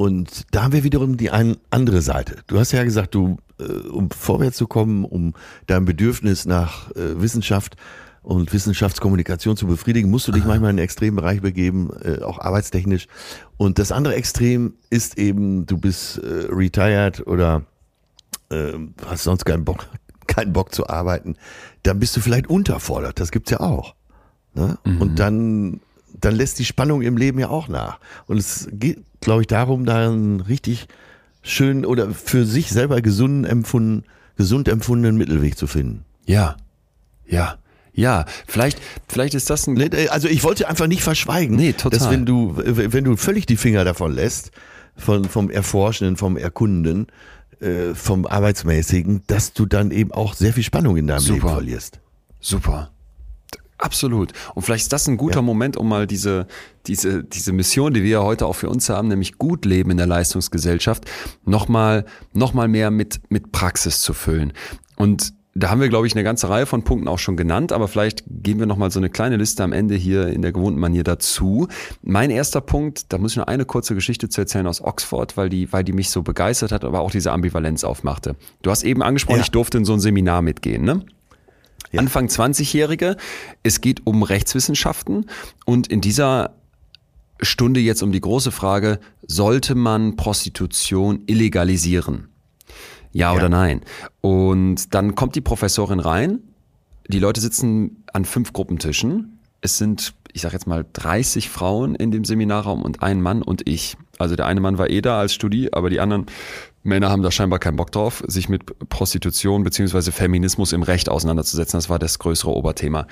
Und 0.00 0.46
da 0.52 0.62
haben 0.62 0.72
wir 0.72 0.82
wiederum 0.82 1.18
die 1.18 1.30
ein, 1.30 1.58
andere 1.68 2.00
Seite. 2.00 2.36
Du 2.46 2.58
hast 2.58 2.72
ja 2.72 2.84
gesagt, 2.84 3.14
du, 3.14 3.36
äh, 3.58 3.64
um 3.64 4.10
vorwärts 4.10 4.56
zu 4.56 4.66
kommen, 4.66 5.04
um 5.04 5.34
dein 5.66 5.84
Bedürfnis 5.84 6.46
nach 6.46 6.90
äh, 6.92 7.20
Wissenschaft 7.20 7.76
und 8.22 8.50
Wissenschaftskommunikation 8.50 9.58
zu 9.58 9.66
befriedigen, 9.66 10.10
musst 10.10 10.26
du 10.26 10.32
dich 10.32 10.46
manchmal 10.46 10.70
in 10.70 10.78
den 10.78 10.84
Extrembereich 10.84 11.42
begeben, 11.42 11.90
äh, 12.02 12.22
auch 12.22 12.38
arbeitstechnisch. 12.38 13.08
Und 13.58 13.78
das 13.78 13.92
andere 13.92 14.14
Extrem 14.14 14.72
ist 14.88 15.18
eben, 15.18 15.66
du 15.66 15.76
bist 15.76 16.16
äh, 16.16 16.46
retired 16.50 17.26
oder 17.26 17.66
äh, 18.48 18.72
hast 19.04 19.24
sonst 19.24 19.44
keinen 19.44 19.66
Bock, 19.66 19.86
keinen 20.26 20.54
Bock 20.54 20.74
zu 20.74 20.88
arbeiten. 20.88 21.36
Dann 21.82 22.00
bist 22.00 22.16
du 22.16 22.22
vielleicht 22.22 22.46
unterfordert. 22.46 23.20
Das 23.20 23.30
gibt's 23.32 23.50
ja 23.50 23.60
auch. 23.60 23.94
Ne? 24.54 24.78
Und 24.82 25.18
dann, 25.18 25.80
dann 26.18 26.34
lässt 26.34 26.58
die 26.58 26.64
Spannung 26.64 27.02
im 27.02 27.18
Leben 27.18 27.38
ja 27.38 27.50
auch 27.50 27.68
nach. 27.68 28.00
Und 28.26 28.38
es 28.38 28.66
geht, 28.72 29.04
glaube 29.20 29.42
ich, 29.42 29.46
darum, 29.46 29.84
da 29.86 30.08
einen 30.10 30.40
richtig 30.40 30.86
schönen 31.42 31.84
oder 31.84 32.10
für 32.12 32.44
sich 32.44 32.70
selber 32.70 33.00
gesunden 33.02 33.44
empfunden, 33.44 34.04
gesund 34.36 34.68
empfundenen 34.68 35.16
Mittelweg 35.16 35.56
zu 35.56 35.66
finden. 35.66 36.04
Ja. 36.26 36.56
Ja. 37.26 37.56
Ja. 37.92 38.24
Vielleicht, 38.46 38.78
vielleicht 39.08 39.34
ist 39.34 39.50
das 39.50 39.66
ein, 39.66 39.74
Ne, 39.74 39.90
Also 40.10 40.28
ich 40.28 40.42
wollte 40.44 40.68
einfach 40.68 40.86
nicht 40.86 41.02
verschweigen, 41.02 41.56
Nee, 41.56 41.72
total. 41.72 41.98
dass 41.98 42.10
wenn 42.10 42.24
du, 42.26 42.54
wenn 42.56 43.04
du 43.04 43.16
völlig 43.16 43.46
die 43.46 43.56
Finger 43.56 43.84
davon 43.84 44.12
lässt, 44.12 44.50
von, 44.96 45.24
vom 45.24 45.50
Erforschenden, 45.50 46.16
vom 46.16 46.36
Erkunden, 46.36 47.06
äh, 47.60 47.94
vom 47.94 48.26
Arbeitsmäßigen, 48.26 49.22
dass 49.26 49.52
du 49.52 49.66
dann 49.66 49.90
eben 49.90 50.12
auch 50.12 50.34
sehr 50.34 50.52
viel 50.52 50.62
Spannung 50.62 50.96
in 50.96 51.06
deinem 51.06 51.24
Leben 51.24 51.40
Super. 51.40 51.54
verlierst. 51.54 52.00
Super. 52.40 52.90
Absolut. 53.80 54.32
Und 54.54 54.62
vielleicht 54.62 54.82
ist 54.84 54.92
das 54.92 55.08
ein 55.08 55.16
guter 55.16 55.36
Ja. 55.36 55.42
Moment, 55.42 55.76
um 55.76 55.88
mal 55.88 56.06
diese, 56.06 56.46
diese, 56.86 57.24
diese 57.24 57.52
Mission, 57.52 57.94
die 57.94 58.02
wir 58.02 58.10
ja 58.10 58.22
heute 58.22 58.46
auch 58.46 58.54
für 58.56 58.68
uns 58.68 58.88
haben, 58.90 59.08
nämlich 59.08 59.38
gut 59.38 59.64
leben 59.64 59.90
in 59.90 59.96
der 59.96 60.06
Leistungsgesellschaft, 60.06 61.04
nochmal, 61.44 62.04
noch 62.32 62.52
mal 62.54 62.68
mehr 62.68 62.90
mit, 62.90 63.20
mit 63.30 63.52
Praxis 63.52 64.02
zu 64.02 64.12
füllen. 64.12 64.52
Und 64.96 65.32
da 65.54 65.68
haben 65.70 65.80
wir, 65.80 65.88
glaube 65.88 66.06
ich, 66.06 66.14
eine 66.14 66.22
ganze 66.22 66.48
Reihe 66.48 66.64
von 66.64 66.84
Punkten 66.84 67.08
auch 67.08 67.18
schon 67.18 67.36
genannt, 67.36 67.72
aber 67.72 67.88
vielleicht 67.88 68.22
geben 68.28 68.60
wir 68.60 68.66
nochmal 68.66 68.90
so 68.92 69.00
eine 69.00 69.10
kleine 69.10 69.36
Liste 69.36 69.64
am 69.64 69.72
Ende 69.72 69.96
hier 69.96 70.28
in 70.28 70.42
der 70.42 70.52
gewohnten 70.52 70.78
Manier 70.78 71.02
dazu. 71.02 71.66
Mein 72.02 72.30
erster 72.30 72.60
Punkt, 72.60 73.12
da 73.12 73.18
muss 73.18 73.32
ich 73.32 73.36
noch 73.38 73.48
eine 73.48 73.64
kurze 73.64 73.94
Geschichte 73.96 74.28
zu 74.28 74.40
erzählen 74.42 74.66
aus 74.68 74.80
Oxford, 74.80 75.36
weil 75.36 75.48
die, 75.48 75.72
weil 75.72 75.82
die 75.82 75.92
mich 75.92 76.10
so 76.10 76.22
begeistert 76.22 76.70
hat, 76.70 76.84
aber 76.84 77.00
auch 77.00 77.10
diese 77.10 77.32
Ambivalenz 77.32 77.82
aufmachte. 77.82 78.36
Du 78.62 78.70
hast 78.70 78.84
eben 78.84 79.02
angesprochen, 79.02 79.38
Ja. 79.38 79.42
ich 79.42 79.50
durfte 79.50 79.78
in 79.78 79.84
so 79.84 79.92
ein 79.94 80.00
Seminar 80.00 80.40
mitgehen, 80.42 80.84
ne? 80.84 81.02
Anfang 81.98 82.26
20-Jährige. 82.26 83.16
Es 83.62 83.80
geht 83.80 84.06
um 84.06 84.22
Rechtswissenschaften 84.22 85.26
und 85.64 85.88
in 85.88 86.00
dieser 86.00 86.54
Stunde 87.42 87.80
jetzt 87.80 88.02
um 88.02 88.12
die 88.12 88.20
große 88.20 88.52
Frage, 88.52 89.00
sollte 89.26 89.74
man 89.74 90.16
Prostitution 90.16 91.22
illegalisieren? 91.26 92.28
Ja, 93.12 93.32
oder 93.32 93.48
nein? 93.48 93.80
Und 94.20 94.94
dann 94.94 95.14
kommt 95.14 95.34
die 95.34 95.40
Professorin 95.40 96.00
rein. 96.00 96.40
Die 97.08 97.18
Leute 97.18 97.40
sitzen 97.40 98.04
an 98.12 98.24
fünf 98.24 98.52
Gruppentischen. 98.52 99.40
Es 99.62 99.78
sind, 99.78 100.14
ich 100.32 100.42
sag 100.42 100.52
jetzt 100.52 100.66
mal, 100.66 100.86
30 100.92 101.48
Frauen 101.48 101.94
in 101.94 102.12
dem 102.12 102.24
Seminarraum 102.24 102.82
und 102.82 103.02
ein 103.02 103.20
Mann 103.20 103.42
und 103.42 103.68
ich. 103.68 103.96
Also 104.18 104.36
der 104.36 104.46
eine 104.46 104.60
Mann 104.60 104.78
war 104.78 104.90
eh 104.90 105.00
da 105.00 105.18
als 105.18 105.34
Studi, 105.34 105.70
aber 105.72 105.90
die 105.90 105.98
anderen 105.98 106.26
Männer 106.82 107.10
haben 107.10 107.22
da 107.22 107.30
scheinbar 107.30 107.58
keinen 107.58 107.76
Bock 107.76 107.92
drauf, 107.92 108.22
sich 108.26 108.48
mit 108.48 108.64
Prostitution 108.88 109.64
beziehungsweise 109.64 110.12
Feminismus 110.12 110.72
im 110.72 110.82
Recht 110.82 111.08
auseinanderzusetzen. 111.08 111.76
Das 111.78 111.88
war 111.88 111.98
das 111.98 112.18
größere 112.18 112.50
Oberthema. 112.50 113.06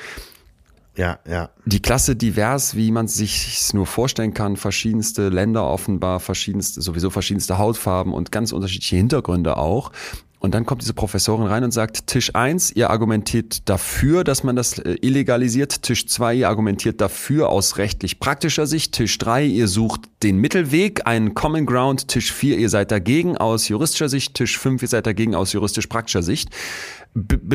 Ja, 0.96 1.20
ja. 1.28 1.50
Die 1.64 1.80
Klasse 1.80 2.16
divers, 2.16 2.74
wie 2.74 2.90
man 2.90 3.06
sich 3.06 3.72
nur 3.72 3.86
vorstellen 3.86 4.34
kann, 4.34 4.56
verschiedenste 4.56 5.28
Länder 5.28 5.64
offenbar, 5.64 6.18
verschiedenste, 6.18 6.82
sowieso 6.82 7.10
verschiedenste 7.10 7.56
Hautfarben 7.56 8.12
und 8.12 8.32
ganz 8.32 8.50
unterschiedliche 8.50 8.96
Hintergründe 8.96 9.58
auch. 9.58 9.92
Und 10.40 10.54
dann 10.54 10.64
kommt 10.64 10.82
diese 10.82 10.94
Professorin 10.94 11.46
rein 11.46 11.64
und 11.64 11.72
sagt, 11.72 12.06
Tisch 12.06 12.34
eins, 12.34 12.70
ihr 12.70 12.90
argumentiert 12.90 13.68
dafür, 13.68 14.22
dass 14.22 14.44
man 14.44 14.54
das 14.54 14.78
äh, 14.78 14.96
illegalisiert. 15.00 15.82
Tisch 15.82 16.06
zwei, 16.06 16.34
ihr 16.34 16.48
argumentiert 16.48 17.00
dafür 17.00 17.48
aus 17.48 17.76
rechtlich 17.76 18.20
praktischer 18.20 18.66
Sicht. 18.66 18.92
Tisch 18.92 19.18
drei, 19.18 19.44
ihr 19.44 19.66
sucht 19.66 20.02
den 20.22 20.36
Mittelweg, 20.38 21.06
einen 21.06 21.34
Common 21.34 21.66
Ground. 21.66 22.06
Tisch 22.06 22.32
vier, 22.32 22.56
ihr 22.58 22.68
seid 22.68 22.92
dagegen 22.92 23.36
aus 23.36 23.68
juristischer 23.68 24.08
Sicht. 24.08 24.34
Tisch 24.34 24.58
fünf, 24.58 24.82
ihr 24.82 24.88
seid 24.88 25.06
dagegen 25.06 25.34
aus 25.34 25.52
juristisch 25.52 25.88
praktischer 25.88 26.22
Sicht 26.22 26.50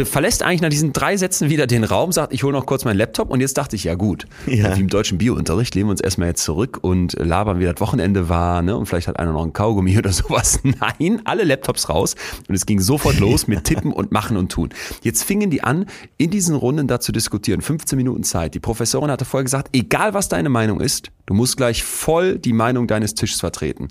verlässt 0.05 0.43
eigentlich 0.43 0.61
nach 0.61 0.69
diesen 0.69 0.93
drei 0.93 1.15
Sätzen 1.15 1.49
wieder 1.49 1.67
den 1.67 1.83
Raum, 1.83 2.11
sagt, 2.11 2.33
ich 2.33 2.43
hole 2.43 2.53
noch 2.53 2.65
kurz 2.65 2.85
meinen 2.85 2.97
Laptop 2.97 3.29
und 3.29 3.39
jetzt 3.39 3.57
dachte 3.57 3.75
ich, 3.75 3.83
ja 3.83 3.95
gut, 3.95 4.25
ja. 4.45 4.75
wie 4.75 4.81
im 4.81 4.89
deutschen 4.89 5.17
Biounterricht, 5.17 5.75
lehnen 5.75 5.87
wir 5.87 5.91
uns 5.91 6.01
erstmal 6.01 6.29
jetzt 6.29 6.43
zurück 6.43 6.79
und 6.81 7.13
labern, 7.13 7.59
wie 7.59 7.65
das 7.65 7.79
Wochenende 7.79 8.29
war, 8.29 8.61
ne? 8.61 8.75
Und 8.75 8.87
vielleicht 8.87 9.07
hat 9.07 9.19
einer 9.19 9.31
noch 9.31 9.43
einen 9.43 9.53
Kaugummi 9.53 9.97
oder 9.97 10.11
sowas. 10.11 10.59
Nein, 10.63 11.21
alle 11.25 11.43
Laptops 11.43 11.89
raus 11.89 12.15
und 12.47 12.55
es 12.55 12.65
ging 12.65 12.79
sofort 12.79 13.19
los 13.19 13.47
mit 13.47 13.63
Tippen 13.63 13.93
und 13.93 14.11
Machen 14.11 14.37
und 14.37 14.51
Tun. 14.51 14.69
Jetzt 15.01 15.23
fingen 15.23 15.49
die 15.49 15.63
an, 15.63 15.85
in 16.17 16.29
diesen 16.29 16.55
Runden 16.55 16.87
da 16.87 16.99
zu 16.99 17.11
diskutieren. 17.11 17.61
15 17.61 17.97
Minuten 17.97 18.23
Zeit. 18.23 18.55
Die 18.55 18.59
Professorin 18.59 19.11
hatte 19.11 19.25
vorher 19.25 19.43
gesagt, 19.43 19.69
egal 19.73 20.13
was 20.13 20.29
deine 20.29 20.49
Meinung 20.49 20.81
ist, 20.81 21.11
du 21.25 21.33
musst 21.33 21.57
gleich 21.57 21.83
voll 21.83 22.37
die 22.37 22.53
Meinung 22.53 22.87
deines 22.87 23.13
Tisches 23.13 23.39
vertreten. 23.39 23.87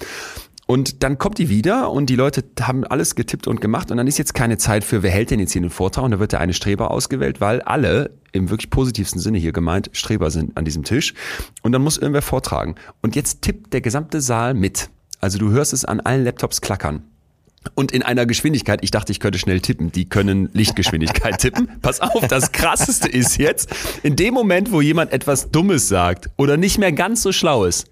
Und 0.73 1.03
dann 1.03 1.18
kommt 1.18 1.37
die 1.37 1.51
wieder 1.51 1.91
und 1.91 2.07
die 2.07 2.16
Leute 2.16 2.43
haben 2.62 2.85
alles 2.85 3.14
getippt 3.14 3.47
und 3.47 3.61
gemacht 3.61 3.91
und 3.91 3.99
dann 3.99 4.07
ist 4.07 4.16
jetzt 4.16 4.33
keine 4.33 4.57
Zeit 4.57 4.85
für, 4.85 5.03
wer 5.03 5.11
hält 5.11 5.31
denn 5.31 5.39
jetzt 5.39 5.53
hier 5.53 5.61
den 5.61 5.68
Vortrag 5.68 6.03
und 6.03 6.12
da 6.12 6.18
wird 6.18 6.33
der 6.33 6.41
eine 6.41 6.55
Streber 6.55 6.91
ausgewählt, 6.91 7.43
weil 7.43 7.61
alle 7.61 8.12
im 8.33 8.49
wirklich 8.49 8.70
positivsten 8.70 9.20
Sinne 9.20 9.37
hier 9.37 9.53
gemeint 9.53 9.91
Streber 9.93 10.31
sind 10.31 10.57
an 10.57 10.64
diesem 10.64 10.83
Tisch 10.83 11.12
und 11.61 11.73
dann 11.73 11.83
muss 11.83 11.99
irgendwer 11.99 12.23
vortragen. 12.23 12.77
Und 13.03 13.16
jetzt 13.16 13.43
tippt 13.43 13.75
der 13.75 13.83
gesamte 13.83 14.23
Saal 14.23 14.55
mit. 14.55 14.89
Also 15.20 15.37
du 15.37 15.51
hörst 15.51 15.75
es 15.75 15.85
an 15.85 16.01
allen 16.01 16.25
Laptops 16.25 16.62
klackern. 16.62 17.03
Und 17.75 17.93
in 17.93 18.03
einer 18.03 18.25
Geschwindigkeit, 18.25 18.79
ich 18.83 18.91
dachte, 18.91 19.12
ich 19.12 19.20
könnte 19.20 19.39
schnell 19.39 19.61
tippen, 19.61 19.93
die 19.93 20.09
können 20.09 20.49
Lichtgeschwindigkeit 20.55 21.39
tippen. 21.39 21.68
Pass 21.83 22.01
auf, 22.01 22.27
das 22.29 22.51
krasseste 22.51 23.11
ist 23.11 23.37
jetzt, 23.37 23.68
in 24.03 24.16
dem 24.16 24.33
Moment, 24.33 24.73
wo 24.73 24.81
jemand 24.81 25.12
etwas 25.12 25.51
Dummes 25.51 25.89
sagt 25.89 26.31
oder 26.39 26.57
nicht 26.57 26.79
mehr 26.79 26.93
ganz 26.93 27.20
so 27.20 27.31
schlau 27.31 27.66
ist, 27.66 27.89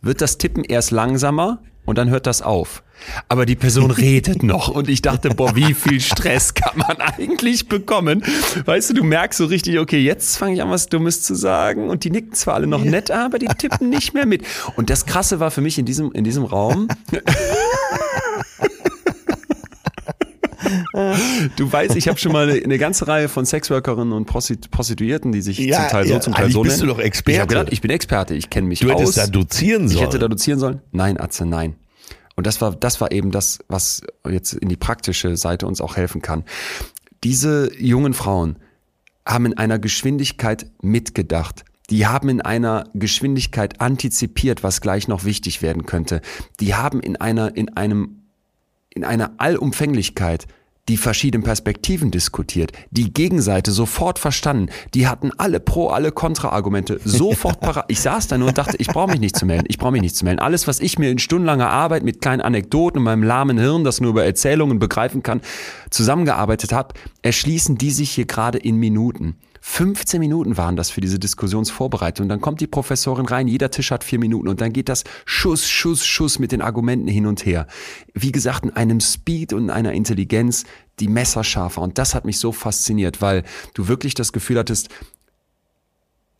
wird 0.00 0.22
das 0.22 0.38
Tippen 0.38 0.64
erst 0.64 0.92
langsamer, 0.92 1.60
und 1.86 1.96
dann 1.96 2.10
hört 2.10 2.26
das 2.26 2.42
auf. 2.42 2.82
Aber 3.28 3.46
die 3.46 3.56
Person 3.56 3.90
redet 3.90 4.42
noch 4.42 4.68
und 4.68 4.88
ich 4.88 5.02
dachte, 5.02 5.30
boah, 5.30 5.56
wie 5.56 5.74
viel 5.74 6.00
Stress 6.00 6.54
kann 6.54 6.76
man 6.76 6.98
eigentlich 7.00 7.68
bekommen? 7.68 8.22
Weißt 8.64 8.90
du, 8.90 8.94
du 8.94 9.04
merkst 9.04 9.38
so 9.38 9.46
richtig, 9.46 9.78
okay, 9.78 10.00
jetzt 10.00 10.36
fange 10.36 10.54
ich 10.54 10.62
an, 10.62 10.70
was 10.70 10.88
Dummes 10.88 11.22
zu 11.22 11.34
sagen 11.34 11.88
und 11.88 12.04
die 12.04 12.10
nicken 12.10 12.34
zwar 12.34 12.54
alle 12.54 12.66
noch 12.66 12.84
nett, 12.84 13.10
aber 13.10 13.38
die 13.38 13.46
tippen 13.46 13.88
nicht 13.88 14.12
mehr 14.12 14.26
mit. 14.26 14.44
Und 14.76 14.90
das 14.90 15.06
Krasse 15.06 15.40
war 15.40 15.50
für 15.50 15.60
mich 15.60 15.78
in 15.78 15.86
diesem, 15.86 16.12
in 16.12 16.24
diesem 16.24 16.44
Raum. 16.44 16.88
Du 21.56 21.70
weißt, 21.70 21.96
ich 21.96 22.08
habe 22.08 22.18
schon 22.18 22.32
mal 22.32 22.48
eine, 22.48 22.62
eine, 22.62 22.78
ganze 22.78 23.06
Reihe 23.06 23.28
von 23.28 23.44
Sexworkerinnen 23.46 24.12
und 24.12 24.26
Prostituierten, 24.26 25.32
die 25.32 25.42
sich 25.42 25.58
ja, 25.58 25.82
zum 25.82 25.88
Teil 25.88 26.06
so, 26.06 26.12
ja, 26.14 26.20
zum 26.20 26.34
Teil 26.34 26.50
so 26.50 26.62
bist 26.62 26.78
nennen. 26.78 26.88
du 26.88 26.94
doch 26.94 27.00
Experte. 27.00 27.36
Ich 27.36 27.40
habe 27.40 27.48
gedacht, 27.48 27.72
ich 27.72 27.80
bin 27.80 27.90
Experte, 27.90 28.34
ich 28.34 28.50
kenne 28.50 28.66
mich 28.66 28.80
du 28.80 28.90
aus. 28.90 28.96
Du 28.96 29.00
hättest 29.00 29.18
da 29.18 29.26
dozieren 29.26 29.88
sollen. 29.88 29.96
Ich 29.96 30.02
hätte 30.02 30.18
da 30.18 30.28
dozieren 30.28 30.58
sollen. 30.58 30.80
Nein, 30.92 31.20
Atze, 31.20 31.46
nein. 31.46 31.76
Und 32.36 32.46
das 32.46 32.60
war, 32.60 32.74
das 32.74 33.00
war 33.00 33.12
eben 33.12 33.30
das, 33.30 33.58
was 33.68 34.02
jetzt 34.28 34.52
in 34.52 34.68
die 34.68 34.76
praktische 34.76 35.36
Seite 35.36 35.66
uns 35.66 35.80
auch 35.80 35.96
helfen 35.96 36.22
kann. 36.22 36.44
Diese 37.24 37.70
jungen 37.78 38.14
Frauen 38.14 38.56
haben 39.26 39.46
in 39.46 39.58
einer 39.58 39.78
Geschwindigkeit 39.78 40.66
mitgedacht. 40.82 41.64
Die 41.90 42.06
haben 42.06 42.28
in 42.28 42.40
einer 42.40 42.84
Geschwindigkeit 42.94 43.80
antizipiert, 43.80 44.62
was 44.62 44.80
gleich 44.80 45.08
noch 45.08 45.24
wichtig 45.24 45.62
werden 45.62 45.86
könnte. 45.86 46.20
Die 46.60 46.74
haben 46.74 47.00
in 47.00 47.16
einer, 47.16 47.56
in 47.56 47.76
einem, 47.76 48.25
in 48.96 49.04
einer 49.04 49.32
Allumfänglichkeit 49.38 50.46
die 50.88 50.96
verschiedenen 50.96 51.42
Perspektiven 51.42 52.12
diskutiert, 52.12 52.70
die 52.92 53.12
Gegenseite 53.12 53.72
sofort 53.72 54.20
verstanden, 54.20 54.68
die 54.94 55.08
hatten 55.08 55.32
alle 55.36 55.58
Pro, 55.58 55.88
alle 55.88 56.12
Kontra-Argumente 56.12 57.00
sofort 57.04 57.60
parat. 57.60 57.86
Ich 57.88 58.00
saß 58.00 58.28
da 58.28 58.38
nur 58.38 58.48
und 58.48 58.58
dachte, 58.58 58.76
ich 58.78 58.86
brauche 58.86 59.10
mich 59.10 59.20
nicht 59.20 59.36
zu 59.36 59.46
melden, 59.46 59.66
ich 59.68 59.78
brauche 59.78 59.92
mich 59.92 60.02
nicht 60.02 60.14
zu 60.14 60.24
melden. 60.24 60.38
Alles, 60.38 60.68
was 60.68 60.80
ich 60.80 60.98
mir 60.98 61.10
in 61.10 61.18
stundenlanger 61.18 61.68
Arbeit 61.68 62.04
mit 62.04 62.20
kleinen 62.20 62.40
Anekdoten 62.40 62.98
in 62.98 63.04
meinem 63.04 63.24
lahmen 63.24 63.58
Hirn, 63.58 63.82
das 63.82 64.00
nur 64.00 64.10
über 64.10 64.24
Erzählungen 64.24 64.78
begreifen 64.78 65.22
kann, 65.24 65.40
zusammengearbeitet 65.90 66.72
habe, 66.72 66.94
erschließen 67.22 67.76
die 67.76 67.90
sich 67.90 68.12
hier 68.12 68.26
gerade 68.26 68.58
in 68.58 68.76
Minuten. 68.76 69.36
15 69.68 70.20
Minuten 70.20 70.56
waren 70.56 70.76
das 70.76 70.90
für 70.90 71.00
diese 71.00 71.18
Diskussionsvorbereitung. 71.18 72.28
Dann 72.28 72.40
kommt 72.40 72.60
die 72.60 72.68
Professorin 72.68 73.26
rein, 73.26 73.48
jeder 73.48 73.70
Tisch 73.70 73.90
hat 73.90 74.04
vier 74.04 74.20
Minuten 74.20 74.46
und 74.46 74.60
dann 74.60 74.72
geht 74.72 74.88
das 74.88 75.02
Schuss, 75.26 75.68
Schuss, 75.68 76.06
Schuss 76.06 76.38
mit 76.38 76.52
den 76.52 76.62
Argumenten 76.62 77.08
hin 77.08 77.26
und 77.26 77.44
her. 77.44 77.66
Wie 78.14 78.30
gesagt, 78.30 78.64
in 78.64 78.70
einem 78.70 79.00
Speed 79.00 79.52
und 79.52 79.68
einer 79.68 79.92
Intelligenz, 79.92 80.64
die 81.00 81.08
messerscharfer. 81.08 81.82
Und 81.82 81.98
das 81.98 82.14
hat 82.14 82.24
mich 82.24 82.38
so 82.38 82.52
fasziniert, 82.52 83.20
weil 83.20 83.42
du 83.74 83.88
wirklich 83.88 84.14
das 84.14 84.32
Gefühl 84.32 84.56
hattest, 84.58 84.88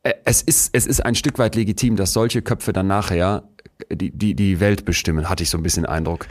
äh, 0.05 0.14
es 0.24 0.41
ist, 0.41 0.70
es 0.72 0.87
ist 0.87 1.05
ein 1.05 1.16
Stück 1.16 1.39
weit 1.39 1.57
legitim, 1.57 1.97
dass 1.97 2.12
solche 2.12 2.43
Köpfe 2.43 2.72
dann 2.72 2.87
nachher 2.87 3.43
die, 3.93 4.12
die, 4.12 4.35
die 4.35 4.61
Welt 4.61 4.85
bestimmen, 4.85 5.29
hatte 5.29 5.43
ich 5.43 5.51
so 5.51 5.59
ein 5.59 5.64
bisschen 5.64 5.85
Eindruck. 5.85 6.29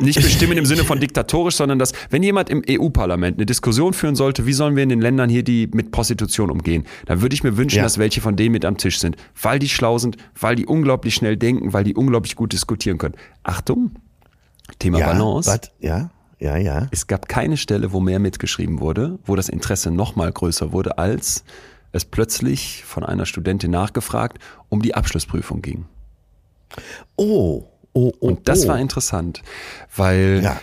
Nicht 0.00 0.22
bestimmen 0.22 0.56
im 0.58 0.66
Sinne 0.66 0.84
von 0.84 1.00
diktatorisch, 1.00 1.56
sondern 1.56 1.78
dass, 1.78 1.92
wenn 2.10 2.22
jemand 2.22 2.50
im 2.50 2.62
EU-Parlament 2.68 3.38
eine 3.38 3.46
Diskussion 3.46 3.92
führen 3.92 4.16
sollte, 4.16 4.46
wie 4.46 4.52
sollen 4.52 4.76
wir 4.76 4.82
in 4.82 4.88
den 4.88 5.00
Ländern 5.00 5.28
hier 5.28 5.42
die 5.42 5.68
mit 5.72 5.92
Prostitution 5.92 6.50
umgehen, 6.50 6.84
dann 7.06 7.20
würde 7.22 7.34
ich 7.34 7.42
mir 7.42 7.56
wünschen, 7.56 7.78
ja. 7.78 7.82
dass 7.82 7.98
welche 7.98 8.20
von 8.20 8.36
denen 8.36 8.52
mit 8.52 8.64
am 8.64 8.76
Tisch 8.76 8.98
sind, 8.98 9.16
weil 9.40 9.58
die 9.58 9.68
schlau 9.68 9.98
sind, 9.98 10.16
weil 10.38 10.56
die 10.56 10.66
unglaublich 10.66 11.14
schnell 11.14 11.36
denken, 11.36 11.72
weil 11.72 11.84
die 11.84 11.94
unglaublich 11.94 12.36
gut 12.36 12.52
diskutieren 12.52 12.98
können. 12.98 13.14
Achtung, 13.42 13.92
Thema 14.78 14.98
ja, 14.98 15.06
Balance. 15.06 15.50
But, 15.50 15.70
ja, 15.80 16.10
ja, 16.38 16.56
ja. 16.56 16.88
Es 16.90 17.06
gab 17.06 17.28
keine 17.28 17.56
Stelle, 17.56 17.92
wo 17.92 18.00
mehr 18.00 18.18
mitgeschrieben 18.18 18.80
wurde, 18.80 19.18
wo 19.24 19.36
das 19.36 19.48
Interesse 19.48 19.90
noch 19.90 20.16
mal 20.16 20.32
größer 20.32 20.72
wurde, 20.72 20.98
als 20.98 21.44
es 21.92 22.04
plötzlich 22.04 22.84
von 22.84 23.04
einer 23.04 23.26
Studentin 23.26 23.70
nachgefragt 23.70 24.38
um 24.68 24.80
die 24.80 24.94
Abschlussprüfung 24.94 25.60
ging. 25.60 25.84
Oh, 27.16 27.64
oh, 27.92 28.12
oh. 28.20 28.28
Und 28.28 28.48
das 28.48 28.64
oh. 28.64 28.68
war 28.68 28.78
interessant, 28.78 29.42
weil 29.94 30.40
ja. 30.42 30.60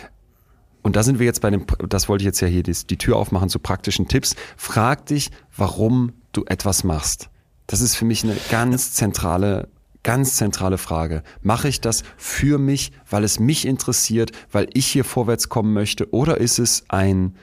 Und 0.82 0.96
da 0.96 1.02
sind 1.02 1.18
wir 1.18 1.26
jetzt 1.26 1.42
bei 1.42 1.50
dem, 1.50 1.66
das 1.88 2.08
wollte 2.08 2.22
ich 2.22 2.26
jetzt 2.26 2.40
ja 2.40 2.48
hier 2.48 2.62
die, 2.62 2.72
die 2.72 2.96
Tür 2.96 3.16
aufmachen 3.16 3.50
zu 3.50 3.58
praktischen 3.58 4.08
Tipps. 4.08 4.36
Frag 4.56 5.04
dich, 5.04 5.30
warum 5.54 6.14
du 6.32 6.44
etwas 6.46 6.82
machst. 6.82 7.28
Das 7.66 7.82
ist 7.82 7.96
für 7.96 8.06
mich 8.06 8.24
eine 8.24 8.36
ganz 8.50 8.94
zentrale, 8.94 9.68
ganz 10.02 10.36
zentrale 10.36 10.78
Frage. 10.78 11.22
Mache 11.42 11.68
ich 11.68 11.82
das 11.82 12.04
für 12.16 12.56
mich, 12.58 12.92
weil 13.10 13.24
es 13.24 13.38
mich 13.38 13.66
interessiert, 13.66 14.32
weil 14.50 14.68
ich 14.72 14.86
hier 14.86 15.04
vorwärts 15.04 15.50
kommen 15.50 15.74
möchte? 15.74 16.10
Oder 16.14 16.38
ist 16.38 16.58
es 16.58 16.84
ein 16.88 17.34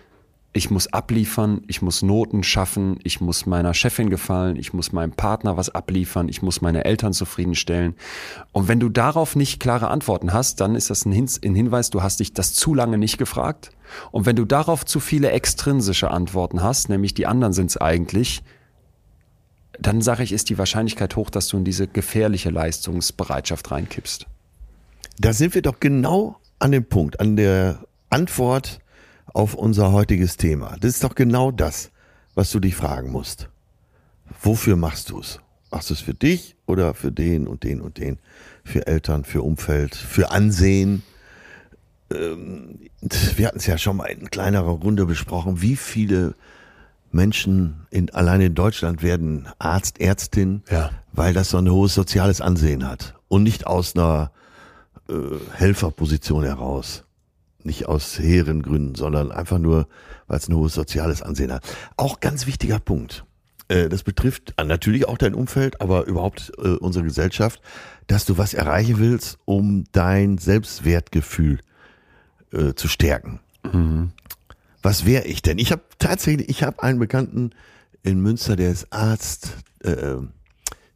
ich 0.56 0.72
muss 0.72 0.88
abliefern, 0.88 1.64
ich 1.68 1.82
muss 1.82 2.02
Noten 2.02 2.42
schaffen, 2.42 2.98
ich 3.04 3.20
muss 3.20 3.46
meiner 3.46 3.74
Chefin 3.74 4.10
gefallen, 4.10 4.56
ich 4.56 4.72
muss 4.72 4.94
meinem 4.94 5.12
Partner 5.12 5.58
was 5.58 5.70
abliefern, 5.70 6.30
ich 6.30 6.42
muss 6.42 6.62
meine 6.62 6.86
Eltern 6.86 7.12
zufriedenstellen. 7.12 7.94
Und 8.54 8.70
wenn 8.70 8.80
du 8.80 8.88
darauf 8.88 9.36
nicht 9.36 9.60
klare 9.60 9.90
Antworten 9.90 10.32
hast, 10.32 10.62
dann 10.62 10.76
ist 10.76 10.90
das 10.90 11.04
ein, 11.04 11.12
Hin 11.12 11.30
ein 11.44 11.56
Hinweis, 11.56 11.90
du 11.90 12.04
hast 12.04 12.22
dich 12.22 12.34
das 12.34 12.54
zu 12.54 12.74
lange 12.74 12.98
nicht 12.98 13.18
gefragt. 13.18 13.72
Und 14.14 14.26
wenn 14.26 14.38
du 14.38 14.46
darauf 14.46 14.86
zu 14.86 15.02
viele 15.02 15.32
extrinsische 15.32 16.10
Antworten 16.10 16.64
hast, 16.64 16.88
nämlich 16.88 17.14
die 17.14 17.28
anderen 17.28 17.52
sind 17.52 17.72
es 17.72 17.76
eigentlich, 17.76 18.42
dann 19.78 20.02
sage 20.02 20.24
ich, 20.24 20.32
ist 20.32 20.50
die 20.50 20.58
Wahrscheinlichkeit 20.58 21.18
hoch, 21.18 21.30
dass 21.30 21.50
du 21.50 21.58
in 21.58 21.66
diese 21.66 21.86
gefährliche 21.86 22.50
Leistungsbereitschaft 22.50 23.72
reinkippst. 23.72 24.26
Da 25.20 25.34
sind 25.34 25.54
wir 25.54 25.62
doch 25.62 25.82
genau 25.82 26.38
an 26.60 26.72
dem 26.72 26.86
Punkt, 26.86 27.20
an 27.20 27.36
der 27.36 27.80
Antwort, 28.10 28.80
auf 29.36 29.54
unser 29.54 29.92
heutiges 29.92 30.38
Thema. 30.38 30.78
Das 30.80 30.92
ist 30.92 31.04
doch 31.04 31.14
genau 31.14 31.52
das, 31.52 31.92
was 32.36 32.52
du 32.52 32.60
dich 32.60 32.76
fragen 32.76 33.12
musst. 33.12 33.50
Wofür 34.42 34.78
machst 34.78 35.10
du 35.10 35.20
es? 35.20 35.40
Machst 35.72 35.90
du 35.90 35.94
es 35.94 36.00
für 36.00 36.14
dich 36.14 36.56
oder 36.66 36.94
für 36.94 37.12
den 37.12 37.46
und 37.46 37.64
den 37.64 37.82
und 37.82 37.98
den? 37.98 38.18
Für 38.64 38.88
Eltern, 38.88 39.26
für 39.26 39.42
Umfeld, 39.42 39.94
für 39.94 40.32
Ansehen? 40.32 41.04
Ähm, 42.14 42.80
wir 43.36 43.48
hatten 43.48 43.58
es 43.58 43.66
ja 43.66 43.78
schon 43.78 43.98
mal 43.98 44.06
in 44.06 44.30
kleinerer 44.30 44.72
Runde 44.72 45.06
besprochen, 45.06 45.62
wie 45.62 45.76
viele 45.76 46.36
Menschen 47.12 47.88
in, 47.90 48.10
allein 48.12 48.40
in 48.40 48.56
Deutschland 48.56 49.04
werden 49.04 49.50
Arzt, 49.60 50.00
Ärztin, 50.00 50.64
ja. 50.72 50.92
weil 51.12 51.34
das 51.34 51.50
so 51.50 51.58
ein 51.58 51.70
hohes 51.70 51.94
soziales 51.94 52.40
Ansehen 52.40 52.88
hat 52.88 53.16
und 53.28 53.44
nicht 53.44 53.68
aus 53.68 53.96
einer 53.96 54.32
äh, 55.10 55.14
Helferposition 55.54 56.46
heraus. 56.46 57.05
Nicht 57.66 57.88
aus 57.88 58.20
hehren 58.20 58.62
Gründen, 58.62 58.96
sondern 58.96 59.32
einfach 59.32 59.58
nur, 59.58 59.88
weil 60.28 60.38
es 60.38 60.48
ein 60.48 60.56
hohes 60.56 60.74
soziales 60.74 61.22
Ansehen 61.22 61.52
hat. 61.52 61.64
Auch 61.98 62.20
ganz 62.20 62.46
wichtiger 62.46 62.80
Punkt. 62.80 63.26
Äh, 63.68 63.90
das 63.90 64.04
betrifft 64.04 64.54
natürlich 64.64 65.08
auch 65.08 65.18
dein 65.18 65.34
Umfeld, 65.34 65.82
aber 65.82 66.06
überhaupt 66.06 66.52
äh, 66.58 66.70
unsere 66.76 67.04
Gesellschaft, 67.04 67.62
dass 68.08 68.26
du 68.26 68.38
was 68.38 68.54
erreichen 68.54 69.00
willst, 69.00 69.40
um 69.46 69.86
dein 69.92 70.38
Selbstwertgefühl 70.38 71.60
äh, 72.52 72.74
zu 72.76 72.88
stärken. 72.88 73.40
Mhm. 73.64 74.12
Was 74.84 75.06
wäre 75.06 75.26
ich 75.26 75.42
denn? 75.42 75.58
Ich 75.58 75.72
habe 75.72 75.82
tatsächlich, 75.98 76.48
ich 76.48 76.62
habe 76.62 76.84
einen 76.84 77.00
Bekannten 77.00 77.50
in 78.04 78.20
Münster, 78.20 78.56
der 78.56 78.70
ist 78.70 78.94
Arzt, 78.94 79.58
äh, 79.84 80.18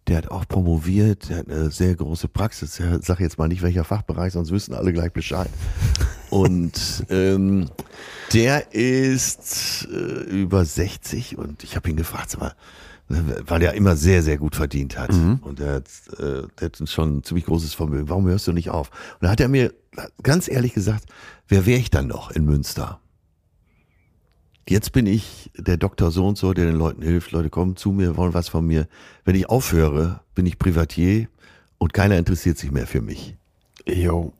der 0.07 0.17
hat 0.17 0.29
auch 0.29 0.47
promoviert, 0.47 1.29
der 1.29 1.37
hat 1.37 1.49
eine 1.49 1.71
sehr 1.71 1.95
große 1.95 2.27
Praxis. 2.27 2.79
Ich 2.79 3.05
sage 3.05 3.23
jetzt 3.23 3.39
mal 3.39 3.47
nicht 3.47 3.63
welcher 3.63 3.83
Fachbereich, 3.83 4.33
sonst 4.33 4.51
wissen 4.51 4.75
alle 4.75 4.93
gleich 4.93 5.11
Bescheid. 5.11 5.49
Und 6.29 7.05
ähm, 7.09 7.69
der 8.33 8.73
ist 8.73 9.87
äh, 9.91 9.95
über 9.95 10.63
60 10.63 11.37
und 11.37 11.63
ich 11.63 11.75
habe 11.75 11.89
ihn 11.89 11.95
gefragt, 11.95 12.37
mal, 12.39 12.53
weil 13.07 13.63
er 13.63 13.73
immer 13.73 13.95
sehr, 13.95 14.21
sehr 14.21 14.37
gut 14.37 14.55
verdient 14.55 14.97
hat. 14.97 15.11
Mhm. 15.11 15.39
Und 15.41 15.59
der 15.59 15.75
hat, 15.75 15.87
äh, 16.19 16.47
der 16.59 16.65
hat 16.65 16.89
schon 16.89 17.17
ein 17.17 17.23
ziemlich 17.23 17.45
großes 17.45 17.73
Vermögen. 17.73 18.09
Warum 18.09 18.27
hörst 18.27 18.47
du 18.47 18.53
nicht 18.53 18.69
auf? 18.69 18.91
Und 19.19 19.23
da 19.23 19.29
hat 19.29 19.39
er 19.39 19.47
mir 19.47 19.73
ganz 20.21 20.47
ehrlich 20.47 20.73
gesagt, 20.73 21.05
wer 21.47 21.65
wäre 21.65 21.79
ich 21.79 21.89
dann 21.89 22.07
noch 22.07 22.29
in 22.31 22.45
Münster? 22.45 22.99
Jetzt 24.67 24.91
bin 24.91 25.07
ich 25.07 25.49
der 25.57 25.77
Doktor 25.77 26.11
so 26.11 26.27
und 26.27 26.37
so, 26.37 26.53
der 26.53 26.65
den 26.65 26.75
Leuten 26.75 27.01
hilft. 27.01 27.31
Leute 27.31 27.49
kommen 27.49 27.75
zu 27.75 27.91
mir, 27.91 28.15
wollen 28.17 28.35
was 28.35 28.49
von 28.49 28.67
mir. 28.67 28.87
Wenn 29.25 29.33
ich 29.33 29.49
aufhöre, 29.49 30.21
bin 30.35 30.45
ich 30.45 30.59
Privatier 30.59 31.27
und 31.79 31.93
keiner 31.93 32.19
interessiert 32.19 32.59
sich 32.59 32.71
mehr 32.71 32.85
für 32.85 33.01
mich. 33.01 33.35
Jo. 33.87 34.31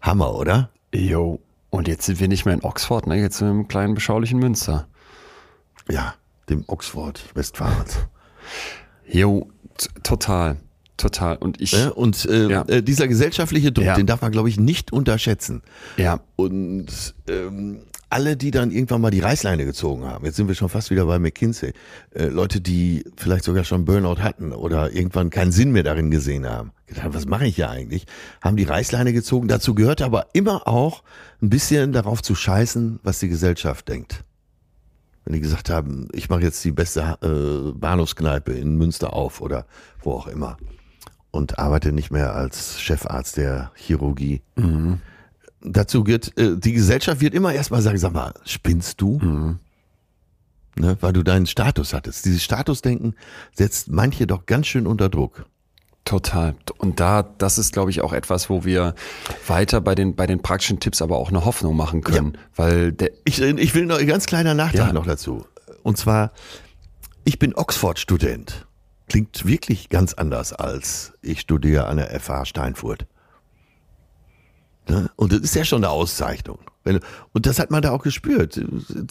Hammer, 0.00 0.34
oder? 0.34 0.70
Jo. 0.94 1.40
Und 1.70 1.88
jetzt 1.88 2.04
sind 2.04 2.20
wir 2.20 2.28
nicht 2.28 2.44
mehr 2.44 2.54
in 2.54 2.62
Oxford, 2.62 3.06
ne? 3.06 3.16
Jetzt 3.16 3.38
sind 3.38 3.48
wir 3.48 3.52
im 3.52 3.68
kleinen, 3.68 3.94
beschaulichen 3.94 4.38
Münster. 4.38 4.88
Ja, 5.88 6.14
dem 6.48 6.64
Oxford 6.66 7.24
Westfalens. 7.34 7.98
Jo, 9.04 9.50
total. 10.04 10.56
Total. 10.96 11.36
Und 11.36 11.60
ich. 11.60 11.72
Ja, 11.72 11.88
und 11.90 12.24
äh, 12.26 12.48
ja. 12.48 12.62
äh, 12.62 12.82
dieser 12.82 13.08
gesellschaftliche 13.08 13.72
Druck, 13.72 13.84
ja. 13.84 13.94
den 13.94 14.06
darf 14.06 14.22
man, 14.22 14.30
glaube 14.30 14.48
ich, 14.48 14.58
nicht 14.58 14.92
unterschätzen. 14.92 15.62
Ja. 15.96 16.20
Und 16.36 17.14
ähm, 17.28 17.80
alle, 18.12 18.36
die 18.36 18.50
dann 18.50 18.70
irgendwann 18.70 19.00
mal 19.00 19.10
die 19.10 19.20
Reißleine 19.20 19.64
gezogen 19.64 20.04
haben, 20.04 20.24
jetzt 20.24 20.36
sind 20.36 20.46
wir 20.46 20.54
schon 20.54 20.68
fast 20.68 20.90
wieder 20.90 21.06
bei 21.06 21.18
McKinsey, 21.18 21.72
äh, 22.14 22.26
Leute, 22.26 22.60
die 22.60 23.04
vielleicht 23.16 23.44
sogar 23.44 23.64
schon 23.64 23.84
Burnout 23.84 24.22
hatten 24.22 24.52
oder 24.52 24.92
irgendwann 24.92 25.30
keinen 25.30 25.50
Sinn 25.50 25.72
mehr 25.72 25.82
darin 25.82 26.10
gesehen 26.10 26.46
haben, 26.46 26.72
gedacht, 26.86 27.08
was 27.12 27.26
mache 27.26 27.46
ich 27.46 27.56
hier 27.56 27.70
eigentlich, 27.70 28.06
haben 28.42 28.56
die 28.56 28.64
Reißleine 28.64 29.12
gezogen. 29.12 29.48
Dazu 29.48 29.74
gehört 29.74 30.02
aber 30.02 30.26
immer 30.34 30.68
auch 30.68 31.02
ein 31.40 31.48
bisschen 31.48 31.92
darauf 31.92 32.22
zu 32.22 32.34
scheißen, 32.34 33.00
was 33.02 33.18
die 33.18 33.28
Gesellschaft 33.28 33.88
denkt. 33.88 34.24
Wenn 35.24 35.34
die 35.34 35.40
gesagt 35.40 35.70
haben, 35.70 36.08
ich 36.12 36.28
mache 36.28 36.42
jetzt 36.42 36.62
die 36.64 36.72
beste 36.72 37.16
äh, 37.22 37.72
Bahnhofskneipe 37.72 38.52
in 38.52 38.76
Münster 38.76 39.12
auf 39.14 39.40
oder 39.40 39.66
wo 40.02 40.12
auch 40.12 40.26
immer 40.26 40.56
und 41.30 41.58
arbeite 41.58 41.92
nicht 41.92 42.10
mehr 42.10 42.34
als 42.34 42.80
Chefarzt 42.80 43.38
der 43.38 43.70
Chirurgie. 43.74 44.42
Mhm 44.56 45.00
dazu 45.64 46.06
wird, 46.06 46.36
äh, 46.38 46.56
die 46.56 46.72
Gesellschaft 46.72 47.20
wird 47.20 47.34
immer 47.34 47.52
erstmal 47.52 47.82
sagen, 47.82 47.98
sag 47.98 48.12
mal, 48.12 48.34
spinnst 48.44 49.00
du? 49.00 49.18
Mhm. 49.18 49.58
Ne, 50.74 50.96
weil 51.00 51.12
du 51.12 51.22
deinen 51.22 51.46
Status 51.46 51.92
hattest. 51.92 52.24
Dieses 52.24 52.42
Statusdenken 52.42 53.14
setzt 53.52 53.90
manche 53.90 54.26
doch 54.26 54.46
ganz 54.46 54.66
schön 54.66 54.86
unter 54.86 55.10
Druck. 55.10 55.44
Total. 56.04 56.56
Und 56.78 56.98
da, 56.98 57.22
das 57.22 57.58
ist, 57.58 57.72
glaube 57.72 57.90
ich, 57.90 58.00
auch 58.00 58.12
etwas, 58.12 58.48
wo 58.50 58.64
wir 58.64 58.94
weiter 59.46 59.80
bei 59.80 59.94
den, 59.94 60.16
bei 60.16 60.26
den 60.26 60.40
praktischen 60.40 60.80
Tipps 60.80 61.00
aber 61.02 61.18
auch 61.18 61.28
eine 61.28 61.44
Hoffnung 61.44 61.76
machen 61.76 62.00
können. 62.00 62.32
Ja. 62.34 62.40
Weil 62.56 62.92
der 62.92 63.10
ich, 63.24 63.40
ich 63.40 63.74
will 63.74 63.86
noch 63.86 63.98
ein 63.98 64.06
ganz 64.06 64.26
kleiner 64.26 64.54
Nachtrag 64.54 64.88
ja. 64.88 64.92
noch 64.92 65.06
dazu. 65.06 65.44
Und 65.82 65.98
zwar, 65.98 66.32
ich 67.24 67.38
bin 67.38 67.54
Oxford-Student. 67.54 68.66
Klingt 69.08 69.46
wirklich 69.46 69.90
ganz 69.90 70.14
anders 70.14 70.52
als 70.52 71.12
ich 71.22 71.40
studiere 71.40 71.86
an 71.86 71.98
der 71.98 72.18
FH 72.18 72.46
Steinfurt. 72.46 73.06
Ne? 74.88 75.10
Und 75.16 75.32
das 75.32 75.40
ist 75.40 75.54
ja 75.54 75.64
schon 75.64 75.84
eine 75.84 75.90
Auszeichnung. 75.90 76.58
Und 77.32 77.46
das 77.46 77.58
hat 77.58 77.70
man 77.70 77.82
da 77.82 77.92
auch 77.92 78.02
gespürt. 78.02 78.60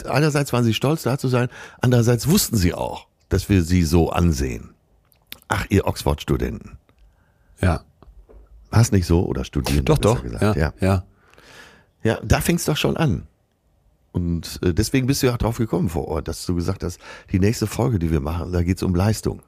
Einerseits 0.05 0.51
waren 0.51 0.63
sie 0.63 0.73
stolz, 0.73 1.03
da 1.03 1.17
zu 1.17 1.29
sein, 1.29 1.49
andererseits 1.79 2.27
wussten 2.27 2.57
sie 2.57 2.73
auch, 2.73 3.07
dass 3.29 3.47
wir 3.47 3.63
sie 3.63 3.83
so 3.83 4.09
ansehen. 4.09 4.71
Ach, 5.47 5.65
ihr 5.69 5.87
Oxford-Studenten. 5.87 6.77
Ja. 7.61 7.81
War 8.69 8.81
es 8.81 8.91
nicht 8.91 9.05
so? 9.05 9.25
Oder 9.25 9.43
studieren? 9.43 9.85
Doch, 9.85 9.97
doch. 9.97 10.23
Ja, 10.23 10.53
ja. 10.55 10.73
ja. 10.79 11.03
Ja, 12.03 12.19
da 12.23 12.41
fing 12.41 12.55
es 12.55 12.65
doch 12.65 12.77
schon 12.77 12.97
an. 12.97 13.27
Und 14.11 14.59
äh, 14.63 14.73
deswegen 14.73 15.07
bist 15.07 15.21
du 15.21 15.27
ja 15.27 15.33
auch 15.33 15.37
drauf 15.37 15.57
gekommen 15.57 15.89
vor 15.89 16.07
Ort, 16.07 16.27
dass 16.27 16.45
du 16.45 16.55
gesagt 16.55 16.83
hast, 16.83 16.99
die 17.31 17.39
nächste 17.39 17.67
Folge, 17.67 17.99
die 17.99 18.11
wir 18.11 18.19
machen, 18.19 18.51
da 18.51 18.63
geht 18.63 18.77
es 18.77 18.83
um 18.83 18.95
Leistung. 18.95 19.41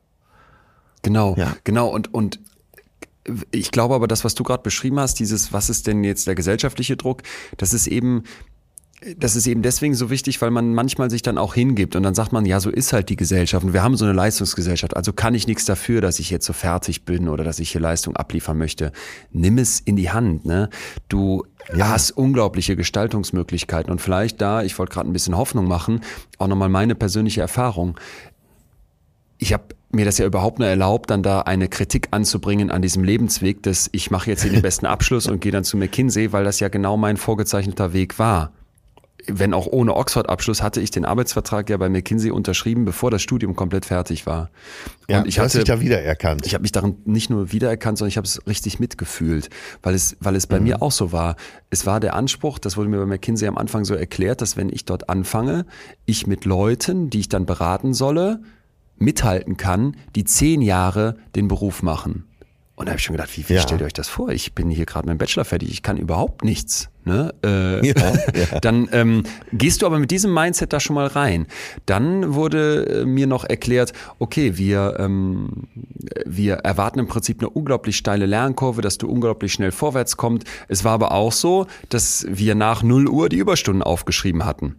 Genau, 1.01 1.35
ja. 1.37 1.55
genau. 1.63 1.89
Und, 1.89 2.13
und 2.13 2.39
ich 3.51 3.71
glaube 3.71 3.95
aber, 3.95 4.07
das, 4.07 4.23
was 4.23 4.35
du 4.35 4.43
gerade 4.43 4.63
beschrieben 4.63 4.99
hast, 4.99 5.19
dieses, 5.19 5.53
was 5.53 5.69
ist 5.69 5.87
denn 5.87 6.03
jetzt 6.03 6.27
der 6.27 6.35
gesellschaftliche 6.35 6.97
Druck, 6.97 7.23
das 7.57 7.73
ist 7.73 7.87
eben, 7.87 8.23
das 9.17 9.35
ist 9.35 9.47
eben 9.47 9.61
deswegen 9.61 9.95
so 9.95 10.09
wichtig, 10.09 10.41
weil 10.41 10.51
man 10.51 10.73
manchmal 10.73 11.09
sich 11.09 11.21
dann 11.21 11.37
auch 11.37 11.53
hingibt 11.53 11.95
und 11.95 12.03
dann 12.03 12.15
sagt 12.15 12.31
man, 12.31 12.45
ja, 12.45 12.59
so 12.59 12.69
ist 12.69 12.93
halt 12.93 13.09
die 13.09 13.15
Gesellschaft 13.15 13.65
und 13.65 13.73
wir 13.73 13.83
haben 13.83 13.97
so 13.97 14.05
eine 14.05 14.13
Leistungsgesellschaft, 14.13 14.95
also 14.95 15.11
kann 15.13 15.35
ich 15.35 15.47
nichts 15.47 15.65
dafür, 15.65 16.01
dass 16.01 16.19
ich 16.19 16.29
jetzt 16.29 16.45
so 16.45 16.53
fertig 16.53 17.03
bin 17.03 17.27
oder 17.27 17.43
dass 17.43 17.59
ich 17.59 17.71
hier 17.71 17.81
Leistung 17.81 18.15
abliefern 18.15 18.57
möchte. 18.57 18.91
Nimm 19.31 19.57
es 19.57 19.79
in 19.79 19.95
die 19.95 20.11
Hand, 20.11 20.45
ne? 20.45 20.69
Du 21.09 21.45
ja. 21.75 21.89
hast 21.89 22.11
unglaubliche 22.11 22.75
Gestaltungsmöglichkeiten 22.75 23.91
und 23.91 23.99
vielleicht 23.99 24.41
da, 24.41 24.63
ich 24.63 24.77
wollte 24.79 24.93
gerade 24.93 25.09
ein 25.09 25.13
bisschen 25.13 25.35
Hoffnung 25.35 25.67
machen, 25.67 26.01
auch 26.37 26.47
nochmal 26.47 26.69
meine 26.69 26.95
persönliche 26.95 27.41
Erfahrung. 27.41 27.99
Ich 29.37 29.51
habe 29.51 29.65
mir 29.93 30.05
das 30.05 30.17
ja 30.17 30.25
überhaupt 30.25 30.59
nur 30.59 30.67
erlaubt, 30.67 31.09
dann 31.09 31.23
da 31.23 31.41
eine 31.41 31.67
Kritik 31.67 32.07
anzubringen 32.11 32.71
an 32.71 32.81
diesem 32.81 33.03
Lebensweg, 33.03 33.63
dass 33.63 33.89
ich 33.91 34.11
mache 34.11 34.29
jetzt 34.29 34.43
hier 34.43 34.51
den 34.51 34.61
besten 34.61 34.85
Abschluss 34.85 35.27
und 35.27 35.39
gehe 35.39 35.51
dann 35.51 35.63
zu 35.63 35.77
McKinsey, 35.77 36.33
weil 36.33 36.43
das 36.43 36.59
ja 36.59 36.67
genau 36.67 36.97
mein 36.97 37.17
vorgezeichneter 37.17 37.93
Weg 37.93 38.19
war. 38.19 38.51
Wenn 39.25 39.53
auch 39.53 39.67
ohne 39.67 39.95
Oxford-Abschluss 39.95 40.61
hatte 40.61 40.81
ich 40.81 40.91
den 40.91 41.05
Arbeitsvertrag 41.05 41.69
ja 41.69 41.77
bei 41.77 41.87
McKinsey 41.87 42.31
unterschrieben, 42.31 42.83
bevor 42.83 43.09
das 43.09 43.21
Studium 43.21 43.55
komplett 43.55 43.85
fertig 43.85 44.25
war. 44.25 44.49
Ja, 45.07 45.19
und 45.19 45.27
ich 45.27 45.39
hatte, 45.39 45.59
dich 45.59 45.67
da 45.67 45.79
wiedererkannt. 45.79 46.45
Ich 46.45 46.53
habe 46.53 46.63
mich 46.63 46.73
darin 46.73 46.97
nicht 47.05 47.29
nur 47.29 47.53
wiedererkannt, 47.53 47.97
sondern 47.97 48.09
ich 48.09 48.17
habe 48.17 48.27
es 48.27 48.45
richtig 48.47 48.79
mitgefühlt, 48.79 49.49
weil 49.81 49.95
es, 49.95 50.17
weil 50.19 50.35
es 50.35 50.45
bei 50.45 50.59
mhm. 50.59 50.65
mir 50.65 50.81
auch 50.81 50.91
so 50.91 51.13
war. 51.13 51.37
Es 51.69 51.85
war 51.85 52.01
der 52.01 52.15
Anspruch, 52.15 52.59
das 52.59 52.75
wurde 52.75 52.89
mir 52.89 52.97
bei 52.97 53.05
McKinsey 53.05 53.47
am 53.47 53.57
Anfang 53.57 53.85
so 53.85 53.93
erklärt, 53.93 54.41
dass 54.41 54.57
wenn 54.57 54.67
ich 54.67 54.83
dort 54.83 55.07
anfange, 55.07 55.65
ich 56.05 56.27
mit 56.27 56.43
Leuten, 56.43 57.09
die 57.09 57.21
ich 57.21 57.29
dann 57.29 57.45
beraten 57.45 57.93
solle, 57.93 58.41
mithalten 58.97 59.57
kann, 59.57 59.97
die 60.15 60.23
zehn 60.23 60.61
Jahre 60.61 61.17
den 61.35 61.47
Beruf 61.47 61.83
machen. 61.83 62.25
Und 62.75 62.87
da 62.87 62.91
habe 62.91 62.97
ich 62.97 63.05
schon 63.05 63.15
gedacht, 63.15 63.37
wie, 63.37 63.47
wie 63.47 63.53
ja. 63.53 63.61
stellt 63.61 63.81
ihr 63.81 63.85
euch 63.85 63.93
das 63.93 64.09
vor? 64.09 64.29
Ich 64.29 64.53
bin 64.53 64.71
hier 64.71 64.85
gerade 64.85 65.07
mit 65.07 65.15
dem 65.15 65.17
Bachelor 65.19 65.45
fertig, 65.45 65.69
ich 65.69 65.83
kann 65.83 65.97
überhaupt 65.97 66.43
nichts. 66.43 66.89
Ne? 67.05 67.31
Äh, 67.45 67.85
ja, 67.85 67.93
ja. 68.01 68.59
Dann 68.61 68.89
ähm, 68.91 69.23
gehst 69.51 69.81
du 69.81 69.85
aber 69.85 69.99
mit 69.99 70.09
diesem 70.09 70.33
Mindset 70.33 70.73
da 70.73 70.79
schon 70.79 70.95
mal 70.95 71.05
rein. 71.05 71.45
Dann 71.85 72.33
wurde 72.33 73.01
äh, 73.01 73.05
mir 73.05 73.27
noch 73.27 73.43
erklärt, 73.43 73.93
okay, 74.17 74.57
wir, 74.57 74.95
ähm, 74.97 75.67
wir 76.25 76.55
erwarten 76.55 76.97
im 76.97 77.07
Prinzip 77.07 77.41
eine 77.41 77.49
unglaublich 77.51 77.95
steile 77.95 78.25
Lernkurve, 78.25 78.81
dass 78.81 78.97
du 78.97 79.07
unglaublich 79.07 79.53
schnell 79.53 79.71
vorwärts 79.71 80.17
kommst. 80.17 80.47
Es 80.67 80.83
war 80.83 80.93
aber 80.93 81.11
auch 81.11 81.31
so, 81.31 81.67
dass 81.89 82.25
wir 82.27 82.55
nach 82.55 82.81
0 82.81 83.07
Uhr 83.07 83.29
die 83.29 83.37
Überstunden 83.37 83.83
aufgeschrieben 83.83 84.45
hatten. 84.45 84.77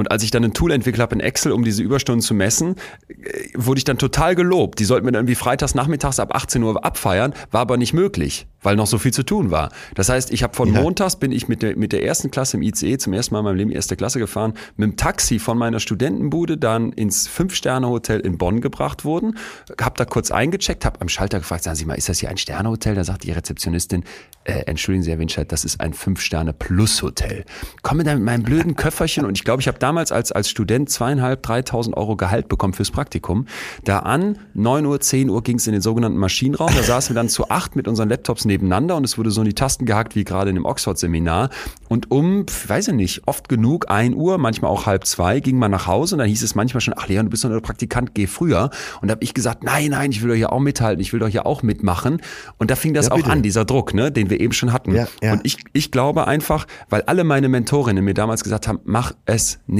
Und 0.00 0.10
als 0.10 0.22
ich 0.22 0.30
dann 0.30 0.42
ein 0.42 0.54
Tool 0.54 0.72
entwickelt 0.72 1.00
habe 1.00 1.14
in 1.14 1.20
Excel, 1.20 1.52
um 1.52 1.62
diese 1.62 1.82
Überstunden 1.82 2.22
zu 2.22 2.34
messen, 2.34 2.76
äh, 3.08 3.14
wurde 3.54 3.78
ich 3.78 3.84
dann 3.84 3.98
total 3.98 4.34
gelobt. 4.34 4.78
Die 4.78 4.84
sollten 4.84 5.06
wir 5.06 5.12
dann 5.12 5.20
irgendwie 5.20 5.34
freitags 5.34 5.74
nachmittags 5.74 6.18
ab 6.18 6.34
18 6.34 6.62
Uhr 6.62 6.84
abfeiern, 6.84 7.34
war 7.50 7.60
aber 7.60 7.76
nicht 7.76 7.92
möglich, 7.92 8.46
weil 8.62 8.76
noch 8.76 8.86
so 8.86 8.98
viel 8.98 9.12
zu 9.12 9.22
tun 9.22 9.50
war. 9.50 9.70
Das 9.94 10.08
heißt, 10.08 10.32
ich 10.32 10.42
habe 10.42 10.56
von 10.56 10.72
ja. 10.72 10.80
montags 10.80 11.16
bin 11.16 11.32
ich 11.32 11.48
mit 11.48 11.62
der, 11.62 11.76
mit 11.76 11.92
der 11.92 12.02
ersten 12.02 12.30
Klasse 12.30 12.56
im 12.56 12.62
ICE 12.62 12.98
zum 12.98 13.12
ersten 13.12 13.34
Mal 13.34 13.40
in 13.40 13.44
meinem 13.44 13.56
Leben 13.56 13.70
erste 13.70 13.94
Klasse 13.96 14.18
gefahren, 14.18 14.54
mit 14.76 14.88
dem 14.88 14.96
Taxi 14.96 15.38
von 15.38 15.58
meiner 15.58 15.80
Studentenbude 15.80 16.56
dann 16.56 16.92
ins 16.92 17.28
Fünf-Sterne-Hotel 17.28 18.20
in 18.20 18.38
Bonn 18.38 18.60
gebracht 18.60 19.04
worden, 19.04 19.36
habe 19.80 19.96
da 19.98 20.04
kurz 20.06 20.30
eingecheckt, 20.30 20.84
habe 20.84 21.00
am 21.00 21.08
Schalter 21.08 21.38
gefragt, 21.38 21.64
sagen 21.64 21.76
Sie 21.76 21.84
mal, 21.84 21.94
ist 21.94 22.08
das 22.08 22.20
hier 22.20 22.30
ein 22.30 22.38
Sternehotel? 22.38 22.94
Da 22.94 23.04
sagt 23.04 23.24
die 23.24 23.32
Rezeptionistin, 23.32 24.04
äh, 24.44 24.60
entschuldigen 24.66 25.02
Sie, 25.02 25.10
Herr 25.10 25.18
Winscheid, 25.18 25.52
das 25.52 25.64
ist 25.64 25.80
ein 25.80 25.92
Fünf-Sterne-Plus-Hotel. 25.92 27.44
Komme 27.82 28.04
da 28.04 28.14
mit 28.14 28.24
meinem 28.24 28.42
blöden 28.42 28.74
Köfferchen 28.74 29.26
und 29.26 29.36
ich 29.36 29.44
glaube, 29.44 29.60
ich 29.60 29.68
habe 29.68 29.78
da 29.78 29.89
damals 29.90 30.12
als, 30.12 30.30
als 30.30 30.48
Student 30.48 30.88
zweieinhalb, 30.88 31.42
dreitausend 31.42 31.96
Euro 31.96 32.14
Gehalt 32.16 32.48
bekommen 32.48 32.74
fürs 32.74 32.92
Praktikum. 32.92 33.46
Da 33.82 33.98
an 34.00 34.38
9 34.54 34.86
Uhr, 34.86 35.00
10 35.00 35.28
Uhr 35.30 35.42
ging 35.42 35.56
es 35.56 35.66
in 35.66 35.72
den 35.72 35.82
sogenannten 35.82 36.16
Maschinenraum. 36.16 36.70
Da 36.76 36.84
saßen 36.84 37.12
wir 37.12 37.20
dann 37.20 37.28
zu 37.28 37.48
acht 37.50 37.74
mit 37.74 37.88
unseren 37.88 38.08
Laptops 38.08 38.44
nebeneinander 38.44 38.94
und 38.94 39.02
es 39.02 39.18
wurde 39.18 39.32
so 39.32 39.40
in 39.40 39.48
die 39.48 39.54
Tasten 39.54 39.86
gehackt 39.86 40.14
wie 40.14 40.22
gerade 40.22 40.50
in 40.50 40.54
dem 40.54 40.64
Oxford-Seminar. 40.64 41.50
Und 41.88 42.08
um, 42.12 42.46
weiß 42.68 42.86
ich 42.88 42.94
nicht, 42.94 43.22
oft 43.26 43.48
genug, 43.48 43.90
ein 43.90 44.14
Uhr, 44.14 44.38
manchmal 44.38 44.70
auch 44.70 44.86
halb 44.86 45.06
zwei, 45.06 45.40
ging 45.40 45.58
man 45.58 45.72
nach 45.72 45.88
Hause 45.88 46.14
und 46.14 46.20
dann 46.20 46.28
hieß 46.28 46.44
es 46.44 46.54
manchmal 46.54 46.82
schon, 46.82 46.94
ach 46.96 47.08
Leon, 47.08 47.26
du 47.26 47.30
bist 47.30 47.42
doch 47.42 47.48
nur 47.48 47.60
Praktikant, 47.60 48.14
geh 48.14 48.28
früher. 48.28 48.70
Und 49.02 49.08
da 49.08 49.14
habe 49.14 49.24
ich 49.24 49.34
gesagt, 49.34 49.64
nein, 49.64 49.90
nein, 49.90 50.12
ich 50.12 50.22
will 50.22 50.28
doch 50.28 50.36
hier 50.36 50.52
auch 50.52 50.60
mithalten, 50.60 51.00
ich 51.00 51.12
will 51.12 51.18
doch 51.18 51.26
hier 51.28 51.46
auch 51.46 51.64
mitmachen. 51.64 52.22
Und 52.58 52.70
da 52.70 52.76
fing 52.76 52.94
das 52.94 53.06
Ja, 53.06 53.12
auch 53.12 53.16
bitte. 53.16 53.30
an, 53.30 53.42
dieser 53.42 53.64
Druck, 53.64 53.92
ne, 53.92 54.12
den 54.12 54.30
wir 54.30 54.38
eben 54.38 54.52
schon 54.52 54.72
hatten. 54.72 54.94
Ja, 54.94 55.08
ja. 55.20 55.32
Und 55.32 55.40
ich, 55.44 55.56
ich 55.72 55.90
glaube 55.90 56.28
einfach, 56.28 56.68
weil 56.90 57.02
alle 57.02 57.24
meine 57.24 57.48
Mentorinnen 57.48 58.04
mir 58.04 58.14
damals 58.14 58.44
gesagt 58.44 58.68
haben, 58.68 58.78
mach 58.84 59.12
es 59.24 59.58
nicht. 59.66 59.79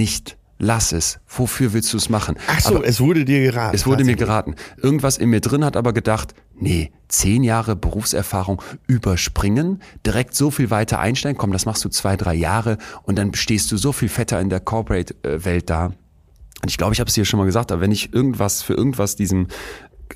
Lass 0.63 0.93
es. 0.93 1.21
Wofür 1.27 1.73
willst 1.73 1.91
du 1.95 1.97
es 1.97 2.11
machen? 2.11 2.37
Ach 2.47 2.61
so, 2.61 2.77
Aber 2.77 2.87
es 2.87 3.01
wurde 3.01 3.25
dir 3.25 3.41
geraten. 3.41 3.75
es 3.75 3.87
wurde 3.87 4.05
mir 4.05 4.15
geraten. 4.15 4.57
Irgendwas 4.77 5.17
in 5.17 5.31
mir 5.31 5.41
drin 5.41 5.65
hat 5.65 5.75
aber 5.75 5.95
gedacht, 5.95 6.35
nee, 6.55 6.93
zehn 7.09 7.43
Jahre 7.45 7.77
Berufserfahrung 7.77 8.61
überspringen, 8.87 9.81
direkt 10.05 10.35
so 10.35 10.51
viel 10.51 10.69
weiter 10.71 10.99
einsteigen, 10.99 11.39
komm, 11.39 11.53
das 11.53 11.65
machst 11.65 11.83
du 11.87 11.89
zwei, 11.89 12.15
drei 12.19 12.35
Jahre 12.35 12.77
und 13.05 13.17
dann 13.17 13.33
stehst 13.33 13.73
du 13.73 13.79
so 13.79 13.93
viel 13.93 14.11
fetter 14.11 14.39
in 14.39 14.51
der 14.51 14.61
Corporate-Welt 14.61 15.71
da. 15.71 15.87
Und 15.87 16.69
ich 16.69 16.77
glaube, 16.77 16.93
ich 16.93 17.01
habe 17.01 17.09
es 17.09 17.15
dir 17.15 17.25
schon 17.25 17.39
mal 17.39 17.47
gesagt, 17.47 17.73
aber 17.73 17.81
wenn 17.81 17.93
ich 17.93 18.13
irgendwas 18.13 18.61
für 18.61 18.75
irgendwas 18.75 19.17
diesem 19.17 19.47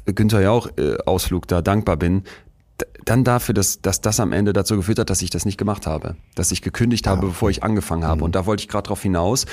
Günther 0.05 0.43
Jauch-Ausflug 0.43 1.49
da 1.49 1.63
dankbar 1.63 1.97
bin, 1.97 2.25
dann 3.05 3.25
dafür, 3.25 3.55
dass, 3.55 3.81
dass 3.81 4.01
das 4.01 4.21
am 4.21 4.33
Ende 4.33 4.53
dazu 4.53 4.77
geführt 4.77 4.99
hat, 4.99 5.11
dass 5.11 5.23
ich 5.23 5.31
das 5.31 5.45
nicht 5.45 5.59
gemacht 5.59 5.87
habe. 5.87 6.17
Dass 6.35 6.53
ich 6.53 6.63
gekündigt 6.63 7.07
habe, 7.07 7.29
bevor 7.29 7.51
ich 7.51 7.63
angefangen 7.63 8.05
habe. 8.05 8.25
Und 8.25 8.35
da 8.35 8.47
wollte 8.47 8.63
ich 8.63 8.69
gerade 8.69 8.89
drauf 8.89 9.03
hinaus. 9.03 9.47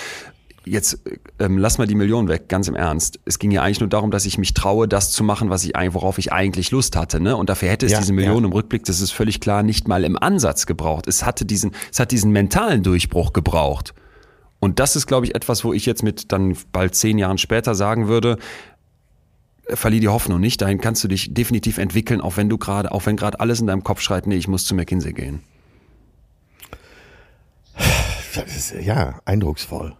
Jetzt 0.63 0.99
ähm, 1.39 1.57
lass 1.57 1.79
mal 1.79 1.87
die 1.87 1.95
Million 1.95 2.27
weg, 2.27 2.47
ganz 2.47 2.67
im 2.67 2.75
Ernst. 2.75 3.19
Es 3.25 3.39
ging 3.39 3.49
ja 3.49 3.63
eigentlich 3.63 3.79
nur 3.79 3.89
darum, 3.89 4.11
dass 4.11 4.25
ich 4.25 4.37
mich 4.37 4.53
traue, 4.53 4.87
das 4.87 5.11
zu 5.11 5.23
machen, 5.23 5.49
was 5.49 5.63
ich 5.63 5.73
worauf 5.73 6.19
ich 6.19 6.31
eigentlich 6.31 6.69
Lust 6.69 6.95
hatte. 6.95 7.19
Ne? 7.19 7.35
Und 7.35 7.49
dafür 7.49 7.69
hätte 7.69 7.87
es 7.87 7.91
Ja, 7.91 7.99
diese 7.99 8.13
Million 8.13 8.43
ja. 8.43 8.47
im 8.47 8.53
Rückblick, 8.53 8.85
das 8.85 9.01
ist 9.01 9.11
völlig 9.11 9.39
klar, 9.39 9.63
nicht 9.63 9.87
mal 9.87 10.03
im 10.03 10.17
Ansatz 10.17 10.67
gebraucht. 10.67 11.07
Es 11.07 11.25
hatte 11.25 11.45
diesen, 11.45 11.71
es 11.91 11.99
hat 11.99 12.11
diesen 12.11 12.31
mentalen 12.31 12.83
Durchbruch 12.83 13.33
gebraucht. 13.33 13.95
Und 14.59 14.79
das 14.79 14.95
ist, 14.95 15.07
glaube 15.07 15.25
ich, 15.25 15.33
etwas, 15.33 15.63
wo 15.63 15.73
ich 15.73 15.87
jetzt 15.87 16.03
mit 16.03 16.31
dann 16.31 16.55
bald 16.71 16.93
zehn 16.93 17.17
Jahren 17.17 17.39
später 17.39 17.73
sagen 17.73 18.07
würde, 18.07 18.37
äh, 19.71 19.75
verlier 19.75 19.99
die 19.99 20.07
Hoffnung 20.07 20.39
nicht. 20.39 20.61
Dahin 20.61 20.79
kannst 20.79 21.03
du 21.03 21.07
dich 21.07 21.33
definitiv 21.33 21.77
entwickeln, 21.77 22.21
auch 22.21 22.37
wenn 22.37 22.49
du 22.49 22.57
gerade, 22.57 22.91
auch 22.91 23.05
wenn 23.05 23.15
gerade 23.15 23.39
alles 23.39 23.61
in 23.61 23.67
deinem 23.67 23.83
Kopf 23.83 24.01
schreit, 24.01 24.27
nee, 24.27 24.35
ich 24.35 24.47
muss 24.47 24.65
zu 24.65 24.75
McKinsey 24.75 25.13
gehen. 25.13 25.41
Ist, 28.45 28.73
ja, 28.81 29.19
eindrucksvoll. 29.25 29.95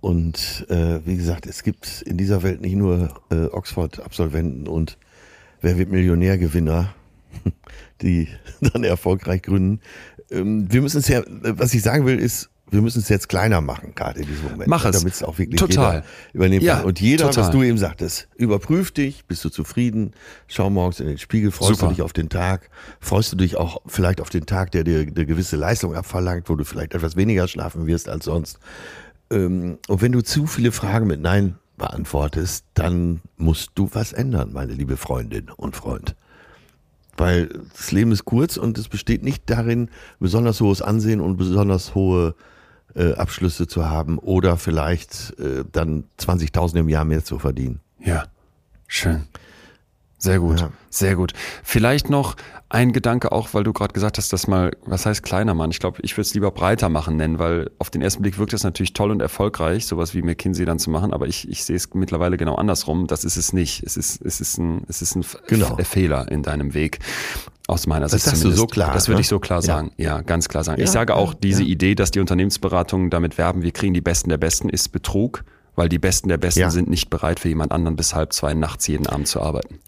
Und 0.00 0.66
äh, 0.68 1.00
wie 1.04 1.16
gesagt, 1.16 1.46
es 1.46 1.62
gibt 1.62 2.02
in 2.02 2.16
dieser 2.16 2.42
Welt 2.42 2.60
nicht 2.60 2.76
nur 2.76 3.20
äh, 3.30 3.46
Oxford-Absolventen 3.46 4.66
und 4.66 4.98
Wer 5.64 5.78
wird 5.78 5.90
Millionär-Gewinner, 5.90 6.94
die 8.02 8.28
dann 8.60 8.84
erfolgreich 8.84 9.40
gründen. 9.40 9.80
Ähm, 10.30 10.70
wir 10.70 10.82
müssen 10.82 10.98
es 10.98 11.08
ja, 11.08 11.22
was 11.26 11.72
ich 11.72 11.80
sagen 11.80 12.04
will, 12.04 12.18
ist, 12.18 12.50
wir 12.74 12.82
müssen 12.82 12.98
es 12.98 13.08
jetzt 13.08 13.28
kleiner 13.28 13.60
machen, 13.60 13.92
gerade 13.94 14.20
in 14.20 14.26
diesem 14.26 14.50
Moment. 14.50 14.66
Mach 14.68 14.84
es. 14.84 14.98
Damit 14.98 15.14
es 15.14 15.22
auch 15.22 15.38
wirklich 15.38 15.58
Total. 15.58 15.94
jeder 15.96 16.04
übernehmen 16.32 16.64
Ja, 16.64 16.76
kann. 16.76 16.84
Und 16.86 17.00
jeder, 17.00 17.26
total. 17.26 17.44
was 17.44 17.50
du 17.50 17.62
eben 17.62 17.78
sagtest, 17.78 18.28
überprüf 18.36 18.90
dich, 18.90 19.24
bist 19.26 19.44
du 19.44 19.48
zufrieden, 19.48 20.12
schau 20.48 20.68
morgens 20.70 21.00
in 21.00 21.06
den 21.06 21.18
Spiegel, 21.18 21.52
freust 21.52 21.76
Super. 21.76 21.86
du 21.86 21.94
dich 21.94 22.02
auf 22.02 22.12
den 22.12 22.28
Tag, 22.28 22.68
freust 23.00 23.32
du 23.32 23.36
dich 23.36 23.56
auch 23.56 23.80
vielleicht 23.86 24.20
auf 24.20 24.28
den 24.28 24.44
Tag, 24.44 24.72
der 24.72 24.84
dir 24.84 25.00
eine 25.00 25.26
gewisse 25.26 25.56
Leistung 25.56 25.94
abverlangt, 25.94 26.48
wo 26.48 26.56
du 26.56 26.64
vielleicht 26.64 26.94
etwas 26.94 27.16
weniger 27.16 27.46
schlafen 27.48 27.86
wirst 27.86 28.08
als 28.08 28.24
sonst. 28.24 28.58
Ähm, 29.30 29.78
und 29.88 30.02
wenn 30.02 30.12
du 30.12 30.22
zu 30.22 30.46
viele 30.46 30.72
Fragen 30.72 31.06
mit 31.06 31.20
Nein 31.20 31.56
beantwortest, 31.76 32.64
dann 32.74 33.20
musst 33.36 33.70
du 33.76 33.88
was 33.92 34.12
ändern, 34.12 34.52
meine 34.52 34.72
liebe 34.72 34.96
Freundin 34.96 35.48
und 35.56 35.76
Freund. 35.76 36.16
Weil 37.16 37.48
das 37.76 37.92
Leben 37.92 38.10
ist 38.10 38.24
kurz 38.24 38.56
und 38.56 38.76
es 38.78 38.88
besteht 38.88 39.22
nicht 39.22 39.44
darin, 39.46 39.88
besonders 40.18 40.60
hohes 40.60 40.82
Ansehen 40.82 41.20
und 41.20 41.36
besonders 41.36 41.94
hohe 41.94 42.34
äh, 42.94 43.14
Abschlüsse 43.14 43.66
zu 43.66 43.88
haben 43.88 44.18
oder 44.18 44.56
vielleicht 44.56 45.38
äh, 45.38 45.64
dann 45.70 46.04
20.000 46.18 46.80
im 46.80 46.88
Jahr 46.88 47.04
mehr 47.04 47.24
zu 47.24 47.38
verdienen. 47.38 47.80
Ja, 48.00 48.24
schön. 48.86 49.24
Sehr 50.24 50.38
gut, 50.40 50.60
Ja. 50.60 50.70
sehr 50.90 51.16
gut. 51.16 51.32
Vielleicht 51.62 52.08
noch 52.10 52.36
ein 52.70 52.92
Gedanke 52.92 53.30
auch, 53.30 53.52
weil 53.52 53.62
du 53.62 53.72
gerade 53.72 53.92
gesagt 53.92 54.16
hast, 54.18 54.32
dass 54.32 54.46
mal, 54.48 54.72
was 54.86 55.04
heißt 55.06 55.22
kleiner 55.22 55.54
Mann? 55.54 55.70
Ich 55.70 55.78
glaube, 55.80 55.98
ich 56.02 56.12
würde 56.14 56.22
es 56.22 56.34
lieber 56.34 56.50
breiter 56.50 56.88
machen 56.88 57.16
nennen, 57.16 57.38
weil 57.38 57.70
auf 57.78 57.90
den 57.90 58.00
ersten 58.02 58.22
Blick 58.22 58.38
wirkt 58.38 58.52
das 58.52 58.64
natürlich 58.64 58.94
toll 58.94 59.10
und 59.10 59.20
erfolgreich, 59.20 59.86
sowas 59.86 60.14
wie 60.14 60.22
McKinsey 60.22 60.64
dann 60.64 60.78
zu 60.78 60.90
machen, 60.90 61.12
aber 61.12 61.26
ich, 61.28 61.48
ich 61.48 61.62
sehe 61.64 61.76
es 61.76 61.92
mittlerweile 61.94 62.36
genau 62.36 62.54
andersrum. 62.56 63.06
Das 63.06 63.22
ist 63.24 63.36
es 63.36 63.52
nicht. 63.52 63.82
Es 63.84 63.96
ist, 63.96 64.20
es 64.24 64.40
ist 64.40 64.58
ein, 64.58 64.82
es 64.88 65.02
ist 65.02 65.14
ein 65.14 65.24
Genau. 65.46 65.76
Fehler 65.84 66.30
in 66.32 66.42
deinem 66.42 66.72
Weg. 66.74 66.98
Aus 67.66 67.86
meiner 67.86 68.08
Sicht 68.08 68.24
sagst 68.24 68.42
du 68.44 68.50
so 68.50 68.66
klar, 68.66 68.92
Das 68.92 69.08
würde 69.08 69.16
ne? 69.16 69.20
ich 69.20 69.28
so 69.28 69.38
klar 69.38 69.58
Ja. 69.60 69.62
sagen. 69.66 69.92
Ja, 69.96 70.22
ganz 70.22 70.48
klar 70.48 70.64
sagen. 70.64 70.78
Ja, 70.80 70.84
ich 70.84 70.90
sage 70.90 71.14
auch, 71.14 71.32
ja, 71.34 71.38
diese 71.42 71.62
ja. 71.62 71.68
Idee, 71.68 71.94
dass 71.94 72.10
die 72.10 72.20
Unternehmensberatungen 72.20 73.10
damit 73.10 73.38
werben, 73.38 73.62
wir 73.62 73.72
kriegen 73.72 73.94
die 73.94 74.00
Besten 74.00 74.30
der 74.30 74.38
Besten, 74.38 74.68
ist 74.68 74.88
Betrug, 74.90 75.44
weil 75.76 75.88
die 75.88 75.98
Besten 75.98 76.28
der 76.28 76.38
Besten 76.38 76.60
Ja. 76.60 76.70
sind 76.70 76.88
nicht 76.90 77.08
bereit, 77.08 77.40
für 77.40 77.48
jemand 77.48 77.72
anderen 77.72 77.96
bis 77.96 78.14
halb 78.14 78.32
zwei 78.32 78.52
nachts 78.54 78.86
jeden 78.86 79.06
Abend 79.06 79.28
zu 79.28 79.40
arbeiten. 79.40 79.78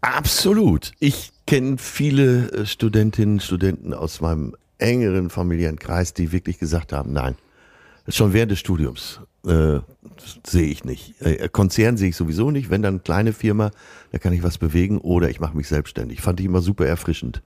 Absolut. 0.00 0.92
Ich 1.00 1.32
kenne 1.46 1.78
viele 1.78 2.50
äh, 2.52 2.66
Studentinnen, 2.66 3.40
Studenten 3.40 3.94
aus 3.94 4.20
meinem 4.20 4.54
engeren 4.78 5.30
familiären 5.30 5.78
Kreis, 5.78 6.14
die 6.14 6.30
wirklich 6.32 6.58
gesagt 6.58 6.92
haben, 6.92 7.12
nein, 7.12 7.36
schon 8.06 8.32
während 8.32 8.52
des 8.52 8.60
Studiums 8.60 9.20
äh, 9.46 9.80
sehe 10.46 10.68
ich 10.68 10.84
nicht. 10.84 11.20
Äh, 11.20 11.48
Konzern 11.48 11.96
sehe 11.96 12.10
ich 12.10 12.16
sowieso 12.16 12.50
nicht. 12.50 12.70
Wenn 12.70 12.82
dann 12.82 13.02
kleine 13.02 13.32
Firma, 13.32 13.70
da 14.12 14.18
kann 14.18 14.32
ich 14.32 14.42
was 14.42 14.58
bewegen 14.58 14.98
oder 14.98 15.30
ich 15.30 15.40
mache 15.40 15.56
mich 15.56 15.68
selbstständig. 15.68 16.20
Fand 16.20 16.40
ich 16.40 16.46
immer 16.46 16.60
super 16.60 16.86
erfrischend. 16.86 17.42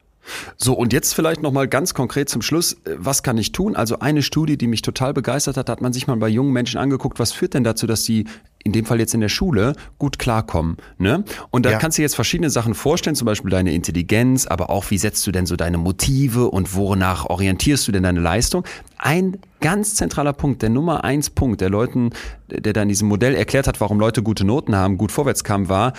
So, 0.56 0.74
und 0.74 0.92
jetzt 0.92 1.14
vielleicht 1.14 1.42
nochmal 1.42 1.66
ganz 1.66 1.94
konkret 1.94 2.28
zum 2.28 2.42
Schluss, 2.42 2.74
äh, 2.84 2.94
was 2.96 3.22
kann 3.22 3.38
ich 3.38 3.52
tun? 3.52 3.76
Also 3.76 3.98
eine 3.98 4.22
Studie, 4.22 4.56
die 4.56 4.66
mich 4.66 4.82
total 4.82 5.14
begeistert 5.14 5.56
hat, 5.56 5.68
hat 5.68 5.80
man 5.80 5.92
sich 5.92 6.06
mal 6.06 6.16
bei 6.16 6.28
jungen 6.28 6.52
Menschen 6.52 6.78
angeguckt, 6.78 7.18
was 7.18 7.32
führt 7.32 7.54
denn 7.54 7.64
dazu, 7.64 7.86
dass 7.86 8.04
die 8.04 8.26
in 8.64 8.72
dem 8.72 8.84
Fall 8.84 8.98
jetzt 9.00 9.14
in 9.14 9.20
der 9.20 9.28
Schule 9.28 9.74
gut 9.98 10.18
klarkommen. 10.18 10.76
Ne? 10.98 11.24
Und 11.50 11.66
da 11.66 11.72
Ja. 11.72 11.78
kannst 11.78 11.98
du 11.98 12.02
jetzt 12.02 12.14
verschiedene 12.14 12.50
Sachen 12.50 12.74
vorstellen, 12.74 13.16
zum 13.16 13.26
Beispiel 13.26 13.50
deine 13.50 13.72
Intelligenz, 13.72 14.46
aber 14.46 14.70
auch 14.70 14.90
wie 14.90 14.98
setzt 14.98 15.26
du 15.26 15.32
denn 15.32 15.46
so 15.46 15.56
deine 15.56 15.78
Motive 15.78 16.48
und 16.50 16.74
wonach 16.74 17.26
orientierst 17.26 17.86
du 17.88 17.92
denn 17.92 18.02
deine 18.04 18.20
Leistung? 18.20 18.64
Ein 18.98 19.38
ganz 19.60 19.96
zentraler 19.96 20.32
Punkt, 20.32 20.62
der 20.62 20.70
Nummer 20.70 21.02
eins 21.02 21.28
Punkt, 21.30 21.60
der 21.60 21.70
Leuten, 21.70 22.10
der 22.48 22.72
da 22.72 22.82
in 22.82 22.88
diesem 22.88 23.08
Modell 23.08 23.34
erklärt 23.34 23.66
hat, 23.66 23.80
warum 23.80 23.98
Leute 23.98 24.22
gute 24.22 24.44
Noten 24.44 24.76
haben, 24.76 24.96
gut 24.96 25.10
vorwärts 25.10 25.42
kamen, 25.42 25.68
war 25.68 25.92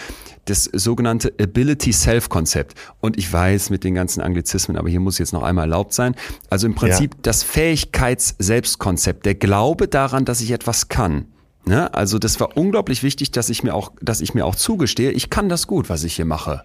das 0.45 0.65
sogenannte 0.71 1.33
Ability 1.39 1.91
Self 1.91 2.29
Konzept. 2.29 2.75
Und 3.01 3.17
ich 3.17 3.31
weiß 3.31 3.69
mit 3.69 3.83
den 3.83 3.93
ganzen 3.95 4.21
Anglizismen, 4.21 4.77
aber 4.77 4.89
hier 4.89 4.99
muss 5.01 5.17
jetzt 5.17 5.33
noch 5.33 5.43
einmal 5.43 5.65
erlaubt 5.65 5.93
sein. 5.93 6.15
Also 6.49 6.67
im 6.67 6.75
Prinzip 6.75 7.15
das 7.23 7.43
Fähigkeits-Selbstkonzept, 7.43 9.25
der 9.25 9.35
Glaube 9.35 9.87
daran, 9.87 10.25
dass 10.25 10.41
ich 10.41 10.51
etwas 10.51 10.87
kann. 10.87 11.25
Ne? 11.65 11.93
Also 11.93 12.19
das 12.19 12.39
war 12.39 12.57
unglaublich 12.57 13.03
wichtig, 13.03 13.31
dass 13.31 13.49
ich 13.49 13.63
mir 13.63 13.73
auch, 13.73 13.91
dass 14.01 14.19
ich 14.21 14.33
mir 14.33 14.45
auch 14.45 14.55
zugestehe, 14.55 15.11
ich 15.11 15.29
kann 15.29 15.47
das 15.49 15.65
gut, 15.67 15.89
was 15.89 16.03
ich 16.03 16.15
hier 16.15 16.25
mache. 16.25 16.63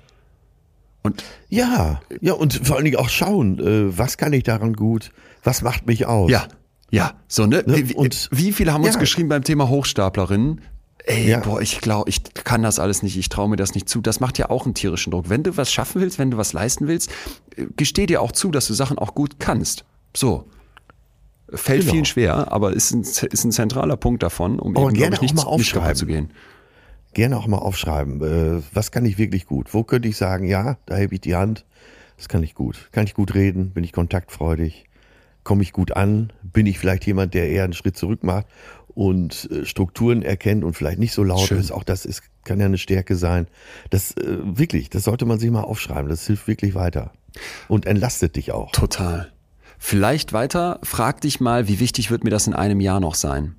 Und 1.03 1.23
Ja, 1.49 2.01
ja, 2.21 2.33
und 2.33 2.55
vor 2.67 2.77
allen 2.77 2.85
Dingen 2.85 2.97
auch 2.97 3.09
schauen, 3.09 3.59
äh, 3.61 3.97
was 3.97 4.17
kann 4.19 4.33
ich 4.33 4.43
daran 4.43 4.73
gut, 4.75 5.13
was 5.45 5.63
macht 5.63 5.87
mich 5.87 6.07
aus. 6.07 6.31
ja, 6.31 6.49
ja, 6.91 7.13
so 7.29 7.47
ne. 7.47 7.63
Ne? 7.67 7.89
Wie, 7.89 7.95
Und- 7.95 8.29
wie 8.33 8.53
viele 8.53 8.73
haben 8.73 8.83
uns 8.85 8.95
Ja. 8.95 9.01
geschrieben 9.01 9.29
beim 9.29 9.45
Thema 9.45 9.69
Hochstaplerinnen? 9.69 10.61
Ey, 11.05 11.29
Ja. 11.31 11.39
boah, 11.41 11.63
ich 11.63 11.81
glaube, 11.81 12.11
ich 12.11 12.23
kann 12.35 12.63
das 12.63 12.79
alles 12.81 13.03
nicht, 13.03 13.17
ich 13.17 13.29
traue 13.29 13.49
mir 13.49 13.57
das 13.57 13.75
nicht 13.75 13.89
zu. 13.89 14.01
Das 14.01 14.21
macht 14.21 14.37
ja 14.37 14.51
auch 14.51 14.65
einen 14.67 14.75
tierischen 14.75 15.13
Druck. 15.13 15.29
Wenn 15.31 15.43
du 15.45 15.57
was 15.57 15.73
schaffen 15.73 16.01
willst, 16.03 16.19
wenn 16.19 16.31
du 16.33 16.37
was 16.37 16.53
leisten 16.53 16.87
willst, 16.89 17.11
äh, 17.57 17.67
gesteh 17.77 18.07
dir 18.07 18.21
auch 18.21 18.33
zu, 18.33 18.51
dass 18.51 18.67
du 18.67 18.75
Sachen 18.75 18.99
auch 18.99 19.15
gut 19.15 19.39
kannst. 19.39 19.85
So. 20.15 20.49
Fällt 21.55 21.81
Genau. 21.81 21.93
vielen 21.93 22.05
schwer, 22.05 22.53
aber 22.53 22.73
ist 22.73 22.93
ein, 22.93 23.01
ist 23.01 23.45
ein 23.45 23.53
zentraler 23.53 23.97
Punkt 23.97 24.23
davon, 24.23 24.59
um 24.59 24.77
eben, 24.77 24.93
gerne 24.93 25.15
ich, 25.15 25.19
auch 25.19 25.23
nicht, 25.23 25.35
mal 25.35 25.57
nicht 25.57 25.73
kaputt 25.73 25.97
zu 25.97 26.07
gehen. 26.07 26.31
Gerne 27.15 27.39
auch 27.39 27.47
mal 27.47 27.59
aufschreiben, 27.59 28.21
äh, 28.23 28.63
was 28.75 28.91
kann 28.91 29.07
ich 29.07 29.17
wirklich 29.17 29.47
gut? 29.47 29.73
Wo 29.73 29.83
könnte 29.83 30.09
ich 30.09 30.17
sagen, 30.17 30.47
ja, 30.47 30.77
da 30.87 30.97
hebe 30.97 31.15
ich 31.15 31.23
die 31.23 31.37
Hand, 31.37 31.65
das 32.19 32.29
kann 32.29 32.43
ich 32.43 32.55
gut. 32.55 32.89
Kann 32.93 33.05
ich 33.05 33.15
gut 33.15 33.35
reden? 33.35 33.71
Bin 33.71 33.83
ich 33.83 33.93
kontaktfreudig? 33.93 34.85
Komme 35.43 35.63
ich 35.63 35.73
gut 35.73 35.93
an? 35.97 36.33
Bin 36.43 36.67
ich 36.67 36.79
vielleicht 36.79 37.07
jemand, 37.07 37.33
der 37.33 37.49
eher 37.49 37.65
einen 37.65 37.73
Schritt 37.73 37.97
zurück 37.97 38.23
macht 38.25 38.47
und 38.89 39.49
äh, 39.51 39.65
Strukturen 39.65 40.21
erkennt 40.23 40.65
und 40.65 40.75
vielleicht 40.75 40.99
nicht 40.99 41.13
so 41.15 41.23
laut 41.23 41.41
Schön. 41.49 41.59
ist? 41.59 41.71
Auch 41.71 41.85
das 41.85 42.05
ist, 42.05 42.23
kann 42.45 42.61
ja 42.61 42.67
eine 42.67 42.77
Stärke 42.77 43.17
sein. 43.17 43.47
Das 43.89 44.13
äh, 44.19 44.39
wirklich, 44.43 44.91
das 44.91 45.05
sollte 45.05 45.25
man 45.25 45.39
sich 45.39 45.51
mal 45.51 45.63
aufschreiben. 45.63 46.11
Das 46.11 46.27
hilft 46.27 46.47
wirklich 46.47 46.75
weiter 46.75 47.13
und 47.69 47.87
entlastet 47.87 48.37
dich 48.37 48.53
auch. 48.53 48.73
Total. 48.73 49.33
Vielleicht 49.79 50.33
weiter, 50.33 50.81
frag 50.83 51.21
dich 51.21 51.41
mal, 51.41 51.69
wie 51.69 51.81
wichtig 51.81 52.11
wird 52.11 52.25
mir 52.25 52.31
das 52.31 52.47
in 52.47 52.55
einem 52.55 52.81
Jahr 52.81 53.01
noch 53.01 53.15
sein? 53.15 53.55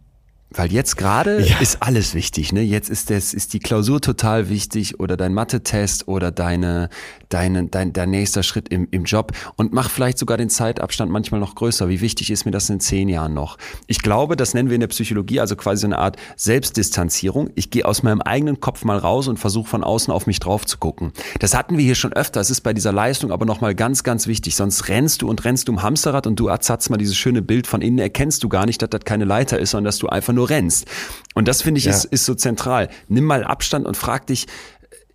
Weil 0.52 0.72
jetzt 0.72 0.98
gerade 0.98 1.42
ja. 1.42 1.60
ist 1.60 1.84
alles 1.84 2.16
wichtig, 2.16 2.52
ne? 2.52 2.62
Jetzt 2.62 2.90
ist 2.90 3.12
das, 3.12 3.36
ist 3.36 3.54
die 3.54 3.60
Klausur 3.60 4.02
total 4.02 4.50
wichtig 4.50 5.00
oder 5.00 5.16
dein 5.16 5.32
Mathe-Test 5.32 6.08
oder 6.08 6.32
deine, 6.32 6.90
deine, 7.30 7.68
dein, 7.68 7.94
dein 7.94 8.10
nächster 8.10 8.42
Schritt 8.42 8.68
im, 8.70 8.88
im 8.90 9.04
Job 9.04 9.34
und 9.58 9.74
mach 9.74 9.92
vielleicht 9.92 10.18
sogar 10.18 10.38
den 10.38 10.50
Zeitabstand 10.50 11.12
manchmal 11.12 11.40
noch 11.40 11.54
größer. 11.54 11.88
Wie 11.88 12.02
wichtig 12.02 12.32
ist 12.32 12.46
mir 12.46 12.52
das 12.52 12.68
in 12.72 12.80
zehn 12.80 13.10
Jahren 13.10 13.36
noch? 13.36 13.60
Ich 13.86 14.02
glaube, 14.02 14.36
das 14.36 14.56
nennen 14.56 14.70
wir 14.70 14.76
in 14.76 14.82
der 14.82 14.88
Psychologie 14.88 15.40
also 15.40 15.56
quasi 15.56 15.82
so 15.82 15.88
eine 15.88 16.00
Art 16.00 16.18
Selbstdistanzierung. 16.36 17.52
Ich 17.54 17.70
gehe 17.70 17.86
aus 17.86 18.02
meinem 18.02 18.22
eigenen 18.22 18.60
Kopf 18.60 18.84
mal 18.84 18.98
raus 18.98 19.28
und 19.28 19.38
versuche 19.38 19.70
von 19.70 19.84
außen 19.84 20.12
auf 20.12 20.26
mich 20.26 20.40
drauf 20.40 20.66
zu 20.66 20.80
gucken. 20.80 21.14
Das 21.38 21.54
hatten 21.54 21.78
wir 21.78 21.86
hier 21.86 21.94
schon 21.94 22.14
öfter. 22.14 22.42
Es 22.42 22.50
ist 22.50 22.62
bei 22.62 22.74
dieser 22.74 22.92
Leistung 22.92 23.32
aber 23.32 23.46
nochmal 23.46 23.76
ganz, 23.76 24.04
ganz 24.04 24.26
wichtig. 24.26 24.56
Sonst 24.56 24.88
rennst 24.88 25.22
du 25.22 25.30
und 25.30 25.46
rennst 25.46 25.68
du 25.68 25.74
im 25.74 25.84
Hamsterrad 25.84 26.26
und 26.26 26.40
du 26.40 26.48
erzatzt 26.48 26.90
mal 26.90 26.98
dieses 26.98 27.18
schöne 27.18 27.44
Bild 27.44 27.68
von 27.68 27.84
innen 27.84 28.00
erkennst 28.00 28.44
du 28.44 28.50
gar 28.50 28.66
nicht, 28.66 28.82
dass 28.82 28.90
das 28.90 29.02
keine 29.06 29.26
Leiter 29.26 29.60
ist, 29.60 29.72
sondern 29.72 29.86
dass 29.86 30.00
du 30.00 30.08
einfach 30.08 30.34
nur 30.34 30.39
rennst. 30.44 30.86
Und 31.34 31.48
das 31.48 31.62
finde 31.62 31.80
ich 31.80 31.86
ja. 31.86 31.92
ist, 31.92 32.06
ist 32.06 32.26
so 32.26 32.36
zentral. 32.36 32.90
Nimm 33.08 33.26
mal 33.26 33.44
Abstand 33.44 33.86
und 33.86 33.96
frag 33.96 34.28
dich, 34.28 34.48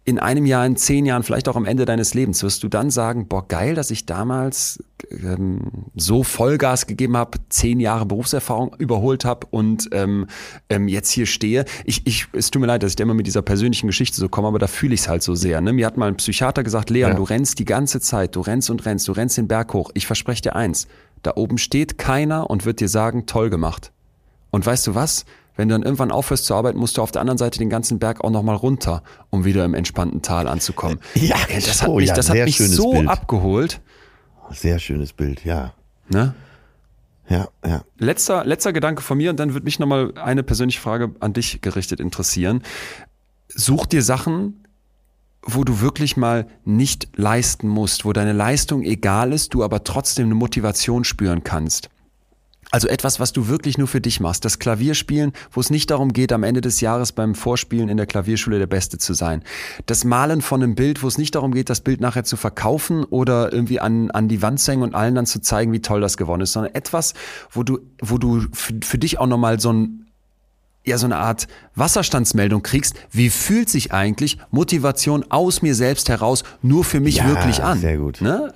in 0.06 0.18
einem 0.18 0.44
Jahr, 0.44 0.66
in 0.66 0.76
zehn 0.76 1.06
Jahren, 1.06 1.22
vielleicht 1.22 1.48
auch 1.48 1.56
am 1.56 1.64
Ende 1.64 1.86
deines 1.86 2.12
Lebens, 2.12 2.42
wirst 2.42 2.62
du 2.62 2.68
dann 2.68 2.90
sagen, 2.90 3.26
boah, 3.26 3.48
geil, 3.48 3.74
dass 3.74 3.90
ich 3.90 4.04
damals 4.04 4.84
ähm, 5.10 5.86
so 5.94 6.22
Vollgas 6.22 6.86
gegeben 6.86 7.16
habe, 7.16 7.38
zehn 7.48 7.80
Jahre 7.80 8.04
Berufserfahrung 8.04 8.76
überholt 8.78 9.24
habe 9.24 9.46
und 9.50 9.88
ähm, 9.92 10.26
ähm, 10.68 10.88
jetzt 10.88 11.10
hier 11.10 11.24
stehe. 11.24 11.64
Ich, 11.86 12.06
ich, 12.06 12.26
es 12.34 12.50
tut 12.50 12.60
mir 12.60 12.66
leid, 12.66 12.82
dass 12.82 12.92
ich 12.92 12.96
da 12.96 13.04
immer 13.04 13.14
mit 13.14 13.26
dieser 13.26 13.40
persönlichen 13.40 13.86
Geschichte 13.86 14.16
so 14.16 14.28
komme, 14.28 14.48
aber 14.48 14.58
da 14.58 14.66
fühle 14.66 14.92
ich 14.92 15.00
es 15.00 15.08
halt 15.08 15.22
so 15.22 15.34
sehr. 15.34 15.62
Ne? 15.62 15.72
Mir 15.72 15.86
hat 15.86 15.96
mal 15.96 16.08
ein 16.08 16.16
Psychiater 16.16 16.62
gesagt, 16.62 16.90
Leon, 16.90 17.12
ja. 17.12 17.16
du 17.16 17.22
rennst 17.22 17.58
die 17.58 17.64
ganze 17.64 18.00
Zeit, 18.00 18.36
du 18.36 18.42
rennst 18.42 18.68
und 18.68 18.84
rennst, 18.84 19.08
du 19.08 19.12
rennst 19.12 19.38
den 19.38 19.48
Berg 19.48 19.72
hoch. 19.72 19.90
Ich 19.94 20.06
verspreche 20.06 20.42
dir 20.42 20.54
eins, 20.54 20.86
da 21.22 21.32
oben 21.36 21.56
steht 21.56 21.96
keiner 21.96 22.50
und 22.50 22.66
wird 22.66 22.80
dir 22.80 22.90
sagen, 22.90 23.24
toll 23.24 23.48
gemacht. 23.48 23.93
Und 24.54 24.64
weißt 24.64 24.86
du 24.86 24.94
was? 24.94 25.24
Wenn 25.56 25.68
du 25.68 25.74
dann 25.74 25.82
irgendwann 25.82 26.12
aufhörst 26.12 26.44
zu 26.44 26.54
arbeiten, 26.54 26.78
musst 26.78 26.96
du 26.96 27.02
auf 27.02 27.10
der 27.10 27.20
anderen 27.20 27.38
Seite 27.38 27.58
den 27.58 27.70
ganzen 27.70 27.98
Berg 27.98 28.22
auch 28.22 28.30
nochmal 28.30 28.54
runter, 28.54 29.02
um 29.30 29.44
wieder 29.44 29.64
im 29.64 29.74
entspannten 29.74 30.22
Tal 30.22 30.46
anzukommen. 30.46 31.00
Ja, 31.16 31.34
das 31.52 31.82
hat 31.82 31.92
mich, 31.92 32.12
das 32.12 32.30
hat 32.30 32.36
mich 32.36 32.58
so 32.58 32.92
Bild. 32.92 33.08
abgeholt. 33.08 33.80
Sehr 34.52 34.78
schönes 34.78 35.12
Bild, 35.12 35.44
ja. 35.44 35.74
Ne? 36.08 36.36
Ja, 37.28 37.48
ja. 37.66 37.82
Letzter, 37.98 38.44
letzter 38.44 38.72
Gedanke 38.72 39.02
von 39.02 39.18
mir 39.18 39.30
und 39.30 39.40
dann 39.40 39.54
würde 39.54 39.64
mich 39.64 39.80
nochmal 39.80 40.12
eine 40.18 40.44
persönliche 40.44 40.80
Frage 40.80 41.10
an 41.18 41.32
dich 41.32 41.60
gerichtet 41.60 41.98
interessieren. 41.98 42.62
Such 43.48 43.86
dir 43.86 44.04
Sachen, 44.04 44.64
wo 45.42 45.64
du 45.64 45.80
wirklich 45.80 46.16
mal 46.16 46.46
nicht 46.64 47.08
leisten 47.16 47.66
musst, 47.66 48.04
wo 48.04 48.12
deine 48.12 48.32
Leistung 48.32 48.84
egal 48.84 49.32
ist, 49.32 49.52
du 49.52 49.64
aber 49.64 49.82
trotzdem 49.82 50.26
eine 50.26 50.36
Motivation 50.36 51.02
spüren 51.02 51.42
kannst. 51.42 51.90
Also 52.74 52.88
etwas, 52.88 53.20
was 53.20 53.32
du 53.32 53.46
wirklich 53.46 53.78
nur 53.78 53.86
für 53.86 54.00
dich 54.00 54.18
machst. 54.18 54.44
Das 54.44 54.58
Klavierspielen, 54.58 55.32
wo 55.52 55.60
es 55.60 55.70
nicht 55.70 55.92
darum 55.92 56.12
geht, 56.12 56.32
am 56.32 56.42
Ende 56.42 56.60
des 56.60 56.80
Jahres 56.80 57.12
beim 57.12 57.36
Vorspielen 57.36 57.88
in 57.88 57.96
der 57.96 58.06
Klavierschule 58.06 58.58
der 58.58 58.66
Beste 58.66 58.98
zu 58.98 59.14
sein. 59.14 59.44
Das 59.86 60.02
Malen 60.02 60.42
von 60.42 60.60
einem 60.60 60.74
Bild, 60.74 61.04
wo 61.04 61.06
es 61.06 61.16
nicht 61.16 61.36
darum 61.36 61.54
geht, 61.54 61.70
das 61.70 61.82
Bild 61.82 62.00
nachher 62.00 62.24
zu 62.24 62.36
verkaufen 62.36 63.04
oder 63.04 63.52
irgendwie 63.52 63.78
an, 63.78 64.10
an 64.10 64.26
die 64.26 64.42
Wand 64.42 64.58
zu 64.58 64.72
hängen 64.72 64.82
und 64.82 64.96
allen 64.96 65.14
dann 65.14 65.24
zu 65.24 65.40
zeigen, 65.40 65.72
wie 65.72 65.82
toll 65.82 66.00
das 66.00 66.16
geworden 66.16 66.40
ist, 66.40 66.50
sondern 66.50 66.74
etwas, 66.74 67.14
wo 67.48 67.62
du, 67.62 67.78
wo 68.00 68.18
du 68.18 68.40
für, 68.52 68.74
für 68.82 68.98
dich 68.98 69.20
auch 69.20 69.28
nochmal 69.28 69.60
so 69.60 69.72
ein, 69.72 70.06
ja, 70.84 70.98
so 70.98 71.06
eine 71.06 71.18
Art 71.18 71.46
Wasserstandsmeldung 71.76 72.64
kriegst. 72.64 72.96
Wie 73.12 73.30
fühlt 73.30 73.68
sich 73.68 73.92
eigentlich 73.92 74.38
Motivation 74.50 75.24
aus 75.28 75.62
mir 75.62 75.76
selbst 75.76 76.08
heraus 76.08 76.42
nur 76.60 76.82
für 76.82 76.98
mich 76.98 77.18
ja, 77.18 77.28
wirklich 77.28 77.62
an? 77.62 77.78
Sehr 77.78 77.98
gut. 77.98 78.20
Ne? 78.20 78.52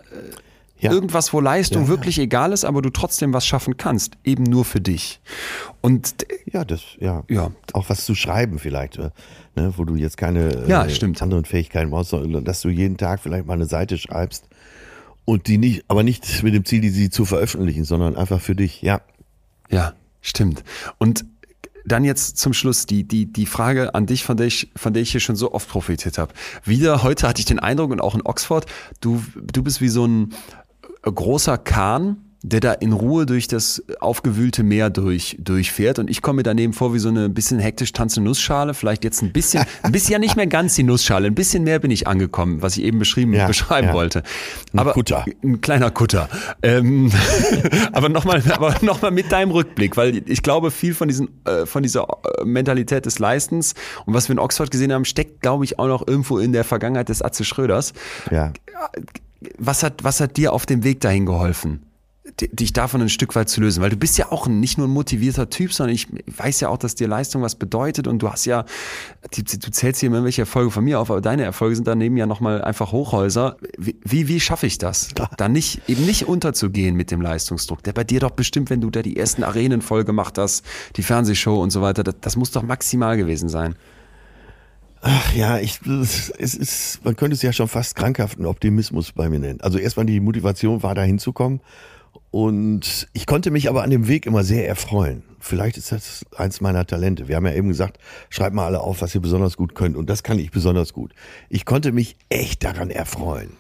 Ja. 0.80 0.92
Irgendwas, 0.92 1.32
wo 1.32 1.40
Leistung 1.40 1.82
ja, 1.82 1.88
wirklich 1.88 2.18
egal 2.18 2.52
ist, 2.52 2.64
aber 2.64 2.82
du 2.82 2.90
trotzdem 2.90 3.32
was 3.32 3.46
schaffen 3.46 3.76
kannst, 3.76 4.16
eben 4.24 4.44
nur 4.44 4.64
für 4.64 4.80
dich. 4.80 5.20
Und 5.80 6.14
ja, 6.46 6.64
das 6.64 6.82
ja, 7.00 7.24
ja. 7.28 7.50
auch 7.72 7.88
was 7.88 8.04
zu 8.04 8.14
schreiben 8.14 8.58
vielleicht, 8.58 8.96
äh, 8.96 9.10
ne, 9.56 9.72
wo 9.76 9.84
du 9.84 9.96
jetzt 9.96 10.16
keine 10.16 10.66
ja, 10.68 10.84
äh, 10.84 10.90
stimmt. 10.90 11.20
anderen 11.20 11.44
Fähigkeiten 11.44 11.90
brauchst, 11.90 12.10
sondern 12.10 12.44
dass 12.44 12.60
du 12.60 12.68
jeden 12.68 12.96
Tag 12.96 13.20
vielleicht 13.20 13.46
mal 13.46 13.54
eine 13.54 13.66
Seite 13.66 13.98
schreibst 13.98 14.48
und 15.24 15.48
die 15.48 15.58
nicht, 15.58 15.84
aber 15.88 16.04
nicht 16.04 16.42
mit 16.42 16.54
dem 16.54 16.64
Ziel, 16.64 16.80
die 16.80 16.90
sie 16.90 17.10
zu 17.10 17.24
veröffentlichen, 17.24 17.84
sondern 17.84 18.16
einfach 18.16 18.40
für 18.40 18.54
dich. 18.54 18.80
Ja, 18.80 19.00
ja, 19.68 19.94
stimmt. 20.20 20.62
Und 20.98 21.24
dann 21.84 22.04
jetzt 22.04 22.38
zum 22.38 22.52
Schluss 22.52 22.86
die, 22.86 23.04
die, 23.04 23.26
die 23.26 23.46
Frage 23.46 23.94
an 23.94 24.06
dich, 24.06 24.24
von 24.24 24.36
der 24.36 24.46
ich, 24.46 24.70
von 24.76 24.92
der 24.92 25.02
ich 25.02 25.10
hier 25.10 25.20
schon 25.20 25.36
so 25.36 25.52
oft 25.52 25.68
profitiert 25.68 26.18
habe. 26.18 26.32
Wieder 26.64 27.02
heute 27.02 27.26
hatte 27.26 27.40
ich 27.40 27.46
den 27.46 27.58
Eindruck 27.58 27.90
und 27.90 28.00
auch 28.00 28.14
in 28.14 28.22
Oxford, 28.22 28.66
du, 29.00 29.22
du 29.34 29.62
bist 29.62 29.80
wie 29.80 29.88
so 29.88 30.06
ein 30.06 30.34
großer 31.02 31.58
Kahn, 31.58 32.28
der 32.42 32.60
da 32.60 32.72
in 32.72 32.92
Ruhe 32.92 33.26
durch 33.26 33.48
das 33.48 33.82
aufgewühlte 33.98 34.62
Meer 34.62 34.90
durch, 34.90 35.36
durchfährt. 35.40 35.98
Und 35.98 36.08
ich 36.08 36.22
komme 36.22 36.38
mir 36.38 36.42
daneben 36.44 36.72
vor 36.72 36.94
wie 36.94 37.00
so 37.00 37.08
eine 37.08 37.28
bisschen 37.28 37.58
hektisch 37.58 37.92
tanzende 37.92 38.28
Nussschale. 38.28 38.74
Vielleicht 38.74 39.02
jetzt 39.02 39.22
ein 39.22 39.32
bisschen, 39.32 39.64
ein 39.82 39.90
bisschen 39.90 40.12
ja 40.12 40.18
nicht 40.20 40.36
mehr 40.36 40.46
ganz 40.46 40.76
die 40.76 40.84
Nussschale. 40.84 41.26
Ein 41.26 41.34
bisschen 41.34 41.64
mehr 41.64 41.80
bin 41.80 41.90
ich 41.90 42.06
angekommen, 42.06 42.62
was 42.62 42.76
ich 42.76 42.84
eben 42.84 43.00
beschrieben, 43.00 43.32
ja, 43.32 43.48
beschreiben 43.48 43.88
ja. 43.88 43.94
wollte. 43.94 44.22
Aber, 44.76 44.90
ein 44.90 44.94
Kutter. 44.94 45.24
Ein 45.42 45.60
kleiner 45.60 45.90
Kutter. 45.90 46.28
Ähm, 46.62 47.10
aber 47.92 48.08
nochmal, 48.08 48.40
aber 48.52 48.76
noch 48.82 49.02
mal 49.02 49.10
mit 49.10 49.32
deinem 49.32 49.50
Rückblick, 49.50 49.96
weil 49.96 50.22
ich 50.30 50.42
glaube, 50.42 50.70
viel 50.70 50.94
von 50.94 51.08
diesen, 51.08 51.28
äh, 51.44 51.66
von 51.66 51.82
dieser 51.82 52.06
äh, 52.38 52.44
Mentalität 52.44 53.04
des 53.04 53.18
Leistens 53.18 53.74
und 54.06 54.14
was 54.14 54.28
wir 54.28 54.34
in 54.34 54.38
Oxford 54.38 54.70
gesehen 54.70 54.92
haben, 54.92 55.04
steckt, 55.04 55.40
glaube 55.40 55.64
ich, 55.64 55.80
auch 55.80 55.88
noch 55.88 56.06
irgendwo 56.06 56.38
in 56.38 56.52
der 56.52 56.62
Vergangenheit 56.62 57.08
des 57.08 57.20
Atze 57.20 57.44
Schröders. 57.44 57.94
Ja 58.30 58.52
was 59.58 59.82
hat, 59.82 60.04
was 60.04 60.20
hat 60.20 60.36
dir 60.36 60.52
auf 60.52 60.66
dem 60.66 60.84
Weg 60.84 61.00
dahin 61.00 61.26
geholfen? 61.26 61.88
dich 62.40 62.72
davon 62.72 63.02
ein 63.02 63.08
Stück 63.08 63.34
weit 63.34 63.48
zu 63.48 63.60
lösen, 63.60 63.82
weil 63.82 63.90
du 63.90 63.96
bist 63.96 64.18
ja 64.18 64.30
auch 64.30 64.46
nicht 64.46 64.78
nur 64.78 64.86
ein 64.86 64.92
motivierter 64.92 65.50
Typ, 65.50 65.72
sondern 65.72 65.94
ich 65.94 66.08
weiß 66.26 66.60
ja 66.60 66.68
auch, 66.68 66.78
dass 66.78 66.94
dir 66.94 67.08
Leistung 67.08 67.42
was 67.42 67.54
bedeutet 67.54 68.06
und 68.06 68.20
du 68.20 68.30
hast 68.30 68.44
ja, 68.44 68.64
du 69.34 69.70
zählst 69.70 70.00
hier 70.00 70.08
immer 70.08 70.24
welche 70.24 70.42
Erfolge 70.42 70.70
von 70.70 70.84
mir 70.84 71.00
auf, 71.00 71.10
aber 71.10 71.20
deine 71.20 71.44
Erfolge 71.44 71.76
sind 71.76 71.88
daneben 71.88 72.16
ja 72.16 72.26
nochmal 72.26 72.62
einfach 72.62 72.92
Hochhäuser. 72.92 73.56
Wie, 73.76 73.96
wie, 74.04 74.28
wie 74.28 74.40
schaffe 74.40 74.66
ich 74.66 74.78
das? 74.78 75.08
Da 75.36 75.48
nicht, 75.48 75.82
eben 75.88 76.04
nicht 76.04 76.26
unterzugehen 76.28 76.96
mit 76.96 77.10
dem 77.10 77.20
Leistungsdruck, 77.20 77.82
der 77.82 77.92
bei 77.92 78.04
dir 78.04 78.20
doch 78.20 78.30
bestimmt, 78.30 78.70
wenn 78.70 78.80
du 78.80 78.90
da 78.90 79.02
die 79.02 79.16
ersten 79.16 79.42
Arenen 79.42 79.82
voll 79.82 80.04
gemacht 80.04 80.38
hast, 80.38 80.64
die 80.96 81.02
Fernsehshow 81.02 81.60
und 81.62 81.70
so 81.70 81.82
weiter, 81.82 82.04
das, 82.04 82.16
das 82.20 82.36
muss 82.36 82.50
doch 82.50 82.62
maximal 82.62 83.16
gewesen 83.16 83.48
sein. 83.48 83.74
Ach 85.00 85.32
ja, 85.34 85.58
ich, 85.58 85.80
es 85.86 86.54
ist, 86.54 87.04
man 87.04 87.14
könnte 87.14 87.34
es 87.34 87.42
ja 87.42 87.52
schon 87.52 87.68
fast 87.68 87.94
krankhaften 87.94 88.46
Optimismus 88.46 89.12
bei 89.12 89.28
mir 89.28 89.38
nennen. 89.38 89.60
Also 89.60 89.78
erstmal 89.78 90.06
die 90.06 90.20
Motivation 90.20 90.82
war 90.82 90.94
da 90.94 91.02
hinzukommen 91.02 91.60
und 92.30 93.06
ich 93.12 93.26
konnte 93.26 93.50
mich 93.50 93.68
aber 93.68 93.82
an 93.84 93.90
dem 93.90 94.08
Weg 94.08 94.26
immer 94.26 94.42
sehr 94.42 94.66
erfreuen. 94.66 95.22
Vielleicht 95.38 95.76
ist 95.76 95.92
das 95.92 96.26
eins 96.36 96.60
meiner 96.60 96.84
Talente. 96.84 97.28
Wir 97.28 97.36
haben 97.36 97.46
ja 97.46 97.54
eben 97.54 97.68
gesagt, 97.68 97.98
schreibt 98.28 98.54
mal 98.54 98.66
alle 98.66 98.80
auf, 98.80 99.00
was 99.00 99.14
ihr 99.14 99.20
besonders 99.20 99.56
gut 99.56 99.76
könnt 99.76 99.96
und 99.96 100.10
das 100.10 100.24
kann 100.24 100.38
ich 100.38 100.50
besonders 100.50 100.92
gut. 100.92 101.14
Ich 101.48 101.64
konnte 101.64 101.92
mich 101.92 102.16
echt 102.28 102.64
daran 102.64 102.90
erfreuen. 102.90 103.50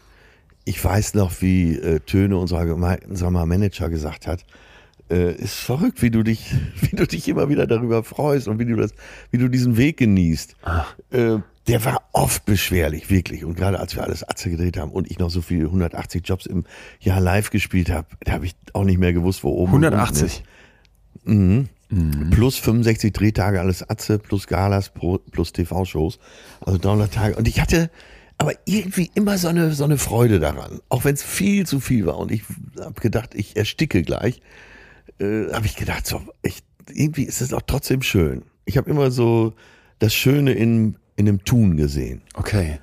Ich 0.64 0.84
weiß 0.84 1.14
noch, 1.14 1.40
wie 1.40 1.76
äh, 1.76 2.00
Töne 2.00 2.36
unserer 2.36 2.66
gemeinsamer 2.66 3.46
Manager 3.46 3.88
gesagt 3.88 4.26
hat, 4.26 4.44
äh, 5.10 5.34
ist 5.34 5.54
verrückt, 5.54 6.02
wie 6.02 6.10
du 6.10 6.22
dich, 6.22 6.54
wie 6.80 6.96
du 6.96 7.06
dich 7.06 7.28
immer 7.28 7.48
wieder 7.48 7.66
darüber 7.66 8.02
freust 8.02 8.48
und 8.48 8.58
wie 8.58 8.64
du 8.64 8.76
das, 8.76 8.92
wie 9.30 9.38
du 9.38 9.48
diesen 9.48 9.76
Weg 9.76 9.98
genießt. 9.98 10.56
Äh, 11.10 11.38
der 11.66 11.84
war 11.84 12.02
oft 12.12 12.46
beschwerlich, 12.46 13.10
wirklich. 13.10 13.44
Und 13.44 13.56
gerade 13.56 13.78
als 13.78 13.94
wir 13.94 14.02
alles 14.02 14.26
Atze 14.26 14.50
gedreht 14.50 14.78
haben 14.78 14.90
und 14.90 15.10
ich 15.10 15.18
noch 15.18 15.30
so 15.30 15.42
viele 15.42 15.66
180 15.66 16.26
Jobs 16.26 16.46
im 16.46 16.64
Jahr 16.98 17.20
live 17.20 17.50
gespielt 17.50 17.90
habe, 17.90 18.08
da 18.24 18.32
habe 18.32 18.46
ich 18.46 18.54
auch 18.72 18.84
nicht 18.84 18.98
mehr 18.98 19.12
gewusst, 19.12 19.44
wo 19.44 19.50
oben. 19.50 19.72
180. 19.72 20.42
Mhm. 21.24 21.68
Mhm. 21.90 22.30
Plus 22.30 22.56
65 22.56 23.12
Drehtage 23.12 23.60
alles 23.60 23.88
Atze, 23.88 24.18
plus 24.18 24.46
Galas, 24.46 24.90
plus 24.90 25.52
TV-Shows. 25.52 26.18
Also 26.60 26.78
300 26.78 27.12
Tage. 27.12 27.36
Und 27.36 27.46
ich 27.46 27.60
hatte 27.60 27.90
aber 28.38 28.52
irgendwie 28.64 29.10
immer 29.14 29.36
so 29.36 29.48
eine, 29.48 29.72
so 29.72 29.84
eine 29.84 29.98
Freude 29.98 30.38
daran. 30.38 30.80
Auch 30.88 31.04
wenn 31.04 31.14
es 31.14 31.22
viel 31.22 31.66
zu 31.66 31.80
viel 31.80 32.06
war. 32.06 32.18
Und 32.18 32.30
ich 32.30 32.42
habe 32.78 33.00
gedacht, 33.00 33.34
ich 33.34 33.56
ersticke 33.56 34.02
gleich 34.02 34.40
äh, 35.20 35.52
habe 35.52 35.66
ich 35.66 35.76
gedacht, 35.76 36.06
so, 36.06 36.22
ich, 36.42 36.62
irgendwie 36.88 37.24
ist 37.24 37.40
es 37.40 37.52
auch 37.52 37.62
trotzdem 37.66 38.02
schön. 38.02 38.42
Ich 38.64 38.76
habe 38.76 38.90
immer 38.90 39.10
so 39.10 39.54
das 39.98 40.14
Schöne 40.14 40.52
in, 40.52 40.96
in 41.16 41.26
dem 41.26 41.44
Tun 41.44 41.76
gesehen. 41.76 42.22
Okay. 42.34 42.78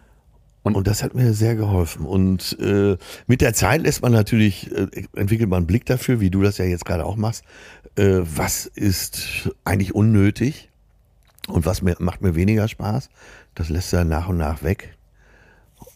Und, 0.64 0.76
und 0.76 0.88
das 0.88 1.04
hat 1.04 1.14
mir 1.14 1.34
sehr 1.34 1.56
geholfen. 1.56 2.06
Und 2.06 2.58
äh, 2.60 2.98
mit 3.28 3.42
der 3.42 3.54
Zeit 3.54 3.84
lässt 3.84 4.02
man 4.02 4.12
natürlich, 4.12 4.72
äh, 4.72 4.88
entwickelt 5.16 5.48
man 5.48 5.58
einen 5.58 5.68
Blick 5.68 5.86
dafür, 5.86 6.20
wie 6.20 6.32
du 6.32 6.42
das 6.42 6.58
ja 6.58 6.66
jetzt 6.66 6.86
gerade 6.86 7.06
auch 7.06 7.18
machst, 7.18 7.44
äh, 7.98 8.22
was 8.24 8.66
ist 8.66 9.52
eigentlich 9.64 9.94
unnötig 9.94 10.70
und 11.48 11.68
was 11.68 11.84
mir, 11.84 11.96
macht 12.00 12.22
mir 12.22 12.36
weniger 12.36 12.68
Spaß. 12.68 13.10
Das 13.54 13.70
lässt 13.70 13.94
er 13.94 14.06
nach 14.06 14.28
und 14.28 14.38
nach 14.38 14.64
weg. 14.64 14.95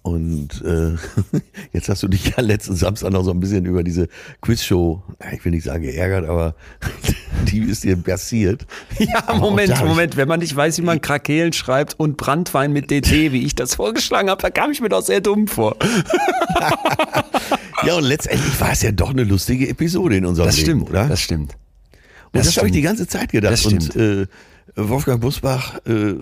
Und 0.02 0.64
äh, 0.64 0.96
jetzt 1.74 1.90
hast 1.90 2.02
du 2.04 2.08
dich 2.08 2.34
ja 2.36 2.42
letzten 2.42 2.76
Samstag 2.76 3.12
noch 3.12 3.24
so 3.24 3.32
ein 3.32 3.40
bisschen 3.40 3.66
über 3.66 3.84
diese 3.84 4.08
Quizshow, 4.42 5.04
ich 5.34 5.44
will 5.44 5.52
nicht 5.52 5.66
sagen 5.66 5.84
geärgert, 5.84 6.28
aber 6.28 6.56
die 7.52 7.60
ist 7.60 7.84
dir 7.84 7.98
passiert. 7.98 8.66
Ja, 8.98 9.24
aber 9.28 9.40
Moment, 9.40 9.78
Moment. 9.84 10.18
Wenn 10.18 10.28
man 10.28 10.40
nicht 10.40 10.56
weiß, 10.56 10.78
wie 10.78 10.84
man 10.84 11.02
Krakelen 11.02 11.54
schreibt 11.54 12.00
und 12.00 12.18
Brandwein 12.18 12.72
mit 12.72 12.90
DT, 12.92 13.12
wie 13.32 13.46
ich 13.46 13.56
das 13.56 13.76
vorgeschlagen 13.76 14.30
habe, 14.30 14.42
da 14.42 14.50
kam 14.50 14.72
ich 14.72 14.82
mir 14.82 14.90
doch 14.90 15.04
sehr 15.04 15.22
dumm 15.22 15.48
vor. 15.48 15.76
ja, 17.86 17.96
und 17.96 18.04
letztendlich 18.04 18.60
war 18.60 18.72
es 18.72 18.82
ja 18.82 18.92
doch 18.92 19.10
eine 19.10 19.24
lustige 19.24 19.68
Episode 19.68 20.18
in 20.18 20.26
unserem 20.26 20.48
das 20.48 20.58
Leben, 20.58 20.80
stimmt, 20.82 20.90
oder? 20.90 21.08
Das 21.08 21.20
stimmt. 21.20 21.58
Und 22.32 22.40
das, 22.40 22.48
das 22.48 22.58
habe 22.58 22.68
ich 22.68 22.74
die 22.74 22.82
ganze 22.82 23.06
Zeit 23.06 23.32
gedacht. 23.32 23.66
Und 23.66 23.96
äh, 23.96 24.28
Wolfgang 24.76 25.20
Busbach 25.20 25.80
äh, 25.86 26.16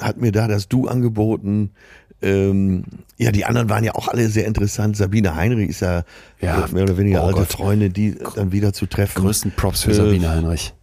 hat 0.00 0.18
mir 0.18 0.32
da 0.32 0.48
das 0.48 0.68
Du 0.68 0.88
angeboten. 0.88 1.72
Ähm, 2.20 2.84
ja, 3.16 3.30
die 3.30 3.44
anderen 3.44 3.68
waren 3.68 3.84
ja 3.84 3.94
auch 3.94 4.08
alle 4.08 4.28
sehr 4.28 4.46
interessant. 4.46 4.96
Sabine 4.96 5.36
Heinrich 5.36 5.70
ist 5.70 5.80
ja, 5.80 6.04
ja 6.40 6.66
mehr 6.72 6.82
oder 6.82 6.96
weniger 6.96 7.22
oh 7.22 7.26
alte 7.26 7.40
Gott. 7.40 7.52
Freunde, 7.52 7.90
die 7.90 8.16
dann 8.34 8.52
wieder 8.52 8.72
zu 8.72 8.86
treffen. 8.86 9.22
Größten 9.22 9.52
Props 9.52 9.82
für 9.82 9.92
äh, 9.92 9.94
Sabine 9.94 10.28
Heinrich. 10.28 10.74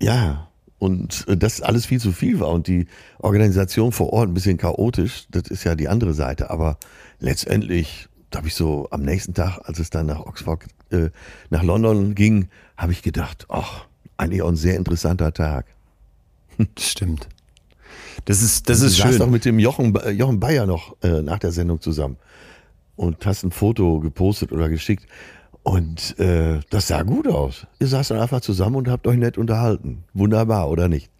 Ja, 0.00 0.48
und 0.78 1.26
äh, 1.28 1.36
das 1.36 1.60
alles 1.60 1.86
viel 1.86 2.00
zu 2.00 2.12
viel 2.12 2.40
war 2.40 2.48
und 2.48 2.66
die 2.66 2.86
Organisation 3.18 3.92
vor 3.92 4.12
Ort 4.12 4.28
ein 4.28 4.34
bisschen 4.34 4.56
chaotisch, 4.56 5.26
das 5.30 5.44
ist 5.48 5.64
ja 5.64 5.74
die 5.74 5.88
andere 5.88 6.14
Seite. 6.14 6.50
Aber 6.50 6.78
letztendlich, 7.18 8.08
da 8.30 8.38
habe 8.38 8.48
ich 8.48 8.54
so 8.54 8.88
am 8.90 9.02
nächsten 9.02 9.34
Tag, 9.34 9.60
als 9.64 9.78
es 9.78 9.90
dann 9.90 10.06
nach 10.06 10.20
Oxford, 10.20 10.64
äh, 10.90 11.10
nach 11.50 11.62
London 11.62 12.14
ging, 12.14 12.48
habe 12.76 12.92
ich 12.92 13.02
gedacht, 13.02 13.46
ach, 13.48 13.86
eigentlich 14.16 14.42
auch 14.42 14.48
ein 14.48 14.56
sehr 14.56 14.76
interessanter 14.76 15.32
Tag. 15.32 15.66
Stimmt. 16.78 17.28
Das 18.24 18.42
ist, 18.42 18.68
das 18.68 18.80
ist 18.80 18.98
du 18.98 19.02
schön. 19.02 19.12
Du 19.12 19.18
doch 19.18 19.30
mit 19.30 19.44
dem 19.44 19.58
Jochen, 19.58 19.94
äh, 19.96 20.10
Jochen 20.10 20.40
Bayer 20.40 20.66
noch 20.66 20.96
äh, 21.02 21.22
nach 21.22 21.38
der 21.38 21.52
Sendung 21.52 21.80
zusammen 21.80 22.16
und 22.96 23.24
hast 23.24 23.44
ein 23.44 23.52
Foto 23.52 24.00
gepostet 24.00 24.52
oder 24.52 24.68
geschickt. 24.68 25.06
Und 25.62 26.18
äh, 26.18 26.60
das 26.70 26.88
sah 26.88 27.02
gut 27.02 27.28
aus. 27.28 27.66
Ihr 27.78 27.88
saßt 27.88 28.10
dann 28.10 28.20
einfach 28.20 28.40
zusammen 28.40 28.76
und 28.76 28.88
habt 28.88 29.06
euch 29.06 29.18
nett 29.18 29.38
unterhalten. 29.38 30.04
Wunderbar, 30.14 30.68
oder 30.70 30.88
nicht? 30.88 31.10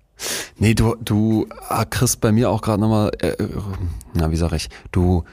Nee, 0.58 0.74
du, 0.74 0.96
du 0.96 1.46
ah, 1.68 1.84
kriegst 1.84 2.20
bei 2.20 2.32
mir 2.32 2.50
auch 2.50 2.62
gerade 2.62 2.80
nochmal, 2.80 3.10
äh, 3.20 3.28
äh, 3.28 3.48
na, 4.14 4.30
wie 4.30 4.36
sag 4.36 4.52
ich, 4.52 4.68
du 4.90 5.24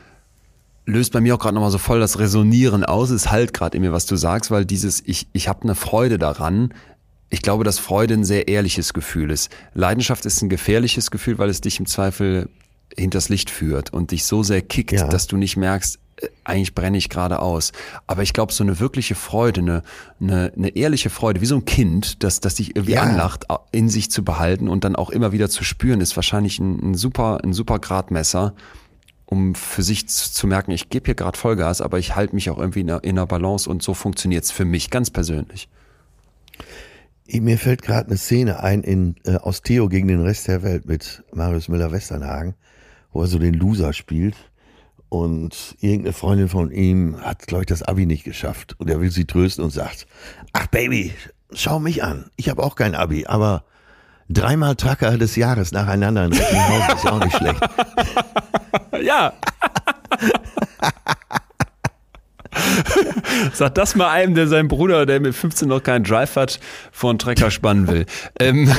löst 0.86 1.14
bei 1.14 1.22
mir 1.22 1.36
auch 1.36 1.40
gerade 1.40 1.56
nochmal 1.56 1.72
so 1.72 1.78
voll 1.78 2.00
das 2.00 2.20
Resonieren 2.20 2.84
aus. 2.84 3.10
Es 3.10 3.32
halt 3.32 3.54
gerade 3.54 3.78
in 3.78 3.84
mir, 3.84 3.92
was 3.92 4.06
du 4.06 4.16
sagst, 4.16 4.52
weil 4.52 4.66
dieses, 4.66 5.02
ich, 5.06 5.28
ich 5.34 5.48
habe 5.48 5.64
eine 5.64 5.76
Freude 5.76 6.20
daran, 6.20 6.74
ich 7.30 7.42
glaube, 7.42 7.64
dass 7.64 7.80
Freude 7.80 8.14
ein 8.14 8.24
sehr 8.24 8.48
ehrliches 8.48 8.94
Gefühl 8.94 9.32
ist. 9.32 9.50
Leidenschaft 9.74 10.26
ist 10.26 10.42
ein 10.42 10.50
gefährliches 10.50 11.12
Gefühl, 11.12 11.38
weil 11.38 11.50
es 11.50 11.62
dich 11.62 11.80
im 11.80 11.86
Zweifel 11.86 12.50
hinters 12.96 13.30
Licht 13.30 13.50
führt 13.50 13.92
und 13.94 14.12
dich 14.12 14.26
so 14.26 14.44
sehr 14.44 14.62
kickt, 14.62 14.92
ja. 14.92 15.08
dass 15.08 15.28
du 15.28 15.38
nicht 15.38 15.58
merkst, 15.58 16.00
äh, 16.18 16.28
eigentlich 16.44 16.76
brenne 16.76 16.98
ich 16.98 17.10
gerade 17.10 17.40
aus. 17.40 17.72
Aber 18.08 18.24
ich 18.24 18.34
glaube, 18.34 18.54
so 18.54 18.64
eine 18.64 18.80
wirkliche 18.80 19.16
Freude, 19.16 19.62
eine, 19.62 19.84
eine, 20.22 20.54
eine 20.56 20.70
ehrliche 20.70 21.10
Freude, 21.10 21.42
wie 21.42 21.46
so 21.46 21.56
ein 21.56 21.66
Kind, 21.66 22.24
das, 22.24 22.40
das 22.40 22.56
dich 22.56 22.76
irgendwie 22.76 22.94
ja. 22.94 23.02
anlacht, 23.02 23.46
in 23.72 23.90
sich 23.90 24.12
zu 24.12 24.24
behalten 24.24 24.68
und 24.68 24.84
dann 24.84 24.96
auch 24.96 25.10
immer 25.10 25.32
wieder 25.32 25.50
zu 25.50 25.64
spüren, 25.64 26.02
ist 26.02 26.16
wahrscheinlich 26.16 26.60
ein, 26.60 26.92
ein 26.92 26.96
super, 26.96 27.40
ein 27.44 27.54
super 27.54 27.80
Gradmesser, 27.80 28.54
um 29.26 29.56
für 29.56 29.82
sich 29.82 30.08
zu, 30.08 30.32
zu 30.32 30.48
merken, 30.48 30.72
ich 30.72 30.90
gebe 30.90 31.06
hier 31.06 31.16
gerade 31.16 31.38
Vollgas, 31.38 31.82
aber 31.82 31.98
ich 31.98 32.16
halte 32.16 32.36
mich 32.36 32.50
auch 32.50 32.60
irgendwie 32.60 32.82
in 32.82 32.92
einer, 32.92 33.04
in 33.04 33.18
einer 33.18 33.26
Balance 33.26 33.70
und 33.70 33.82
so 33.82 33.94
funktioniert 33.94 34.44
es 34.44 34.52
für 34.52 34.66
mich 34.66 34.92
ganz 34.92 35.10
persönlich. 35.10 35.68
Mir 37.28 37.58
fällt 37.58 37.82
gerade 37.82 38.08
eine 38.08 38.18
Szene 38.18 38.62
ein 38.62 38.84
in 38.84 39.16
äh, 39.26 39.38
aus 39.38 39.62
Theo 39.62 39.90
gegen 39.90 40.08
den 40.08 40.22
Rest 40.22 40.48
der 40.48 40.62
Welt 40.62 40.86
mit 40.86 41.24
Marius 41.34 41.70
Müller-Westernhagen, 41.70 42.54
wo 43.12 43.22
er 43.22 43.28
so 43.28 43.40
den 43.40 43.56
Loser 43.56 43.94
spielt. 43.94 44.36
Und 45.10 45.76
irgendeine 45.80 46.14
Freundin 46.14 46.50
von 46.50 46.72
ihm 46.72 47.20
hat, 47.22 47.48
glaube 47.48 47.64
ich, 47.64 47.68
das 47.68 47.84
Abi 47.84 48.06
nicht 48.06 48.24
geschafft. 48.24 48.76
Und 48.80 48.90
er 48.90 49.00
will 49.00 49.12
sie 49.12 49.26
trösten 49.26 49.64
und 49.64 49.72
sagt, 49.72 50.08
ach 50.54 50.68
Baby, 50.68 51.14
schau 51.52 51.80
mich 51.80 52.04
an. 52.04 52.30
Ich 52.36 52.50
habe 52.50 52.64
auch 52.64 52.76
kein 52.76 52.96
Abi, 52.96 53.26
aber 53.26 53.64
dreimal 54.30 54.76
Tracker 54.76 55.18
des 55.18 55.36
Jahres 55.36 55.72
nacheinander 55.72 56.26
in 56.26 56.34
Recklinghausen 56.34 56.96
ist 56.96 57.08
auch 57.08 57.24
nicht 57.24 57.38
schlecht. 57.38 57.62
ja. 59.04 59.34
Sag 63.54 63.76
das 63.76 63.96
mal 63.96 64.10
einem, 64.10 64.36
der 64.36 64.48
seinen 64.48 64.68
Bruder, 64.68 65.06
der 65.06 65.20
mit 65.20 65.36
15 65.36 65.68
noch 65.68 65.84
keinen 65.84 66.04
Drive 66.04 66.36
hat, 66.36 66.60
vor 66.92 67.10
einen 67.10 67.20
Trecker 67.20 67.52
spannen 67.52 67.88
will. 67.88 68.06
ähm, 68.40 68.72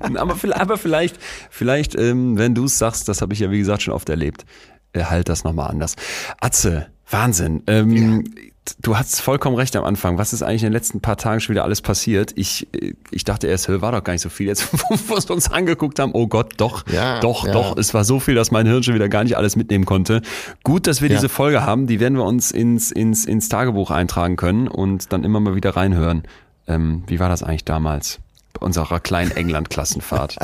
aber, 0.14 0.36
aber, 0.54 0.78
vielleicht, 0.78 1.16
vielleicht, 1.50 1.94
ähm, 1.94 2.38
wenn 2.38 2.54
du 2.54 2.64
es 2.64 2.78
sagst, 2.78 3.08
das 3.08 3.22
habe 3.22 3.32
ich 3.34 3.40
ja 3.40 3.50
wie 3.50 3.58
gesagt 3.58 3.82
schon 3.82 3.94
oft 3.94 4.08
erlebt, 4.08 4.44
äh, 4.92 5.04
halt 5.04 5.28
das 5.28 5.44
nochmal 5.44 5.70
anders. 5.70 5.96
Atze, 6.40 6.86
Wahnsinn. 7.08 7.62
Ähm, 7.66 8.24
ja 8.24 8.51
du 8.80 8.96
hast 8.96 9.20
vollkommen 9.20 9.56
recht 9.56 9.74
am 9.76 9.84
Anfang. 9.84 10.18
Was 10.18 10.32
ist 10.32 10.42
eigentlich 10.42 10.62
in 10.62 10.68
den 10.68 10.72
letzten 10.72 11.00
paar 11.00 11.16
Tagen 11.16 11.40
schon 11.40 11.54
wieder 11.54 11.64
alles 11.64 11.80
passiert? 11.80 12.32
Ich, 12.36 12.68
ich 13.10 13.24
dachte 13.24 13.46
erst, 13.46 13.68
war 13.68 13.92
doch 13.92 14.04
gar 14.04 14.12
nicht 14.12 14.22
so 14.22 14.28
viel. 14.28 14.46
Jetzt, 14.46 14.72
wo 14.90 14.96
wir 14.96 15.30
uns 15.30 15.50
angeguckt 15.50 15.98
haben, 15.98 16.12
oh 16.14 16.26
Gott, 16.26 16.54
doch, 16.58 16.86
ja, 16.88 17.20
doch, 17.20 17.46
ja. 17.46 17.52
doch. 17.52 17.76
Es 17.76 17.94
war 17.94 18.04
so 18.04 18.20
viel, 18.20 18.34
dass 18.34 18.50
mein 18.50 18.66
Hirn 18.66 18.82
schon 18.82 18.94
wieder 18.94 19.08
gar 19.08 19.24
nicht 19.24 19.36
alles 19.36 19.56
mitnehmen 19.56 19.84
konnte. 19.84 20.22
Gut, 20.62 20.86
dass 20.86 21.02
wir 21.02 21.08
ja. 21.08 21.16
diese 21.16 21.28
Folge 21.28 21.62
haben. 21.62 21.86
Die 21.86 22.00
werden 22.00 22.16
wir 22.16 22.24
uns 22.24 22.50
ins, 22.50 22.92
ins, 22.92 23.24
ins 23.24 23.48
Tagebuch 23.48 23.90
eintragen 23.90 24.36
können 24.36 24.68
und 24.68 25.12
dann 25.12 25.24
immer 25.24 25.40
mal 25.40 25.54
wieder 25.54 25.76
reinhören. 25.76 26.22
Ähm, 26.68 27.02
wie 27.06 27.18
war 27.18 27.28
das 27.28 27.42
eigentlich 27.42 27.64
damals? 27.64 28.20
Bei 28.52 28.64
unserer 28.64 29.00
kleinen 29.00 29.32
England-Klassenfahrt. 29.32 30.36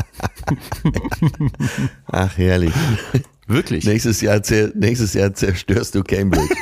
Ach, 2.10 2.38
herrlich. 2.38 2.72
Wirklich? 3.46 3.84
Nächstes 3.84 4.20
Jahr, 4.20 4.40
nächstes 4.74 5.14
Jahr 5.14 5.34
zerstörst 5.34 5.94
du 5.94 6.02
Cambridge. 6.02 6.48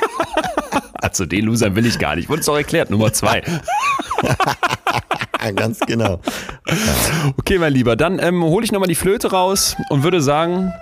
Also 1.06 1.24
den 1.24 1.44
Loser 1.44 1.76
will 1.76 1.86
ich 1.86 2.00
gar 2.00 2.16
nicht. 2.16 2.28
Wurde 2.28 2.40
es 2.40 2.46
doch 2.46 2.56
erklärt, 2.56 2.90
Nummer 2.90 3.12
zwei. 3.12 3.38
Ganz 5.54 5.78
genau. 5.78 6.20
Okay, 7.36 7.58
mein 7.58 7.72
Lieber, 7.72 7.94
dann 7.94 8.18
ähm, 8.18 8.42
hole 8.42 8.64
ich 8.64 8.72
nochmal 8.72 8.88
die 8.88 8.96
Flöte 8.96 9.30
raus 9.30 9.76
und 9.88 10.02
würde 10.02 10.20
sagen. 10.20 10.72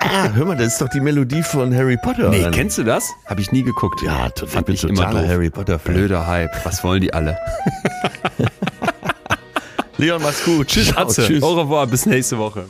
ah, 0.00 0.28
hör 0.34 0.44
mal, 0.44 0.56
das 0.56 0.74
ist 0.74 0.82
doch 0.82 0.90
die 0.90 1.00
Melodie 1.00 1.42
von 1.42 1.74
Harry 1.74 1.96
Potter. 1.96 2.28
Nee, 2.28 2.46
kennst 2.52 2.76
du 2.76 2.84
das? 2.84 3.10
Habe 3.24 3.40
ich 3.40 3.52
nie 3.52 3.62
geguckt. 3.62 4.02
Ja, 4.02 4.28
total, 4.28 4.48
fand 4.48 4.68
ich 4.68 4.84
immer 4.84 5.06
doof. 5.06 5.26
Harry 5.26 5.48
Potter 5.48 5.76
-Fan. 5.76 5.92
Blöder 5.92 6.26
Hype. 6.26 6.50
Was 6.64 6.84
wollen 6.84 7.00
die 7.00 7.14
alle? 7.14 7.38
Leon, 9.96 10.20
mach's 10.20 10.44
gut. 10.44 10.66
Tschüss, 10.66 10.94
Atze. 10.94 11.26
Tschüss. 11.26 11.42
Au 11.42 11.54
revoir, 11.54 11.86
bis 11.86 12.04
nächste 12.04 12.36
Woche. 12.36 12.66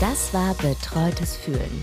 Das 0.00 0.32
war 0.32 0.54
Betreutes 0.54 1.34
Fühlen 1.34 1.82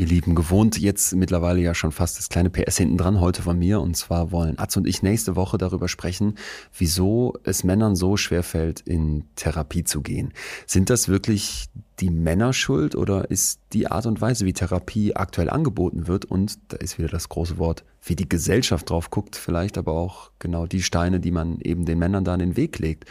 Ihr 0.00 0.06
Lieben, 0.06 0.34
gewohnt 0.34 0.78
jetzt 0.78 1.14
mittlerweile 1.14 1.60
ja 1.60 1.74
schon 1.74 1.92
fast 1.92 2.16
das 2.16 2.30
kleine 2.30 2.48
PS 2.48 2.78
hinten 2.78 2.96
dran 2.96 3.20
heute 3.20 3.42
von 3.42 3.58
mir. 3.58 3.82
Und 3.82 3.98
zwar 3.98 4.32
wollen 4.32 4.58
Atze 4.58 4.78
und 4.78 4.86
ich 4.86 5.02
nächste 5.02 5.36
Woche 5.36 5.58
darüber 5.58 5.88
sprechen, 5.88 6.36
wieso 6.74 7.34
es 7.44 7.64
Männern 7.64 7.94
so 7.94 8.16
schwer 8.16 8.42
fällt, 8.42 8.80
in 8.80 9.24
Therapie 9.36 9.84
zu 9.84 10.00
gehen. 10.00 10.32
Sind 10.66 10.88
das 10.88 11.08
wirklich 11.08 11.66
die 11.98 12.08
Männer 12.08 12.54
schuld 12.54 12.94
oder 12.96 13.30
ist 13.30 13.60
die 13.74 13.88
Art 13.88 14.06
und 14.06 14.22
Weise, 14.22 14.46
wie 14.46 14.54
Therapie 14.54 15.16
aktuell 15.16 15.50
angeboten 15.50 16.06
wird 16.06 16.24
und 16.24 16.58
da 16.68 16.78
ist 16.78 16.96
wieder 16.96 17.08
das 17.08 17.28
große 17.28 17.58
Wort, 17.58 17.84
wie 18.02 18.16
die 18.16 18.26
Gesellschaft 18.26 18.88
drauf 18.88 19.10
guckt, 19.10 19.36
vielleicht 19.36 19.76
aber 19.76 19.92
auch 19.92 20.30
genau 20.38 20.64
die 20.64 20.82
Steine, 20.82 21.20
die 21.20 21.30
man 21.30 21.60
eben 21.60 21.84
den 21.84 21.98
Männern 21.98 22.24
da 22.24 22.32
in 22.32 22.40
den 22.40 22.56
Weg 22.56 22.78
legt. 22.78 23.04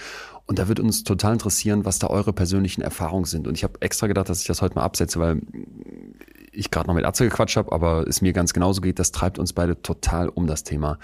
Und 0.48 0.58
da 0.58 0.68
wird 0.68 0.80
uns 0.80 1.04
total 1.04 1.34
interessieren, 1.34 1.86
was 1.86 2.00
da 2.00 2.08
eure 2.08 2.34
persönlichen 2.34 2.82
Erfahrungen 2.82 3.26
sind. 3.26 3.48
Und 3.48 3.54
ich 3.54 3.64
habe 3.64 3.80
extra 3.82 4.08
gedacht, 4.08 4.30
dass 4.30 4.42
ich 4.42 4.48
das 4.48 4.64
heute 4.64 4.74
mal 4.74 4.82
absetze, 4.82 5.20
weil 5.20 5.42
ich 6.52 6.72
gerade 6.72 6.88
noch 6.88 6.96
mit 6.96 7.06
Atze 7.06 7.26
gequatscht 7.26 7.58
habe, 7.58 7.72
aber 7.72 8.08
es 8.08 8.22
mir 8.22 8.34
ganz 8.34 8.54
genauso 8.54 8.82
geht, 8.82 9.00
das 9.00 9.12
treibt 9.12 9.40
uns 9.40 9.54
beide 9.54 9.82
total 9.82 10.30
um 10.30 10.48
das 10.48 10.64
Thema. 10.64 11.00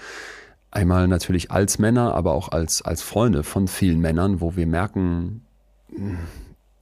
Einmal 0.70 1.08
natürlich 1.08 1.50
als 1.50 1.78
Männer, 1.78 2.14
aber 2.14 2.32
auch 2.32 2.50
als, 2.50 2.82
als 2.82 3.02
Freunde 3.02 3.42
von 3.42 3.68
vielen 3.68 4.00
Männern, 4.00 4.40
wo 4.40 4.56
wir 4.56 4.66
merken, 4.66 5.46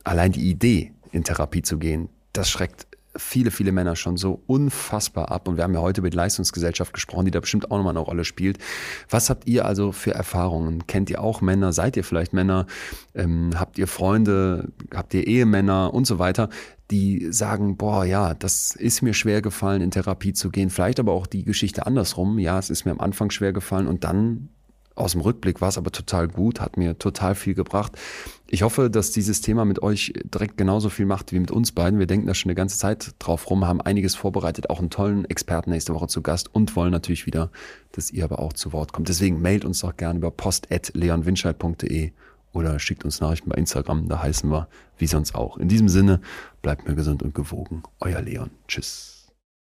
allein 0.03 0.33
die 0.33 0.49
Idee, 0.49 0.93
in 1.13 1.23
Therapie 1.23 1.63
zu 1.63 1.79
gehen, 1.79 2.09
das 2.33 2.51
schreckt 2.51 2.89
viele, 3.17 3.51
viele 3.51 3.73
Männer 3.73 3.97
schon 3.97 4.17
so 4.17 4.43
unfassbar 4.47 5.31
ab. 5.31 5.49
Und 5.49 5.57
wir 5.57 5.65
haben 5.65 5.75
ja 5.75 5.81
heute 5.81 6.01
über 6.01 6.11
die 6.11 6.17
Leistungsgesellschaft 6.17 6.93
gesprochen, 6.93 7.27
die 7.27 7.31
da 7.31 7.41
bestimmt 7.41 7.71
auch 7.71 7.77
nochmal 7.77 7.93
eine 7.93 8.01
Rolle 8.01 8.25
spielt. 8.25 8.59
Was 9.09 9.31
habt 9.31 9.47
ihr 9.47 9.65
also 9.65 9.93
für 9.93 10.13
Erfahrungen? 10.13 10.87
Kennt 10.87 11.11
ihr 11.11 11.23
auch 11.23 11.41
Männer? 11.41 11.73
Seid 11.73 11.97
ihr 11.97 12.05
vielleicht 12.05 12.33
Männer? 12.33 12.67
Ähm, 13.15 13.53
habt 13.59 13.79
ihr 13.79 13.87
Freunde? 13.87 14.73
Habt 14.93 15.15
ihr 15.15 15.27
Ehemänner 15.27 15.95
und 15.95 16.07
so 16.07 16.19
weiter? 16.19 16.49
Die 16.91 17.29
sagen, 17.31 17.77
boah, 17.77 18.05
ja, 18.05 18.35
das 18.35 18.75
ist 18.75 19.03
mir 19.03 19.15
schwer 19.15 19.41
gefallen, 19.43 19.81
in 19.81 19.91
Therapie 19.91 20.35
zu 20.35 20.51
gehen. 20.51 20.71
Vielleicht 20.71 21.01
aber 21.01 21.13
auch 21.13 21.27
die 21.27 21.45
Geschichte 21.45 21.87
andersrum. 21.87 22.39
Ja, 22.39 22.59
es 22.59 22.71
ist 22.71 22.85
mir 22.85 22.93
am 22.93 23.01
Anfang 23.01 23.31
schwer 23.31 23.53
gefallen 23.53 23.87
und 23.87 24.05
dann 24.05 24.51
aus 24.97 25.13
dem 25.13 25.23
Rückblick 25.23 25.61
war 25.61 25.69
es 25.69 25.79
aber 25.79 25.91
total 25.91 26.29
gut, 26.29 26.61
hat 26.61 26.77
mir 26.77 26.99
total 26.99 27.35
viel 27.35 27.55
gebracht. 27.55 27.93
Ich 28.49 28.63
hoffe, 28.63 28.91
dass 28.91 29.11
dieses 29.11 29.41
Thema 29.41 29.65
mit 29.65 29.83
euch 29.83 30.13
direkt 30.25 30.57
genauso 30.57 30.89
viel 30.89 31.07
macht 31.07 31.33
wie 31.33 31.41
mit 31.41 31.51
uns 31.51 31.73
beiden. 31.73 31.99
Wir 31.99 32.07
denken 32.07 32.27
da 32.27 32.35
schon 32.35 32.51
eine 32.51 32.55
ganze 32.55 32.79
Zeit 32.79 33.15
drauf 33.19 33.51
rum, 33.51 33.67
haben 33.67 33.81
einiges 33.81 34.15
vorbereitet, 34.15 34.71
auch 34.71 34.79
einen 34.79 34.91
tollen 34.91 35.25
Experten 35.25 35.71
nächste 35.71 35.95
Woche 35.95 36.07
zu 36.07 36.23
Gast 36.23 36.55
und 36.55 36.77
wollen 36.77 36.93
natürlich 36.93 37.27
wieder, 37.27 37.51
dass 37.93 38.13
ihr 38.13 38.25
aber 38.25 38.39
auch 38.39 38.53
zu 38.53 38.73
Wort 38.73 38.93
kommt. 38.93 39.09
Deswegen 39.09 39.43
mailt 39.43 39.65
uns 39.65 39.81
doch 39.81 39.97
gerne 39.97 40.19
über 40.19 40.31
post.leonwinscheid.de 40.31 42.13
oder 42.55 42.79
schickt 42.79 43.05
uns 43.05 43.21
Nachrichten 43.21 43.51
bei 43.51 43.57
Instagram, 43.57 44.09
da 44.09 44.23
heißen 44.23 44.51
wir 44.51 44.69
wie 44.97 45.07
sonst 45.07 45.35
auch. 45.35 45.59
In 45.59 45.69
diesem 45.69 45.89
Sinne, 45.89 46.21
bleibt 46.63 46.89
mir 46.89 46.95
gesund 46.95 47.23
und 47.23 47.35
gewogen. 47.35 47.83
Euer 48.01 48.23
Leon. 48.23 48.51
Tschüss. 48.69 49.14